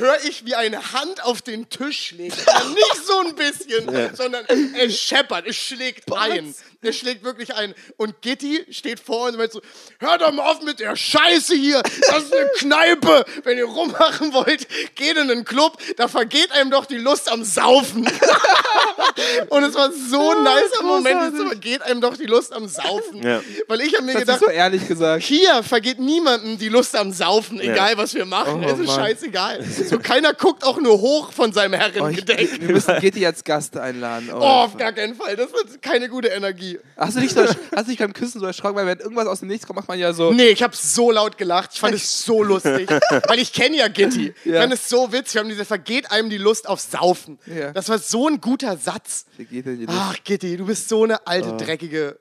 höre 0.00 0.16
ich, 0.24 0.44
wie 0.46 0.54
eine 0.54 0.92
Hand 0.92 1.22
auf 1.24 1.42
den 1.42 1.68
Tisch 1.68 2.08
schlägt. 2.08 2.36
Nicht 2.36 3.06
so 3.06 3.20
ein 3.20 3.34
bisschen, 3.36 4.16
sondern 4.16 4.44
es 4.78 4.98
scheppert, 4.98 5.46
es 5.46 5.56
schlägt 5.56 6.12
ein. 6.12 6.54
Es 6.82 6.96
schlägt 6.96 7.22
wirklich 7.24 7.54
ein. 7.54 7.74
Und 7.98 8.22
Gitti 8.22 8.64
steht 8.70 9.00
vor 9.00 9.24
uns 9.24 9.32
und 9.32 9.38
meint 9.38 9.52
so, 9.52 9.60
hört 9.98 10.22
doch 10.22 10.32
mal 10.32 10.50
auf 10.50 10.62
mit 10.62 10.80
der 10.80 10.96
Scheiße 10.96 11.54
hier. 11.54 11.82
Das 11.82 12.24
ist 12.24 12.34
eine 12.34 12.48
Kneipe. 12.56 13.26
Wenn 13.44 13.58
ihr 13.58 13.66
rummachen 13.66 14.32
wollt, 14.32 14.66
geht 14.94 15.18
in 15.18 15.30
einen 15.30 15.44
Club. 15.44 15.76
Da 15.98 16.08
vergeht 16.08 16.50
einem 16.52 16.70
doch 16.70 16.86
die 16.86 16.96
Lust 16.96 17.30
am 17.30 17.44
Saufen. 17.44 18.08
Und 19.50 19.62
es 19.64 19.74
war 19.74 19.92
so 19.92 20.30
ein 20.30 20.42
nicer 20.42 20.82
Moment. 20.82 21.34
Es 21.34 21.42
vergeht 21.48 21.82
einem 21.82 22.00
doch 22.00 22.16
die 22.16 22.24
Lust 22.24 22.52
am 22.54 22.66
Saufen. 22.66 23.22
Ja. 23.22 23.42
Weil 23.68 23.82
ich 23.82 23.94
habe 23.94 24.04
mir 24.04 24.12
Das 24.14 24.20
gedacht, 24.22 24.40
so 24.40 24.46
ehrlich 24.50 24.88
gesagt. 24.88 25.22
hier 25.22 25.62
vergeht 25.62 25.98
niemandem 25.98 26.56
die 26.58 26.68
Lust 26.70 26.96
am 26.96 27.12
Saufen, 27.12 27.60
egal 27.60 27.98
was 27.98 28.14
wir 28.14 28.24
machen. 28.24 28.64
Oh, 28.64 28.66
es 28.66 28.78
ist 28.78 28.86
Mann. 28.86 29.00
scheißegal. 29.00 29.64
So 29.90 29.98
keiner 30.02 30.32
guckt 30.34 30.64
auch 30.64 30.78
nur 30.80 31.00
hoch 31.00 31.32
von 31.32 31.52
seinem 31.52 31.74
Oh, 31.74 31.76
ich, 31.76 31.94
Herrengedeck. 31.94 32.60
wir 32.62 32.72
müssen 32.74 32.98
Gitti 33.00 33.26
als 33.26 33.44
Gast 33.44 33.76
einladen. 33.76 34.30
Oh, 34.32 34.36
Oh, 34.38 34.44
auf 34.44 34.76
gar 34.76 34.92
keinen 34.92 35.14
Fall. 35.14 35.36
Das 35.36 35.52
wird 35.52 35.82
keine 35.82 36.08
gute 36.08 36.28
Energie. 36.28 36.78
Hast 36.96 37.16
du 37.16 37.20
dich, 37.20 37.32
so, 37.32 37.42
hast 37.44 37.58
du 37.74 37.82
dich 37.90 37.98
beim 37.98 38.12
Küssen 38.12 38.40
so 38.40 38.46
erschrocken? 38.46 38.76
Weil 38.76 38.86
wenn 38.86 38.98
irgendwas 39.00 39.26
aus 39.26 39.40
dem 39.40 39.48
Nichts 39.48 39.66
kommt, 39.66 39.76
macht 39.78 39.88
man 39.88 39.98
ja 39.98 40.12
so. 40.12 40.32
Nee, 40.32 40.48
ich 40.48 40.62
habe 40.62 40.74
so 40.76 41.10
laut 41.10 41.36
gelacht. 41.36 41.70
Ich 41.74 41.80
fand 41.80 41.94
es 41.94 42.22
so 42.24 42.42
lustig. 42.42 42.88
Weil 43.28 43.38
ich 43.38 43.52
kenne 43.52 43.76
ja 43.76 43.88
Gitti. 43.88 44.32
Ich 44.44 44.52
Ja. 44.52 44.60
fand 44.62 44.72
es 44.72 44.88
so 44.88 45.12
witzig. 45.12 45.34
Wir 45.34 45.40
haben 45.42 45.48
diese 45.50 45.64
vergeht 45.64 46.10
einem 46.10 46.30
die 46.30 46.38
Lust 46.38 46.68
auf 46.68 46.80
Saufen. 46.80 47.38
Ja. 47.46 47.72
Das 47.72 47.88
war 47.88 47.98
so 47.98 48.28
ein 48.28 48.40
guter 48.40 48.76
Satz. 48.76 49.26
Wie 49.36 49.44
geht 49.44 49.66
denn 49.66 49.78
die 49.78 49.86
Lust? 49.86 49.98
Ach, 50.00 50.16
Gitti, 50.24 50.56
du 50.56 50.66
bist 50.66 50.88
so 50.88 51.04
eine 51.04 51.16
Oh. 51.18 51.22
alte, 51.26 51.56
dreckige. 51.56 52.18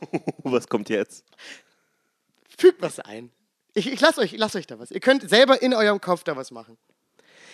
Was 0.42 0.68
kommt 0.68 0.88
jetzt? 0.88 1.24
Fügt 2.56 2.80
was 2.82 3.00
ein. 3.00 3.30
Ich, 3.74 3.90
ich 3.90 4.00
lasse 4.00 4.20
euch, 4.20 4.32
ich 4.32 4.38
lass 4.38 4.54
euch 4.54 4.66
da 4.68 4.78
was. 4.78 4.90
Ihr 4.92 5.00
könnt 5.00 5.28
selber 5.28 5.60
in 5.60 5.74
eurem 5.74 6.00
Kopf 6.00 6.22
da 6.22 6.36
was 6.36 6.50
machen. 6.52 6.76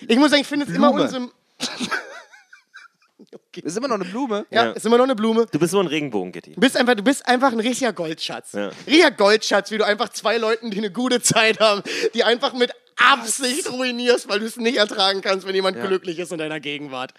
Ich 0.08 0.16
muss 0.18 0.30
sagen, 0.30 0.42
ich 0.42 0.48
finde 0.48 0.66
es 0.66 0.74
immer 0.74 0.92
unserem. 0.92 1.30
Das 1.58 1.70
ist 3.64 3.76
immer 3.76 3.88
noch 3.88 3.96
eine 3.96 4.04
Blume. 4.04 4.46
Ja, 4.50 4.66
Ja. 4.66 4.70
ist 4.72 4.86
immer 4.86 4.96
noch 4.98 5.04
eine 5.04 5.14
Blume. 5.16 5.46
Du 5.50 5.58
bist 5.58 5.72
so 5.72 5.80
ein 5.80 5.86
Regenbogen-Gitti. 5.86 6.54
Du 6.54 6.60
bist 6.60 6.76
einfach, 6.76 6.94
du 6.94 7.02
bist 7.02 7.26
einfach 7.26 7.52
ein 7.52 7.60
richtiger 7.60 7.92
Goldschatz. 7.92 8.52
Ja. 8.52 8.70
Richtiger 8.86 9.10
Goldschatz, 9.10 9.70
wie 9.70 9.78
du 9.78 9.84
einfach 9.86 10.08
zwei 10.10 10.38
Leuten, 10.38 10.70
die 10.70 10.78
eine 10.78 10.90
gute 10.90 11.20
Zeit 11.20 11.60
haben, 11.60 11.82
die 12.14 12.24
einfach 12.24 12.52
mit 12.54 12.72
Absicht 12.96 13.70
ruinierst, 13.72 14.28
weil 14.28 14.40
du 14.40 14.46
es 14.46 14.56
nicht 14.56 14.76
ertragen 14.76 15.22
kannst, 15.22 15.46
wenn 15.46 15.54
jemand 15.54 15.80
glücklich 15.80 16.18
ist 16.18 16.32
in 16.32 16.38
deiner 16.38 16.60
Gegenwart. 16.60 17.14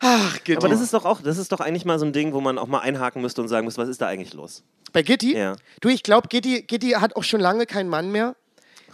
Ach, 0.00 0.34
Gitti. 0.44 0.56
Aber 0.56 0.68
das 0.68 0.80
ist 0.80 0.94
doch 0.94 1.04
auch, 1.04 1.20
das 1.20 1.36
ist 1.36 1.52
doch 1.52 1.60
eigentlich 1.60 1.84
mal 1.84 1.98
so 1.98 2.06
ein 2.06 2.12
Ding, 2.12 2.32
wo 2.32 2.40
man 2.40 2.58
auch 2.58 2.66
mal 2.68 2.80
einhaken 2.80 3.20
müsste 3.20 3.42
und 3.42 3.48
sagen 3.48 3.66
müsste, 3.66 3.82
was 3.82 3.88
ist 3.90 4.00
da 4.00 4.06
eigentlich 4.06 4.32
los? 4.32 4.62
Bei 4.92 5.02
Gitti? 5.02 5.36
Ja. 5.36 5.56
Du, 5.82 5.88
ich 5.90 6.02
glaube, 6.02 6.28
Gitti, 6.28 6.62
Gitti 6.62 6.90
hat 6.92 7.16
auch 7.16 7.24
schon 7.24 7.40
lange 7.40 7.66
keinen 7.66 7.90
Mann 7.90 8.10
mehr. 8.10 8.34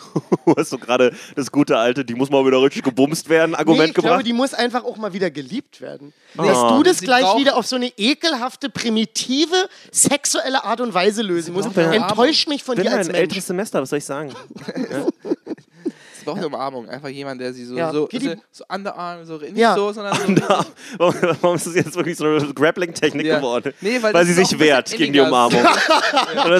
Du 0.45 0.55
hast 0.57 0.71
so 0.71 0.79
gerade 0.79 1.15
das 1.37 1.51
gute 1.53 1.79
alte, 1.79 2.05
die 2.05 2.15
muss 2.15 2.31
mal 2.31 2.45
wieder 2.45 2.61
richtig 2.63 2.83
gebumst 2.83 3.29
werden, 3.29 3.53
Nee, 3.53 3.57
Argument 3.57 3.89
ich 3.89 3.95
glaube, 3.95 4.09
gebracht. 4.09 4.27
die 4.27 4.33
muss 4.33 4.55
einfach 4.55 4.85
auch 4.85 4.97
mal 4.97 5.13
wieder 5.13 5.31
geliebt 5.31 5.81
werden. 5.81 6.13
Oh. 6.37 6.43
Dass 6.43 6.59
du 6.69 6.83
das 6.83 6.99
Sie 6.99 7.07
gleich 7.07 7.37
wieder 7.37 7.57
auf 7.57 7.67
so 7.67 7.77
eine 7.77 7.93
ekelhafte, 7.97 8.69
primitive, 8.71 9.55
sexuelle 9.91 10.65
Art 10.65 10.81
und 10.81 10.93
Weise 10.95 11.23
lösen 11.23 11.55
musst, 11.55 11.77
enttäuscht 11.77 12.49
mich 12.49 12.63
von 12.65 12.77
ich 12.77 12.83
bin 12.83 12.91
dir 12.91 12.99
als 12.99 13.07
ein 13.09 13.13
Mensch. 13.13 13.21
älteres 13.23 13.47
Semester, 13.47 13.81
was 13.83 13.91
soll 13.91 13.99
ich 13.99 14.05
sagen? 14.05 14.33
Sie 16.23 16.27
braucht 16.27 16.39
eine 16.39 16.47
Umarmung. 16.47 16.89
Einfach 16.89 17.09
jemand, 17.09 17.41
der 17.41 17.53
sie 17.53 17.65
so, 17.65 17.77
Ja, 17.77 17.91
so, 17.93 18.07
die- 18.07 18.19
so, 18.21 18.35
so 18.53 18.65
Underarm, 18.73 19.25
so 19.25 19.39
nicht 19.39 19.57
Ja. 19.57 19.75
so, 19.75 19.93
sondern 19.93 20.17
so. 20.37 20.43
Warum, 20.99 21.15
warum 21.41 21.57
ist 21.57 21.67
das 21.67 21.75
jetzt 21.75 21.97
wirklich 21.97 22.17
so 22.17 22.25
eine 22.27 22.53
Grappling-Technik 22.55 23.27
Ja. 23.27 23.37
geworden? 23.39 23.73
Nee, 23.81 23.99
weil 24.01 24.15
weil 24.15 24.25
sie 24.25 24.35
sich 24.35 24.57
wehrt 24.59 24.91
gegen 24.93 25.13
die. 25.13 25.21
Umarmung. 25.21 25.61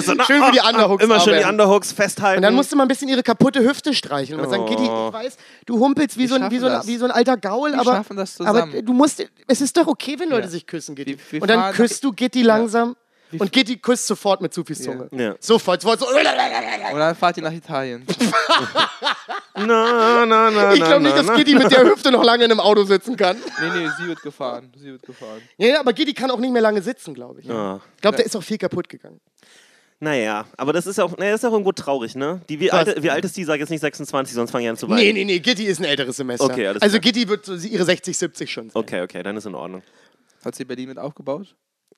So, 0.03 0.13
na, 0.15 0.25
Schön 0.25 0.43
für 0.43 0.51
die 0.51 0.59
ah, 0.61 0.65
ah, 0.65 0.69
Underhooks 0.69 1.03
Immer 1.03 1.19
schön 1.19 1.39
die. 1.39 1.45
Underhooks 1.45 1.91
festhalten. 1.91 2.37
Und 2.37 2.41
dann 2.43 2.53
musst 2.55 2.71
du 2.71 2.75
mal 2.75 2.83
ein 2.83 2.87
bisschen 2.87 3.07
ihre 3.09 3.23
kaputte 3.23 3.61
Hüfte 3.61 3.93
streicheln 3.93 4.39
und 4.39 4.45
mal 4.45 4.49
sagen, 4.51 4.65
Gitti, 4.65 4.87
Oh. 4.89 5.07
ich 5.09 5.13
weiß, 5.13 5.37
du 5.65 5.79
humpelst 5.79 6.17
wie, 6.17 6.27
so 6.27 6.35
ein, 6.35 6.49
wie, 6.51 6.59
so 6.59 6.67
ein, 6.67 6.81
wie 6.85 6.97
so 6.97 7.05
ein 7.05 7.11
alter 7.11 7.37
Gaul, 7.37 7.71
Wir 7.73 7.79
aber, 7.79 8.03
aber 8.39 8.81
du 8.81 8.93
musst, 8.93 9.25
es 9.47 9.61
ist 9.61 9.77
doch 9.77 9.87
okay, 9.87 10.15
wenn 10.19 10.29
Leute 10.29 10.43
Ja. 10.45 10.49
sich 10.49 10.65
küssen, 10.67 10.95
Gitti. 10.95 11.11
Wir- 11.17 11.31
wir 11.31 11.41
und 11.41 11.47
dann 11.49 11.73
küsst 11.73 12.03
du 12.03 12.11
Gitti 12.11 12.41
langsam 12.41 12.95
und 13.39 13.51
Gitti 13.51 13.77
küsst 13.77 14.07
sofort 14.07 14.41
mit 14.41 14.53
zu 14.53 14.63
viel 14.63 14.75
Zunge. 14.75 15.07
Ja. 15.11 15.35
Sofort, 15.39 15.81
sofort 15.81 15.99
so. 15.99 16.07
Und 16.07 16.23
dann 16.23 17.15
fahrt 17.15 17.37
ihr 17.37 17.43
nach 17.43 17.53
Italien. 17.53 18.05
Na, 19.55 20.25
na, 20.25 20.49
na, 20.49 20.73
Ich 20.73 20.83
glaube 20.83 21.03
nicht, 21.03 21.15
dass. 21.15 21.31
Gitti 21.35 21.53
mit 21.55 21.71
der 21.71 21.83
Hüfte 21.83 22.11
noch 22.11 22.23
lange 22.23 22.43
in 22.45 22.51
einem 22.51 22.59
Auto 22.59 22.83
sitzen 22.83 23.15
kann. 23.15 23.37
Nee, 23.61 23.69
nee, 23.81 23.89
sie 23.99 24.07
wird 24.07 24.21
gefahren. 24.21 24.71
Sie 24.75 24.91
wird 24.91 25.03
gefahren. 25.03 25.41
Ja, 25.57 25.67
ja, 25.67 25.79
aber 25.79 25.93
Gitti 25.93 26.13
kann 26.13 26.31
auch 26.31 26.39
nicht 26.39 26.51
mehr 26.51 26.61
lange 26.61 26.81
sitzen, 26.81 27.13
glaube 27.13 27.41
ich. 27.41 27.49
Ah. 27.49 27.79
Ich 27.95 28.01
glaube, 28.01 28.17
da 28.17 28.23
ist 28.23 28.35
auch 28.35 28.43
viel 28.43 28.57
kaputt 28.57 28.89
gegangen. 28.89 29.19
Naja, 29.99 30.45
aber 30.57 30.73
das 30.73 30.85
ist 30.85 30.97
ja 30.97 31.05
auch, 31.05 31.15
naja, 31.17 31.31
das 31.31 31.39
ist 31.39 31.43
ja 31.43 31.49
auch 31.49 31.53
irgendwo 31.53 31.71
traurig, 31.71 32.15
ne? 32.15 32.41
Die, 32.49 32.59
wie, 32.59 32.67
Was? 32.67 32.89
alt, 32.89 33.03
wie 33.03 33.09
alt 33.09 33.23
ist 33.23 33.37
die? 33.37 33.45
Sag 33.45 33.59
jetzt 33.59 33.69
nicht 33.69 33.79
26, 33.79 34.35
sonst 34.35 34.51
fange 34.51 34.65
ich 34.65 34.69
an 34.69 34.75
zu 34.75 34.89
weinen. 34.89 34.99
Nee, 34.99 35.13
nee, 35.13 35.23
nee, 35.23 35.39
Gitti 35.39 35.63
ist 35.63 35.79
ein 35.79 35.85
älteres 35.85 36.17
Semester. 36.17 36.43
Okay, 36.43 36.67
alles 36.67 36.81
also 36.81 36.99
klar. 36.99 37.13
Gitti 37.13 37.29
wird 37.29 37.45
so 37.45 37.53
ihre 37.53 37.85
60, 37.85 38.17
70 38.17 38.51
schon 38.51 38.69
sein. 38.69 38.81
Okay, 38.81 39.01
okay, 39.01 39.23
dann 39.23 39.37
ist 39.37 39.45
in 39.45 39.55
Ordnung. 39.55 39.81
Hat 40.43 40.55
sie 40.55 40.65
Berlin 40.65 40.89
mit 40.89 40.97
aufgebaut? 40.97 41.55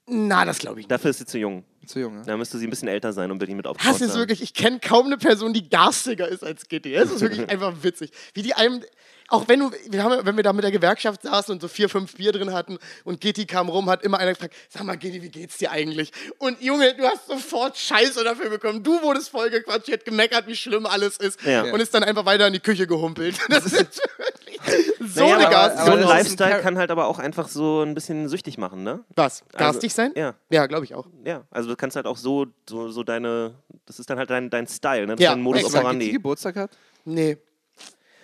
Na, 0.07 0.45
das 0.45 0.59
glaube 0.59 0.79
ich 0.79 0.85
nicht. 0.85 0.91
Dafür 0.91 1.09
ist 1.11 1.17
sie 1.17 1.25
zu 1.25 1.39
jung. 1.39 1.63
Zu 1.85 1.99
jung, 1.99 2.15
ne? 2.15 2.23
Da 2.25 2.37
müsste 2.37 2.57
sie 2.57 2.67
ein 2.67 2.69
bisschen 2.69 2.87
älter 2.87 3.11
sein, 3.13 3.31
um 3.31 3.37
Berlin 3.37 3.57
mit 3.57 3.67
aufzubauen. 3.67 3.97
Das 3.99 4.07
ist 4.07 4.15
wirklich, 4.15 4.41
ich 4.41 4.53
kenne 4.53 4.79
kaum 4.79 5.07
eine 5.07 5.17
Person, 5.17 5.53
die 5.53 5.67
garstiger 5.67 6.27
ist 6.27 6.43
als 6.43 6.67
Gitti. 6.67 6.93
Das 6.93 7.11
ist 7.11 7.21
wirklich 7.21 7.49
einfach 7.49 7.73
witzig. 7.81 8.11
Wie 8.33 8.41
die 8.43 8.53
einem, 8.53 8.83
auch 9.29 9.47
wenn 9.47 9.59
du, 9.59 9.71
wir 9.89 10.03
haben, 10.03 10.25
wenn 10.25 10.35
wir 10.35 10.43
da 10.43 10.53
mit 10.53 10.63
der 10.63 10.71
Gewerkschaft 10.71 11.23
saßen 11.23 11.53
und 11.53 11.61
so 11.61 11.67
vier, 11.67 11.89
fünf 11.89 12.15
Bier 12.15 12.31
drin 12.31 12.53
hatten 12.53 12.77
und 13.03 13.21
Gitti 13.21 13.45
kam 13.45 13.69
rum, 13.69 13.89
hat 13.89 14.03
immer 14.03 14.19
einer 14.19 14.33
gefragt, 14.33 14.53
sag 14.69 14.83
mal 14.83 14.97
Gitti, 14.97 15.21
wie 15.21 15.29
geht's 15.29 15.57
dir 15.57 15.71
eigentlich? 15.71 16.11
Und 16.37 16.61
Junge, 16.61 16.93
du 16.95 17.03
hast 17.05 17.27
sofort 17.27 17.75
Scheiße 17.77 18.23
dafür 18.23 18.49
bekommen. 18.49 18.83
Du 18.83 19.01
wurdest 19.01 19.29
vollgequatscht, 19.29 19.91
hat 19.91 20.05
gemeckert, 20.05 20.45
wie 20.47 20.55
schlimm 20.55 20.85
alles 20.85 21.17
ist 21.17 21.41
Ja. 21.43 21.63
und 21.73 21.79
ist 21.79 21.93
dann 21.93 22.03
einfach 22.03 22.25
weiter 22.25 22.45
in 22.47 22.53
die 22.53 22.59
Küche 22.59 22.85
gehumpelt. 22.87 23.39
Das 23.49 23.65
ist 23.65 23.73
wirklich 24.17 24.59
so 25.13 25.21
Naja, 25.21 25.35
eine 25.35 25.45
aber- 25.47 25.51
garstige 25.55 25.85
So 25.85 25.91
ein 25.93 26.03
Lifestyle 26.03 26.61
kann 26.61 26.77
halt 26.77 26.91
aber 26.91 27.07
auch 27.07 27.19
einfach 27.19 27.47
so 27.47 27.81
ein 27.81 27.93
bisschen 27.95 28.29
süchtig 28.29 28.57
machen, 28.57 28.83
ne? 28.83 29.03
Was? 29.15 29.43
Garstig 29.57 29.93
sein? 29.93 30.11
Ja. 30.15 30.35
Ja, 30.49 30.67
glaube 30.67 30.85
ich 30.85 30.93
auch. 30.93 31.07
Ja, 31.23 31.43
also 31.51 31.69
du 31.69 31.75
kannst 31.75 31.95
halt 31.95 32.05
auch 32.05 32.17
so, 32.17 32.45
so, 32.69 32.89
so 32.89 33.03
deine, 33.03 33.55
das 33.85 33.99
ist 33.99 34.09
dann 34.09 34.17
halt 34.19 34.29
dein, 34.29 34.49
dein 34.49 34.67
Style, 34.67 35.07
ne? 35.07 35.15
Das 35.15 35.19
Ja, 35.23 35.29
ist 35.31 35.35
dein 35.35 35.41
Modus 35.41 35.63
operandi. 35.65 36.11
Geburtstag 36.11 36.55
hat? 36.57 36.71
Nee. 37.05 37.37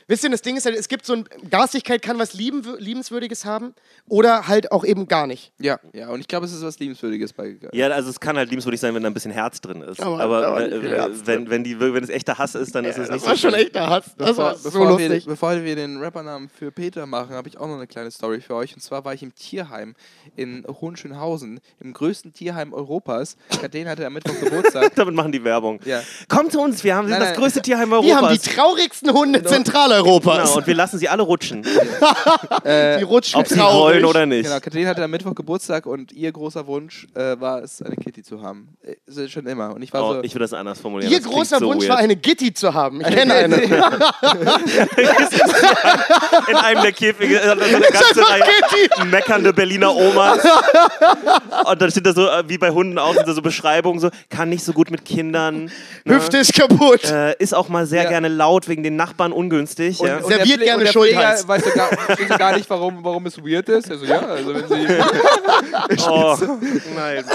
Wisst 0.08 0.24
ihr, 0.24 0.30
das 0.30 0.42
Ding 0.42 0.58
ist 0.58 0.66
halt, 0.66 0.76
es 0.76 0.88
gibt 0.88 1.06
so 1.06 1.14
ein, 1.14 1.26
Garstigkeit 1.50 2.02
kann 2.02 2.18
was 2.20 2.34
Lieben, 2.34 2.64
Liebenswürdiges 2.80 3.46
haben 3.46 3.74
oder 4.08 4.48
halt 4.48 4.72
auch 4.72 4.84
eben 4.84 5.08
gar 5.08 5.28
nicht. 5.28 5.52
Ja, 5.60 5.80
ja. 5.94 6.10
Und 6.10 6.20
ich 6.20 6.28
glaube, 6.28 6.46
es 6.46 6.54
ist 6.54 6.64
was 6.64 6.80
Liebenswürdiges 6.80 7.34
bei. 7.34 7.58
Ja, 7.74 7.88
also 7.90 8.10
es 8.10 8.20
kann 8.20 8.38
halt 8.38 8.50
liebenswürdig 8.50 8.80
sein, 8.82 8.94
wenn 8.96 9.04
da 9.04 9.10
ein 9.10 9.14
bisschen 9.14 9.32
Herz 9.32 9.62
drin 9.62 9.82
ist. 9.82 10.02
Aber- 10.02 10.20
Aber, 10.22 10.48
aber 10.48 10.72
äh, 10.72 10.90
Herz 10.90 11.22
wenn, 11.26 11.50
wenn, 11.50 11.64
die, 11.64 11.80
wenn 11.80 12.04
es 12.04 12.10
echter 12.10 12.38
Hass 12.38 12.56
ist, 12.56 12.74
dann 12.76 12.86
ist 12.86 12.98
es 12.98 13.08
Das 13.08 13.16
nicht 13.18 13.26
war 13.28 13.36
so 13.36 13.42
schon 13.42 13.52
schlimm. 13.52 13.66
echter 13.68 13.88
Hass. 13.90 14.06
Das 14.18 14.38
war 14.38 14.56
so 14.56 14.70
bevor, 14.70 14.98
wir, 15.00 15.08
lustig. 15.10 15.26
bevor 15.26 15.64
wir 15.64 15.76
den 15.76 15.98
Rappernamen 16.02 16.50
für 16.50 16.72
Peter 16.72 17.06
machen, 17.06 17.36
habe 17.36 17.48
ich 17.50 17.58
auch 17.58 17.68
noch 17.68 17.76
eine 17.76 17.88
kleine 17.88 18.12
Story 18.12 18.42
für 18.42 18.56
euch. 18.56 18.74
Und 18.74 18.82
zwar 18.82 19.06
war 19.06 19.14
ich 19.14 19.24
im 19.24 19.34
Tierheim 19.36 19.96
in 20.36 20.66
Hohenschönhausen, 20.68 21.60
im 21.80 21.94
größten 21.94 22.34
Tierheim 22.34 22.74
Europas. 22.74 23.38
Kathleen 23.62 23.88
hatte 23.88 24.06
am 24.06 24.14
Mittwoch 24.14 24.40
Geburtstag. 24.40 24.92
Damit 24.96 25.16
machen 25.16 25.32
die 25.32 25.44
Werbung. 25.44 25.80
Ja. 25.86 26.02
Kommt 26.28 26.52
zu 26.52 26.60
uns, 26.62 26.84
wir 26.84 26.96
haben 26.96 27.08
wir 27.08 27.12
sind 27.16 27.20
Nein, 27.20 27.30
das 27.30 27.30
nein. 27.38 27.40
größte 27.40 27.62
Tierheim 27.62 27.90
Wir 27.90 27.96
Europas. 27.98 28.16
haben 28.22 28.34
die 28.34 28.50
traurigsten 28.50 29.14
Hunde 29.14 29.44
Zentraleuropas. 29.96 30.44
genau, 30.44 30.58
und 30.58 30.68
wir 30.68 30.76
lassen 30.76 30.98
sie 31.00 31.10
alle 31.10 31.24
rutschen, 31.24 31.64
die 32.66 33.04
rutschen 33.04 33.40
ob 33.40 33.48
sie 33.48 33.56
traurig. 33.56 33.96
wollen 33.96 34.06
oder 34.06 34.26
nicht. 34.26 34.44
Genau, 34.46 34.60
Kathleen 34.60 34.88
hatte 34.88 35.04
am 35.04 35.12
Mittwoch 35.12 35.36
Geburtstag 35.36 35.86
und 35.86 36.12
ihr 36.12 36.32
großer 36.32 36.66
Wunsch 36.68 37.08
äh, 37.16 37.40
war 37.40 37.62
es, 37.64 37.82
eine 37.82 37.96
Kitty 37.96 38.24
zu 38.24 38.42
haben. 38.42 38.70
Äh, 38.84 39.28
schon 39.28 39.46
immer. 39.48 39.74
Und 39.76 39.82
ich 39.82 39.94
war 39.94 40.04
Oh, 40.04 40.14
so. 40.16 40.24
ich 40.24 40.34
würde 40.34 40.44
das 40.46 40.54
anders 40.54 40.80
formulieren. 40.80 41.12
Ihr 41.12 41.20
das 41.20 41.28
großer 41.30 41.60
so 41.60 41.68
Wunsch 41.68 41.82
weird. 41.84 41.90
war, 41.92 41.98
eine 41.98 42.16
Gitti 42.16 42.54
zu 42.54 42.74
haben. 42.74 43.02
Ich 43.02 43.08
kenne 43.08 43.34
eine. 43.34 43.56
in 46.48 46.56
einem 46.56 46.82
der 46.82 46.92
Käfige 46.92 47.40
äh, 47.40 47.46
so 47.46 47.52
eine 47.52 47.82
ganze 47.82 48.30
Reihe 48.30 49.06
meckernde 49.06 49.54
Berliner 49.54 49.96
Omas. 49.96 50.40
Und 51.70 51.82
dann 51.82 51.92
steht 51.92 52.06
da 52.06 52.14
so, 52.14 52.28
äh, 52.28 52.44
wie 52.48 52.58
bei 52.58 52.72
Hunden 52.72 52.98
auch, 52.98 53.14
sind 53.14 53.28
da 53.28 53.34
so 53.34 53.42
Beschreibungen, 53.42 54.00
so, 54.00 54.10
kann 54.30 54.50
nicht 54.50 54.64
so 54.64 54.74
gut 54.74 54.92
mit 54.92 55.06
Kindern. 55.06 55.72
Ne? 56.06 56.16
Hüfte 56.16 56.38
ist 56.38 56.54
kaputt. 56.54 57.04
Äh, 57.12 57.36
ist 57.40 57.54
auch 57.54 57.70
mal 57.70 57.86
sehr 57.86 58.04
Ja. 58.04 58.10
gerne 58.10 58.28
laut 58.28 58.68
wegen 58.68 58.84
den 58.84 58.96
Nachbarn 58.96 59.32
ungünstig. 59.32 59.81
Ja. 59.90 60.18
und 60.18 60.30
der 60.30 60.38
Serviert 60.38 60.60
Pfle- 60.60 60.64
gerne 60.64 60.78
und 60.80 60.94
der. 60.94 61.02
Pfleger 61.02 61.48
weiß 61.48 61.66
ja 61.66 61.72
gar, 61.74 62.20
ja 62.30 62.38
gar 62.38 62.56
nicht, 62.58 62.70
warum, 62.70 63.04
warum 63.04 63.26
es 63.26 63.38
weird 63.38 63.68
ist. 63.70 63.90
Also 63.92 64.06
ja, 64.06 64.20
also 64.22 64.54
wenn 64.54 64.68
sie 64.68 64.88
oh, 66.10 66.38
nein. 66.96 67.26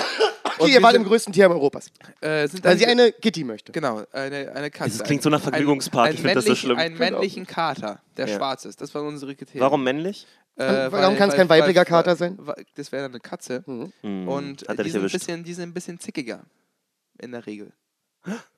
Okay, 0.58 0.72
ihr 0.72 0.82
wart 0.82 0.94
im 0.94 1.04
größten 1.04 1.32
Tierheim 1.32 1.52
Europas. 1.52 1.88
äh, 2.20 2.48
Weil 2.62 2.78
sie 2.78 2.86
eine 2.86 3.12
Gitti 3.12 3.44
möchte. 3.44 3.72
Genau, 3.72 4.02
eine, 4.12 4.52
eine 4.54 4.70
Katze. 4.70 4.98
Das 4.98 5.06
klingt 5.06 5.22
so 5.22 5.28
nach 5.28 5.40
Vergnügungspark, 5.42 6.08
Ein, 6.08 6.14
ich 6.14 6.20
find 6.22 6.34
das 6.36 6.44
so 6.46 6.54
schlimm. 6.54 6.78
Einen 6.78 6.96
männlichen 6.96 7.46
Kater, 7.46 8.00
der 8.16 8.26
Ja. 8.26 8.36
schwarz 8.36 8.64
ist. 8.64 8.80
Das 8.80 8.94
waren 8.94 9.06
unsere 9.06 9.34
Kriterien. 9.34 9.60
Warum 9.60 9.84
männlich? 9.84 10.26
Äh, 10.56 10.90
Warum 10.90 11.16
kann 11.18 11.28
es 11.28 11.34
kein 11.36 11.48
weiblicher 11.50 11.84
Kater 11.84 12.16
sein? 12.16 12.38
Das 12.76 12.90
wäre 12.90 13.02
dann 13.02 13.12
eine 13.12 13.20
Katze. 13.20 13.62
Hm, 13.66 14.26
Und 14.28 14.66
hat 14.66 14.78
er 14.78 14.84
die 14.84 14.90
sind, 14.90 15.02
bisschen, 15.12 15.44
die 15.44 15.52
sind 15.52 15.68
ein 15.68 15.74
bisschen 15.74 16.00
zickiger. 16.00 16.44
In 17.20 17.32
der 17.32 17.46
Regel. 17.46 17.72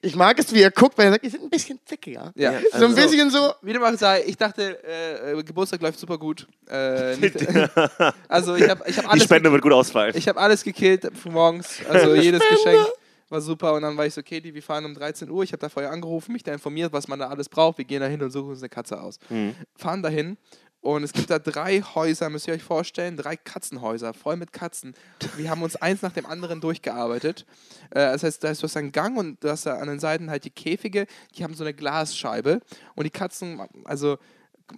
Ich 0.00 0.16
mag 0.16 0.38
es, 0.38 0.52
wie 0.54 0.62
er 0.62 0.70
guckt, 0.70 0.96
weil 0.96 1.06
er 1.06 1.12
sagt, 1.12 1.24
die 1.24 1.28
sind 1.28 1.42
ein 1.42 1.50
bisschen 1.50 1.78
zickiger. 1.84 2.32
Ja. 2.34 2.52
Ja, 2.52 2.60
So 2.72 2.76
ein 2.78 2.82
Also- 2.84 2.96
bisschen 2.96 3.30
so. 3.30 3.52
Wie 3.62 3.72
du 3.72 3.80
mal 3.80 3.90
gesagt 3.92 4.24
ich 4.26 4.36
dachte, 4.36 4.82
äh, 4.84 5.32
äh, 5.32 5.42
Geburtstag 5.42 5.82
läuft 5.82 5.98
super 5.98 6.16
gut. 6.18 6.46
Äh, 6.70 7.16
nicht, 7.16 7.34
also 8.28 8.54
ich 8.56 8.68
habe 8.68 8.82
ich 8.88 8.96
hab 8.96 9.04
Die 9.04 9.10
alles, 9.10 9.24
Spende 9.24 9.52
wird 9.52 9.62
gut 9.62 9.72
ausfallen. 9.72 10.14
ich 10.16 10.26
hab 10.28 10.38
alles 10.38 10.64
gekillt 10.64 11.10
für 11.14 11.30
morgens. 11.30 11.80
Also 11.88 12.14
jedes 12.14 12.42
Geschenk 12.48 12.86
war 13.28 13.40
super. 13.42 13.74
Und 13.74 13.82
dann 13.82 13.94
war 13.96 14.06
ich 14.06 14.14
so, 14.14 14.22
Katie, 14.22 14.54
wir 14.54 14.62
fahren 14.62 14.86
um 14.86 14.94
13 14.94 15.28
Uhr. 15.30 15.42
Ich 15.42 15.52
habe 15.52 15.60
da 15.60 15.68
vorher 15.68 15.90
angerufen, 15.92 16.32
mich 16.32 16.42
da 16.42 16.52
informiert, 16.52 16.92
was 16.94 17.08
man 17.08 17.18
da 17.18 17.28
alles 17.28 17.48
braucht. 17.50 17.76
Wir 17.76 17.84
gehen 17.84 18.00
da 18.00 18.06
hin 18.06 18.22
und 18.22 18.30
suchen 18.30 18.48
uns 18.50 18.60
eine 18.62 18.70
Katze 18.70 18.98
aus. 19.00 19.18
Mhm. 19.28 19.54
Fahren 19.76 20.02
dahin. 20.02 20.38
Und 20.80 21.02
es 21.02 21.12
gibt 21.12 21.28
da 21.28 21.38
drei 21.38 21.82
Häuser, 21.82 22.30
müsst 22.30 22.46
ihr 22.46 22.54
euch 22.54 22.62
vorstellen, 22.62 23.16
drei 23.16 23.36
Katzenhäuser, 23.36 24.14
voll 24.14 24.36
mit 24.36 24.52
Katzen. 24.52 24.94
Wir 25.36 25.50
haben 25.50 25.62
uns 25.62 25.76
eins 25.76 26.02
nach 26.02 26.12
dem 26.12 26.24
anderen 26.24 26.60
durchgearbeitet. 26.60 27.46
Äh, 27.90 28.12
das 28.12 28.22
heißt, 28.22 28.44
da 28.44 28.50
ist, 28.50 28.62
du 28.62 28.78
einen 28.78 28.92
Gang 28.92 29.18
und 29.18 29.42
du 29.42 29.50
hast 29.50 29.66
da 29.66 29.78
an 29.78 29.88
den 29.88 29.98
Seiten 29.98 30.30
halt 30.30 30.44
die 30.44 30.50
Käfige, 30.50 31.06
die 31.36 31.42
haben 31.42 31.54
so 31.54 31.64
eine 31.64 31.74
Glasscheibe. 31.74 32.60
Und 32.94 33.04
die 33.04 33.10
Katzen, 33.10 33.60
also 33.84 34.18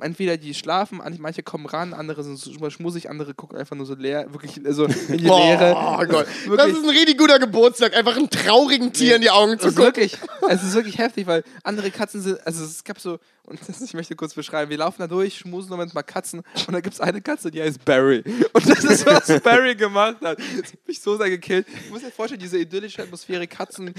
entweder 0.01 0.37
die 0.37 0.55
schlafen, 0.55 1.01
an- 1.01 1.17
manche 1.19 1.43
kommen 1.43 1.67
ran, 1.67 1.93
andere 1.95 2.23
sind 2.23 2.39
super 2.39 2.71
schmusig, 2.71 3.11
andere 3.11 3.35
gucken 3.35 3.59
einfach 3.59 3.75
nur 3.77 3.87
so 3.87 3.95
leer, 3.95 4.33
wirklich 4.33 4.61
so 4.71 4.85
in 4.85 4.95
die 5.09 5.17
Leere. 5.25 5.75
Oh 5.77 6.05
Gott. 6.07 6.27
Das 6.41 6.47
Wirklich. 6.47 6.77
ist 6.77 6.83
ein 6.85 6.91
richtig 6.91 7.19
guter 7.19 7.39
Geburtstag, 7.39 7.97
einfach 7.97 8.17
einem 8.17 8.31
traurigen 8.31 8.93
Tier 8.93 9.17
in 9.17 9.23
die 9.23 9.31
Augen 9.31 9.59
zu 9.59 9.69
ist 9.69 9.77
gucken. 9.77 9.85
wirklich, 9.87 10.17
es 10.49 10.63
ist 10.63 10.75
wirklich 10.75 10.99
heftig, 10.99 11.27
weil 11.27 11.43
andere 11.65 11.91
Katzen 11.91 12.21
sind, 12.23 12.45
also 12.47 12.65
es 12.65 12.85
gab 12.85 13.01
so, 13.01 13.19
und 13.45 13.59
das, 13.67 13.81
ich 13.81 13.95
möchte 13.95 14.15
kurz 14.15 14.35
beschreiben, 14.35 14.71
wir 14.71 14.79
laufen 14.79 14.97
da 15.01 15.09
durch, 15.09 15.39
schmusen 15.39 15.71
Moment 15.71 15.93
mal 15.93 16.03
Katzen 16.03 16.43
und 16.67 16.73
da 16.73 16.81
gibt 16.81 16.95
es 16.95 17.01
eine 17.01 17.21
Katze, 17.21 17.51
die 17.51 17.61
heißt 17.61 17.85
Barry. 17.85 18.23
Und 18.53 18.69
das 18.69 18.85
ist, 18.85 19.05
was 19.07 19.41
Barry 19.43 19.75
gemacht 19.75 20.19
hat. 20.23 20.39
Das 20.39 20.73
hat 20.73 20.87
mich 20.87 21.01
so 21.01 21.17
sehr 21.17 21.31
gekillt. 21.31 21.67
Ich 21.85 21.91
muss 21.91 22.03
mir 22.03 22.13
vorstellen, 22.13 22.41
diese 22.41 22.59
idyllische 22.59 23.03
Atmosphäre, 23.03 23.49
Katzen 23.49 23.93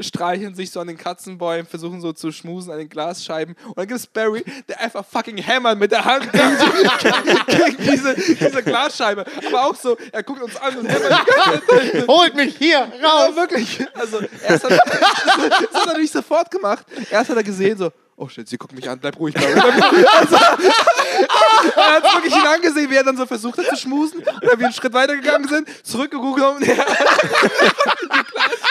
streicheln 0.00 0.54
sich 0.54 0.70
so 0.70 0.80
an 0.80 0.86
den 0.86 0.96
Katzenbäumen, 0.96 1.66
versuchen 1.66 2.00
so 2.00 2.12
zu 2.12 2.32
schmusen 2.32 2.72
an 2.72 2.78
den 2.78 2.88
Glasscheiben 2.88 3.54
und 3.66 3.76
dann 3.78 3.86
gibt 3.86 4.00
es 4.00 4.06
Barry, 4.06 4.44
der 4.68 4.80
einfach 4.86 5.04
fucking 5.04 5.38
hämmert 5.38 5.78
mit 5.78 5.92
der 5.92 6.04
Hand 6.04 6.32
gegen, 6.32 6.56
die, 6.56 7.56
gegen 7.56 7.90
diese, 7.90 8.14
diese 8.14 8.62
Glasscheibe. 8.62 9.24
Aber 9.46 9.64
auch 9.66 9.74
so, 9.74 9.96
er 10.12 10.22
guckt 10.22 10.42
uns 10.42 10.56
an 10.56 10.76
und 10.78 10.86
hämmert. 10.86 12.08
Holt 12.08 12.34
mich 12.34 12.56
hier 12.56 12.80
raus. 13.02 13.30
Ja, 13.30 13.36
wirklich. 13.36 13.84
Also, 13.94 14.20
erst 14.46 14.64
hat, 14.64 14.70
das 14.70 14.80
hat 14.80 15.68
er 15.72 15.86
natürlich 15.86 16.12
sofort 16.12 16.50
gemacht. 16.50 16.86
Erst 17.10 17.30
hat 17.30 17.36
er 17.36 17.44
gesehen, 17.44 17.76
so, 17.76 17.90
oh 18.16 18.28
shit, 18.28 18.48
sie 18.48 18.56
gucken 18.56 18.76
mich 18.76 18.88
an, 18.88 18.98
bleib 18.98 19.18
ruhig. 19.18 19.34
Bleib 19.34 19.56
ruhig. 19.56 19.84
Also, 20.18 20.36
er 21.76 21.94
hat 21.96 22.02
wirklich 22.14 22.34
ihn 22.34 22.46
angesehen, 22.46 22.90
wie 22.90 22.96
er 22.96 23.04
dann 23.04 23.16
so 23.16 23.26
versucht 23.26 23.58
hat 23.58 23.66
zu 23.66 23.76
schmusen. 23.76 24.18
Und 24.20 24.44
dann 24.44 24.58
wir 24.58 24.66
einen 24.66 24.74
Schritt 24.74 24.92
weiter 24.92 25.16
gegangen 25.16 25.48
sind, 25.48 25.68
zurückgeguckt 25.84 26.40
und 26.40 26.62
er, 26.66 26.84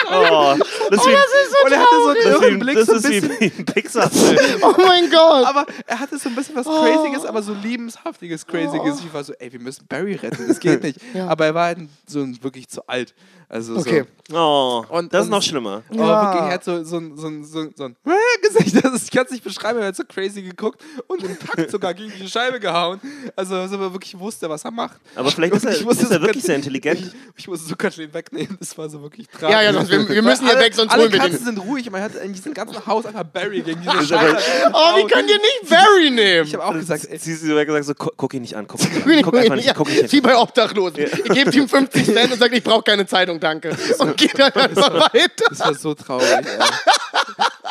Oh, 0.08 0.54
das 0.90 1.00
ist 1.00 1.06
wie, 1.06 1.64
und 1.66 1.72
er 1.72 1.80
hatte 1.80 1.94
so 1.96 2.08
einen 2.08 2.42
irren 2.42 2.58
Blick, 2.60 2.76
das 2.76 2.86
so 2.86 2.92
ein 2.92 2.98
ist 2.98 3.10
wie, 3.10 3.20
bisschen. 3.20 3.40
wie 3.40 3.58
ein 3.58 3.64
Pixar-Film. 3.64 4.36
Oh 4.62 4.74
mein 4.78 5.10
Gott. 5.10 5.46
Aber 5.46 5.66
er 5.86 5.98
hatte 5.98 6.18
so 6.18 6.28
ein 6.28 6.34
bisschen 6.34 6.54
was 6.56 6.66
Crazyes, 6.66 7.24
aber 7.24 7.42
so 7.42 7.52
liebenshaftiges 7.54 8.46
Crazyes. 8.46 9.00
Ich 9.00 9.12
war 9.12 9.24
so, 9.24 9.32
ey, 9.34 9.52
wir 9.52 9.60
müssen 9.60 9.86
Barry 9.88 10.14
retten, 10.14 10.46
das 10.46 10.60
geht 10.60 10.82
nicht. 10.82 11.00
Aber 11.16 11.46
er 11.46 11.54
war 11.54 11.66
halt 11.66 11.78
so 12.06 12.26
wirklich 12.42 12.68
zu 12.68 12.86
alt. 12.88 13.14
Also 13.48 13.76
Okay. 13.76 14.04
so. 14.28 14.36
Oh, 14.36 14.84
Und- 14.88 15.14
das 15.14 15.20
ist 15.20 15.26
und- 15.26 15.30
noch 15.30 15.42
schlimmer. 15.42 15.82
Oh, 15.90 15.96
wirklich, 15.98 16.42
er 16.42 16.50
hat 16.54 16.64
so, 16.64 16.82
so, 16.82 16.96
ein- 16.98 17.16
so, 17.16 17.28
so, 17.44 17.68
so 17.76 17.84
ein 17.84 17.96
Gesicht, 18.42 18.84
das 18.84 18.92
ist, 18.92 19.04
ich 19.04 19.10
kann 19.12 19.24
es 19.24 19.30
nicht 19.30 19.44
beschreiben, 19.44 19.78
er 19.78 19.86
hat 19.86 19.94
so 19.96 20.02
crazy 20.08 20.42
geguckt 20.42 20.82
und 21.06 21.22
im 21.22 21.38
Takt 21.38 21.70
sogar 21.70 21.94
gegen 21.94 22.12
die 22.20 22.28
Scheibe 22.28 22.58
gehauen. 22.58 23.00
Also, 23.36 23.54
dass 23.54 23.70
er 23.70 23.78
wirklich 23.92 24.18
wusste, 24.18 24.50
was 24.50 24.64
er 24.64 24.72
macht. 24.72 24.96
Aber 25.14 25.30
vielleicht 25.30 25.54
ist 25.54 25.64
er, 25.64 25.70
ist 25.72 25.84
er 25.86 25.94
so 25.94 26.20
wirklich 26.22 26.42
sehr 26.42 26.56
intelligent. 26.56 26.98
Ich, 27.00 27.12
ich 27.36 27.46
musste 27.48 27.68
so 27.68 27.76
Kathleen 27.76 28.12
wegnehmen, 28.12 28.56
das 28.58 28.76
war 28.76 28.88
so 28.88 29.00
wirklich 29.00 29.28
tragisch. 29.28 29.50
Ja, 29.50 29.62
ja, 29.62 29.72
sonst 29.72 29.90
wir, 29.92 30.08
wir 30.08 30.22
müssen 30.22 30.44
hier 30.46 30.58
weg, 30.58 30.74
sonst 30.74 30.90
alle 30.92 31.02
holen 31.04 31.12
wir 31.12 31.18
Katzen 31.20 31.36
den. 31.38 31.44
sind 31.44 31.58
ruhig, 31.58 31.88
man 31.88 32.02
hat 32.02 32.16
in 32.16 32.32
diesem 32.32 32.52
ganzen 32.52 32.84
Haus 32.84 33.06
einfach 33.06 33.22
Barry 33.24 33.60
gegen 33.62 33.80
diese 33.80 33.92
Scheiße. 34.08 34.36
Oh, 34.72 34.96
wie 34.96 35.06
könnt 35.06 35.30
ihr 35.30 35.38
nicht 35.38 35.70
Barry 35.70 36.10
nehmen? 36.10 36.46
Ich 36.48 36.54
habe 36.54 36.64
auch 36.64 36.72
gesagt, 36.72 37.06
ey, 37.08 37.16
Sie 37.18 37.32
sie 37.34 37.56
hat 37.56 37.64
gesagt, 37.66 37.84
so, 37.84 37.94
guck, 37.94 38.16
guck 38.16 38.34
ihn 38.34 38.42
nicht 38.42 38.56
an, 38.56 38.66
guck, 38.66 38.80
ihn 38.82 38.92
nicht 38.92 39.06
an. 39.06 39.22
guck 39.22 39.36
einfach 39.36 39.54
nicht, 39.54 39.66
Ja, 39.66 39.74
guck 39.74 39.88
ihn 39.88 40.02
nicht 40.02 40.12
wie 40.12 40.16
an. 40.16 40.22
bei 40.24 40.36
Obdachlosen. 40.36 40.98
Ihr 40.98 41.08
gebt 41.34 41.54
ihm 41.54 41.68
50 41.68 42.04
Cent 42.06 42.32
und 42.32 42.38
sagt, 42.40 42.52
ich 42.52 42.64
brauche 42.64 42.82
keine 42.82 43.06
Zeitung, 43.06 43.35
danke. 43.40 43.76
Und 43.98 44.16
geht 44.16 44.38
dann 44.38 44.52
einfach 44.52 45.12
weiter. 45.12 45.44
das 45.48 45.60
war 45.60 45.74
so 45.74 45.94
traurig. 45.94 46.28
Ey. 46.28 46.44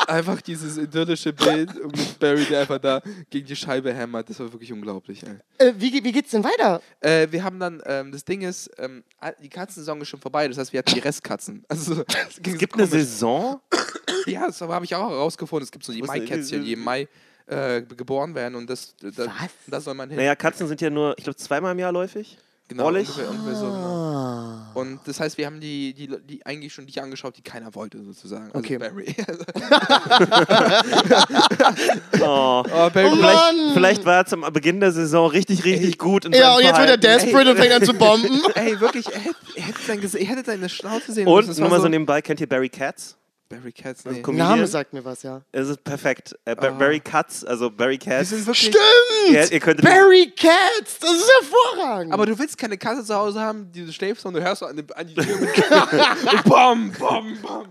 Einfach 0.08 0.40
dieses 0.40 0.76
idyllische 0.76 1.32
Bild 1.32 1.74
mit 1.84 2.18
Barry, 2.20 2.44
der 2.44 2.60
einfach 2.60 2.78
da 2.78 3.02
gegen 3.30 3.46
die 3.46 3.56
Scheibe 3.56 3.92
hämmert. 3.92 4.30
Das 4.30 4.38
war 4.38 4.52
wirklich 4.52 4.72
unglaublich. 4.72 5.22
Ey. 5.24 5.68
Äh, 5.68 5.72
wie, 5.76 6.04
wie 6.04 6.12
geht's 6.12 6.30
denn 6.30 6.44
weiter? 6.44 6.80
Äh, 7.00 7.26
wir 7.30 7.42
haben 7.42 7.58
dann, 7.58 7.82
ähm, 7.86 8.12
das 8.12 8.24
Ding 8.24 8.42
ist, 8.42 8.70
ähm, 8.78 9.02
die 9.42 9.48
Katzensaison 9.48 10.00
ist 10.00 10.08
schon 10.08 10.20
vorbei. 10.20 10.46
Das 10.46 10.58
heißt, 10.58 10.72
wir 10.72 10.78
hatten 10.78 10.94
die 10.94 11.00
Restkatzen. 11.00 11.64
Also, 11.68 11.94
so- 11.94 12.04
es 12.08 12.14
Es 12.14 12.36
so 12.36 12.42
gibt 12.42 12.74
eine 12.74 12.86
komisch. 12.86 12.90
Saison? 12.90 13.60
Ja, 14.26 14.46
das 14.46 14.60
habe 14.60 14.84
ich 14.84 14.92
auch 14.94 15.08
herausgefunden. 15.10 15.64
Es 15.64 15.70
gibt 15.70 15.84
so 15.84 15.92
die 15.92 16.02
Maikätzchen, 16.02 16.64
die 16.64 16.72
im 16.72 16.80
Mai 16.82 17.06
äh, 17.46 17.80
geboren 17.82 18.34
werden 18.34 18.56
und 18.56 18.68
das, 18.68 18.96
da, 19.00 19.26
da 19.68 19.80
soll 19.80 19.94
man 19.94 20.08
hin. 20.08 20.18
Naja, 20.18 20.34
Katzen 20.34 20.66
sind 20.66 20.80
ja 20.80 20.90
nur, 20.90 21.14
ich 21.16 21.22
glaube, 21.22 21.36
zweimal 21.36 21.70
im 21.72 21.78
Jahr 21.78 21.92
läufig. 21.92 22.36
Genau, 22.68 22.84
Rollig? 22.84 23.08
ungefähr, 23.08 23.30
ungefähr 23.30 23.54
so, 23.54 23.66
genau. 23.66 23.76
Ah. 23.76 24.70
Und 24.74 25.00
das 25.06 25.20
heißt, 25.20 25.38
wir 25.38 25.46
haben 25.46 25.60
die, 25.60 25.94
die, 25.94 26.08
die 26.26 26.44
eigentlich 26.44 26.74
schon 26.74 26.86
die 26.86 27.00
angeschaut, 27.00 27.36
die 27.36 27.42
keiner 27.42 27.74
wollte, 27.74 28.02
sozusagen. 28.04 28.46
Also 28.52 28.58
Okay. 28.58 28.78
Barry. 28.78 29.06
Oh. 32.20 32.62
oh, 32.64 32.90
Barry 32.90 33.06
Oh 33.08 33.16
Vielleicht, 33.16 33.22
Mann! 33.22 33.70
vielleicht 33.74 34.04
war 34.04 34.16
er 34.16 34.26
zum 34.26 34.40
Beginn 34.52 34.80
der 34.80 34.92
Saison 34.92 35.28
richtig, 35.30 35.64
richtig 35.64 35.98
gut. 35.98 36.24
In 36.24 36.32
Ja, 36.32 36.56
und 36.56 36.62
jetzt 36.62 36.78
wird 36.78 36.88
er 36.88 36.96
desperate 36.96 37.50
und 37.50 37.56
fängt 37.56 37.72
an 37.72 37.84
zu 37.84 37.94
bomben. 37.94 38.40
Ey, 38.54 38.80
wirklich, 38.80 39.06
er 39.12 39.20
hätte, 39.20 39.36
er 39.54 39.62
hätte, 39.62 39.78
sein 39.86 40.00
er 40.02 40.26
hätte 40.26 40.44
seine 40.44 40.68
Schnauze 40.68 41.12
sehen 41.12 41.26
Und 41.26 41.58
nur 41.58 41.68
mal 41.68 41.80
so 41.80 41.88
nebenbei, 41.88 42.22
kennt 42.22 42.40
ihr 42.40 42.48
Barry 42.48 42.68
Katz? 42.68 43.16
Barry 43.48 43.70
Katz, 43.70 44.04
nee. 44.04 44.22
Comedian? 44.22 44.48
Name 44.50 44.66
sagt 44.66 44.92
mir 44.92 45.04
was, 45.04 45.22
ja. 45.22 45.40
Es 45.52 45.68
ist 45.68 45.84
perfekt. 45.84 46.34
Äh, 46.44 46.56
Ba- 46.56 46.70
Barry 46.70 46.98
Katz, 46.98 47.44
also 47.44 47.70
Barry 47.70 47.96
Katz. 47.96 48.30
sind 48.30 48.44
wirklich, 48.44 48.74
Ja, 49.30 49.44
ihr 49.44 49.60
könntet 49.60 49.84
Barry 49.84 50.32
Cats, 50.36 50.98
das 51.00 51.12
ist 51.12 51.30
hervorragend. 51.40 52.12
aber 52.12 52.26
du 52.26 52.36
willst 52.36 52.58
keine 52.58 52.76
Katze 52.76 53.04
zu 53.04 53.14
Hause 53.14 53.40
haben, 53.40 53.70
die 53.70 53.86
du 53.86 53.92
schläfst 53.92 54.26
und 54.26 54.34
du 54.34 54.42
hörst 54.42 54.60
so 54.60 54.66
an 54.66 54.76
die, 54.76 54.84
an 54.92 55.06
die 55.06 55.14
Tür 55.14 55.36
mit 55.38 55.50
und 56.32 56.44
bam, 56.44 56.90
bam, 56.98 57.38
bam. 57.40 57.66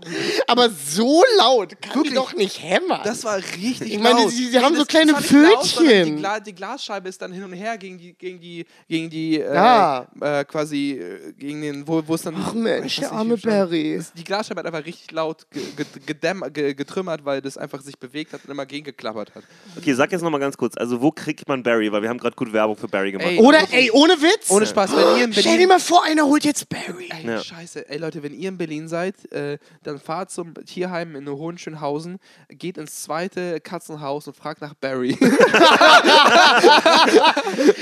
Aber 0.46 0.70
so 0.70 1.22
laut 1.36 1.78
kann 1.82 1.94
Wirklich? 1.96 2.10
die 2.12 2.14
doch 2.14 2.32
nicht 2.34 2.62
hämmern. 2.62 3.02
Das 3.04 3.22
war 3.24 3.36
richtig 3.36 3.92
Ich 3.92 3.98
meine, 3.98 4.30
sie- 4.30 4.48
sie 4.48 4.58
haben 4.58 4.76
so 4.76 4.86
kleine 4.86 5.12
nicht 5.12 5.30
laut, 5.30 5.66
Pfötchen. 5.66 6.16
Die, 6.16 6.42
die 6.46 6.54
Glasscheibe 6.54 7.06
ist 7.10 7.20
dann 7.20 7.32
hin 7.32 7.44
und 7.44 7.52
her 7.52 7.76
gegen 7.76 7.98
die, 7.98 8.14
gegen 8.14 8.40
die, 8.40 8.64
gegen 8.88 9.10
die, 9.10 9.40
äh, 9.42 9.54
Ja. 9.54 10.06
äh, 10.22 10.42
quasi 10.46 10.92
äh, 10.92 11.32
gegen 11.34 11.60
den, 11.60 11.86
wo, 11.86 12.02
wo 12.06 12.14
es 12.14 12.22
dann. 12.22 12.34
Ach 12.38 12.54
Mensch, 12.54 12.96
der 12.96 13.12
arme. 13.12 13.36
Barry. 13.36 14.00
Die 14.16 14.24
Glasscheibe 14.24 14.60
hat 14.60 14.66
einfach 14.66 14.86
richtig 14.86 15.10
laut 15.12 15.46
ge 15.50 15.65
gedämm- 16.06 16.50
ge 16.50 16.74
getrümmert, 16.74 17.24
weil 17.24 17.40
das 17.40 17.56
einfach 17.56 17.80
sich 17.80 17.98
bewegt 17.98 18.32
hat 18.32 18.40
und 18.44 18.50
immer 18.50 18.66
gegengeklappert 18.66 19.34
hat. 19.34 19.44
Okay, 19.76 19.92
sag 19.94 20.12
jetzt 20.12 20.22
nochmal 20.22 20.40
ganz 20.40 20.56
kurz. 20.56 20.76
Also, 20.76 21.00
wo 21.02 21.10
kriegt 21.10 21.48
man 21.48 21.62
Barry? 21.62 21.90
Weil 21.92 22.02
wir 22.02 22.08
haben 22.08 22.18
gerade 22.18 22.36
gut 22.36 22.52
Werbung 22.52 22.76
für 22.76 22.88
Barry 22.88 23.12
gemacht. 23.12 23.28
Ey, 23.28 23.38
Oder, 23.38 23.58
ey, 23.70 23.90
ohne 23.92 24.14
Witz? 24.20 24.50
Ohne 24.50 24.66
Spaß, 24.66 24.92
wenn 24.96 25.18
ihr 25.18 25.24
in 25.24 25.32
Stell 25.32 25.42
dir 25.44 25.50
Berlin. 25.50 25.68
mal 25.68 25.80
vor, 25.80 26.04
einer 26.04 26.24
holt 26.26 26.44
jetzt 26.44 26.68
Barry. 26.68 27.08
Ey, 27.10 27.26
Ja. 27.26 27.42
scheiße. 27.42 27.88
Ey, 27.88 27.98
Leute, 27.98 28.22
wenn 28.22 28.32
ihr 28.34 28.48
in 28.48 28.58
Berlin 28.58 28.88
seid, 28.88 29.30
äh, 29.32 29.58
dann 29.82 29.98
fahrt 30.00 30.30
zum 30.30 30.54
Tierheim 30.66 31.16
in 31.16 31.28
Hohenschönhausen, 31.28 32.18
geht 32.50 32.78
ins 32.78 33.02
zweite 33.02 33.60
Katzenhaus 33.60 34.26
und 34.26 34.36
fragt 34.36 34.60
nach 34.60 34.74
Barry. 34.74 35.16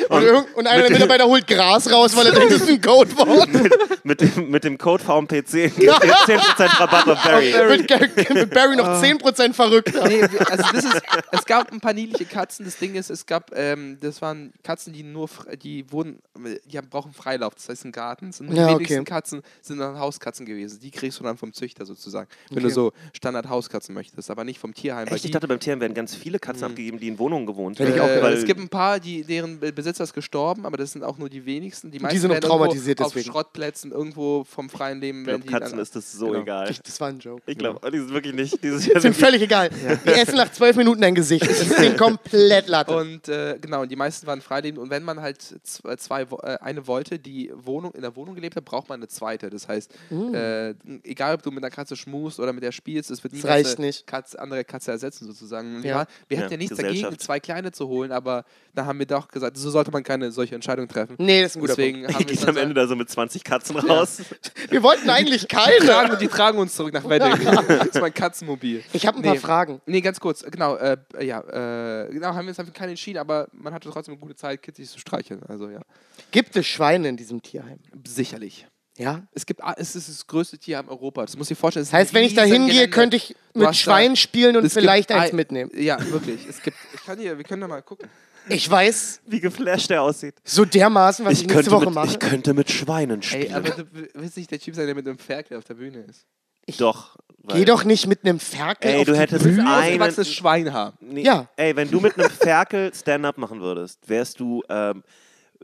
Und, 0.09 0.23
irgend- 0.23 0.55
und 0.57 0.67
einer 0.67 0.83
der 0.83 0.91
Mitarbeiter 0.91 1.25
holt 1.25 1.47
Gras 1.47 1.91
raus, 1.91 2.17
weil 2.17 2.27
er 2.27 2.33
denkt, 2.33 2.53
das 2.53 2.63
ist 2.63 2.69
ein 2.69 2.81
Codewort. 2.83 3.49
mit, 4.05 4.21
dem, 4.21 4.51
mit 4.51 4.65
dem 4.65 4.79
Code 4.79 5.03
VMP10 5.03 5.71
gibt 5.71 5.83
ihr 5.83 5.93
10% 5.95 6.81
Rabatt 6.81 7.09
auf 7.09 7.23
Barry. 7.23 7.53
Mit, 7.79 8.35
mit 8.35 8.51
Barry 8.51 8.77
noch 8.77 8.87
10% 9.03 9.53
verrückter. 9.53 10.07
nee, 10.09 10.23
also 10.23 10.65
das 10.73 10.85
ist, 10.85 11.03
es 11.33 11.45
gab 11.45 11.73
ein 11.73 11.81
paar 11.81 11.93
niedliche 11.93 12.25
Katzen. 12.25 12.65
Das 12.65 12.79
Ding 12.79 12.95
ist, 12.95 13.11
es 13.11 13.27
gab, 13.27 13.51
ähm, 13.57 13.99
das 14.01 14.21
waren 14.23 14.53
Katzen, 14.63 14.93
die 14.93 15.03
nur, 15.03 15.29
die 15.63 15.91
wurden, 15.91 16.19
die 16.67 16.79
haben, 16.79 16.89
brauchen 16.89 17.13
Freilauf, 17.13 17.55
das 17.55 17.69
heißt 17.69 17.85
einen 17.85 17.93
Garten. 17.93 18.33
Sind 18.33 18.51
die 18.51 18.57
Ja, 18.57 18.69
wenigsten 18.69 19.01
okay. 19.01 19.05
Katzen 19.05 19.43
sind 19.63 19.79
dann 19.79 19.99
Hauskatzen 19.99 20.47
gewesen. 20.47 20.81
Die 20.81 20.91
kriegst 20.91 21.19
du 21.21 21.25
dann 21.25 21.37
vom 21.37 21.53
Züchter 21.53 21.85
sozusagen, 21.87 22.29
wenn 22.51 22.59
Okay. 22.59 22.69
du 22.69 22.75
so 22.75 22.93
Standard-Hauskatzen 23.13 23.95
möchtest, 23.95 24.31
aber 24.31 24.45
nicht 24.45 24.59
vom 24.59 24.75
Tierheim. 24.75 25.07
Echt? 25.07 25.17
Ich 25.17 25.23
die- 25.23 25.31
dachte, 25.31 25.49
beim 25.49 25.61
Tierheim 25.61 25.81
werden 25.81 25.95
ganz 25.95 26.15
viele 26.15 26.39
Katzen 26.39 26.65
abgegeben, 26.65 26.99
die 26.99 27.09
in 27.09 27.19
Wohnungen 27.19 27.47
gewohnt 27.47 27.81
haben. 27.81 27.87
äh, 27.93 28.29
es 28.33 28.45
gibt 28.45 28.61
ein 28.61 28.69
paar, 28.69 29.01
die, 29.01 29.25
deren 29.25 29.59
Be- 29.61 29.73
Besitzer 29.73 30.05
ist 30.05 30.13
gestorben, 30.15 30.67
aber 30.67 30.77
das 30.77 30.93
sind 30.93 31.03
auch 31.03 31.19
nur 31.19 31.29
die 31.29 31.45
wenigsten. 31.47 31.91
Die, 31.91 31.99
meisten 31.99 32.21
sind 32.21 32.31
noch 32.33 32.39
traumatisiert 32.41 33.01
auf 33.01 33.13
deswegen. 33.13 33.31
Schrottplätzen 33.33 33.93
irgendwo 33.93 34.45
vom 34.45 34.69
freien 34.69 35.01
Leben. 35.01 35.27
ich 35.29 35.41
die 35.43 35.49
Katzen 35.49 35.73
dann, 35.73 35.81
ist 35.81 35.97
das 35.97 36.13
so 36.13 36.27
Genau. 36.29 36.41
egal. 36.43 36.71
Ich, 36.71 36.81
das 36.81 37.01
war 37.01 37.09
ein 37.09 37.19
Joke. 37.19 37.43
Ich 37.47 37.57
glaube, 37.73 37.91
die 37.91 37.99
sind 37.99 38.13
wirklich 38.13 38.35
nicht. 38.35 38.63
Die 38.63 38.71
sind, 38.71 38.95
Die 38.95 39.01
sind 39.01 39.17
völlig 39.17 39.43
egal. 39.43 39.71
Die 40.07 40.11
essen 40.11 40.37
nach 40.37 40.51
zwölf 40.53 40.77
Minuten 40.77 41.01
dein 41.03 41.15
Gesicht. 41.15 41.49
Das 41.49 41.61
ist 41.61 41.79
denen 41.79 41.97
komplett 41.97 42.69
Latte. 42.69 42.97
Und 42.97 43.29
äh, 43.29 43.59
genau, 43.61 43.83
und 43.83 43.91
die 43.91 43.97
meisten 43.97 44.27
waren 44.27 44.41
freilebend. 44.41 44.81
Und 44.83 44.91
wenn 44.91 45.03
man 45.05 45.21
halt 45.21 45.39
äh, 45.87 45.97
zwei, 45.97 46.31
wo- 46.31 46.39
äh, 46.43 46.59
eine 46.61 46.87
wollte, 46.87 47.19
die 47.19 47.53
Wohnung, 47.55 47.93
in 47.93 48.03
der 48.03 48.15
Wohnung 48.17 48.35
gelebt 48.35 48.57
hat, 48.57 48.65
braucht 48.65 48.89
man 48.89 48.99
eine 49.01 49.09
zweite. 49.09 49.51
Das 49.51 49.69
heißt, 49.69 49.93
äh, 50.33 50.75
egal 51.05 51.35
ob 51.35 51.43
du 51.43 51.51
mit 51.51 51.63
einer 51.63 51.71
Katze 51.71 51.97
schmust 51.97 52.41
oder 52.41 52.53
mit 52.53 52.63
der 52.63 52.73
spielst, 52.73 53.11
es 53.11 53.23
wird 53.23 53.33
nie 53.35 53.45
eine 53.45 53.75
nicht. 53.79 54.07
Katze, 54.07 54.39
andere 54.41 54.65
Katze 54.65 54.91
ersetzen 54.93 55.27
sozusagen. 55.27 55.83
Ja. 55.83 55.89
ja. 56.01 56.07
wir 56.29 56.37
Ja, 56.39 56.43
hatten 56.45 56.53
ja 56.53 56.59
nichts 56.59 56.77
dagegen, 56.77 57.19
zwei 57.19 57.41
kleine 57.41 57.73
zu 57.73 57.89
holen, 57.89 58.13
aber 58.13 58.45
da 58.75 58.87
haben 58.87 58.99
wir 58.99 59.07
doch 59.07 59.29
gesagt, 59.29 59.57
so 59.57 59.71
sollte 59.71 59.91
man 59.91 60.03
keine 60.03 60.33
solche 60.33 60.55
Entscheidung 60.55 60.89
treffen. 60.89 61.15
nee, 61.19 61.43
das 61.43 61.53
ist 61.53 61.57
ein 61.57 61.61
guter 61.61 61.77
Deswegen 61.77 62.03
Punkt. 62.03 62.15
haben 62.15 62.19
wir 62.21 62.27
Geht 62.27 62.39
es 62.39 62.47
am 62.47 62.57
Ende 62.57 62.75
da 62.75 62.87
so 62.87 62.97
mit 62.97 63.09
20 63.09 63.45
Katzen 63.45 63.77
raus. 63.77 64.19
Wir 64.71 64.83
wollten 64.83 65.09
eigentlich 65.11 65.47
tragen, 65.47 65.87
keine. 65.87 66.13
und 66.13 66.21
die 66.21 66.29
tragen 66.29 66.59
uns 66.59 66.75
zurück 66.75 66.93
nach 66.93 67.09
Wedding. 67.09 67.33
das 67.69 67.87
ist 67.89 68.01
mein 68.01 68.13
Katzenmobil. 68.15 68.83
Ich 68.93 69.07
habe 69.07 69.19
ein 69.19 69.23
paar 69.23 69.35
Nee. 69.35 69.39
Fragen. 69.39 69.81
Nee, 69.87 70.01
ganz 70.01 70.21
kurz, 70.21 70.43
genau, 70.45 70.77
äh, 70.77 70.97
ja, 71.21 71.41
äh, 72.05 72.11
genau, 72.11 72.29
haben 72.29 72.45
wir 72.47 72.49
uns 72.51 72.59
einfach 72.61 72.73
keine 72.73 72.91
entschieden, 72.91 73.19
aber 73.19 73.49
man 73.53 73.73
hatte 73.75 73.91
trotzdem 73.91 74.15
eine 74.15 74.21
gute 74.21 74.35
Zeit, 74.37 74.63
Kitties 74.63 74.93
zu 74.93 74.99
streicheln. 74.99 75.43
Also 75.45 75.69
ja, 75.71 75.81
Gibt 76.31 76.57
es 76.57 76.67
Schweine 76.67 77.09
in 77.09 77.17
diesem 77.17 77.43
Tierheim? 77.43 77.79
sicherlich. 78.07 78.67
Ja. 78.97 79.27
Es 79.33 79.45
gibt, 79.45 79.61
ah, 79.65 79.75
es 79.77 79.97
ist 79.97 80.09
das 80.09 80.25
größte 80.29 80.57
Tierheim 80.57 80.89
Europas. 80.89 81.33
Das 81.33 81.37
muss 81.37 81.51
ich 81.51 81.57
dir 81.57 81.61
vorstellen. 81.61 81.85
Das 81.85 81.93
heißt, 81.93 82.15
wenn 82.15 82.23
ich 82.23 82.35
da 82.35 82.45
hingehe, 82.45 82.89
könnte 82.89 83.17
ich 83.17 83.35
mit 83.53 83.75
Schweinen 83.75 84.15
spielen 84.15 84.57
und 84.57 84.71
vielleicht 84.71 85.11
eins 85.11 85.31
ein- 85.31 85.37
mitnehmen. 85.37 85.71
Ja, 85.75 85.99
wirklich. 86.13 86.47
Es 86.49 86.63
gibt, 86.63 86.77
ich 86.95 87.03
kann 87.05 87.19
hier, 87.19 87.37
wir 87.37 87.45
können 87.45 87.63
da 87.63 87.67
mal 87.69 87.83
gucken. 87.83 88.09
Ich 88.49 88.71
weiß 88.71 89.23
Wie 89.27 89.41
geflasht 89.41 89.89
der 89.91 90.03
aussieht. 90.03 90.35
so 90.45 90.65
dermaßen, 90.67 91.25
was 91.25 91.33
ich, 91.33 91.41
Ich 91.43 91.49
nächste 91.49 91.71
Woche 91.73 91.87
mit, 91.87 91.95
mache. 91.95 92.07
ich 92.09 92.19
könnte 92.21 92.53
mit 92.55 92.71
Schweinen 92.71 93.21
Ey, 93.23 93.27
spielen. 93.27 93.55
aber 93.55 93.71
du 93.71 93.85
willst 94.15 94.37
nicht 94.37 94.51
der 94.51 94.61
Typ 94.61 94.75
sein, 94.77 94.87
der 94.87 94.95
mit 94.95 95.09
einem 95.09 95.19
Ferkel 95.19 95.57
auf 95.57 95.65
der 95.65 95.75
Bühne 95.75 96.01
ist. 96.03 96.27
Doch. 96.79 97.17
Weil- 97.45 97.59
Geh 97.59 97.65
doch 97.65 97.85
nicht 97.85 98.07
mit 98.07 98.25
einem 98.25 98.39
Ferkel 98.41 98.91
Ey, 98.91 98.99
auf 99.01 99.05
du 99.07 99.13
die 99.13 99.19
hättest 99.19 99.45
Bühne. 99.45 99.65
einen- 99.71 100.25
Schweinhaar. 100.25 100.95
Nee, 101.01 101.23
Ja. 101.23 101.49
Ey, 101.57 101.77
wenn 101.77 101.91
du 101.91 102.01
mit 102.01 102.19
einem 102.19 102.31
Ferkel 102.31 102.93
Stand-up 102.95 103.39
machen 103.39 103.61
würdest, 103.61 104.09
wärst 104.09 104.41
du 104.41 104.63
ähm, 104.69 105.03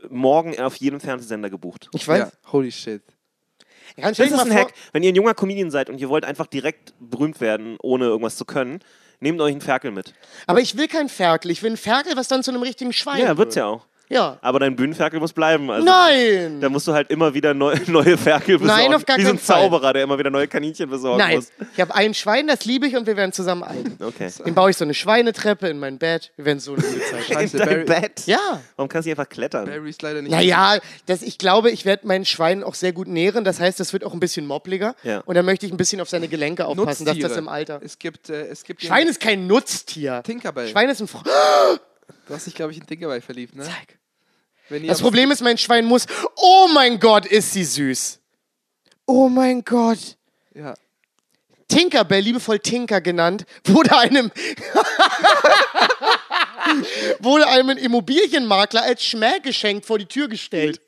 morgen 0.09 0.59
auf 0.59 0.75
jedem 0.75 0.99
Fernsehsender 0.99 1.49
gebucht. 1.49 1.89
Ich 1.93 2.07
weiß. 2.07 2.19
Ja, 2.19 2.51
holy 2.51 2.71
shit. 2.71 3.01
Ja, 3.97 4.09
Das 4.09 4.19
ist 4.19 4.33
ein 4.33 4.53
Hack. 4.53 4.73
Wenn 4.93 5.03
ihr 5.03 5.11
ein 5.11 5.15
junger 5.15 5.33
Comedian 5.33 5.69
seid 5.69 5.89
und 5.89 5.99
ihr 5.99 6.07
wollt 6.09 6.23
einfach 6.23 6.47
direkt 6.47 6.93
berühmt 6.99 7.41
werden, 7.41 7.77
ohne 7.81 8.05
irgendwas 8.05 8.37
zu 8.37 8.45
können, 8.45 8.79
nehmt 9.19 9.39
euch 9.41 9.51
einen 9.51 9.61
Ferkel 9.61 9.91
mit. 9.91 10.13
aber 10.47 10.61
ich 10.61 10.77
will 10.77 10.87
kein 10.87 11.09
Ferkel. 11.09 11.51
Ich 11.51 11.61
will 11.61 11.71
ein 11.71 11.77
Ferkel, 11.77 12.15
was 12.15 12.27
dann 12.27 12.41
zu 12.41 12.51
einem 12.51 12.61
richtigen 12.61 12.93
Schwein 12.93 13.19
Ja, 13.19 13.27
wird. 13.29 13.37
wird's 13.37 13.55
ja 13.55 13.65
auch. 13.65 13.85
Ja. 14.11 14.37
Aber 14.41 14.59
dein 14.59 14.75
Bühnenferkel 14.75 15.19
muss 15.19 15.31
bleiben. 15.31 15.71
Also, 15.71 15.85
Nein! 15.85 16.59
Da 16.59 16.67
musst 16.67 16.85
du 16.87 16.93
halt 16.93 17.09
immer 17.09 17.33
wieder 17.33 17.53
neu, 17.53 17.75
neue 17.87 18.17
Ferkel 18.17 18.59
besorgen. 18.59 18.81
Nein, 18.83 18.93
auf 18.93 19.05
gar 19.05 19.17
Wie 19.17 19.21
so 19.23 19.29
ein 19.29 19.37
keinen 19.37 19.39
Fall. 19.39 19.61
Zauberer, 19.61 19.93
der 19.93 20.03
immer 20.03 20.19
wieder 20.19 20.29
neue 20.29 20.47
Kaninchen 20.47 20.89
besorgen 20.89 21.19
Nein. 21.19 21.35
muss. 21.37 21.51
Ich 21.73 21.79
habe 21.79 21.95
ein 21.95 22.13
Schwein, 22.13 22.47
das 22.47 22.65
liebe 22.65 22.87
ich 22.87 22.97
und 22.97 23.07
wir 23.07 23.15
werden 23.15 23.31
zusammen 23.31 23.63
alt. 23.63 23.85
Okay. 24.01 24.29
Dem 24.45 24.53
baue 24.53 24.71
ich 24.71 24.77
so 24.77 24.83
eine 24.83 24.93
Schweinetreppe 24.93 25.69
in 25.69 25.79
mein 25.79 25.97
Bett. 25.97 26.33
Wir 26.35 26.45
werden 26.45 26.59
so 26.59 26.73
eine 26.73 26.81
gute 26.83 26.99
Zeit 26.99 27.35
haben. 27.35 27.43
In 27.45 27.51
Barry, 27.51 27.85
dein 27.85 28.01
Bett? 28.01 28.21
Ja. 28.25 28.61
Warum 28.75 28.89
kannst 28.89 29.05
du 29.05 29.09
nicht 29.09 29.17
einfach 29.19 29.29
klettern? 29.29 29.65
Barry 29.65 29.89
ist 29.89 30.01
leider 30.01 30.21
nicht. 30.21 30.31
Naja, 30.31 30.77
das, 31.05 31.21
ich 31.21 31.37
glaube, 31.37 31.71
ich 31.71 31.85
werde 31.85 32.05
mein 32.05 32.25
Schwein 32.25 32.63
auch 32.65 32.75
sehr 32.75 32.91
gut 32.91 33.07
nähren. 33.07 33.45
Das 33.45 33.61
heißt, 33.61 33.79
das 33.79 33.93
wird 33.93 34.03
auch 34.03 34.13
ein 34.13 34.19
bisschen 34.19 34.45
moppliger. 34.45 34.93
Ja. 35.03 35.19
Und 35.25 35.35
dann 35.35 35.45
möchte 35.45 35.65
ich 35.65 35.71
ein 35.71 35.77
bisschen 35.77 36.01
auf 36.01 36.09
seine 36.09 36.27
Gelenke 36.27 36.65
aufpassen, 36.65 37.05
dass 37.05 37.15
das 37.15 37.23
Nutztiere. 37.23 37.39
im 37.39 37.47
Alter. 37.47 37.79
Es 37.81 37.97
gibt, 37.97 38.29
äh, 38.29 38.47
es 38.47 38.63
gibt 38.65 38.81
Schwein 38.81 39.07
ist 39.07 39.21
kein 39.21 39.47
Nutztier. 39.47 40.21
Tinkerbell. 40.23 40.67
Schwein 40.67 40.89
ist 40.89 40.99
ein 40.99 41.07
Fro 41.07 41.21
Du 42.27 42.33
hast 42.35 42.45
dich, 42.45 42.55
glaube 42.55 42.71
ich, 42.71 42.77
in 42.77 42.85
Tinkerbell 42.85 43.21
verliebt, 43.21 43.55
ne? 43.55 43.63
Zeig. 43.63 43.97
Das 44.87 45.01
Problem 45.01 45.31
ist, 45.31 45.41
mein 45.41 45.57
Schwein 45.57 45.85
muss. 45.85 46.05
Oh 46.35 46.67
mein 46.73 46.99
Gott, 46.99 47.25
ist 47.25 47.53
sie 47.53 47.63
süß. 47.63 48.19
Oh 49.05 49.29
mein 49.29 49.63
Gott. 49.63 50.17
Ja. 50.53 50.73
Tinkerbell, 51.67 52.21
liebevoll 52.21 52.59
Tinker 52.59 53.01
genannt, 53.01 53.45
wurde 53.65 53.97
einem 53.97 54.31
wurde 57.19 57.47
einem 57.47 57.77
Immobilienmakler 57.77 58.83
als 58.83 59.03
Schmähgeschenk 59.03 59.85
vor 59.85 59.97
die 59.97 60.05
Tür 60.05 60.27
gestellt. 60.27 60.81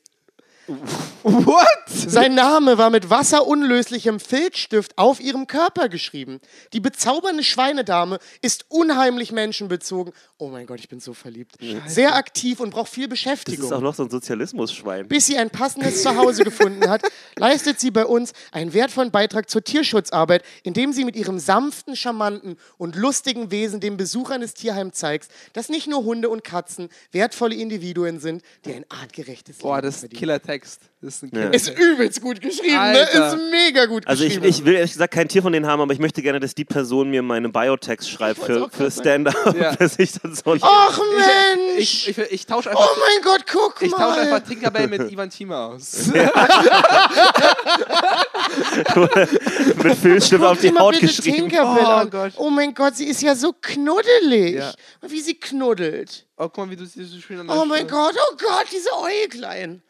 What? 1.23 1.67
Sein 1.87 2.35
Name 2.35 2.77
war 2.77 2.89
mit 2.89 3.09
wasserunlöslichem 3.09 4.19
Filzstift 4.19 4.97
auf 4.97 5.19
ihrem 5.21 5.47
Körper 5.47 5.87
geschrieben. 5.87 6.39
Die 6.73 6.79
bezaubernde 6.79 7.43
Schweinedame 7.43 8.19
ist 8.41 8.65
unheimlich 8.69 9.31
menschenbezogen. 9.31 10.13
Oh 10.37 10.49
mein 10.49 10.65
Gott, 10.65 10.79
ich 10.79 10.89
bin 10.89 10.99
so 10.99 11.13
verliebt. 11.13 11.55
Sehr 11.87 12.15
aktiv 12.15 12.59
und 12.59 12.71
braucht 12.71 12.89
viel 12.89 13.05
Das 13.05 13.11
Beschäftigung. 13.11 13.65
ist 13.65 13.71
auch 13.71 13.79
noch 13.81 13.95
so 13.95 14.03
ein 14.03 14.09
Sozialismus-Schwein. 14.09 15.07
Bis 15.07 15.25
sie 15.27 15.37
ein 15.37 15.49
passendes 15.49 16.03
Zuhause 16.03 16.43
gefunden 16.43 16.89
hat, 16.89 17.01
leistet 17.37 17.79
sie 17.79 17.91
bei 17.91 18.05
uns 18.05 18.33
einen 18.51 18.73
wertvollen 18.73 19.11
Beitrag 19.11 19.49
zur 19.49 19.63
Tierschutzarbeit, 19.63 20.43
indem 20.63 20.91
sie 20.91 21.05
mit 21.05 21.15
ihrem 21.15 21.39
sanften, 21.39 21.95
charmanten 21.95 22.57
und 22.77 22.95
lustigen 22.95 23.49
Wesen 23.51 23.79
den 23.79 23.95
Besuchern 23.95 24.41
des 24.41 24.53
Tierheims 24.55 24.95
zeigt, 24.95 25.29
dass 25.53 25.69
nicht 25.69 25.87
nur 25.87 26.03
Hunde 26.03 26.27
und 26.29 26.43
Katzen 26.43 26.89
wertvolle 27.11 27.55
Individuen 27.55 28.19
sind, 28.19 28.41
die 28.65 28.73
ein 28.73 28.85
artgerechtes 28.89 29.59
Boah, 29.59 29.77
Leben 29.77 29.85
das 29.87 29.95
ist 29.95 29.99
ein 29.99 30.01
verdienen. 30.09 30.19
Killer-Text. 30.19 30.81
Das 31.01 31.12
ist 31.15 31.23
ein 31.23 31.31
Killer 31.31 31.53
Ist 31.53 31.69
übelst 31.69 32.21
gut 32.21 32.41
geschrieben, 32.41 32.77
Alter. 32.77 33.19
ne? 33.19 33.27
Ist 33.27 33.37
mega 33.51 33.85
gut 33.85 34.07
Also 34.07 34.23
ich, 34.23 34.35
geschrieben. 34.35 34.49
ich 34.49 34.65
will 34.65 34.73
ehrlich 34.75 34.91
gesagt 34.91 35.13
kein 35.13 35.27
Tier 35.27 35.41
von 35.41 35.53
denen 35.53 35.67
haben, 35.67 35.81
aber 35.81 35.93
ich 35.93 35.99
möchte 35.99 36.21
gerne, 36.21 36.39
dass 36.39 36.55
die 36.55 36.65
Person 36.65 37.09
mir 37.09 37.21
meine 37.21 37.49
Biotext 37.49 38.09
schreibt 38.09 38.43
für, 38.43 38.69
für. 38.69 38.91
Stand-up, 38.91 39.55
Ja. 39.59 39.75
dass 39.75 39.97
ich 39.99 40.13
dann 40.13 40.33
so 40.35 40.51
ein 40.51 40.59
Ach 40.61 40.97
Mensch! 40.97 41.79
Ich, 41.79 42.09
ich, 42.09 42.17
ich 42.31 42.45
tausche 42.45 42.69
oh 42.69 42.77
einfach, 42.77 42.97
mein 42.97 43.23
Gott, 43.23 43.45
guck 43.51 43.81
ich 43.81 43.91
tausche 43.91 44.01
mal! 44.03 44.19
einfach 44.19 44.47
Tinkerbell 44.47 44.87
mit 44.87 45.11
Ivan 45.11 45.29
Thiemer 45.29 45.59
aus. 45.67 46.07
mit 49.83 49.95
Filzstift 49.97 50.43
auf 50.43 50.59
die 50.59 50.71
mal 50.71 50.81
Haut 50.81 50.99
geschrieben. 50.99 51.49
Tinkerbell 51.49 51.83
Oh 51.83 51.87
an. 51.87 52.09
Gott. 52.09 52.33
Oh 52.37 52.49
mein 52.49 52.73
Gott, 52.73 52.95
sie 52.95 53.07
ist 53.07 53.21
ja 53.21 53.35
so 53.35 53.53
knuddelig. 53.59 54.55
Ja. 54.55 54.73
Wie 55.01 55.21
sie 55.21 55.35
knuddelt. 55.39 56.25
Oh, 56.37 56.49
guck 56.49 56.57
mal, 56.57 56.69
wie 56.71 56.75
du 56.75 56.85
sie 56.85 57.03
so 57.05 57.19
schön 57.19 57.39
an 57.39 57.49
Oh 57.49 57.65
mein 57.65 57.87
Gott, 57.87 58.15
oh 58.17 58.35
Gott, 58.37 58.65
diese 58.71 58.89
Äuglein. 58.93 59.81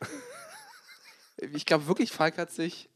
Ich 1.53 1.65
glaube 1.65 1.87
wirklich, 1.87 2.11
Falk 2.11 2.37
hat 2.37 2.51
sich. 2.51 2.89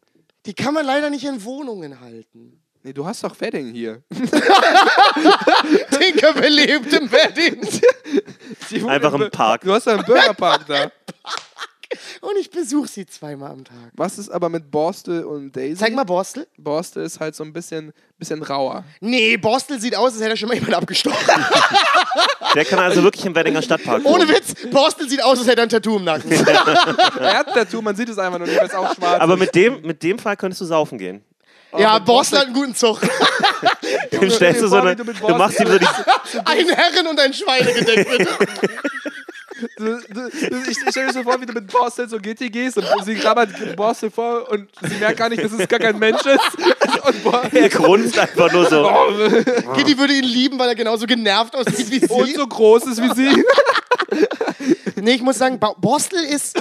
Die 0.45 0.53
kann 0.53 0.73
man 0.73 0.85
leider 0.85 1.09
nicht 1.09 1.25
in 1.25 1.43
Wohnungen 1.43 1.99
halten. 1.99 2.61
Nee, 2.83 2.93
du 2.93 3.05
hast 3.05 3.23
doch 3.23 3.39
Wedding 3.41 3.73
hier. 3.73 4.01
Tinkerbell 5.91 6.53
lebt 6.53 6.93
im 6.93 7.11
Wedding. 7.11 7.67
Einfach 8.87 9.13
im 9.13 9.29
Park. 9.29 9.61
Du 9.61 9.73
hast 9.73 9.87
ja 9.87 9.95
einen 9.95 10.05
Bürgerpark 10.05 10.65
da. 10.67 10.89
Und 12.21 12.37
ich 12.39 12.51
besuche 12.51 12.87
sie 12.87 13.05
zweimal 13.05 13.51
am 13.51 13.63
Tag. 13.63 13.75
Was 13.93 14.17
ist 14.17 14.29
aber 14.29 14.49
mit 14.49 14.69
Borstel 14.71 15.23
und 15.23 15.55
Daisy? 15.55 15.75
Zeig 15.75 15.93
mal 15.93 16.03
Borstel. 16.03 16.45
Borstel 16.57 17.03
ist 17.05 17.19
halt 17.19 17.35
so 17.35 17.43
ein 17.43 17.53
bisschen, 17.53 17.93
bisschen 18.17 18.43
rauer. 18.43 18.83
Nee, 18.99 19.37
Borstel 19.37 19.79
sieht 19.79 19.95
aus, 19.95 20.11
als 20.13 20.21
hätte 20.21 20.31
er 20.31 20.37
schon 20.37 20.49
mal 20.49 20.55
jemand 20.55 20.73
abgestochen. 20.73 21.17
Der 22.55 22.65
kann 22.65 22.79
also 22.79 23.03
wirklich 23.03 23.25
im 23.25 23.35
Weddinger 23.35 23.61
Stadtpark 23.61 24.03
Ohne. 24.05 24.27
Witz, 24.27 24.53
Borstel 24.71 25.07
sieht 25.09 25.23
aus, 25.23 25.39
als 25.39 25.47
hätte 25.47 25.61
er 25.61 25.63
ein 25.63 25.69
Tattoo 25.69 25.97
im 25.97 26.03
Nacken. 26.03 26.29
Er 27.19 27.37
hat 27.37 27.47
ein 27.47 27.53
Tattoo, 27.53 27.81
man 27.81 27.95
sieht 27.95 28.09
es 28.09 28.17
einfach 28.17 28.39
nur 28.39 28.47
nicht, 28.47 28.59
weil 28.59 28.67
es 28.67 28.73
auch 28.75 28.93
schwarz 28.95 29.21
Aber 29.21 29.37
mit 29.37 29.53
dem, 29.55 29.81
mit 29.81 30.03
dem 30.03 30.19
Fall 30.19 30.35
könntest 30.35 30.61
du 30.61 30.65
saufen 30.65 30.97
gehen. 30.97 31.23
ja, 31.77 31.95
mit 31.95 32.05
Borstel 32.05 32.39
hat 32.39 32.45
einen 32.47 32.55
guten 32.55 32.75
Zug. 32.75 32.99
Dem 34.11 34.29
stellst 34.29 34.61
du 34.61 34.67
so 34.67 34.77
eine, 34.77 34.95
du 34.95 35.03
du 35.03 35.35
machst 35.35 35.59
ihm 35.59 35.67
so 35.67 35.77
die, 35.77 35.85
Ein 36.45 36.67
Herren- 36.69 37.07
und 37.07 37.19
ein 37.19 37.33
Schweinegedeck, 37.33 38.09
bitte. 38.09 38.27
Du, 39.77 39.99
du, 39.99 40.29
du, 40.29 40.61
ich 40.69 40.77
ich 40.77 40.89
stelle 40.89 41.07
mir 41.07 41.13
so 41.13 41.23
vor, 41.23 41.41
wie 41.41 41.45
du 41.45 41.53
mit 41.53 41.67
Borstel 41.67 42.07
so 42.07 42.17
GT 42.17 42.51
gehst 42.51 42.77
und 42.77 42.85
sie 43.05 43.15
grabbert 43.15 43.49
Borstel 43.75 44.11
vor 44.11 44.49
und 44.51 44.69
sie 44.81 44.95
merkt 44.95 45.17
gar 45.17 45.29
nicht, 45.29 45.43
dass 45.43 45.51
es 45.51 45.67
gar 45.67 45.79
kein 45.79 45.97
Mensch 45.97 46.25
ist. 46.25 47.25
Und 47.25 47.53
er 47.53 47.69
grunzt 47.69 48.17
einfach 48.19 48.51
nur 48.51 48.69
so. 48.69 48.89
Kitty 49.75 49.97
würde 49.97 50.13
ihn 50.13 50.23
lieben, 50.23 50.59
weil 50.59 50.69
er 50.69 50.75
genauso 50.75 51.05
genervt 51.05 51.55
aussieht 51.55 51.89
wie 51.91 52.05
und 52.07 52.25
sie. 52.27 52.33
so 52.33 52.47
groß 52.47 52.85
ist 52.87 53.01
wie 53.01 53.13
sie. 53.13 53.43
Nee, 54.95 55.13
ich 55.13 55.21
muss 55.21 55.37
sagen, 55.37 55.59
Borstel 55.59 56.23
ist. 56.23 56.59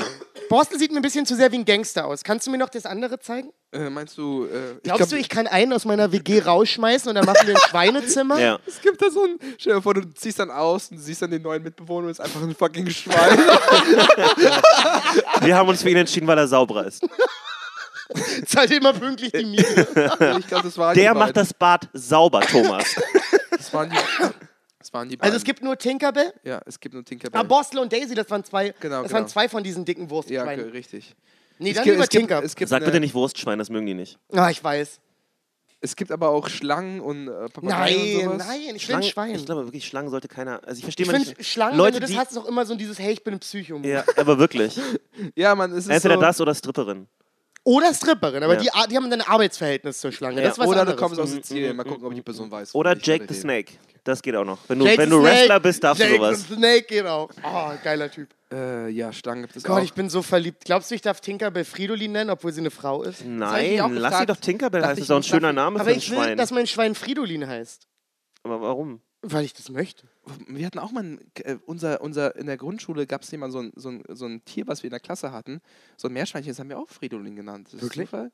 Borstel 0.48 0.78
sieht 0.78 0.92
mir 0.92 0.98
ein 0.98 1.02
bisschen 1.02 1.26
zu 1.26 1.34
sehr 1.34 1.50
wie 1.52 1.56
ein 1.56 1.64
Gangster 1.64 2.06
aus. 2.06 2.22
Kannst 2.22 2.46
du 2.46 2.50
mir 2.50 2.58
noch 2.58 2.68
das 2.68 2.86
andere 2.86 3.18
zeigen? 3.18 3.50
Äh, 3.76 3.90
meinst 3.90 4.16
du, 4.18 4.46
äh, 4.46 4.72
ich 4.76 4.82
Glaubst 4.84 4.98
glaub, 4.98 5.08
du, 5.10 5.16
ich 5.16 5.28
kann 5.28 5.46
einen 5.46 5.72
aus 5.72 5.84
meiner 5.84 6.10
WG 6.12 6.40
rausschmeißen 6.40 7.08
und 7.08 7.14
dann 7.14 7.24
machen 7.26 7.46
wir 7.46 7.54
ein 7.54 7.60
Schweinezimmer? 7.70 8.38
Ja. 8.40 8.58
es 8.66 8.80
gibt 8.80 9.00
da 9.02 9.10
so 9.10 9.24
ein. 9.24 9.38
Stell 9.58 9.74
dir 9.74 9.82
vor, 9.82 9.94
du 9.94 10.02
ziehst 10.14 10.38
dann 10.38 10.50
aus 10.50 10.90
und 10.90 10.98
siehst 10.98 11.22
dann 11.22 11.30
den 11.30 11.42
neuen 11.42 11.62
Mitbewohner 11.62 12.06
und 12.06 12.10
ist 12.12 12.20
einfach 12.20 12.42
ein 12.42 12.54
fucking 12.54 12.88
Schwein. 12.90 13.38
Wir 15.42 15.56
haben 15.56 15.68
uns 15.68 15.82
für 15.82 15.90
ihn 15.90 15.96
entschieden, 15.96 16.26
weil 16.26 16.38
er 16.38 16.48
sauberer 16.48 16.86
ist. 16.86 17.06
Zahlt 18.46 18.70
immer 18.70 18.92
pünktlich 18.92 19.32
die 19.32 19.44
Miete. 19.44 19.86
ich 20.38 20.46
glaube, 20.46 20.64
das 20.64 20.78
waren 20.78 20.94
Der 20.94 21.12
macht 21.14 21.36
das 21.36 21.52
Bad 21.52 21.88
sauber, 21.92 22.40
Thomas. 22.40 22.94
Das 23.50 23.72
waren 23.74 23.90
die, 23.90 23.96
das 24.78 24.92
waren 24.92 25.08
die 25.08 25.16
beiden. 25.16 25.32
Also 25.32 25.36
es 25.38 25.44
gibt 25.44 25.60
nur 25.62 25.76
Tinkerbell. 25.76 26.32
ja, 26.44 26.60
es 26.66 26.78
gibt 26.78 26.94
nur 26.94 27.04
Tinkerbell. 27.04 27.40
Ah, 27.40 27.42
Borstel 27.42 27.80
und 27.80 27.92
Daisy, 27.92 28.14
das 28.14 28.30
waren 28.30 28.44
zwei, 28.44 28.72
Genau, 28.78 29.02
das 29.02 29.08
genau. 29.10 29.20
waren 29.22 29.28
zwei 29.28 29.48
von 29.48 29.64
diesen 29.64 29.84
dicken 29.84 30.04
ja, 30.04 30.10
Wurstschweinen. 30.10 30.66
ge- 30.66 30.72
richtig. 30.72 31.16
Nee, 31.58 31.70
Es 31.70 31.76
dann 31.76 31.84
gibt- 31.84 31.94
lieber 31.94 32.04
es 32.04 32.08
gibt- 32.10 32.20
Tinker. 32.22 32.42
Es 32.44 32.56
gibt, 32.56 32.68
Sag 32.68 32.76
eine- 32.78 32.86
bitte 32.86 33.00
nicht 33.00 33.14
Wurstschwein, 33.14 33.58
das 33.58 33.70
mögen 33.70 33.86
die 33.86 33.94
nicht. 33.94 34.18
Ah, 34.32 34.50
ich 34.50 34.62
weiß. 34.62 35.00
Es 35.82 35.94
gibt 35.94 36.10
aber 36.10 36.30
auch 36.30 36.48
Schlangen 36.48 37.00
und 37.00 37.28
äh, 37.28 37.48
Papageien 37.50 37.60
und 37.60 37.68
Nein, 37.68 38.24
sowas. 38.38 38.46
nein, 38.48 38.60
ich 38.60 38.70
will 38.72 38.80
Schlangen, 38.80 39.04
ein 39.04 39.10
Schwein. 39.10 39.34
ich 39.34 39.44
glaube 39.46 39.64
wirklich, 39.66 39.86
Schlangen 39.86 40.08
sollte 40.10 40.26
keiner. 40.26 40.60
Also 40.66 40.78
ich 40.78 40.84
verstehe 40.84 41.04
Ich 41.04 41.12
mal 41.12 41.18
finde 41.20 41.36
nicht. 41.38 41.48
Schlangen, 41.48 41.76
Leute, 41.76 41.94
wenn 41.96 42.00
du 42.00 42.06
das 42.06 42.10
die, 42.10 42.18
hast, 42.18 42.30
ist 42.32 42.38
auch 42.38 42.46
immer 42.46 42.64
so 42.64 42.74
dieses, 42.74 42.98
hey, 42.98 43.12
ich 43.12 43.22
bin 43.22 43.34
ein 43.34 43.40
Psycho. 43.40 43.76
Ja, 43.82 44.02
aber 44.16 44.38
wirklich. 44.38 44.80
Ja, 45.36 45.54
man, 45.54 45.70
es 45.72 45.84
ist 45.84 45.88
Entweder 45.90 46.14
so, 46.16 46.20
das 46.20 46.40
oder 46.40 46.54
Stripperin. 46.54 47.06
Oder 47.64 47.92
Stripperin, 47.94 48.42
aber 48.42 48.54
Ja. 48.54 48.60
die, 48.60 48.90
die 48.90 48.96
haben 48.96 49.10
dann 49.10 49.20
ein 49.20 49.28
Arbeitsverhältnis 49.28 49.98
zur 50.00 50.12
Schlange. 50.12 50.36
Ja. 50.40 50.48
Das 50.48 50.52
ist 50.54 50.58
was 50.58 50.66
Oder 50.68 50.76
du 50.76 50.80
anderes. 50.92 51.00
kommst 51.00 51.20
aus 51.20 51.30
Sizilien. 51.30 51.76
Mal 51.76 51.84
gucken, 51.84 52.06
ob 52.06 52.14
die 52.14 52.22
Person 52.22 52.50
weiß. 52.50 52.74
Oder 52.74 52.96
ich 52.96 53.04
Jake 53.06 53.26
the. 53.28 53.34
Snake. 53.34 53.72
Das 54.04 54.22
geht 54.22 54.34
auch 54.36 54.44
noch. 54.44 54.58
Wenn 54.68 54.78
du, 54.78 54.84
Jake 54.86 54.98
wenn 54.98 55.10
the 55.10 55.16
du 55.16 55.20
Snake. 55.22 55.36
Wrestler 55.36 55.60
bist, 55.60 55.82
darfst 55.84 56.00
Jake 56.02 56.12
du 56.16 56.24
sowas. 56.24 56.44
the 56.48 56.54
Snake 56.54 56.82
geht 56.82 57.06
auch. 57.06 57.28
Oh, 57.44 57.70
geiler 57.82 58.10
Typ. 58.10 58.28
Äh, 58.52 58.90
ja, 58.90 59.12
Schlangen 59.12 59.42
gibt 59.42 59.56
es 59.56 59.64
Gott, 59.64 59.80
auch. 59.80 59.84
ich 59.84 59.92
bin 59.94 60.08
so 60.08 60.22
verliebt. 60.22 60.64
Glaubst 60.64 60.90
du, 60.90 60.94
ich 60.94 61.02
darf 61.02 61.20
Tinkerbell 61.20 61.64
Fridolin 61.64 62.12
nennen, 62.12 62.30
obwohl 62.30 62.52
sie 62.52 62.60
eine 62.60 62.70
Frau 62.70 63.02
ist? 63.02 63.24
Nein, 63.24 63.80
auch 63.80 63.90
lass 63.90 64.18
sie 64.18 64.26
doch 64.26 64.36
Tinkerbell 64.36 64.82
heißen. 64.82 64.94
Das 64.94 65.00
ist 65.00 65.10
doch 65.10 65.16
ein 65.16 65.22
schöner 65.24 65.52
Name 65.52 65.80
Aber 65.80 65.88
für 65.88 65.92
ein 65.94 65.98
ich 65.98 66.10
will, 66.10 66.18
Schwein. 66.18 66.38
dass 66.38 66.52
mein 66.52 66.66
Schwein 66.66 66.94
Fridolin 66.94 67.46
heißt. 67.46 67.88
Aber 68.44 68.60
warum? 68.60 69.00
Weil 69.22 69.44
ich 69.44 69.52
das 69.54 69.70
möchte. 69.70 70.06
Wir 70.46 70.66
hatten 70.66 70.78
auch 70.78 70.92
mal, 70.92 71.02
ein, 71.02 71.20
äh, 71.42 71.56
unser, 71.66 72.00
unser, 72.00 72.36
in 72.36 72.46
der 72.46 72.56
Grundschule 72.56 73.06
gab 73.08 73.22
es 73.22 73.30
jemand 73.32 73.52
so 73.52 73.60
ein, 73.60 73.72
so, 73.74 73.88
ein, 73.88 74.04
so 74.08 74.26
ein 74.26 74.44
Tier, 74.44 74.68
was 74.68 74.84
wir 74.84 74.88
in 74.88 74.92
der 74.92 75.00
Klasse 75.00 75.32
hatten. 75.32 75.60
So 75.96 76.06
ein 76.06 76.14
Meerschweinchen, 76.14 76.52
das 76.52 76.60
haben 76.60 76.68
wir 76.68 76.78
auch 76.78 76.88
Fridolin 76.88 77.34
genannt. 77.34 77.66
Ist 77.68 77.74
das 77.74 77.82
Wirklich? 77.82 78.10
Zufall? 78.10 78.30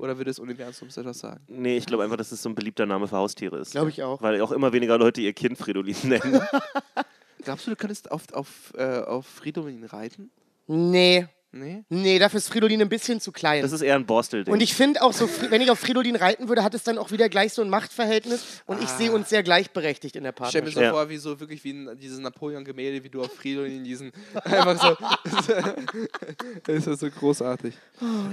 Oder 0.00 0.16
würde 0.16 0.30
das 0.30 0.38
Universum 0.38 0.88
etwas 0.88 1.18
sagen? 1.18 1.44
Nee, 1.48 1.76
ich 1.76 1.84
glaube 1.86 2.04
einfach, 2.04 2.16
dass 2.16 2.32
es 2.32 2.40
so 2.42 2.48
ein 2.48 2.54
beliebter 2.54 2.86
Name 2.86 3.08
für 3.08 3.16
Haustiere 3.16 3.58
ist. 3.58 3.72
Glaube 3.72 3.90
ich 3.90 4.02
auch. 4.02 4.22
Weil 4.22 4.40
auch 4.40 4.52
immer 4.52 4.72
weniger 4.72 4.96
Leute 4.96 5.20
ihr 5.20 5.34
Kind 5.34 5.58
Fridolin 5.58 5.96
nennen. 6.04 6.40
Glaubst 7.42 7.66
du, 7.66 7.70
du 7.70 7.76
könntest 7.76 8.10
auf, 8.10 8.32
auf, 8.32 8.72
äh, 8.76 9.00
auf 9.00 9.26
Fridolin 9.26 9.84
reiten? 9.84 10.30
Nee. 10.66 11.26
Nee? 11.52 11.84
Nee, 11.88 12.18
dafür 12.18 12.38
ist 12.38 12.48
Fridolin 12.48 12.82
ein 12.82 12.88
bisschen 12.88 13.20
zu 13.20 13.32
klein. 13.32 13.62
Das 13.62 13.72
ist 13.72 13.80
eher 13.80 13.94
ein 13.94 14.04
Borstel-Ding. 14.04 14.52
und 14.52 14.60
ich 14.60 14.74
finde 14.74 15.00
auch 15.02 15.12
so, 15.14 15.28
wenn 15.48 15.60
ich 15.62 15.70
auf 15.70 15.78
Fridolin 15.78 16.16
reiten 16.16 16.48
würde, 16.48 16.62
hat 16.62 16.74
es 16.74 16.82
dann 16.82 16.98
auch 16.98 17.10
wieder 17.12 17.28
gleich 17.30 17.52
so 17.54 17.62
ein 17.62 17.70
Machtverhältnis 17.70 18.62
und 18.66 18.82
ich 18.82 18.88
sehe 18.90 19.10
uns 19.12 19.30
sehr 19.30 19.42
gleichberechtigt 19.42 20.16
in 20.16 20.24
der 20.24 20.34
Ich 20.38 20.48
stell 20.48 20.62
mir 20.62 20.66
Partnerschaft. 20.66 20.74
so 20.74 20.80
Ja. 20.82 20.90
vor, 20.92 21.08
wie 21.08 21.16
so 21.16 21.40
wirklich 21.40 21.64
wie 21.64 21.70
ein, 21.72 21.98
dieses 21.98 22.18
Napoleon-Gemälde, 22.18 23.02
wie 23.04 23.08
du 23.08 23.22
auf 23.22 23.32
Fridolin 23.32 23.84
diesen 23.84 24.12
einfach 24.44 24.80
so. 24.82 24.96
das 26.64 26.86
ist 26.86 27.00
so 27.00 27.10
großartig. 27.10 27.74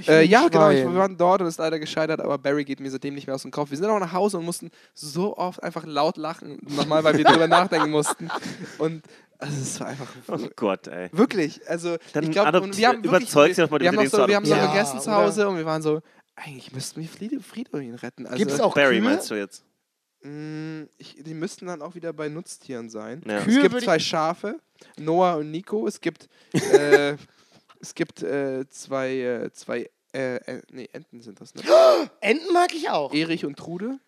äh, 0.07 0.25
ja, 0.25 0.47
genau, 0.47 0.69
ich, 0.71 0.79
wir 0.83 0.93
waren 0.95 1.17
dort 1.17 1.41
und 1.41 1.47
ist 1.47 1.59
leider 1.59 1.79
gescheitert, 1.79 2.19
aber 2.19 2.37
Barry 2.37 2.63
geht 2.65 2.79
mir 2.79 2.91
seitdem 2.91 3.13
nicht 3.15 3.27
mehr 3.27 3.35
aus 3.35 3.43
dem 3.43 3.51
Kopf. 3.51 3.69
Wir 3.71 3.77
sind 3.77 3.87
auch 3.87 3.99
nach 3.99 4.13
Hause 4.13 4.37
und 4.37 4.45
mussten 4.45 4.69
so 4.93 5.37
oft 5.37 5.61
einfach 5.63 5.85
laut 5.85 6.17
lachen, 6.17 6.57
nochmal, 6.61 7.03
weil 7.03 7.17
wir 7.17 7.23
drüber 7.25 7.47
nachdenken 7.47 7.91
mussten. 7.91 8.29
Und 8.77 9.03
also 9.43 9.61
es 9.61 9.79
war 9.79 9.87
einfach 9.87 10.13
oh 10.27 10.49
Gott, 10.55 10.87
ey. 10.87 11.09
wirklich, 11.11 11.67
also 11.69 11.97
Dann 12.13 12.25
ich 12.25 12.31
glaube, 12.31 12.51
wir 12.51 12.87
haben 12.87 13.03
wirklich, 13.03 13.05
überzeug 13.05 13.55
sie 13.55 13.61
doch 13.61 13.69
mal, 13.69 13.79
wir 13.79 13.87
haben, 13.87 13.95
noch 13.95 14.05
so, 14.05 14.27
wir 14.27 14.35
haben 14.35 14.45
so 14.45 14.53
adoptieren. 14.53 14.73
gegessen 14.73 14.95
Ja, 14.97 15.01
zu 15.01 15.11
Hause 15.11 15.47
und 15.47 15.57
wir 15.57 15.65
waren 15.65 15.81
so, 15.81 16.01
eigentlich 16.35 16.71
müssten 16.71 17.01
wir 17.01 17.41
Fridolin 17.41 17.95
retten. 17.95 18.25
Also, 18.25 18.37
Gibt 18.37 18.51
es 18.51 18.59
auch 18.59 18.73
Barry 18.73 18.99
Kühe? 18.99 19.09
meinst 19.09 19.29
du 19.29 19.35
jetzt? 19.35 19.63
mh, 20.23 20.87
ich, 20.97 21.17
die 21.23 21.33
müssten 21.33 21.67
dann 21.67 21.81
auch 21.81 21.95
wieder 21.95 22.13
bei 22.13 22.29
Nutztieren 22.29 22.89
sein. 22.89 23.21
Ja. 23.27 23.41
Kühe 23.41 23.57
Es 23.57 23.61
gibt 23.61 23.81
zwei 23.81 23.99
Schafe, 23.99 24.59
Noah 24.97 25.35
und 25.35 25.51
Nico. 25.51 25.87
Es 25.87 26.01
gibt, 26.01 26.29
äh, 26.53 27.17
es 27.79 27.93
gibt 27.95 28.23
äh, 28.23 28.67
zwei, 28.69 29.17
äh, 29.19 29.51
zwei 29.51 29.89
äh, 30.13 30.35
äh, 30.35 30.61
nee, 30.71 30.89
Enten 30.93 31.21
sind 31.21 31.41
das, 31.41 31.55
ne? 31.55 31.63
Enten 32.21 32.53
mag 32.53 32.73
ich 32.73 32.89
auch. 32.89 33.13
Erich 33.13 33.45
und 33.45 33.57
Trude. 33.57 33.99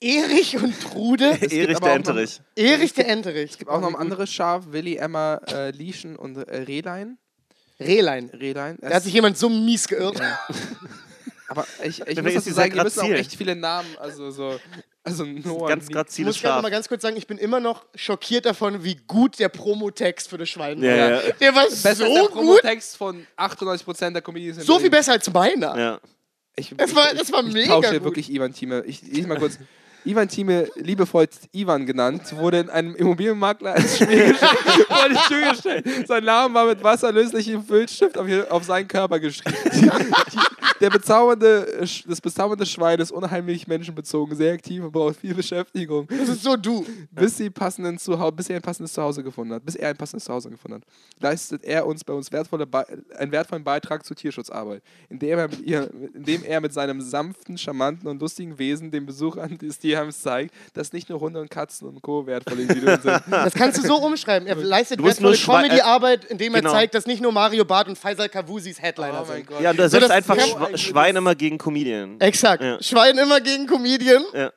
Erich 0.00 0.56
und 0.56 0.80
Trude. 0.80 1.24
Erich 1.50 1.78
der 1.78 1.92
Enterich. 1.94 2.40
Erich 2.54 2.92
der 2.94 3.08
Enterich. 3.08 3.52
Es 3.52 3.58
gibt 3.58 3.70
auch 3.70 3.80
noch 3.80 3.88
ein 3.88 3.96
anderes 3.96 4.32
Schaf, 4.32 4.64
Willi, 4.70 4.96
Emma, 4.96 5.40
äh, 5.48 5.70
Lieschen 5.70 6.16
und 6.16 6.36
äh, 6.36 6.56
Rehlein. 6.56 7.18
Rehlein. 7.80 8.30
Rehlein. 8.30 8.78
Da 8.80 8.90
hat 8.90 9.02
sich 9.02 9.12
jemand 9.12 9.38
so 9.38 9.48
mies 9.48 9.88
geirrt. 9.88 10.20
aber 11.48 11.66
ich, 11.82 12.00
ich 12.06 12.22
muss 12.22 12.34
dazu 12.34 12.52
sagen, 12.52 12.74
die 12.74 12.80
müssen 12.80 13.00
auch 13.00 13.08
echt 13.10 13.34
viele 13.34 13.56
Namen, 13.56 13.88
also 13.98 14.30
so, 14.30 14.58
also 15.02 15.24
Noah 15.24 15.68
Ganz 15.68 15.84
und 15.84 15.90
Ich 15.90 15.94
graziles 15.96 16.36
muss 16.36 16.42
gerade 16.42 16.62
mal 16.62 16.70
ganz 16.70 16.88
kurz 16.88 17.02
sagen, 17.02 17.16
ich 17.16 17.26
bin 17.26 17.38
immer 17.38 17.60
noch 17.60 17.84
schockiert 17.94 18.46
davon, 18.46 18.84
wie 18.84 18.96
gut 18.96 19.38
der 19.38 19.48
Promotext 19.48 20.28
für 20.28 20.38
das 20.38 20.48
Schwein 20.48 20.80
war. 20.80 20.88
Ja, 20.88 21.10
ja. 21.22 21.32
Der 21.40 21.54
war 21.54 21.64
Besser 21.64 21.88
als 21.88 21.98
so 21.98 22.04
der 22.04 22.22
gut. 22.22 22.32
Promotext 22.32 22.96
von 22.96 23.26
98% 23.36 24.10
der 24.10 24.22
Comedians. 24.22 24.64
So 24.64 24.78
viel 24.78 24.90
besser 24.90 25.12
als 25.12 25.32
meiner. 25.32 25.78
Ja. 25.78 26.00
Ich, 26.56 26.74
Es 26.76 26.94
war, 26.94 27.12
es 27.14 27.32
war 27.32 27.44
ich 27.46 27.52
mega 27.52 27.74
tausche 27.74 27.94
gut. 27.94 28.04
wirklich 28.04 28.30
Ivan 28.30 28.52
Thieme. 28.52 28.82
Ich, 28.86 29.02
ich 29.10 29.26
mal 29.26 29.38
kurz. 29.38 29.58
Ivan 30.08 30.26
Thieme, 30.26 30.68
liebevoll 30.76 31.28
Ivan 31.52 31.84
genannt, 31.84 32.34
wurde 32.36 32.60
in 32.60 32.70
einem 32.70 32.94
Immobilienmakler 32.94 33.74
als 33.74 33.96
Spiel 33.96 34.34
gestellt. 35.50 36.06
Sein 36.06 36.24
Name 36.24 36.54
war 36.54 36.66
mit 36.66 36.82
wasserlöslichem 36.82 37.62
Filzstift 37.62 38.16
auf, 38.16 38.26
auf 38.48 38.64
seinen 38.64 38.88
Körper 38.88 39.20
geschrieben. 39.20 39.56
Der 40.80 40.90
bezaubernde, 40.90 41.84
das 42.06 42.20
bezaubernde 42.20 42.64
Schwein 42.64 43.00
ist 43.00 43.10
unheimlich 43.10 43.66
menschenbezogen, 43.66 44.36
sehr 44.36 44.52
aktiv 44.54 44.84
und 44.84 44.92
braucht 44.92 45.16
viel 45.16 45.34
Beschäftigung, 45.34 46.06
Das 46.06 46.28
ist 46.28 46.44
so 46.44 46.56
du. 46.56 46.86
bis, 47.10 47.36
sie 47.36 47.50
passenden 47.50 47.98
Zuhause, 47.98 48.32
bis 48.32 48.48
er 48.48 48.56
ein 48.56 48.62
passendes 48.62 48.92
Zuhause 48.92 49.24
gefunden 49.24 49.54
hat. 49.54 49.64
Bis 49.64 49.74
er 49.74 49.88
ein 49.88 49.96
passendes 49.96 50.24
Zuhause 50.24 50.50
gefunden 50.50 50.76
hat, 50.76 50.82
leistet 51.20 51.64
er 51.64 51.84
uns 51.84 52.04
bei 52.04 52.12
uns 52.12 52.30
wertvolle 52.30 52.66
Be 52.66 52.86
einen 53.16 53.32
wertvollen 53.32 53.64
Beitrag 53.64 54.04
zur 54.06 54.16
Tierschutzarbeit, 54.16 54.82
indem 55.08 55.38
er, 55.38 55.48
mit 55.48 55.60
ihr, 55.62 55.90
indem 56.14 56.44
er 56.44 56.60
mit 56.60 56.72
seinem 56.72 57.00
sanften, 57.00 57.58
charmanten 57.58 58.08
und 58.08 58.20
lustigen 58.20 58.56
Wesen 58.58 58.92
den 58.92 59.04
Besuchern 59.04 59.58
des 59.58 59.80
Tierheims 59.98 60.20
zeigt, 60.22 60.54
dass 60.74 60.92
nicht 60.92 61.08
nur 61.08 61.20
Hunde 61.20 61.40
und 61.40 61.50
Katzen 61.50 61.88
und 61.88 62.02
Co. 62.02 62.26
wertvolle 62.26 62.62
Individuen 62.62 63.00
sind. 63.00 63.18
Das 63.48 63.54
kannst 63.54 63.78
du 63.78 63.86
so 63.86 63.96
umschreiben. 63.96 64.46
Er 64.48 64.56
leistet 64.56 65.02
wertvolle 65.02 65.36
Comedy-Arbeit, 65.36 66.24
indem 66.26 66.54
er 66.54 66.60
genau. 66.60 66.72
zeigt, 66.72 66.94
dass 66.94 67.06
nicht 67.06 67.22
nur 67.22 67.32
Mario 67.32 67.64
Barth 67.64 67.88
und 67.88 67.96
Faisal 67.96 68.28
Kawusis 68.28 68.80
Headliner 68.80 69.22
Oh 69.22 69.26
mein 69.26 69.36
sind. 69.38 69.46
Gott. 69.46 69.60
Ja, 69.60 69.70
und 69.70 69.78
da 69.78 69.88
So, 69.88 69.98
setzt 69.98 70.10
einfach 70.10 70.36
Schwein 70.76 71.16
immer 71.16 71.34
gegen 71.34 71.58
Comedian. 71.58 72.20
Exakt. 72.20 72.62
Ja. 72.62 72.82
Schwein 72.82 73.16
immer 73.18 73.40
gegen 73.40 73.66
Comedian. 73.66 74.24
Ja. 74.34 74.52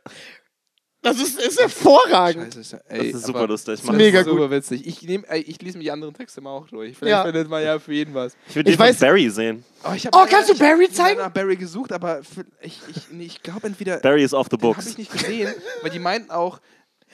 Das 1.04 1.18
ist, 1.20 1.40
ist 1.40 1.60
hervorragend. 1.60 2.54
Scheiße, 2.54 2.60
ist 2.62 2.72
ja- 2.74 2.80
Das 2.88 3.00
ey, 3.00 3.08
ist 3.10 3.26
super 3.26 3.48
lustig. 3.48 3.80
Ich, 3.80 3.84
ist 3.84 3.92
mega 3.92 4.20
das. 4.20 4.28
gut. 4.28 4.38
Super 4.38 4.52
witzig. 4.52 4.86
Ich, 4.86 5.02
nehm, 5.02 5.26
ey, 5.28 5.42
ich 5.42 5.60
lese 5.62 5.78
mir 5.80 5.84
die 5.86 5.92
anderen 5.92 6.14
Texte 6.14 6.42
mal 6.42 6.52
auch 6.52 6.68
durch. 6.68 6.96
Vielleicht 6.96 7.12
Ja. 7.12 7.24
findet 7.24 7.50
man 7.50 7.64
ja 7.64 7.80
für 7.80 7.94
jeden 7.94 8.14
was. 8.14 8.34
ich 8.48 8.56
will 8.56 8.64
den 8.64 8.72
Ich 8.74 8.78
von 8.78 8.86
weiß- 8.86 9.00
Barry 9.00 9.30
sehen. 9.30 9.64
Oh, 9.84 9.94
ich 9.96 10.08
Oh, 10.08 10.10
leider- 10.14 10.30
kannst 10.30 10.50
du 10.50 10.54
ich 10.54 10.60
Barry 10.60 10.86
hab 10.86 10.94
zeigen? 10.94 11.20
nach 11.20 11.32
Barry 11.32 11.56
gesucht, 11.56 11.92
aber 11.92 12.24
für, 12.24 12.46
ich, 12.62 12.80
ich, 12.90 13.02
nee, 13.10 13.24
ich 13.26 13.42
glaube 13.42 13.66
entweder. 13.66 13.98
Barry 13.98 14.24
is 14.24 14.34
off 14.34 14.48
the 14.52 14.58
Den 14.58 14.64
habe 14.68 14.74
books. 14.76 14.88
ich 14.92 14.98
nicht 15.00 15.12
gesehen, 15.12 15.52
weil 15.82 15.90
die 15.90 15.98
meinten 16.00 16.30
auch, 16.30 16.60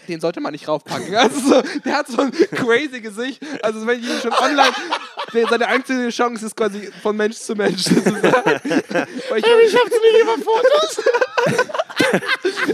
den 0.10 0.20
sollte 0.20 0.42
man 0.42 0.52
nicht 0.52 0.68
raufpacken. 0.68 1.16
Also 1.16 1.40
so, 1.40 1.62
der 1.86 1.96
hat 1.96 2.08
so 2.10 2.22
ein 2.22 2.32
crazy 2.32 3.00
Gesicht. 3.00 3.42
Also 3.64 3.88
wenn 3.88 4.00
ich 4.02 4.06
ihn 4.10 4.20
schon 4.22 4.34
online, 4.34 4.74
seine 5.50 5.68
einzige 5.68 6.10
Chance 6.10 6.46
ist 6.46 6.56
quasi 6.56 6.90
von 7.04 7.16
Mensch 7.16 7.36
zu 7.38 7.56
Mensch. 7.56 7.84
Das 7.86 7.94
ist, 7.98 8.06
weil 8.06 9.40
ich, 9.40 9.46
Ich 9.46 9.76
hab's 9.76 9.92
nicht 9.92 10.22
über 10.22 10.38
Fotos. 10.38 11.04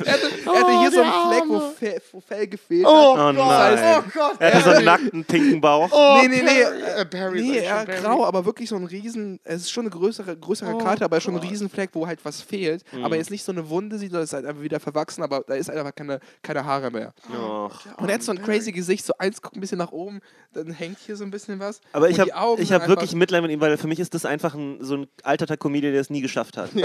er 0.06 0.14
hatte, 0.14 0.30
er 0.46 0.60
hatte 0.60 0.80
hier 0.80 0.90
Oh, 0.90 0.92
so 0.92 1.02
einen 1.02 1.32
Fleck, 1.32 1.44
wo. 1.48 1.60
Fe, 1.72 2.02
wo 2.12 2.20
Fell 2.22 2.48
gefehlt 2.48 2.86
Oh, 2.86 3.18
hat. 3.18 3.36
Gott. 3.36 3.48
nein. 3.48 4.04
Oh 4.06 4.10
Gott. 4.14 4.36
Er 4.40 4.54
hatte 4.54 4.64
so 4.64 4.70
einen 4.72 4.86
nackten, 4.86 5.26
pinken 5.26 5.62
Bauch. 5.62 5.90
Oh, 5.92 6.18
Nee, 6.22 6.28
nee, 6.28 6.42
nee. 6.44 6.64
Barry, 6.64 6.82
äh, 7.02 7.06
Barry 7.06 7.42
Nee, 7.42 7.58
er 7.60 7.86
Barry. 7.86 8.02
grau, 8.02 8.26
aber 8.26 8.46
wirklich 8.46 8.70
so 8.70 8.76
ein 8.76 8.86
riesen, 8.86 9.40
es 9.44 9.62
ist 9.62 9.72
schon 9.72 9.84
eine 9.86 9.90
größere, 9.92 10.38
größere 10.38 10.76
Oh 10.76 10.78
Karte, 10.78 11.06
aber 11.06 11.20
schon 11.22 11.36
ein. 11.36 11.42
Riesenfleck, 11.42 11.90
wo 11.94 12.06
halt 12.08 12.20
was 12.24 12.42
fehlt. 12.42 12.84
Aber 13.04 13.16
jetzt 13.16 13.32
nicht 13.32 13.44
so 13.44 13.52
eine 13.52 13.70
Wunde 13.70 13.98
sieht, 13.98 14.12
sondern 14.12 14.24
es 14.24 14.30
ist 14.30 14.34
halt 14.34 14.46
einfach 14.46 14.62
wieder 14.62 14.80
verwachsen, 14.80 15.24
aber 15.24 15.44
da 15.48 15.56
ist 15.56 15.70
einfach 15.70 15.96
keine, 15.96 16.20
keine 16.42 16.66
Haare 16.66 16.92
mehr. 16.92 17.14
Och. 17.34 17.72
Und 17.98 18.10
er 18.10 18.16
hat 18.16 18.24
so 18.24 18.32
ein 18.32 18.42
crazy 18.42 18.72
Gesicht, 18.72 19.06
so 19.06 19.14
eins 19.18 19.42
guckt 19.42 19.56
ein 19.56 19.62
bisschen 19.62 19.78
nach 19.80 19.92
oben, 19.92 20.22
dann 20.54 20.72
hängt 20.72 21.00
hier 21.00 21.16
so 21.16 21.24
ein 21.24 21.32
bisschen 21.32 21.60
was. 21.60 21.82
Aber 21.92 22.10
ich 22.10 22.20
Und 22.20 22.26
die 22.28 22.32
habe 22.34 22.43
Augen 22.44 22.62
ich 22.62 22.68
sind 22.70 22.82
hab 22.82 22.88
wirklich 22.88 23.14
Mitleid 23.16 23.42
mit 23.42 23.52
ihm, 23.52 23.60
weil 23.62 23.78
für 23.78 23.88
mich 23.88 24.00
ist 24.00 24.14
das 24.14 24.26
einfach 24.26 24.54
ein, 24.56 24.78
so 24.82 24.96
ein 24.98 25.08
alterter 25.24 25.58
Comedian, 25.58 25.92
der 25.94 26.02
es 26.02 26.10
nie 26.10 26.22
geschafft 26.22 26.58
hat. 26.58 26.70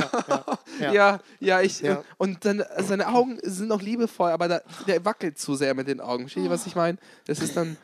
Ja. 0.80 0.92
Ja, 0.92 1.20
ja, 1.40 1.60
ich. 1.60 1.80
Ja. 1.80 1.92
äh, 1.94 2.02
Und 2.18 2.44
dann, 2.44 2.62
seine 2.78 3.08
Augen 3.08 3.38
sind 3.42 3.68
noch 3.68 3.82
liebevoll, 3.82 4.30
aber 4.30 4.46
da, 4.48 4.60
der 4.86 5.04
wackelt 5.04 5.38
zu 5.38 5.54
sehr 5.56 5.74
mit 5.74 5.88
den 5.88 6.00
Augen. 6.00 6.24
Versteht 6.24 6.44
ihr, 6.44 6.50
was 6.50 6.66
ich 6.66 6.76
meine? 6.76 6.98
Das 7.26 7.40
ist 7.40 7.56
dann. 7.56 7.76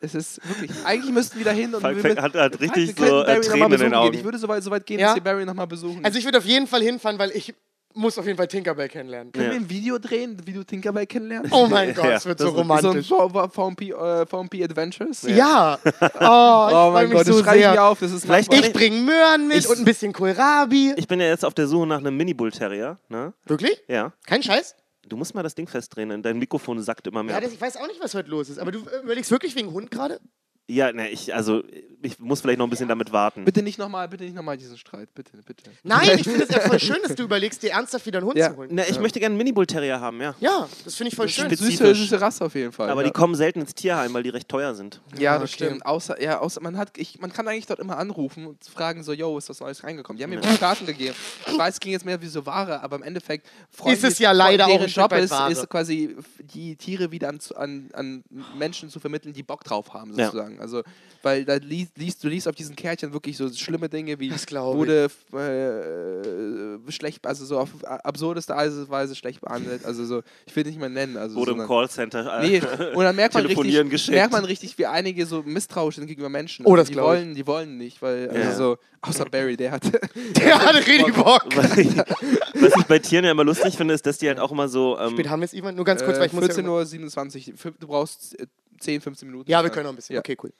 Es 0.00 0.14
ist 0.14 0.46
wirklich. 0.46 0.70
Eigentlich 0.84 1.12
müssten 1.12 1.38
wir 1.38 1.44
da 1.46 1.50
hin 1.52 1.74
und 1.74 1.80
Falk 1.80 1.96
wir 2.02 2.10
mit- 2.10 2.20
hat, 2.20 2.34
hat 2.34 2.60
richtig 2.60 2.88
wir 2.88 2.94
könnten 2.94 3.10
so 3.10 3.22
äh, 3.22 3.24
Barry 3.26 3.40
Tränen 3.40 3.62
in 3.64 3.70
besuchen 3.70 3.70
den 3.70 3.78
gehen. 3.90 3.94
Augen. 3.94 4.14
Ich 4.14 4.24
würde 4.24 4.38
so 4.38 4.46
weit, 4.46 4.62
so 4.62 4.70
weit 4.70 4.84
gehen, 4.86 5.00
Ja. 5.00 5.06
dass 5.06 5.14
wir 5.16 5.22
Barry 5.24 5.44
nochmal 5.46 5.66
besuchen. 5.66 6.04
Also 6.04 6.18
ich 6.18 6.24
würde 6.26 6.38
auf 6.38 6.44
jeden 6.44 6.66
Fall 6.66 6.82
hinfahren, 6.82 7.18
weil 7.18 7.30
ich 7.30 7.54
muss 7.96 8.16
auf 8.18 8.26
jeden 8.26 8.36
Fall 8.36 8.46
Tinkerbell 8.46 8.88
kennenlernen. 8.88 9.32
Können 9.32 9.46
Ja. 9.46 9.50
wir 9.52 9.60
ein 9.60 9.68
Video 9.70 9.98
drehen, 9.98 10.36
wie 10.44 10.52
du 10.52 10.62
Tinkerbell 10.64 11.06
kennenlernst? 11.06 11.50
Oh 11.52 11.66
mein 11.66 11.92
Gott, 11.94 12.04
Ja, 12.04 12.10
das 12.12 12.26
wird 12.26 12.38
so 12.38 12.44
das 12.46 12.54
wird- 12.54 12.60
romantisch. 12.62 13.08
So 13.08 13.20
ein 13.28 13.50
VMP, 13.50 13.90
äh, 13.90 14.26
VMP 14.26 14.62
Adventures? 14.64 15.22
Ja. 15.22 15.78
Oh, 15.84 15.88
ich 15.88 15.94
Oh 16.20 16.20
freue 16.20 16.92
mein 16.92 17.08
mich 17.08 17.16
Gott, 17.18 17.26
so 17.26 17.32
das 17.32 17.40
schreibe 17.42 17.56
ich 17.58 17.62
sehr. 17.64 17.72
mir 17.72 17.82
auf. 17.82 17.98
Das 18.00 18.12
ist 18.12 18.24
Vielleicht. 18.24 18.52
Ich 18.52 18.72
bringe 18.72 19.00
Möhren 19.00 19.48
mit 19.48 19.58
Ich- 19.58 19.68
und 19.68 19.78
ein 19.78 19.84
bisschen 19.84 20.12
Kohlrabi. 20.12 20.94
Ich 20.96 21.08
bin 21.08 21.20
ja 21.20 21.26
jetzt 21.26 21.44
auf 21.44 21.54
der 21.54 21.66
Suche 21.66 21.86
nach 21.86 21.98
einem 21.98 22.16
Mini-Bull 22.16 22.52
Terrier. 22.52 22.98
Ne? 23.08 23.32
Wirklich? 23.46 23.82
Ja. 23.88 24.12
Kein 24.26 24.42
Scheiß? 24.42 24.74
Du 25.08 25.16
musst 25.16 25.34
mal 25.34 25.42
das 25.42 25.54
Ding 25.54 25.68
festdrehen. 25.68 26.22
Dein 26.22 26.38
Mikrofon 26.38 26.82
sackt 26.82 27.06
immer 27.06 27.22
mehr. 27.22 27.36
Ja, 27.36 27.40
das, 27.40 27.52
ich 27.52 27.60
weiß 27.60 27.76
auch 27.76 27.86
nicht, 27.86 28.00
was 28.02 28.14
heute 28.14 28.28
los 28.28 28.48
ist. 28.48 28.58
Aber 28.58 28.72
du 28.72 28.80
überlegst 29.02 29.30
wirklich 29.30 29.54
wegen 29.54 29.70
Hund 29.72 29.90
gerade? 29.90 30.20
Ja, 30.68 30.92
ne, 30.92 31.08
ich, 31.10 31.32
also, 31.32 31.62
ich 32.02 32.18
muss 32.18 32.40
vielleicht 32.40 32.58
noch 32.58 32.66
ein 32.66 32.70
bisschen 32.70 32.88
damit 32.88 33.12
warten. 33.12 33.44
Bitte 33.44 33.62
nicht 33.62 33.78
nochmal, 33.78 34.08
bitte 34.08 34.24
nicht 34.24 34.34
nochmal 34.34 34.56
diesen 34.56 34.76
Streit. 34.76 35.14
Bitte, 35.14 35.30
bitte. 35.46 35.70
Nein, 35.84 36.10
ich 36.18 36.24
finde 36.24 36.42
es 36.48 36.48
ja 36.48 36.58
voll 36.60 36.80
schön, 36.80 36.96
dass 37.04 37.14
du 37.14 37.22
überlegst, 37.22 37.62
dir 37.62 37.70
ernsthaft 37.70 38.04
wieder 38.04 38.18
einen 38.18 38.26
Hund 38.26 38.36
Ja. 38.36 38.50
zu 38.50 38.56
holen. 38.56 38.74
Ne, 38.74 38.84
ich 38.88 38.98
möchte 38.98 39.20
gerne 39.20 39.34
einen 39.34 39.38
Mini-Bull 39.38 39.66
Terrier 39.66 40.00
haben, 40.00 40.20
ja. 40.20 40.34
Ja, 40.40 40.68
das 40.84 40.96
finde 40.96 41.10
ich 41.10 41.14
voll 41.16 41.28
schön. 41.28 41.44
spezifisch. 41.46 41.76
Süße, 41.78 41.94
süße 41.94 42.20
Rasse 42.20 42.44
auf 42.44 42.54
jeden 42.56 42.72
Fall. 42.72 42.90
Aber 42.90 43.02
ja. 43.02 43.06
die 43.06 43.12
kommen 43.12 43.36
selten 43.36 43.60
ins 43.60 43.74
Tierheim, 43.76 44.12
weil 44.12 44.24
die 44.24 44.30
recht 44.30 44.48
teuer 44.48 44.74
sind. 44.74 45.00
Ja, 45.14 45.20
Ja, 45.34 45.38
das 45.38 45.52
stimmt. 45.52 45.70
stimmt. 45.70 45.86
Außer, 45.86 46.20
ja, 46.20 46.40
außer 46.40 46.60
man 46.60 46.76
hat, 46.76 46.98
ich, 46.98 47.20
man 47.20 47.32
kann 47.32 47.46
eigentlich 47.46 47.66
dort 47.66 47.78
immer 47.78 47.96
anrufen 47.98 48.48
und 48.48 48.64
fragen 48.64 49.04
so, 49.04 49.12
yo, 49.12 49.38
ist 49.38 49.48
was 49.48 49.60
Neues 49.60 49.84
reingekommen? 49.84 50.18
Die 50.18 50.24
haben 50.24 50.30
mir 50.30 50.40
ja. 50.40 50.56
Karten 50.56 50.84
gegeben. 50.86 51.14
Ich 51.46 51.56
weiß, 51.56 51.74
es 51.74 51.80
ging 51.80 51.92
jetzt 51.92 52.04
mehr 52.04 52.20
wie 52.20 52.26
so 52.26 52.44
Ware, 52.44 52.82
aber 52.82 52.96
im 52.96 53.04
Endeffekt 53.04 53.46
freuen 53.70 53.94
Ist 53.94 54.02
es 54.02 54.18
ja 54.18 54.32
leider 54.32 54.64
auch 54.64 54.68
deren 54.70 54.82
ein 54.82 54.88
Stück 54.88 55.02
Job 55.04 55.10
weit 55.12 55.22
ist, 55.24 55.30
Ware. 55.30 55.52
ist 55.52 55.70
quasi 55.70 56.16
die 56.54 56.74
Tiere 56.74 57.12
wieder 57.12 57.28
an, 57.28 57.38
zu- 57.38 57.56
an, 57.56 57.88
an 57.92 58.24
Menschen 58.58 58.90
zu 58.90 58.98
vermitteln, 58.98 59.32
die 59.32 59.44
Bock 59.44 59.62
drauf 59.62 59.94
haben 59.94 60.12
Ja. 60.18 60.26
sozusagen. 60.26 60.55
Also, 60.60 60.82
weil 61.22 61.44
da 61.44 61.54
liest, 61.56 61.96
liest 61.96 62.22
du 62.22 62.28
liest 62.28 62.46
auf 62.48 62.54
diesen 62.54 62.76
Kärtchen 62.76 63.12
wirklich 63.12 63.36
so 63.36 63.48
schlimme 63.52 63.88
Dinge 63.88 64.18
wie 64.20 64.30
wurde 64.30 65.08
äh, 65.32 66.92
schlecht, 66.92 67.26
also 67.26 67.44
so 67.44 67.58
auf 67.58 67.70
absurdeste 67.84 68.54
Weise 68.54 69.14
schlecht 69.16 69.40
behandelt. 69.40 69.84
Also 69.84 70.04
so, 70.04 70.22
ich 70.46 70.54
will 70.54 70.64
nicht 70.64 70.78
mehr 70.78 70.88
nennen. 70.88 71.16
Also 71.16 71.36
Wurde 71.36 71.52
im 71.52 71.58
sondern- 71.58 71.68
Callcenter. 71.68 72.40
äh, 72.42 72.46
Nee, 72.48 72.62
und 72.94 73.02
dann 73.04 73.16
merkt 73.16 73.34
man, 73.34 73.42
Telefonieren 73.44 73.88
richtig, 73.88 73.90
geschickt. 74.06 74.14
merkt 74.16 74.32
man 74.32 74.44
richtig, 74.44 74.78
wie 74.78 74.86
einige 74.86 75.26
so 75.26 75.42
misstrauisch 75.42 75.96
sind 75.96 76.06
gegenüber 76.06 76.28
Menschen. 76.28 76.66
Oh, 76.66 76.76
das 76.76 76.88
die 76.88 76.92
glaub 76.94 77.12
ich. 77.14 77.20
wollen, 77.20 77.34
die 77.34 77.46
wollen 77.46 77.76
nicht, 77.78 78.00
weil 78.02 78.28
also 78.28 78.38
Ja. 78.40 78.54
so, 78.54 78.78
außer 79.02 79.24
Barry, 79.26 79.56
der 79.56 79.72
hat. 79.72 79.82
Der 80.36 80.58
hatte 80.64 80.78
richtig 80.86 81.14
Bock. 81.14 81.44
Was 81.54 81.76
ich, 81.76 81.96
was 81.96 82.76
ich 82.76 82.84
bei 82.86 82.98
Tieren 82.98 83.24
ja 83.24 83.30
immer 83.30 83.44
lustig 83.44 83.76
finde, 83.76 83.94
ist, 83.94 84.06
dass 84.06 84.18
die 84.18 84.28
halt 84.28 84.38
auch 84.40 84.50
immer 84.52 84.68
so. 84.68 84.98
Ähm, 84.98 85.10
Spät 85.12 85.28
haben 85.28 85.40
wir 85.40 85.44
es, 85.44 85.52
Ivan? 85.54 85.74
Nur 85.74 85.84
ganz 85.84 86.02
kurz, 86.04 86.16
äh, 86.16 86.20
weil 86.20 86.26
ich 86.26 86.32
muss 86.32 86.44
14 86.44 86.64
ja... 86.64 86.70
Uhr 86.70 86.84
27. 86.86 87.54
Fü- 87.54 87.72
Du 87.78 87.86
brauchst 87.86 88.38
äh, 88.38 88.46
10, 88.78 89.00
15 89.00 89.28
Minuten. 89.28 89.50
Ja, 89.50 89.62
wir 89.62 89.70
können 89.70 89.84
noch 89.84 89.92
ein 89.92 89.96
bisschen. 89.96 90.14
Ja. 90.14 90.20
Okay, 90.20 90.36
cool. 90.42 90.52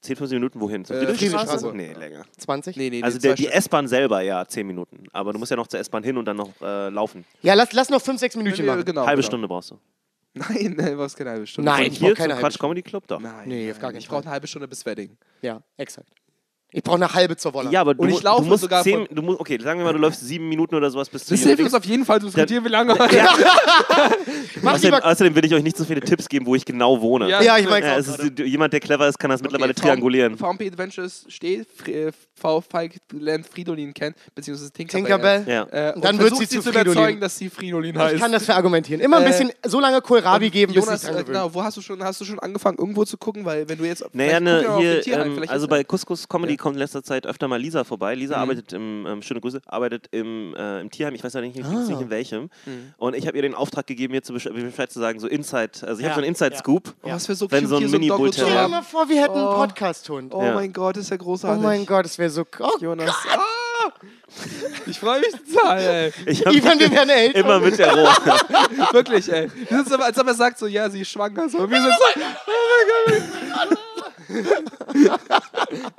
10, 0.00 0.16
15 0.16 0.36
Minuten 0.38 0.60
wohin? 0.60 0.84
Zur 0.84 0.96
Äh, 0.96 1.06
Friedrichstraße? 1.06 1.46
Friedrichstraße. 1.46 1.76
Nee, 1.76 1.92
länger. 1.94 2.24
20? 2.36 2.76
Nee, 2.76 2.90
nee, 2.90 3.02
Also 3.02 3.16
nee, 3.16 3.22
der, 3.22 3.34
die. 3.34 3.46
S-Bahn 3.48 3.88
selber, 3.88 4.20
ja, 4.20 4.46
10 4.46 4.66
Minuten. 4.66 5.04
Aber 5.12 5.32
du 5.32 5.38
musst 5.38 5.50
ja 5.50 5.56
noch 5.56 5.66
zur 5.66 5.80
S-Bahn 5.80 6.02
hin 6.04 6.18
und 6.18 6.26
dann 6.26 6.36
noch 6.36 6.50
äh, 6.60 6.90
laufen. 6.90 7.24
Ja, 7.42 7.54
lass, 7.54 7.72
lass 7.72 7.88
noch 7.88 8.02
5, 8.02 8.20
6 8.20 8.36
Minütchen 8.36 8.64
Nee, 8.66 8.70
machen. 8.70 8.84
Genau, 8.84 9.06
Halbe 9.06 9.22
genau. 9.22 9.26
Stunde 9.26 9.48
brauchst 9.48 9.70
du. 9.70 9.78
Nein, 10.34 10.74
nein, 10.76 10.98
was 10.98 11.14
keine 11.16 11.30
halbe 11.30 11.46
Stunde. 11.46 11.70
Nein, 11.70 11.90
ich 11.92 11.98
hier 11.98 12.14
keine 12.14 12.34
zum 12.34 12.42
halbe 12.42 12.48
Quatsch 12.48 12.58
Comedy 12.60 12.82
Club 12.82 13.06
doch. 13.06 13.20
Nein, 13.20 13.48
Nee, 13.48 13.70
auf 13.70 13.76
nein, 13.76 13.80
gar 13.80 13.90
keinen 13.92 14.00
Ich 14.00 14.08
brauche 14.08 14.22
eine 14.22 14.30
halbe 14.30 14.46
Stunde 14.46 14.68
bis 14.68 14.84
Wedding. 14.84 15.16
Ja, 15.40 15.62
exakt. 15.78 16.08
Ich 16.76 16.82
brauche 16.82 16.96
eine 16.96 17.14
halbe 17.14 17.36
zur 17.36 17.54
Wolle. 17.54 17.70
Ja, 17.70 17.82
aber 17.82 17.94
du, 17.94 18.02
Und 18.02 18.08
ich 18.08 18.20
laufe 18.20 18.42
du 18.42 18.48
musst 18.48 18.62
sogar 18.62 18.82
zehn, 18.82 19.06
du 19.08 19.22
musst, 19.22 19.38
okay, 19.38 19.56
sagen 19.62 19.78
wir 19.78 19.84
mal, 19.84 19.92
du 19.92 20.00
läufst 20.00 20.20
sieben 20.22 20.48
Minuten 20.48 20.74
oder 20.74 20.90
sowas 20.90 21.08
bis 21.08 21.24
zu 21.24 21.34
Das 21.34 21.44
hilft 21.44 21.62
uns 21.62 21.72
auf 21.72 21.84
jeden 21.84 22.04
Fall 22.04 22.18
zu 22.20 22.26
diskutieren, 22.26 22.64
wie 22.64 22.68
lange. 22.68 22.94
Mach 24.62 24.74
Außerdem, 24.74 24.94
außerdem 25.00 25.34
will 25.36 25.44
ich 25.44 25.54
euch 25.54 25.62
nicht 25.62 25.76
so 25.76 25.84
viele 25.84 26.00
Tipps 26.00 26.28
geben, 26.28 26.46
wo 26.46 26.54
ich 26.56 26.64
genau 26.64 27.00
wohne. 27.00 27.28
Ja, 27.28 27.40
Ja, 27.42 27.58
ich 27.58 27.68
meine 27.68 27.86
Ja, 27.86 27.96
es 27.96 28.08
ist, 28.08 28.38
jemand, 28.40 28.72
der 28.72 28.80
clever 28.80 29.06
ist, 29.08 29.18
kann 29.20 29.30
das 29.30 29.40
mittlerweile 29.40 29.72
triangulieren. 29.72 30.36
VMP 30.36 30.62
Adventures 30.66 31.24
steht, 31.28 31.68
äh, 31.86 32.10
V. 32.34 32.60
Falk 32.60 32.94
lernt 33.12 33.46
Fridolin 33.46 33.94
kennen, 33.94 34.16
beziehungsweise 34.34 34.72
Tinkerbell. 34.72 35.44
Tinkerbell. 35.44 35.68
Ja. 35.72 35.90
Äh, 35.90 35.94
Und 35.94 36.04
dann 36.04 36.18
wird 36.18 36.36
sie 36.36 36.48
zu 36.48 36.60
zu 36.60 36.72
Fridolin. 36.72 36.92
überzeugen, 36.92 37.20
dass 37.20 37.38
sie 37.38 37.50
Fridolin 37.50 37.96
heißt. 37.96 38.14
Ich 38.16 38.20
kann 38.20 38.32
das 38.32 38.44
verargumentieren. 38.44 39.00
Immer 39.00 39.18
ein 39.18 39.22
Äh, 39.24 39.28
bisschen 39.28 39.52
so 39.64 39.78
lange 39.78 40.00
Kohlrabi 40.00 40.50
geben, 40.50 40.72
bis 40.74 40.84
Jonas, 40.84 41.02
dran 41.02 41.18
äh, 41.18 41.24
genau, 41.24 41.54
wo 41.54 41.62
hast 41.62 41.76
du 41.76 41.80
schon, 41.82 42.02
hast 42.02 42.20
du 42.20 42.24
schon 42.24 42.40
angefangen, 42.40 42.78
irgendwo 42.78 43.04
zu 43.04 43.16
gucken? 43.16 43.44
Weil 43.44 43.68
wenn 43.68 43.78
du 43.78 43.84
jetzt. 43.84 44.04
Naja, 44.12 44.40
ne, 44.40 44.62
ja 44.62 44.78
hier, 44.78 45.18
ähm, 45.18 45.34
vielleicht 45.36 45.52
also 45.52 45.68
bei 45.68 45.84
Couscous 45.84 46.28
Comedy 46.28 46.54
Ja. 46.54 46.63
Kommt 46.64 46.74
in 46.76 46.80
letzter 46.80 47.02
Zeit 47.04 47.26
öfter 47.26 47.46
mal 47.46 47.60
Lisa 47.60 47.84
vorbei. 47.84 48.14
Lisa 48.16 48.34
Mhm. 48.36 48.42
arbeitet 48.42 48.72
im, 48.72 49.06
ähm, 49.06 49.22
schöne 49.22 49.40
Grüße, 49.40 49.60
arbeitet 49.66 50.08
im, 50.10 50.54
äh, 50.56 50.80
im 50.80 50.90
Tierheim, 50.90 51.14
ich 51.14 51.22
weiß 51.22 51.32
ja 51.34 51.40
nicht, 51.42 51.62
Ah. 51.64 51.68
nicht 51.68 52.00
in 52.00 52.10
welchem. 52.10 52.50
Mhm. 52.66 52.94
Und 52.96 53.14
ich 53.14 53.26
habe 53.28 53.36
ihr 53.36 53.42
den 53.42 53.54
Auftrag 53.54 53.86
gegeben, 53.86 54.12
mir 54.12 54.22
zu 54.22 54.32
besch- 54.32 54.50
Bescheid 54.52 54.90
zu 54.90 54.98
sagen, 54.98 55.20
so 55.20 55.28
Inside, 55.28 55.70
also 55.86 55.94
ich 56.00 56.00
Ja, 56.00 56.06
habe 56.08 56.14
so 56.14 56.20
einen 56.20 56.28
Inside-Scoop. 56.28 56.94
Oh, 57.02 57.10
was 57.10 57.26
für 57.26 57.34
so 57.36 57.48
Wenn 57.50 57.60
cute, 57.64 57.70
so 57.70 57.76
ein 57.76 58.02
hier 58.02 58.16
so 58.16 58.32
Stell 58.32 58.46
dir 58.50 58.68
mal 58.68 58.82
vor, 58.82 59.08
wir 59.08 59.22
hätten 59.22 59.34
Oh. 59.34 59.50
einen 59.50 59.68
Podcast-Hund. 59.68 60.34
Oh 60.34 60.42
Ja. 60.42 60.54
mein 60.54 60.72
Gott, 60.72 60.96
ist 60.96 61.10
ja 61.10 61.16
Oh 61.20 61.24
großartig. 61.24 61.62
mein 61.62 61.86
Gott, 61.86 62.06
das 62.06 62.18
wäre 62.18 62.30
so... 62.30 62.44
Oh, 62.58 62.70
Jonas. 62.80 63.10
Ah! 63.30 63.90
Ich 64.86 64.98
freue 64.98 65.20
mich 65.20 65.30
total, 65.52 65.78
ey. 65.78 66.12
Ich 66.26 66.40
Ivan, 66.44 66.78
wir 66.80 66.90
werden 66.90 67.10
Eltern. 67.10 67.44
immer 67.44 67.60
mit 67.60 67.78
der 67.78 67.92
Rohr. 67.94 68.08
Wirklich, 68.92 69.30
ey. 69.30 69.50
Ist 69.68 69.92
aber, 69.92 70.06
als 70.06 70.18
ob 70.18 70.26
er 70.26 70.34
sagt 70.34 70.58
so, 70.58 70.66
ja, 70.66 70.88
sie 70.90 71.02
ist 71.02 71.10
schwanger. 71.10 71.48
So. 71.48 71.68
Wir 71.70 71.80
sind 71.82 71.92
so, 71.92 72.20
oh 72.46 73.20
mein 73.20 75.06
Gott. 75.06 75.92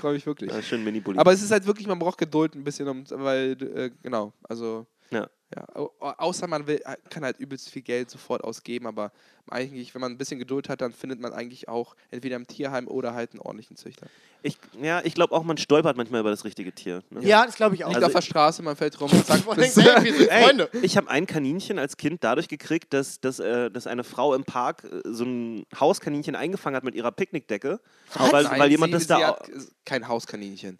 Ich 0.00 0.02
freue 0.02 0.14
mich 0.14 0.24
wirklich. 0.24 0.50
Ja, 0.50 0.62
schön 0.62 0.82
Mini-Bully. 0.82 1.18
Aber 1.18 1.30
es 1.30 1.42
ist 1.42 1.50
halt 1.50 1.66
wirklich, 1.66 1.86
man 1.86 1.98
braucht 1.98 2.16
Geduld 2.16 2.54
ein 2.54 2.64
bisschen, 2.64 2.88
um, 2.88 3.04
weil, 3.10 3.54
äh, 3.60 3.90
genau, 4.02 4.32
also 4.48 4.86
Ja. 5.10 5.28
Ja, 5.54 5.64
au- 5.74 5.90
au- 5.98 6.12
außer 6.16 6.46
man 6.46 6.66
will, 6.68 6.80
äh, 6.84 6.96
kann 7.08 7.24
halt 7.24 7.40
übelst 7.40 7.70
viel 7.70 7.82
Geld 7.82 8.08
sofort 8.08 8.44
ausgeben, 8.44 8.86
aber 8.86 9.10
eigentlich, 9.50 9.92
wenn 9.94 10.00
man 10.00 10.12
ein 10.12 10.16
bisschen 10.18 10.38
Geduld 10.38 10.68
hat, 10.68 10.80
dann 10.80 10.92
findet 10.92 11.18
man 11.18 11.32
eigentlich 11.32 11.68
auch 11.68 11.96
entweder 12.12 12.36
im 12.36 12.46
Tierheim 12.46 12.86
oder 12.86 13.14
halt 13.14 13.32
einen 13.32 13.40
ordentlichen 13.40 13.76
Züchter. 13.76 14.06
Ich, 14.42 14.56
ja, 14.80 15.00
ich 15.04 15.12
glaube 15.14 15.34
auch, 15.34 15.42
man 15.42 15.58
stolpert 15.58 15.96
manchmal 15.96 16.20
über 16.20 16.30
das 16.30 16.44
richtige 16.44 16.72
Tier. 16.72 17.02
Ne? 17.10 17.24
Ja, 17.26 17.44
das 17.44 17.56
glaube 17.56 17.74
ich 17.74 17.82
auch. 17.84 17.88
Liegt 17.88 17.96
Also 17.96 18.06
auf 18.06 18.12
der 18.12 18.20
Straße, 18.22 18.62
man 18.62 18.76
fällt 18.76 19.00
rum 19.00 19.10
und 19.10 19.26
sagt, 19.26 19.44
das, 19.58 19.76
ey, 19.76 20.66
ich 20.82 20.96
habe 20.96 21.10
ein 21.10 21.26
Kaninchen 21.26 21.80
als 21.80 21.96
Kind 21.96 22.22
dadurch 22.22 22.46
gekriegt, 22.46 22.92
dass, 22.94 23.20
dass, 23.20 23.40
äh, 23.40 23.72
dass 23.72 23.88
eine 23.88 24.04
Frau 24.04 24.34
im 24.34 24.44
Park 24.44 24.84
äh, 24.84 25.00
so 25.04 25.24
ein 25.24 25.66
Hauskaninchen 25.78 26.36
eingefangen 26.36 26.76
hat 26.76 26.84
mit 26.84 26.94
ihrer 26.94 27.10
Picknickdecke. 27.10 27.80
Weil, 28.14 28.44
Nein, 28.44 28.60
weil 28.60 28.70
jemand 28.70 28.90
sie, 28.90 28.92
das 28.92 29.02
sie 29.02 29.08
da. 29.08 29.26
hat 29.26 29.48
äh, 29.48 29.52
kein 29.84 30.06
Hauskaninchen. 30.06 30.78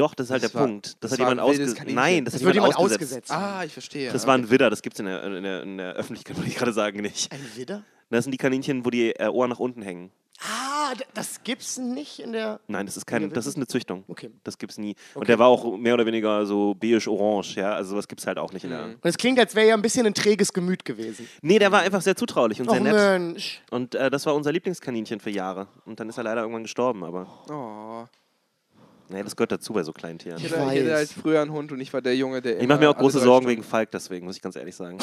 Doch, 0.00 0.14
das 0.14 0.26
ist 0.26 0.30
halt 0.32 0.42
Das 0.42 0.52
der 0.52 0.60
war- 0.60 0.66
Punkt. 0.66 0.86
Das, 0.86 0.96
das 1.00 1.12
hat 1.12 1.18
jemand 1.20 1.40
ausgesetzt. 1.40 1.82
Nein, 1.86 2.24
das, 2.24 2.34
Das 2.34 2.42
hat 2.42 2.54
jemand 2.54 2.54
jemand 2.54 2.76
ausgesetzt. 2.76 3.30
ausgesetzt. 3.30 3.30
Ah, 3.32 3.64
ich 3.64 3.72
verstehe. 3.72 4.10
Das 4.12 4.22
okay. 4.22 4.28
war 4.28 4.34
ein 4.38 4.50
Widder, 4.50 4.70
das 4.70 4.82
gibt 4.82 4.94
es 4.94 5.00
in 5.00 5.06
der, 5.06 5.22
in, 5.24 5.44
in 5.44 5.78
der 5.78 5.92
Öffentlichkeit, 5.94 6.36
wollte 6.36 6.50
ich 6.50 6.56
gerade 6.56 6.72
sagen, 6.72 7.00
nicht. 7.00 7.32
Ein 7.32 7.40
Widder? 7.54 7.84
Das 8.10 8.24
sind 8.24 8.32
die 8.32 8.38
Kaninchen, 8.38 8.84
wo 8.84 8.90
die 8.90 9.10
äh, 9.12 9.28
Ohren 9.28 9.50
nach 9.50 9.60
unten 9.60 9.82
hängen. 9.82 10.10
Ah, 10.42 10.94
das 11.12 11.44
gibt's 11.44 11.76
nicht 11.76 12.18
in 12.18 12.32
der. 12.32 12.60
Nein, 12.66 12.86
das 12.86 12.96
ist 12.96 13.06
kein, 13.06 13.30
das 13.30 13.46
ist 13.46 13.56
eine 13.56 13.66
Züchtung. 13.66 14.04
Okay. 14.08 14.30
Das 14.42 14.56
gibt's 14.56 14.78
nie. 14.78 14.96
Und 15.14 15.28
der 15.28 15.38
war 15.38 15.48
auch 15.48 15.76
mehr 15.76 15.92
oder 15.94 16.06
weniger 16.06 16.46
so 16.46 16.74
beige-orange, 16.74 17.56
ja. 17.56 17.74
Also 17.74 17.90
sowas 17.90 18.08
gibt's 18.08 18.26
halt 18.26 18.38
auch 18.38 18.50
nicht 18.54 18.64
in 18.64 18.70
Mhm. 18.70 18.74
der. 18.74 18.84
Und 18.86 18.98
es 19.04 19.18
klingt, 19.18 19.38
als 19.38 19.54
wäre 19.54 19.68
ja 19.68 19.74
ein 19.74 19.82
bisschen 19.82 20.06
ein 20.06 20.14
träges 20.14 20.52
Gemüt 20.54 20.84
gewesen. 20.86 21.28
Nee, 21.42 21.58
der 21.58 21.70
war 21.70 21.80
einfach 21.82 22.00
sehr 22.00 22.16
zutraulich 22.16 22.58
und 22.60 22.68
Oh 22.70 22.72
sehr 22.72 22.80
nett. 22.80 22.94
Mensch. 22.94 23.60
Und 23.70 23.94
äh, 23.94 24.10
das 24.10 24.24
war 24.24 24.34
unser 24.34 24.50
Lieblingskaninchen 24.50 25.20
für 25.20 25.30
Jahre. 25.30 25.68
Und 25.84 26.00
dann 26.00 26.08
ist 26.08 26.16
er 26.16 26.24
leider 26.24 26.40
irgendwann 26.40 26.62
gestorben, 26.62 27.04
aber 27.04 27.28
Oh. 27.50 28.08
Nee, 29.10 29.22
das 29.22 29.36
gehört 29.36 29.52
dazu 29.52 29.72
bei 29.72 29.82
so 29.82 29.92
kleinen 29.92 30.18
Tieren. 30.18 30.38
Ich 30.38 30.44
ich 30.46 30.52
hatte 30.52 30.66
weiß. 30.66 30.90
halt 30.92 31.08
früher 31.10 31.40
einen 31.42 31.52
Hund 31.52 31.72
und 31.72 31.80
ich 31.80 31.92
war 31.92 32.00
der 32.02 32.16
Junge, 32.16 32.40
der 32.42 32.60
Ich 32.60 32.66
mache 32.68 32.78
mir 32.80 32.90
auch 32.90 32.96
große 32.96 33.18
Sorgen 33.18 33.44
Stunden- 33.44 33.48
wegen 33.48 33.62
Falk 33.62 33.90
deswegen, 33.90 34.26
muss 34.26 34.36
ich 34.36 34.42
ganz 34.42 34.56
ehrlich 34.56 34.74
sagen. 34.76 34.98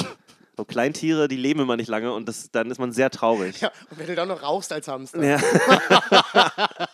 So 0.55 0.66
Kleintiere, 0.66 1.28
die 1.28 1.36
leben 1.38 1.60
immer 1.60 1.78
nicht 1.78 1.88
lange 1.88 2.12
und 2.14 2.28
das, 2.28 2.49
dann 2.51 2.72
ist 2.72 2.80
man 2.80 2.91
sehr 2.91 3.12
traurig. 3.12 3.62
Ja, 3.62 3.72
und 3.91 3.99
wenn 3.99 4.08
du 4.08 4.16
dann 4.16 4.28
noch 4.28 4.41
rauchst 4.41 4.74
als 4.74 4.88
Hamster. 4.88 5.24
Ja. 5.24 5.39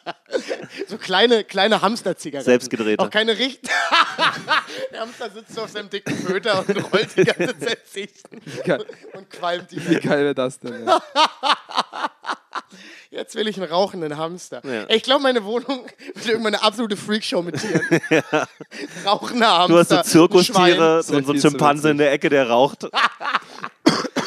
So 0.88 0.97
kleine, 0.97 1.43
kleine 1.43 1.82
Hamsterzigaretten. 1.84 2.45
Selbstgedrehte. 2.45 3.03
Auch 3.03 3.09
keine 3.11 3.38
Richt. 3.38 3.61
Der 4.91 5.01
Hamster 5.01 5.30
sitzt 5.30 5.57
auf 5.59 5.70
seinem 5.70 5.89
dicken 5.89 6.16
Föter 6.16 6.66
und 6.68 6.91
rollt 6.93 7.16
die 7.16 7.24
ganze 7.24 7.57
Zeit 7.59 7.88
Sichten 7.88 8.41
geil. 8.66 8.84
und 9.14 9.30
qualmt 9.30 9.72
die. 9.72 9.88
Wie 9.89 9.99
geil 9.99 10.24
wäre 10.24 10.36
das 10.36 10.59
denn? 10.59 10.86
Ja. 10.86 11.01
Jetzt 13.14 13.36
will 13.36 13.47
ich 13.47 13.61
einen 13.61 13.72
rauchenden 13.72 14.18
Hamster. 14.18 14.61
Ja. 14.66 14.86
Ey, 14.86 14.97
Ich 14.97 15.03
glaube, 15.03 15.22
meine 15.22 15.43
Wohnung 15.45 15.86
wird 16.16 16.26
irgendwann 16.28 16.55
eine 16.55 16.64
absolute 16.64 16.97
Freakshow 16.97 17.43
mit 17.43 17.59
Tieren. 17.61 18.01
Rauchender 19.05 19.47
Hamster. 19.49 19.68
Du 19.74 19.78
hast 19.78 19.89
so 19.89 20.01
Zirkustiere, 20.28 21.03
Schwein. 21.03 21.03
so, 21.03 21.11
so 21.14 21.18
ein 21.18 21.26
Viel 21.26 21.36
zu 21.39 21.49
Schimpanse 21.49 21.91
in 21.91 21.99
der 21.99 22.11
Ecke, 22.11 22.30
der 22.30 22.49
raucht. 22.49 22.88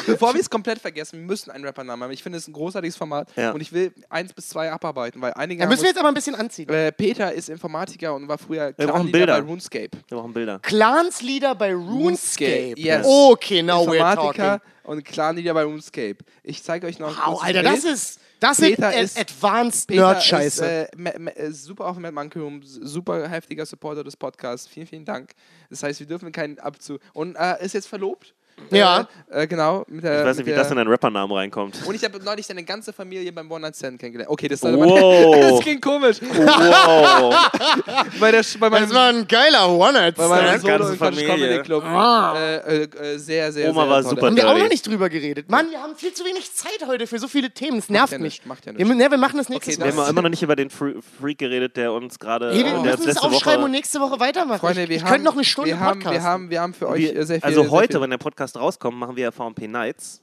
Bevor 0.07 0.33
wir 0.33 0.41
es 0.41 0.49
komplett 0.49 0.79
vergessen, 0.79 1.19
wir 1.19 1.25
müssen 1.25 1.51
einen 1.51 1.63
Rappernamen 1.65 2.03
haben. 2.03 2.11
Ich 2.11 2.23
finde 2.23 2.37
es 2.37 2.43
ist 2.45 2.47
ein 2.49 2.53
großartiges 2.53 2.95
Format 2.97 3.29
Ja. 3.35 3.51
und 3.51 3.61
ich 3.61 3.71
will 3.71 3.93
eins 4.09 4.33
bis 4.33 4.49
zwei 4.49 4.71
abarbeiten, 4.71 5.21
weil 5.21 5.33
einige 5.33 5.61
Da 5.63 5.69
müssen 5.69 5.83
wir 5.83 5.89
jetzt 5.89 5.99
aber 5.99 6.07
ein 6.09 6.13
bisschen 6.13 6.35
anziehen. 6.35 6.67
äh, 6.69 6.91
Peter 6.91 7.31
ist 7.33 7.49
Informatiker 7.49 8.15
und 8.15 8.27
war 8.27 8.37
früher 8.37 8.73
brauchen 8.73 9.09
Clanleader 9.11 9.41
bei. 9.41 9.47
RuneScape. 9.47 9.89
Wir 10.07 10.17
machen 10.17 10.33
Bilder. 10.33 10.59
Clanslieder 10.59 11.55
bei 11.55 11.73
RuneScape. 11.73 12.73
Yes. 12.77 13.05
Okay, 13.05 13.61
now 13.61 13.81
we're 13.87 13.95
Informatiker 13.95 14.59
talking. 14.59 14.61
und 14.83 15.05
Clanleader 15.05 15.53
bei 15.53 15.63
RuneScape. 15.63 16.17
Ich 16.43 16.63
zeige 16.63 16.87
euch 16.87 16.99
noch 16.99 17.15
Wow, 17.27 17.43
Alter, 17.43 17.61
Bild. 17.63 17.73
das 17.75 17.83
ist, 17.83 18.19
das 18.39 18.57
Peter 18.57 18.93
ist, 18.93 19.17
ist- 19.17 19.19
Advanced 19.19 19.89
Nerd-Scheiße. 19.89 20.65
Äh, 20.65 21.29
äh, 21.35 21.51
super 21.51 21.85
auf 21.87 21.97
dem 21.97 22.61
s- 22.61 22.73
super 22.81 23.27
heftiger 23.27 23.65
Supporter 23.65 24.03
des 24.03 24.15
Podcasts. 24.15 24.67
Vielen, 24.67 24.87
vielen 24.87 25.05
Dank. 25.05 25.31
Das 25.69 25.83
heißt, 25.83 25.99
wir 25.99 26.07
dürfen 26.07 26.31
keinen 26.31 26.59
Abzug. 26.59 26.99
Und 27.13 27.35
äh, 27.35 27.63
ist 27.65 27.73
jetzt 27.73 27.87
verlobt. 27.87 28.33
Ja. 28.71 29.07
Äh, 29.31 29.43
äh, 29.43 29.47
genau. 29.47 29.85
Mit 29.87 30.03
der, 30.03 30.21
Ich 30.21 30.25
weiß 30.27 30.37
nicht, 30.37 30.45
wie 30.45 30.49
der, 30.51 30.59
das 30.59 30.71
in 30.71 30.77
einen 30.77 30.89
Rappernamen 30.89 31.35
reinkommt. 31.35 31.77
Und 31.85 31.95
ich 31.95 32.03
habe 32.03 32.19
neulich 32.23 32.45
seine 32.45 32.63
ganze 32.63 32.91
Familie 32.91 33.31
beim 33.31 33.49
One 33.51 33.61
Night 33.61 33.75
Stand 33.75 33.99
kennengelernt. 33.99 34.29
Okay, 34.31 34.47
das, 34.47 34.61
Wow. 34.63 35.35
das 35.51 35.59
klingt 35.61 35.81
komisch. 35.81 36.17
Wow. 36.21 37.49
bei, 38.19 38.31
der, 38.31 38.43
bei 38.59 38.69
meinem, 38.69 38.83
das 38.87 38.93
war 38.93 39.09
ein 39.09 39.27
geiler 39.27 39.67
bei 39.67 39.77
meinem 39.77 40.11
Deine 40.17 40.17
One-Night-Stand. 40.17 40.61
Solo 40.61 40.97
ganze 40.97 41.21
im. 41.21 41.27
Comedy 41.27 41.59
Club. 41.63 41.83
Ah. 41.83 42.35
Äh, 42.37 42.55
äh, 42.57 42.83
äh, 42.83 43.17
sehr, 43.17 43.51
sehr, 43.51 43.69
Oma 43.69 43.81
sehr 43.83 43.89
war 43.89 44.01
tolle- 44.01 44.09
super 44.15 44.25
Haben 44.27 44.35
wir 44.37 44.49
auch 44.49 44.57
noch 44.57 44.69
nicht 44.69 44.87
drüber 44.87 45.09
geredet. 45.09 45.49
Mann, 45.49 45.69
wir 45.69 45.81
haben 45.81 45.95
viel 45.95 46.13
zu 46.13 46.25
wenig 46.25 46.53
Zeit 46.53 46.85
heute 46.87 47.07
für 47.07 47.19
so 47.19 47.27
viele 47.27 47.51
Themen. 47.51 47.77
Es 47.79 47.89
nervt 47.89 48.13
ja 48.13 48.19
mich. 48.19 48.45
macht 48.45 48.65
ja 48.65 48.73
wir, 48.77 48.85
nicht. 48.85 48.93
mü- 48.93 48.95
ne, 48.97 49.11
wir 49.11 49.17
machen 49.17 49.37
das 49.37 49.49
nächstes 49.49 49.75
Okay, 49.77 49.83
Wir 49.85 49.91
haben 49.91 49.97
Mal. 49.97 50.09
immer 50.09 50.21
noch 50.23 50.29
nicht 50.29 50.43
über 50.43 50.55
den 50.55 50.69
Fre- 50.69 50.95
Freak 51.19 51.37
geredet, 51.37 51.77
der 51.77 51.91
uns 51.93 52.17
gerade. 52.19 52.51
Hey, 52.51 52.63
wir 52.63 52.73
äh, 52.73 52.81
müssen 52.83 53.05
letzte 53.05 53.23
aufschreiben 53.23 53.59
und 53.63 53.69
Woche. 53.69 53.71
nächste 53.71 53.99
Woche 53.99 54.19
weitermachen. 54.19 54.59
Freunde, 54.59 54.87
wir 54.89 54.95
ich 54.95 55.03
haben, 55.03 55.09
könnte 55.09 55.25
noch 55.25 55.33
eine 55.35 55.43
Stunde 55.43 55.69
wir 55.71 55.79
haben, 55.79 55.99
Podcast. 55.99 56.13
wir 56.15 56.23
haben, 56.23 56.49
wir 56.49 56.61
haben 56.61 56.73
für 56.73 56.89
euch 56.89 56.99
Wir, 57.13 57.25
sehr 57.25 57.39
viel. 57.41 57.45
also 57.45 57.69
heute, 57.69 58.01
wenn 58.01 58.09
der 58.09 58.17
Podcast 58.17 58.46
rauskommt, 58.55 58.97
machen 58.97 59.15
wir 59.15 59.23
ja 59.23 59.31
VMP 59.31 59.67
Nights. 59.67 60.21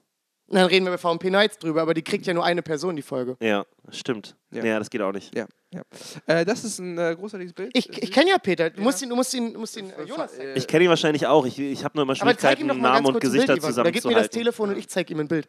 Dann 0.49 0.67
reden 0.67 0.85
wir 0.85 0.93
bei 0.93 0.99
VMP 0.99 1.25
Nights 1.31 1.59
drüber, 1.59 1.83
aber 1.83 1.95
die 1.95 2.03
kriegt 2.03 2.27
ja 2.27 2.35
nur 2.35 2.45
eine 2.45 2.63
Person 2.63 2.97
die 2.97 3.03
Folge. 3.03 3.37
Ja, 3.41 3.65
stimmt. 3.91 4.37
Ja. 4.51 4.63
Ja, 4.65 4.79
das 4.79 4.91
geht 4.91 5.01
auch 5.01 5.13
nicht. 5.13 5.35
Ja, 5.35 5.47
ja. 5.73 5.83
Äh, 6.27 6.45
das 6.45 6.65
ist 6.65 6.79
ein 6.79 6.99
äh, 6.99 7.17
großartiges 7.19 7.55
Bild. 7.55 7.71
Ich, 7.73 7.89
ich 8.03 8.13
kenne 8.13 8.31
ja 8.31 8.39
Peter. 8.39 8.69
Du 8.69 8.83
musst 8.83 9.01
ihn, 9.03 9.09
du 9.09 9.17
musst 9.17 9.33
ihn, 9.33 9.55
du 9.55 9.61
musst 9.61 9.77
ihn 9.77 9.91
äh, 9.91 10.03
Jonas 10.05 10.37
zeigen. 10.37 10.53
Ich 10.55 10.67
kenne 10.67 10.85
ihn 10.85 10.91
wahrscheinlich 10.91 11.27
auch. 11.27 11.47
Ich, 11.47 11.59
ich 11.59 11.83
habe 11.83 11.97
nur 11.97 12.03
immer 12.05 12.15
Schwierigkeiten, 12.15 12.67
Namen 12.67 13.07
und 13.07 13.21
Gesichter 13.21 13.57
Ivan. 13.57 13.73
Oder 13.73 13.91
gib 13.91 14.05
mir 14.05 14.15
das 14.15 14.31
zusammenzuhalten. 14.31 14.31
Telefon 14.39 14.69
und 14.71 14.79
ich 14.79 14.89
zeig 14.89 15.11
ihm 15.11 15.21
ein 15.21 15.29
Bild. 15.29 15.49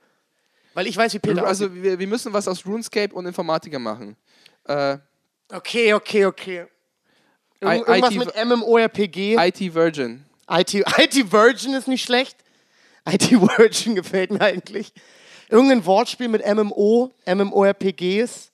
Weil 0.73 0.88
ich 0.88 0.95
weiß, 0.95 1.13
wie 1.13 1.19
Peter 1.19 1.45
also 1.45 1.73
wir, 1.76 1.99
wir 1.99 2.07
müssen 2.07 2.32
was 2.32 2.47
aus 2.47 2.65
RuneScape 2.65 3.13
und 3.13 3.26
Informatiker 3.26 3.80
machen. 3.80 4.15
Äh, 4.63 4.97
Okay, 5.51 5.93
okay, 5.93 6.26
okay. 6.26 6.65
Irgendwas 7.59 8.11
IT 8.11 8.17
mit 8.17 8.45
MMORPG. 8.45 9.36
IT 9.39 9.73
Virgin. 9.73 10.26
IT, 10.49 10.73
IT 10.97 11.32
Virgin 11.32 11.73
ist 11.73 11.88
nicht 11.88 12.03
schlecht. 12.03 12.38
IT 13.08 13.32
Virgin 13.32 13.95
gefällt 13.95 14.32
mir 14.32 14.41
eigentlich. 14.41 14.91
Irgendein 15.49 15.86
Wortspiel 15.86 16.28
mit 16.28 16.45
MMO, 16.45 17.12
MMORPGs. 17.26 18.51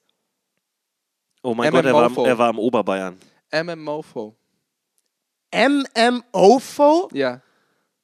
Oh 1.44 1.54
mein 1.56 1.72
Gott, 1.72 1.86
er 1.86 1.94
war, 1.94 2.10
MMOfo. 2.10 2.26
er 2.26 2.38
war 2.38 2.50
im 2.50 2.60
Oberbayern. 2.60 3.18
MMOFO. 3.52 4.36
MMOFO, 5.54 7.10
Ja. 7.14 7.42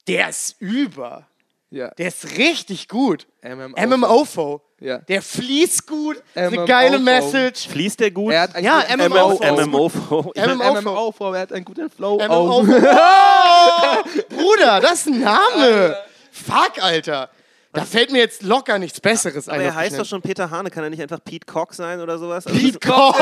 der 0.08 0.30
ist 0.30 0.56
über. 0.60 1.28
Ja. 1.70 1.89
Der 1.91 2.08
ist 2.08 2.38
richtig 2.38 2.88
gut. 2.88 3.28
MMOFO. 3.43 3.88
MMOFO. 3.98 4.62
Ja. 4.80 5.00
Der 5.00 5.22
fließt 5.22 5.86
gut. 5.88 6.18
Ist 6.18 6.38
eine 6.38 6.52
MMOFO. 6.52 6.66
geile 6.66 7.00
Message. 7.00 7.68
Fließt 7.68 8.00
der 8.00 8.12
gut? 8.12 8.32
Er 8.32 8.41
hat 8.43 8.56
einen 8.56 8.66
Ja, 8.66 8.82
guten 8.82 9.08
MMOFO. 9.10 9.66
MMOFO. 9.66 10.32
Ich 10.34 10.45
MMO. 10.45 10.56
mein, 10.56 10.84
MMOFO. 10.84 11.34
Er 11.34 11.41
hat 11.41 11.52
einen 11.52 11.66
guten 11.66 11.89
Flow. 11.89 12.18
MMO. 12.18 12.60
Oh. 12.62 12.66
Oh, 12.66 14.04
Bruder, 14.30 14.80
das 14.82 14.93
ist 15.06 15.08
ein 15.08 15.20
Name. 15.22 15.98
Fuck, 16.46 16.82
Alter. 16.84 17.30
Da 17.74 17.86
fällt 17.86 18.12
mir 18.12 18.20
jetzt 18.20 18.42
locker 18.44 18.80
nichts 18.80 19.00
Besseres 19.00 19.48
ein. 19.48 19.56
aber 19.56 19.64
er 19.66 19.76
heißt 19.76 20.00
doch 20.00 20.06
schon 20.06 20.22
Peter 20.22 20.50
Hane. 20.50 20.72
Kann 20.72 20.84
er 20.84 20.90
nicht 20.90 21.02
einfach 21.02 21.24
Pete 21.24 21.46
Cock 21.46 21.74
sein 21.74 22.00
oder 22.00 22.18
sowas? 22.18 22.48
Also 22.48 22.58
Pete 22.58 22.80
Cock. 22.80 23.16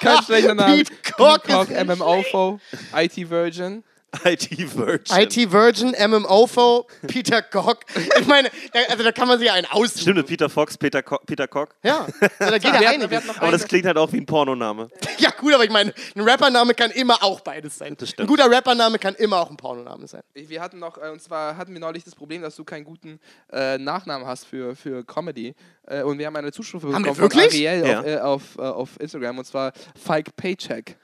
Kein 0.00 0.22
schlechter 0.22 0.54
Name. 0.56 0.76
Pete 0.76 0.92
Cock 1.16 1.44
Pete 1.44 1.54
Cock 1.56 1.70
MMOFO. 1.86 2.60
IT 2.94 3.30
Virgin. 3.30 3.82
IT 4.24 4.76
Virgin. 4.76 5.16
IT 5.18 5.52
Virgin, 5.52 5.94
MMOFO, 6.10 6.86
Peter 7.06 7.42
Cock. 7.42 7.80
Ich 8.18 8.26
meine, 8.26 8.50
da, 8.72 8.80
also 8.90 9.04
da 9.04 9.12
kann 9.12 9.28
man 9.28 9.38
sich 9.38 9.46
ja 9.46 9.54
einen 9.54 9.66
aussuchen. 9.66 10.00
Stimmt, 10.00 10.26
Peter 10.26 10.48
Fox, 10.48 10.76
Peter, 10.76 11.02
Co 11.02 11.18
Peter 11.26 11.46
Cock. 11.46 11.74
Ja, 11.82 12.06
also 12.38 12.50
da 12.50 12.58
geht 12.58 12.64
ja 12.80 13.20
noch 13.20 13.38
Aber 13.40 13.52
das 13.52 13.64
klingt 13.66 13.86
halt 13.86 13.96
auch 13.96 14.12
wie 14.12 14.18
ein 14.18 14.26
Pornoname. 14.26 14.88
Ja 15.18 15.30
gut, 15.30 15.54
aber 15.54 15.64
ich 15.64 15.70
meine, 15.70 15.92
ein 16.16 16.20
Rappername 16.22 16.74
kann 16.74 16.90
immer 16.90 17.22
auch 17.22 17.40
beides 17.40 17.78
sein. 17.78 17.94
Das 17.98 18.08
Ein 18.08 18.12
stimmt. 18.12 18.28
guter 18.28 18.50
Rappername 18.50 18.98
kann 18.98 19.14
immer 19.14 19.38
auch 19.40 19.50
ein 19.50 19.56
Pornoname 19.56 20.06
sein. 20.06 20.22
Wir 20.34 20.60
hatten 20.60 20.78
noch, 20.78 20.98
äh, 20.98 21.10
und 21.10 21.22
zwar 21.22 21.56
hatten 21.56 21.72
wir 21.72 21.80
neulich 21.80 22.04
das 22.04 22.14
Problem, 22.14 22.42
dass 22.42 22.56
du 22.56 22.64
keinen 22.64 22.84
guten 22.84 23.20
äh, 23.52 23.78
Nachnamen 23.78 24.26
hast 24.26 24.46
für, 24.46 24.74
für 24.74 25.04
Comedy. 25.04 25.54
Äh, 25.86 26.02
und 26.02 26.18
wir 26.18 26.26
haben 26.26 26.36
eine 26.36 26.52
Zuschrift 26.52 26.84
Haben 26.84 27.04
wir 27.04 27.12
bekommen 27.12 27.30
von 27.30 27.40
wirklich? 27.40 27.68
Ariel 27.68 27.86
Ja. 27.86 28.00
auf, 28.00 28.06
äh, 28.06 28.18
auf, 28.18 28.42
äh, 28.58 28.62
auf 28.62 29.00
Instagram 29.00 29.38
und 29.38 29.44
zwar 29.44 29.72
Falk 29.94 30.34
Paycheck. 30.36 30.96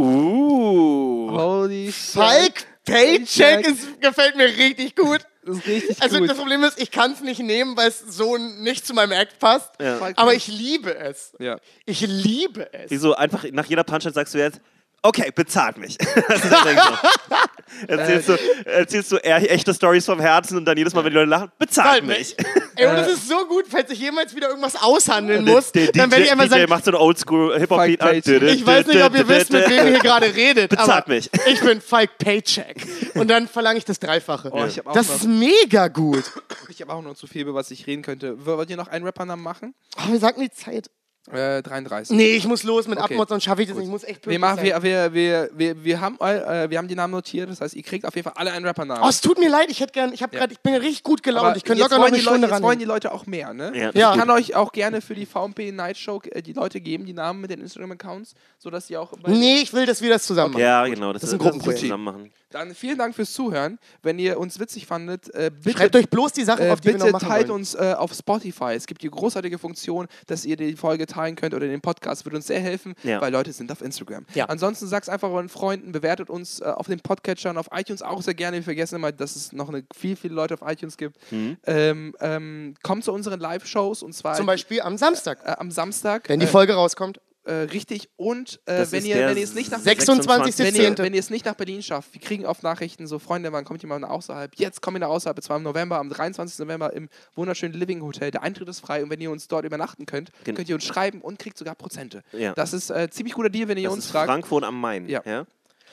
Uh. 0.00 1.30
Holy 1.30 1.92
shit. 1.92 2.14
Falk 2.14 2.54
Paycheck 2.84 3.66
ist, 3.66 4.00
gefällt 4.00 4.36
mir 4.36 4.46
richtig 4.46 4.96
gut. 4.96 5.20
Das 5.44 5.56
ist 5.58 5.66
richtig 5.66 6.02
Also 6.02 6.18
gut. 6.18 6.30
das 6.30 6.36
Problem 6.38 6.64
ist, 6.64 6.80
ich 6.80 6.90
kann 6.90 7.12
es 7.12 7.20
nicht 7.20 7.40
nehmen, 7.40 7.76
weil 7.76 7.88
es 7.88 8.00
so 8.00 8.36
nicht 8.36 8.86
zu 8.86 8.94
meinem 8.94 9.12
Act 9.12 9.38
passt. 9.38 9.72
Ja. 9.80 9.98
Aber 10.16 10.34
ich 10.34 10.48
liebe 10.48 10.94
es. 10.96 11.32
ja. 11.38 11.58
Ich 11.86 12.00
liebe 12.00 12.72
es. 12.72 12.90
Wieso 12.90 13.14
einfach 13.14 13.44
nach 13.52 13.66
jeder 13.66 13.84
Punchline 13.84 14.12
sagst 14.14 14.34
du 14.34 14.38
jetzt, 14.38 14.60
okay, 15.02 15.30
bezahlt 15.34 15.78
mich. 15.78 15.96
Das 16.26 16.44
ist 16.44 16.50
so. 16.50 17.86
erzählst, 17.86 18.28
du, 18.28 18.66
erzählst 18.68 19.12
du 19.12 19.16
echte 19.24 19.72
Stories 19.72 20.04
vom 20.04 20.20
Herzen 20.20 20.56
und 20.58 20.64
dann 20.64 20.76
jedes 20.76 20.92
Mal, 20.92 21.04
wenn 21.04 21.12
die 21.12 21.18
Leute 21.18 21.30
lachen, 21.30 21.52
bezahlt 21.58 22.04
mich. 22.04 22.36
Ey, 22.76 22.86
und 22.86 22.96
das 22.96 23.12
ist 23.12 23.28
so 23.28 23.46
gut, 23.46 23.64
falls 23.68 23.90
ich 23.90 24.00
jemals 24.00 24.34
wieder 24.34 24.48
irgendwas 24.48 24.74
aushandeln 24.74 25.44
Der, 25.46 25.54
muss, 25.54 25.70
der 25.72 25.92
dann 25.92 26.10
werde 26.10 26.24
ich 26.24 26.30
DJ 26.32 26.46
sagen, 26.48 26.68
macht 26.68 26.84
so 26.84 26.90
einen 26.90 27.00
Oldschool-Hip-Hop-Beat 27.00 28.00
an. 28.02 28.14
Ich 28.16 28.66
weiß 28.66 28.86
nicht, 28.86 29.02
ob 29.02 29.14
ihr 29.16 29.28
wisst, 29.28 29.52
mit 29.52 29.68
wem 29.70 29.86
ihr 29.86 29.90
hier 29.92 29.98
gerade 30.00 30.34
redet, 30.34 30.70
Bezahlt 30.70 31.04
aber 31.04 31.14
mich. 31.14 31.30
ich 31.46 31.60
bin 31.60 31.80
Falk 31.80 32.18
Paycheck. 32.18 32.86
Und 33.14 33.28
dann 33.28 33.46
verlange 33.48 33.78
ich 33.78 33.84
das 33.84 33.98
Dreifache. 34.00 34.50
Oh, 34.52 34.64
ich 34.66 34.82
das 34.92 35.08
noch- 35.08 35.14
ist 35.16 35.24
mega 35.28 35.88
gut. 35.88 36.24
Ich 36.68 36.80
habe 36.82 36.92
auch 36.92 37.02
noch 37.02 37.14
zu 37.14 37.26
viel, 37.26 37.42
über 37.42 37.54
was 37.54 37.70
ich 37.70 37.86
reden 37.86 38.02
könnte. 38.02 38.44
Wollt 38.44 38.68
ihr 38.68 38.76
noch 38.76 38.88
einen 38.88 39.04
Rappernamen 39.04 39.42
machen? 39.44 39.74
Oh, 39.96 40.12
wir 40.12 40.18
sagen 40.18 40.40
die 40.40 40.50
Zeit. 40.50 40.90
Äh, 41.30 41.62
33. 41.62 42.16
Nee, 42.16 42.32
ich 42.34 42.46
muss 42.46 42.62
los 42.62 42.88
mit 42.88 42.98
Okay. 42.98 43.12
Abmod, 43.14 43.28
sonst 43.28 43.44
schaffe 43.44 43.62
ich 43.62 43.68
das 43.68 43.76
nicht. 43.76 43.84
Ich 43.84 43.90
muss 43.90 44.04
echt 44.04 44.26
machen, 44.26 44.56
sein. 44.56 44.64
wir, 44.64 44.82
wir, 44.82 45.12
wir, 45.14 45.50
wir, 45.54 45.84
wir, 45.84 46.00
haben, 46.00 46.16
äh, 46.18 46.68
wir 46.70 46.78
haben 46.78 46.88
die 46.88 46.94
Namen 46.94 47.12
notiert, 47.12 47.48
das 47.50 47.60
heißt, 47.60 47.76
ihr 47.76 47.82
kriegt 47.82 48.06
auf 48.06 48.14
jeden 48.16 48.24
Fall 48.24 48.32
alle 48.36 48.50
einen 48.52 48.64
Rappernamen. 48.66 49.04
Oh, 49.04 49.08
es 49.08 49.20
tut 49.20 49.38
mir 49.38 49.50
leid, 49.50 49.66
ich 49.70 49.80
hätte 49.80 49.92
gern, 49.92 50.12
ich 50.14 50.22
habe 50.22 50.34
gerade, 50.36 50.52
ich 50.52 50.60
bin 50.60 50.74
richtig 50.74 51.02
gut 51.04 51.22
gelaunt. 51.22 51.46
Aber 51.48 51.56
ich 51.56 51.62
könnte 51.62 51.82
locker 51.82 51.98
noch 51.98 52.06
eine 52.06 52.16
die 52.16 52.22
Leute, 52.22 52.30
Stunde 52.30 52.46
Jetzt 52.48 52.54
ran. 52.56 52.62
wollen 52.62 52.78
die 52.78 52.84
Leute 52.86 53.12
auch 53.12 53.26
mehr, 53.26 53.52
ne? 53.52 53.70
Ja, 53.74 53.90
Ja. 53.92 54.12
Ich 54.14 54.18
kann 54.18 54.30
euch 54.30 54.54
auch 54.56 54.72
gerne 54.72 55.02
für 55.02 55.14
die 55.14 55.26
VMP 55.26 55.70
Night 55.72 55.98
Show 55.98 56.20
äh, 56.30 56.42
die 56.42 56.54
Leute 56.54 56.80
geben, 56.80 57.04
die 57.04 57.12
Namen 57.12 57.42
mit 57.42 57.50
den 57.50 57.60
Instagram-Accounts, 57.60 58.34
sodass 58.58 58.86
sie 58.86 58.96
auch. 58.96 59.12
bei- 59.18 59.30
Nee, 59.30 59.58
ich 59.62 59.72
will, 59.74 59.84
dass 59.86 60.00
wir 60.00 60.08
das 60.08 60.24
zusammen 60.26 60.54
machen. 60.54 60.62
Ja, 60.62 60.86
genau. 60.86 61.12
Das, 61.12 61.20
Das 61.20 61.28
ist 61.30 61.34
ein 61.34 61.38
Gruppenprojekt. 61.38 61.80
zusammen 61.80 62.04
machen. 62.04 62.30
Dann 62.50 62.74
vielen 62.74 62.98
Dank 62.98 63.14
fürs 63.14 63.32
Zuhören. 63.32 63.78
Wenn 64.02 64.18
ihr 64.18 64.38
uns 64.38 64.58
witzig 64.58 64.86
fandet, 64.86 65.32
äh, 65.34 65.50
bitte. 65.54 65.78
Schreibt 65.78 65.96
euch 65.96 66.08
bloß 66.08 66.32
die 66.32 66.44
Sachen 66.44 66.66
Äh, 66.66 66.70
auf, 66.70 66.80
die 66.80 66.88
wir 66.88 66.92
bitte 66.94 67.06
noch 67.06 67.12
machen 67.12 67.28
teilt 67.28 67.48
wollen. 67.48 67.60
uns 67.60 67.74
äh, 67.74 67.94
auf 67.96 68.12
Spotify. 68.12 68.72
Es 68.74 68.86
gibt 68.86 69.02
die 69.02 69.10
großartige 69.10 69.58
Funktion, 69.58 70.08
dass 70.26 70.44
ihr 70.44 70.56
die 70.56 70.74
Folge 70.76 71.06
teilen 71.06 71.36
könnt 71.36 71.54
oder 71.54 71.66
den 71.68 71.80
Podcast. 71.80 72.24
Würde 72.26 72.36
uns 72.36 72.46
sehr 72.48 72.60
helfen, 72.60 72.94
Ja. 73.04 73.20
weil 73.20 73.32
Leute 73.32 73.52
sind 73.52 73.70
auf 73.70 73.80
Instagram. 73.82 74.26
Ja. 74.34 74.46
Ansonsten 74.46 74.86
sagt 74.88 75.08
einfach 75.08 75.30
euren 75.30 75.48
Freunden, 75.48 75.92
bewertet 75.92 76.28
uns 76.28 76.60
äh, 76.60 76.64
auf 76.64 76.86
den 76.86 77.00
Podcatchern, 77.00 77.56
auf 77.56 77.68
iTunes 77.72 78.02
auch 78.02 78.20
sehr 78.22 78.34
gerne. 78.34 78.56
Wir 78.58 78.64
vergessen 78.64 78.96
immer, 78.96 79.12
dass 79.12 79.36
es 79.36 79.52
noch 79.52 79.68
eine, 79.68 79.84
viel, 79.96 80.16
viele 80.16 80.34
Leute 80.34 80.54
auf 80.54 80.60
iTunes 80.68 80.96
gibt. 80.96 81.16
Mhm. 81.32 81.56
Ähm, 81.66 82.14
ähm, 82.20 82.74
kommt 82.82 83.04
zu 83.04 83.12
unseren 83.12 83.38
Live-Shows 83.40 84.02
und 84.02 84.12
zwar 84.12 84.34
Zum 84.34 84.46
Beispiel 84.46 84.80
am 84.80 84.96
Samstag, 84.96 85.38
äh, 85.44 85.52
am 85.58 85.70
Samstag. 85.70 86.28
wenn 86.28 86.40
die 86.40 86.46
äh, 86.46 86.48
Folge 86.48 86.74
rauskommt. 86.74 87.20
Äh, 87.44 87.52
richtig. 87.52 88.10
Und 88.16 88.60
äh, 88.66 88.84
wenn, 88.90 89.04
ihr, 89.04 89.16
wenn 89.16 89.36
ihr 89.36 89.44
es 89.44 89.54
nicht 89.54 89.70
nach 89.70 89.78
26. 89.80 90.58
wenn 90.58 90.74
ihr, 90.74 90.82
10.. 90.96 90.98
wenn 90.98 91.14
ihr 91.14 91.20
es 91.20 91.30
nicht 91.30 91.44
nach 91.46 91.54
Berlin 91.54 91.82
schafft, 91.82 92.12
wir 92.12 92.20
kriegen 92.20 92.44
oft 92.46 92.62
Nachrichten, 92.62 93.06
so 93.06 93.18
Freunde, 93.18 93.52
wann 93.52 93.64
kommt 93.64 93.82
ihr 93.82 93.88
mal 93.88 93.98
nach 93.98 94.10
außerhalb? 94.10 94.52
Jetzt 94.56 94.82
kommen 94.82 94.96
wir 94.96 95.00
nach 95.00 95.08
außerhalb, 95.08 95.38
es 95.38 95.48
war 95.48 95.56
im 95.56 95.62
November, 95.62 95.98
am 95.98 96.08
23. 96.10 96.58
November 96.58 96.92
im 96.92 97.08
wunderschönen 97.34 97.74
Living 97.74 98.02
Hotel. 98.02 98.30
Der 98.30 98.42
Eintritt 98.42 98.68
ist 98.68 98.80
frei 98.80 99.02
und 99.02 99.10
wenn 99.10 99.20
ihr 99.20 99.30
uns 99.30 99.48
dort 99.48 99.64
übernachten 99.64 100.06
könnt, 100.06 100.30
Gen- 100.44 100.54
könnt 100.54 100.68
ihr 100.68 100.74
uns 100.74 100.84
schreiben 100.84 101.20
und 101.20 101.38
kriegt 101.38 101.56
sogar 101.58 101.74
Prozente. 101.74 102.22
Ja. 102.32 102.52
Das 102.54 102.72
ist 102.72 102.90
äh, 102.90 103.08
ziemlich 103.10 103.34
guter 103.34 103.50
Deal, 103.50 103.68
wenn 103.68 103.78
ihr 103.78 103.84
Das 103.84 103.94
uns 103.94 104.04
ist 104.06 104.10
fragt. 104.10 104.26
Frankfurt 104.28 104.64
am 104.64 104.80
Main. 104.80 105.08
Ja. 105.08 105.22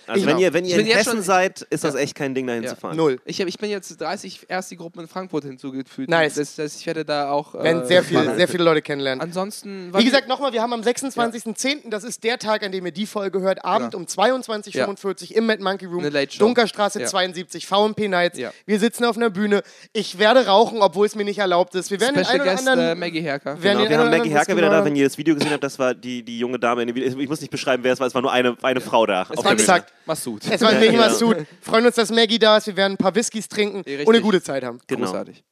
Also 0.08 0.22
Ich 0.22 0.26
wenn 0.28 0.38
ihr, 0.40 0.54
wenn 0.54 0.66
ihr 0.66 0.80
in 0.80 0.86
Hessen 0.86 1.14
schon- 1.14 1.22
seid, 1.22 1.62
ist 1.70 1.84
das 1.84 1.94
Ja. 1.94 2.00
echt 2.00 2.16
kein 2.16 2.34
Ding, 2.34 2.48
dahin 2.48 2.64
Ja. 2.64 2.70
zu 2.70 2.76
fahren. 2.78 2.96
Null. 2.96 3.20
Ich, 3.26 3.40
hab, 3.42 3.48
ich 3.48 3.58
bin 3.58 3.70
jetzt 3.70 4.00
30 4.00 4.46
erste 4.48 4.76
Gruppen 4.76 5.02
in 5.02 5.08
Frankfurt 5.08 5.44
hinzugefügt. 5.44 6.10
Nice. 6.10 6.36
Das, 6.36 6.56
das, 6.56 6.76
ich 6.80 6.86
werde 6.86 7.04
da 7.06 7.30
auch. 7.32 7.56
Äh, 7.56 7.86
sehr 7.86 8.04
viele, 8.04 8.24
fahren. 8.24 8.38
sehr 8.38 8.48
viele 8.48 8.64
Leute 8.64 8.82
kennenlernen. 8.82 9.22
Ansonsten. 9.22 9.92
Wie 9.96 10.04
gesagt, 10.06 10.28
nochmal, 10.28 10.54
wir 10.54 10.62
haben 10.62 10.74
am 10.74 10.82
26.10., 10.82 11.90
das 11.90 12.04
ist 12.04 12.24
der 12.24 12.38
Tag, 12.40 12.64
an 12.64 12.72
dem 12.72 12.86
ihr 12.86 12.92
die 12.92 13.06
Folge 13.06 13.42
hört, 13.42 13.64
Abend 13.66 13.92
Genau. 13.92 14.02
um 14.02 14.08
22.45 14.08 15.32
Uhr 15.32 15.38
im 15.38 15.46
Mad 15.46 15.62
Monkey 15.64 15.86
Room. 15.86 16.04
Dunkerstraße 16.40 17.02
Ja. 17.02 17.06
72, 17.08 17.66
VMP 17.68 18.08
Nights. 18.08 18.38
Ja. 18.38 18.52
Wir 18.66 18.80
sitzen 18.80 19.04
auf 19.06 19.18
einer 19.18 19.30
Bühne. 19.30 19.62
Ich 19.94 20.18
werde 20.20 20.46
rauchen, 20.46 20.82
obwohl 20.82 21.06
es 21.06 21.16
mir 21.16 21.24
nicht 21.26 21.40
erlaubt 21.40 21.76
ist. 21.76 21.92
Wir 21.92 22.00
werden 22.00 22.16
den 22.16 22.24
Special 22.26 22.42
einen 22.42 22.48
oder 22.48 22.52
Guest 22.56 22.68
anderen... 22.68 22.90
äh, 22.92 22.96
Maggie 22.96 23.22
Herker. 23.22 23.56
Genau, 23.56 23.80
den 23.82 23.90
wir 23.90 23.98
haben 23.98 24.08
einen 24.08 24.18
Maggie 24.20 24.30
Herker 24.30 24.56
wieder 24.56 24.70
da. 24.70 24.86
Wenn 24.86 24.96
ihr 24.96 25.04
das 25.06 25.18
Video 25.18 25.36
gesehen 25.36 25.52
habt, 25.52 25.64
das 25.64 25.78
war 25.80 25.94
die, 25.94 26.24
die 26.24 26.40
junge 26.40 26.60
Dame 26.60 26.82
in 26.84 26.88
dem 26.88 26.96
Video. 26.96 27.18
Ich 27.20 27.30
muss 27.30 27.42
nicht 27.42 27.52
beschreiben, 27.52 27.84
wer 27.84 27.94
es 27.94 28.00
war. 28.00 28.08
Es 28.08 28.14
war 28.16 28.22
nur 28.22 28.32
eine, 28.32 28.56
eine 28.62 28.82
Frau 28.82 29.06
da. 29.06 29.24
auf 29.24 29.30
Es 29.32 29.36
der 29.38 29.44
war 29.46 29.52
Bühne. 29.52 29.62
Exakt. 29.62 29.94
Massoud. 30.08 30.42
Es 30.50 30.62
war 30.62 30.74
nicht 30.74 30.92
Ja. 30.94 31.00
mal 31.00 31.14
Sud. 31.14 31.38
Freuen 31.62 31.86
uns, 31.86 31.96
dass 31.96 32.10
Maggie 32.12 32.40
da 32.40 32.58
ist. 32.58 32.68
Wir 32.68 32.76
werden 32.78 32.94
ein 32.94 32.98
paar 32.98 33.14
Whiskys 33.14 33.48
trinken 33.48 33.84
Ja, 33.86 34.00
und 34.00 34.10
eine 34.16 34.22
gute 34.22 34.42
Zeit 34.42 34.64
haben. 34.64 34.80
Genau. 34.88 35.06
Großartig. 35.06 35.44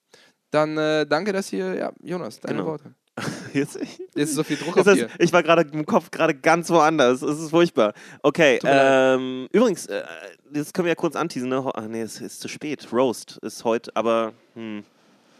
Dann 0.51 0.77
äh, 0.77 1.05
danke, 1.05 1.33
dass 1.33 1.47
hier, 1.49 1.73
ja, 1.75 1.91
Jonas, 2.01 2.39
deine 2.39 2.57
Genau. 2.59 2.69
Worte. 2.69 2.93
Jetzt, 3.53 3.75
Jetzt 3.79 4.15
ist 4.15 4.35
so 4.35 4.43
viel 4.43 4.57
Druck 4.57 4.77
auf 4.77 4.83
das, 4.85 4.95
dir. 4.95 5.09
ich 5.19 5.31
war 5.31 5.41
gerade 5.41 5.61
im 5.71 5.85
Kopf 5.85 6.11
gerade 6.11 6.33
ganz 6.35 6.69
woanders. 6.69 7.21
Es 7.21 7.39
ist 7.39 7.49
furchtbar. 7.49 7.93
Okay, 8.21 8.59
ähm, 8.63 9.47
übrigens, 9.53 9.85
äh, 9.85 10.03
das 10.51 10.73
können 10.73 10.85
wir 10.85 10.91
ja 10.91 10.95
kurz 10.95 11.15
anteasen. 11.15 11.47
Ne? 11.49 11.63
Ach 11.73 11.87
nee, 11.87 12.01
es 12.01 12.19
ist 12.19 12.41
zu 12.41 12.47
spät. 12.49 12.87
Roast 12.91 13.37
ist 13.41 13.63
heute, 13.63 13.89
aber 13.95 14.33
hm. 14.55 14.83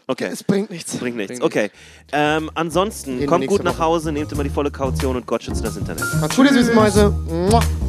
okay. 0.06 0.30
Es 0.32 0.42
bringt 0.42 0.70
nichts. 0.70 0.96
Bringt 0.96 1.18
nichts. 1.18 1.38
Bringt 1.38 1.44
Okay. 1.44 1.70
Ähm, 2.12 2.50
ansonsten, 2.54 3.26
kommt 3.26 3.46
gut 3.46 3.62
nach. 3.62 3.78
Hause, 3.78 4.10
nehmt 4.10 4.32
immer 4.32 4.44
die 4.44 4.50
volle 4.50 4.70
Kaution 4.70 5.16
und 5.16 5.26
Gott 5.26 5.42
schützt 5.42 5.62
das 5.62 5.76
Internet. 5.76 6.04
Macht's 6.20 6.34
gut, 6.36 6.46
ihr 6.46 6.54
süßen 6.54 7.85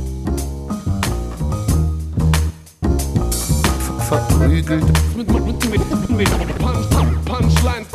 verprügelt, 4.08 4.86
Punchline, 6.58 7.06
Punchline. 7.26 7.86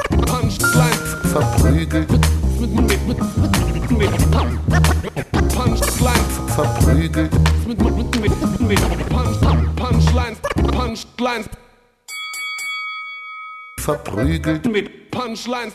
verprügelt, 1.32 2.08
Punchline. 5.48 6.22
verprügelt, 6.54 7.32
Punchline, 9.76 10.36
Punchline. 10.72 11.44
verprügelt. 13.78 14.70
Mit 14.70 15.10
Punchline. 15.10 15.72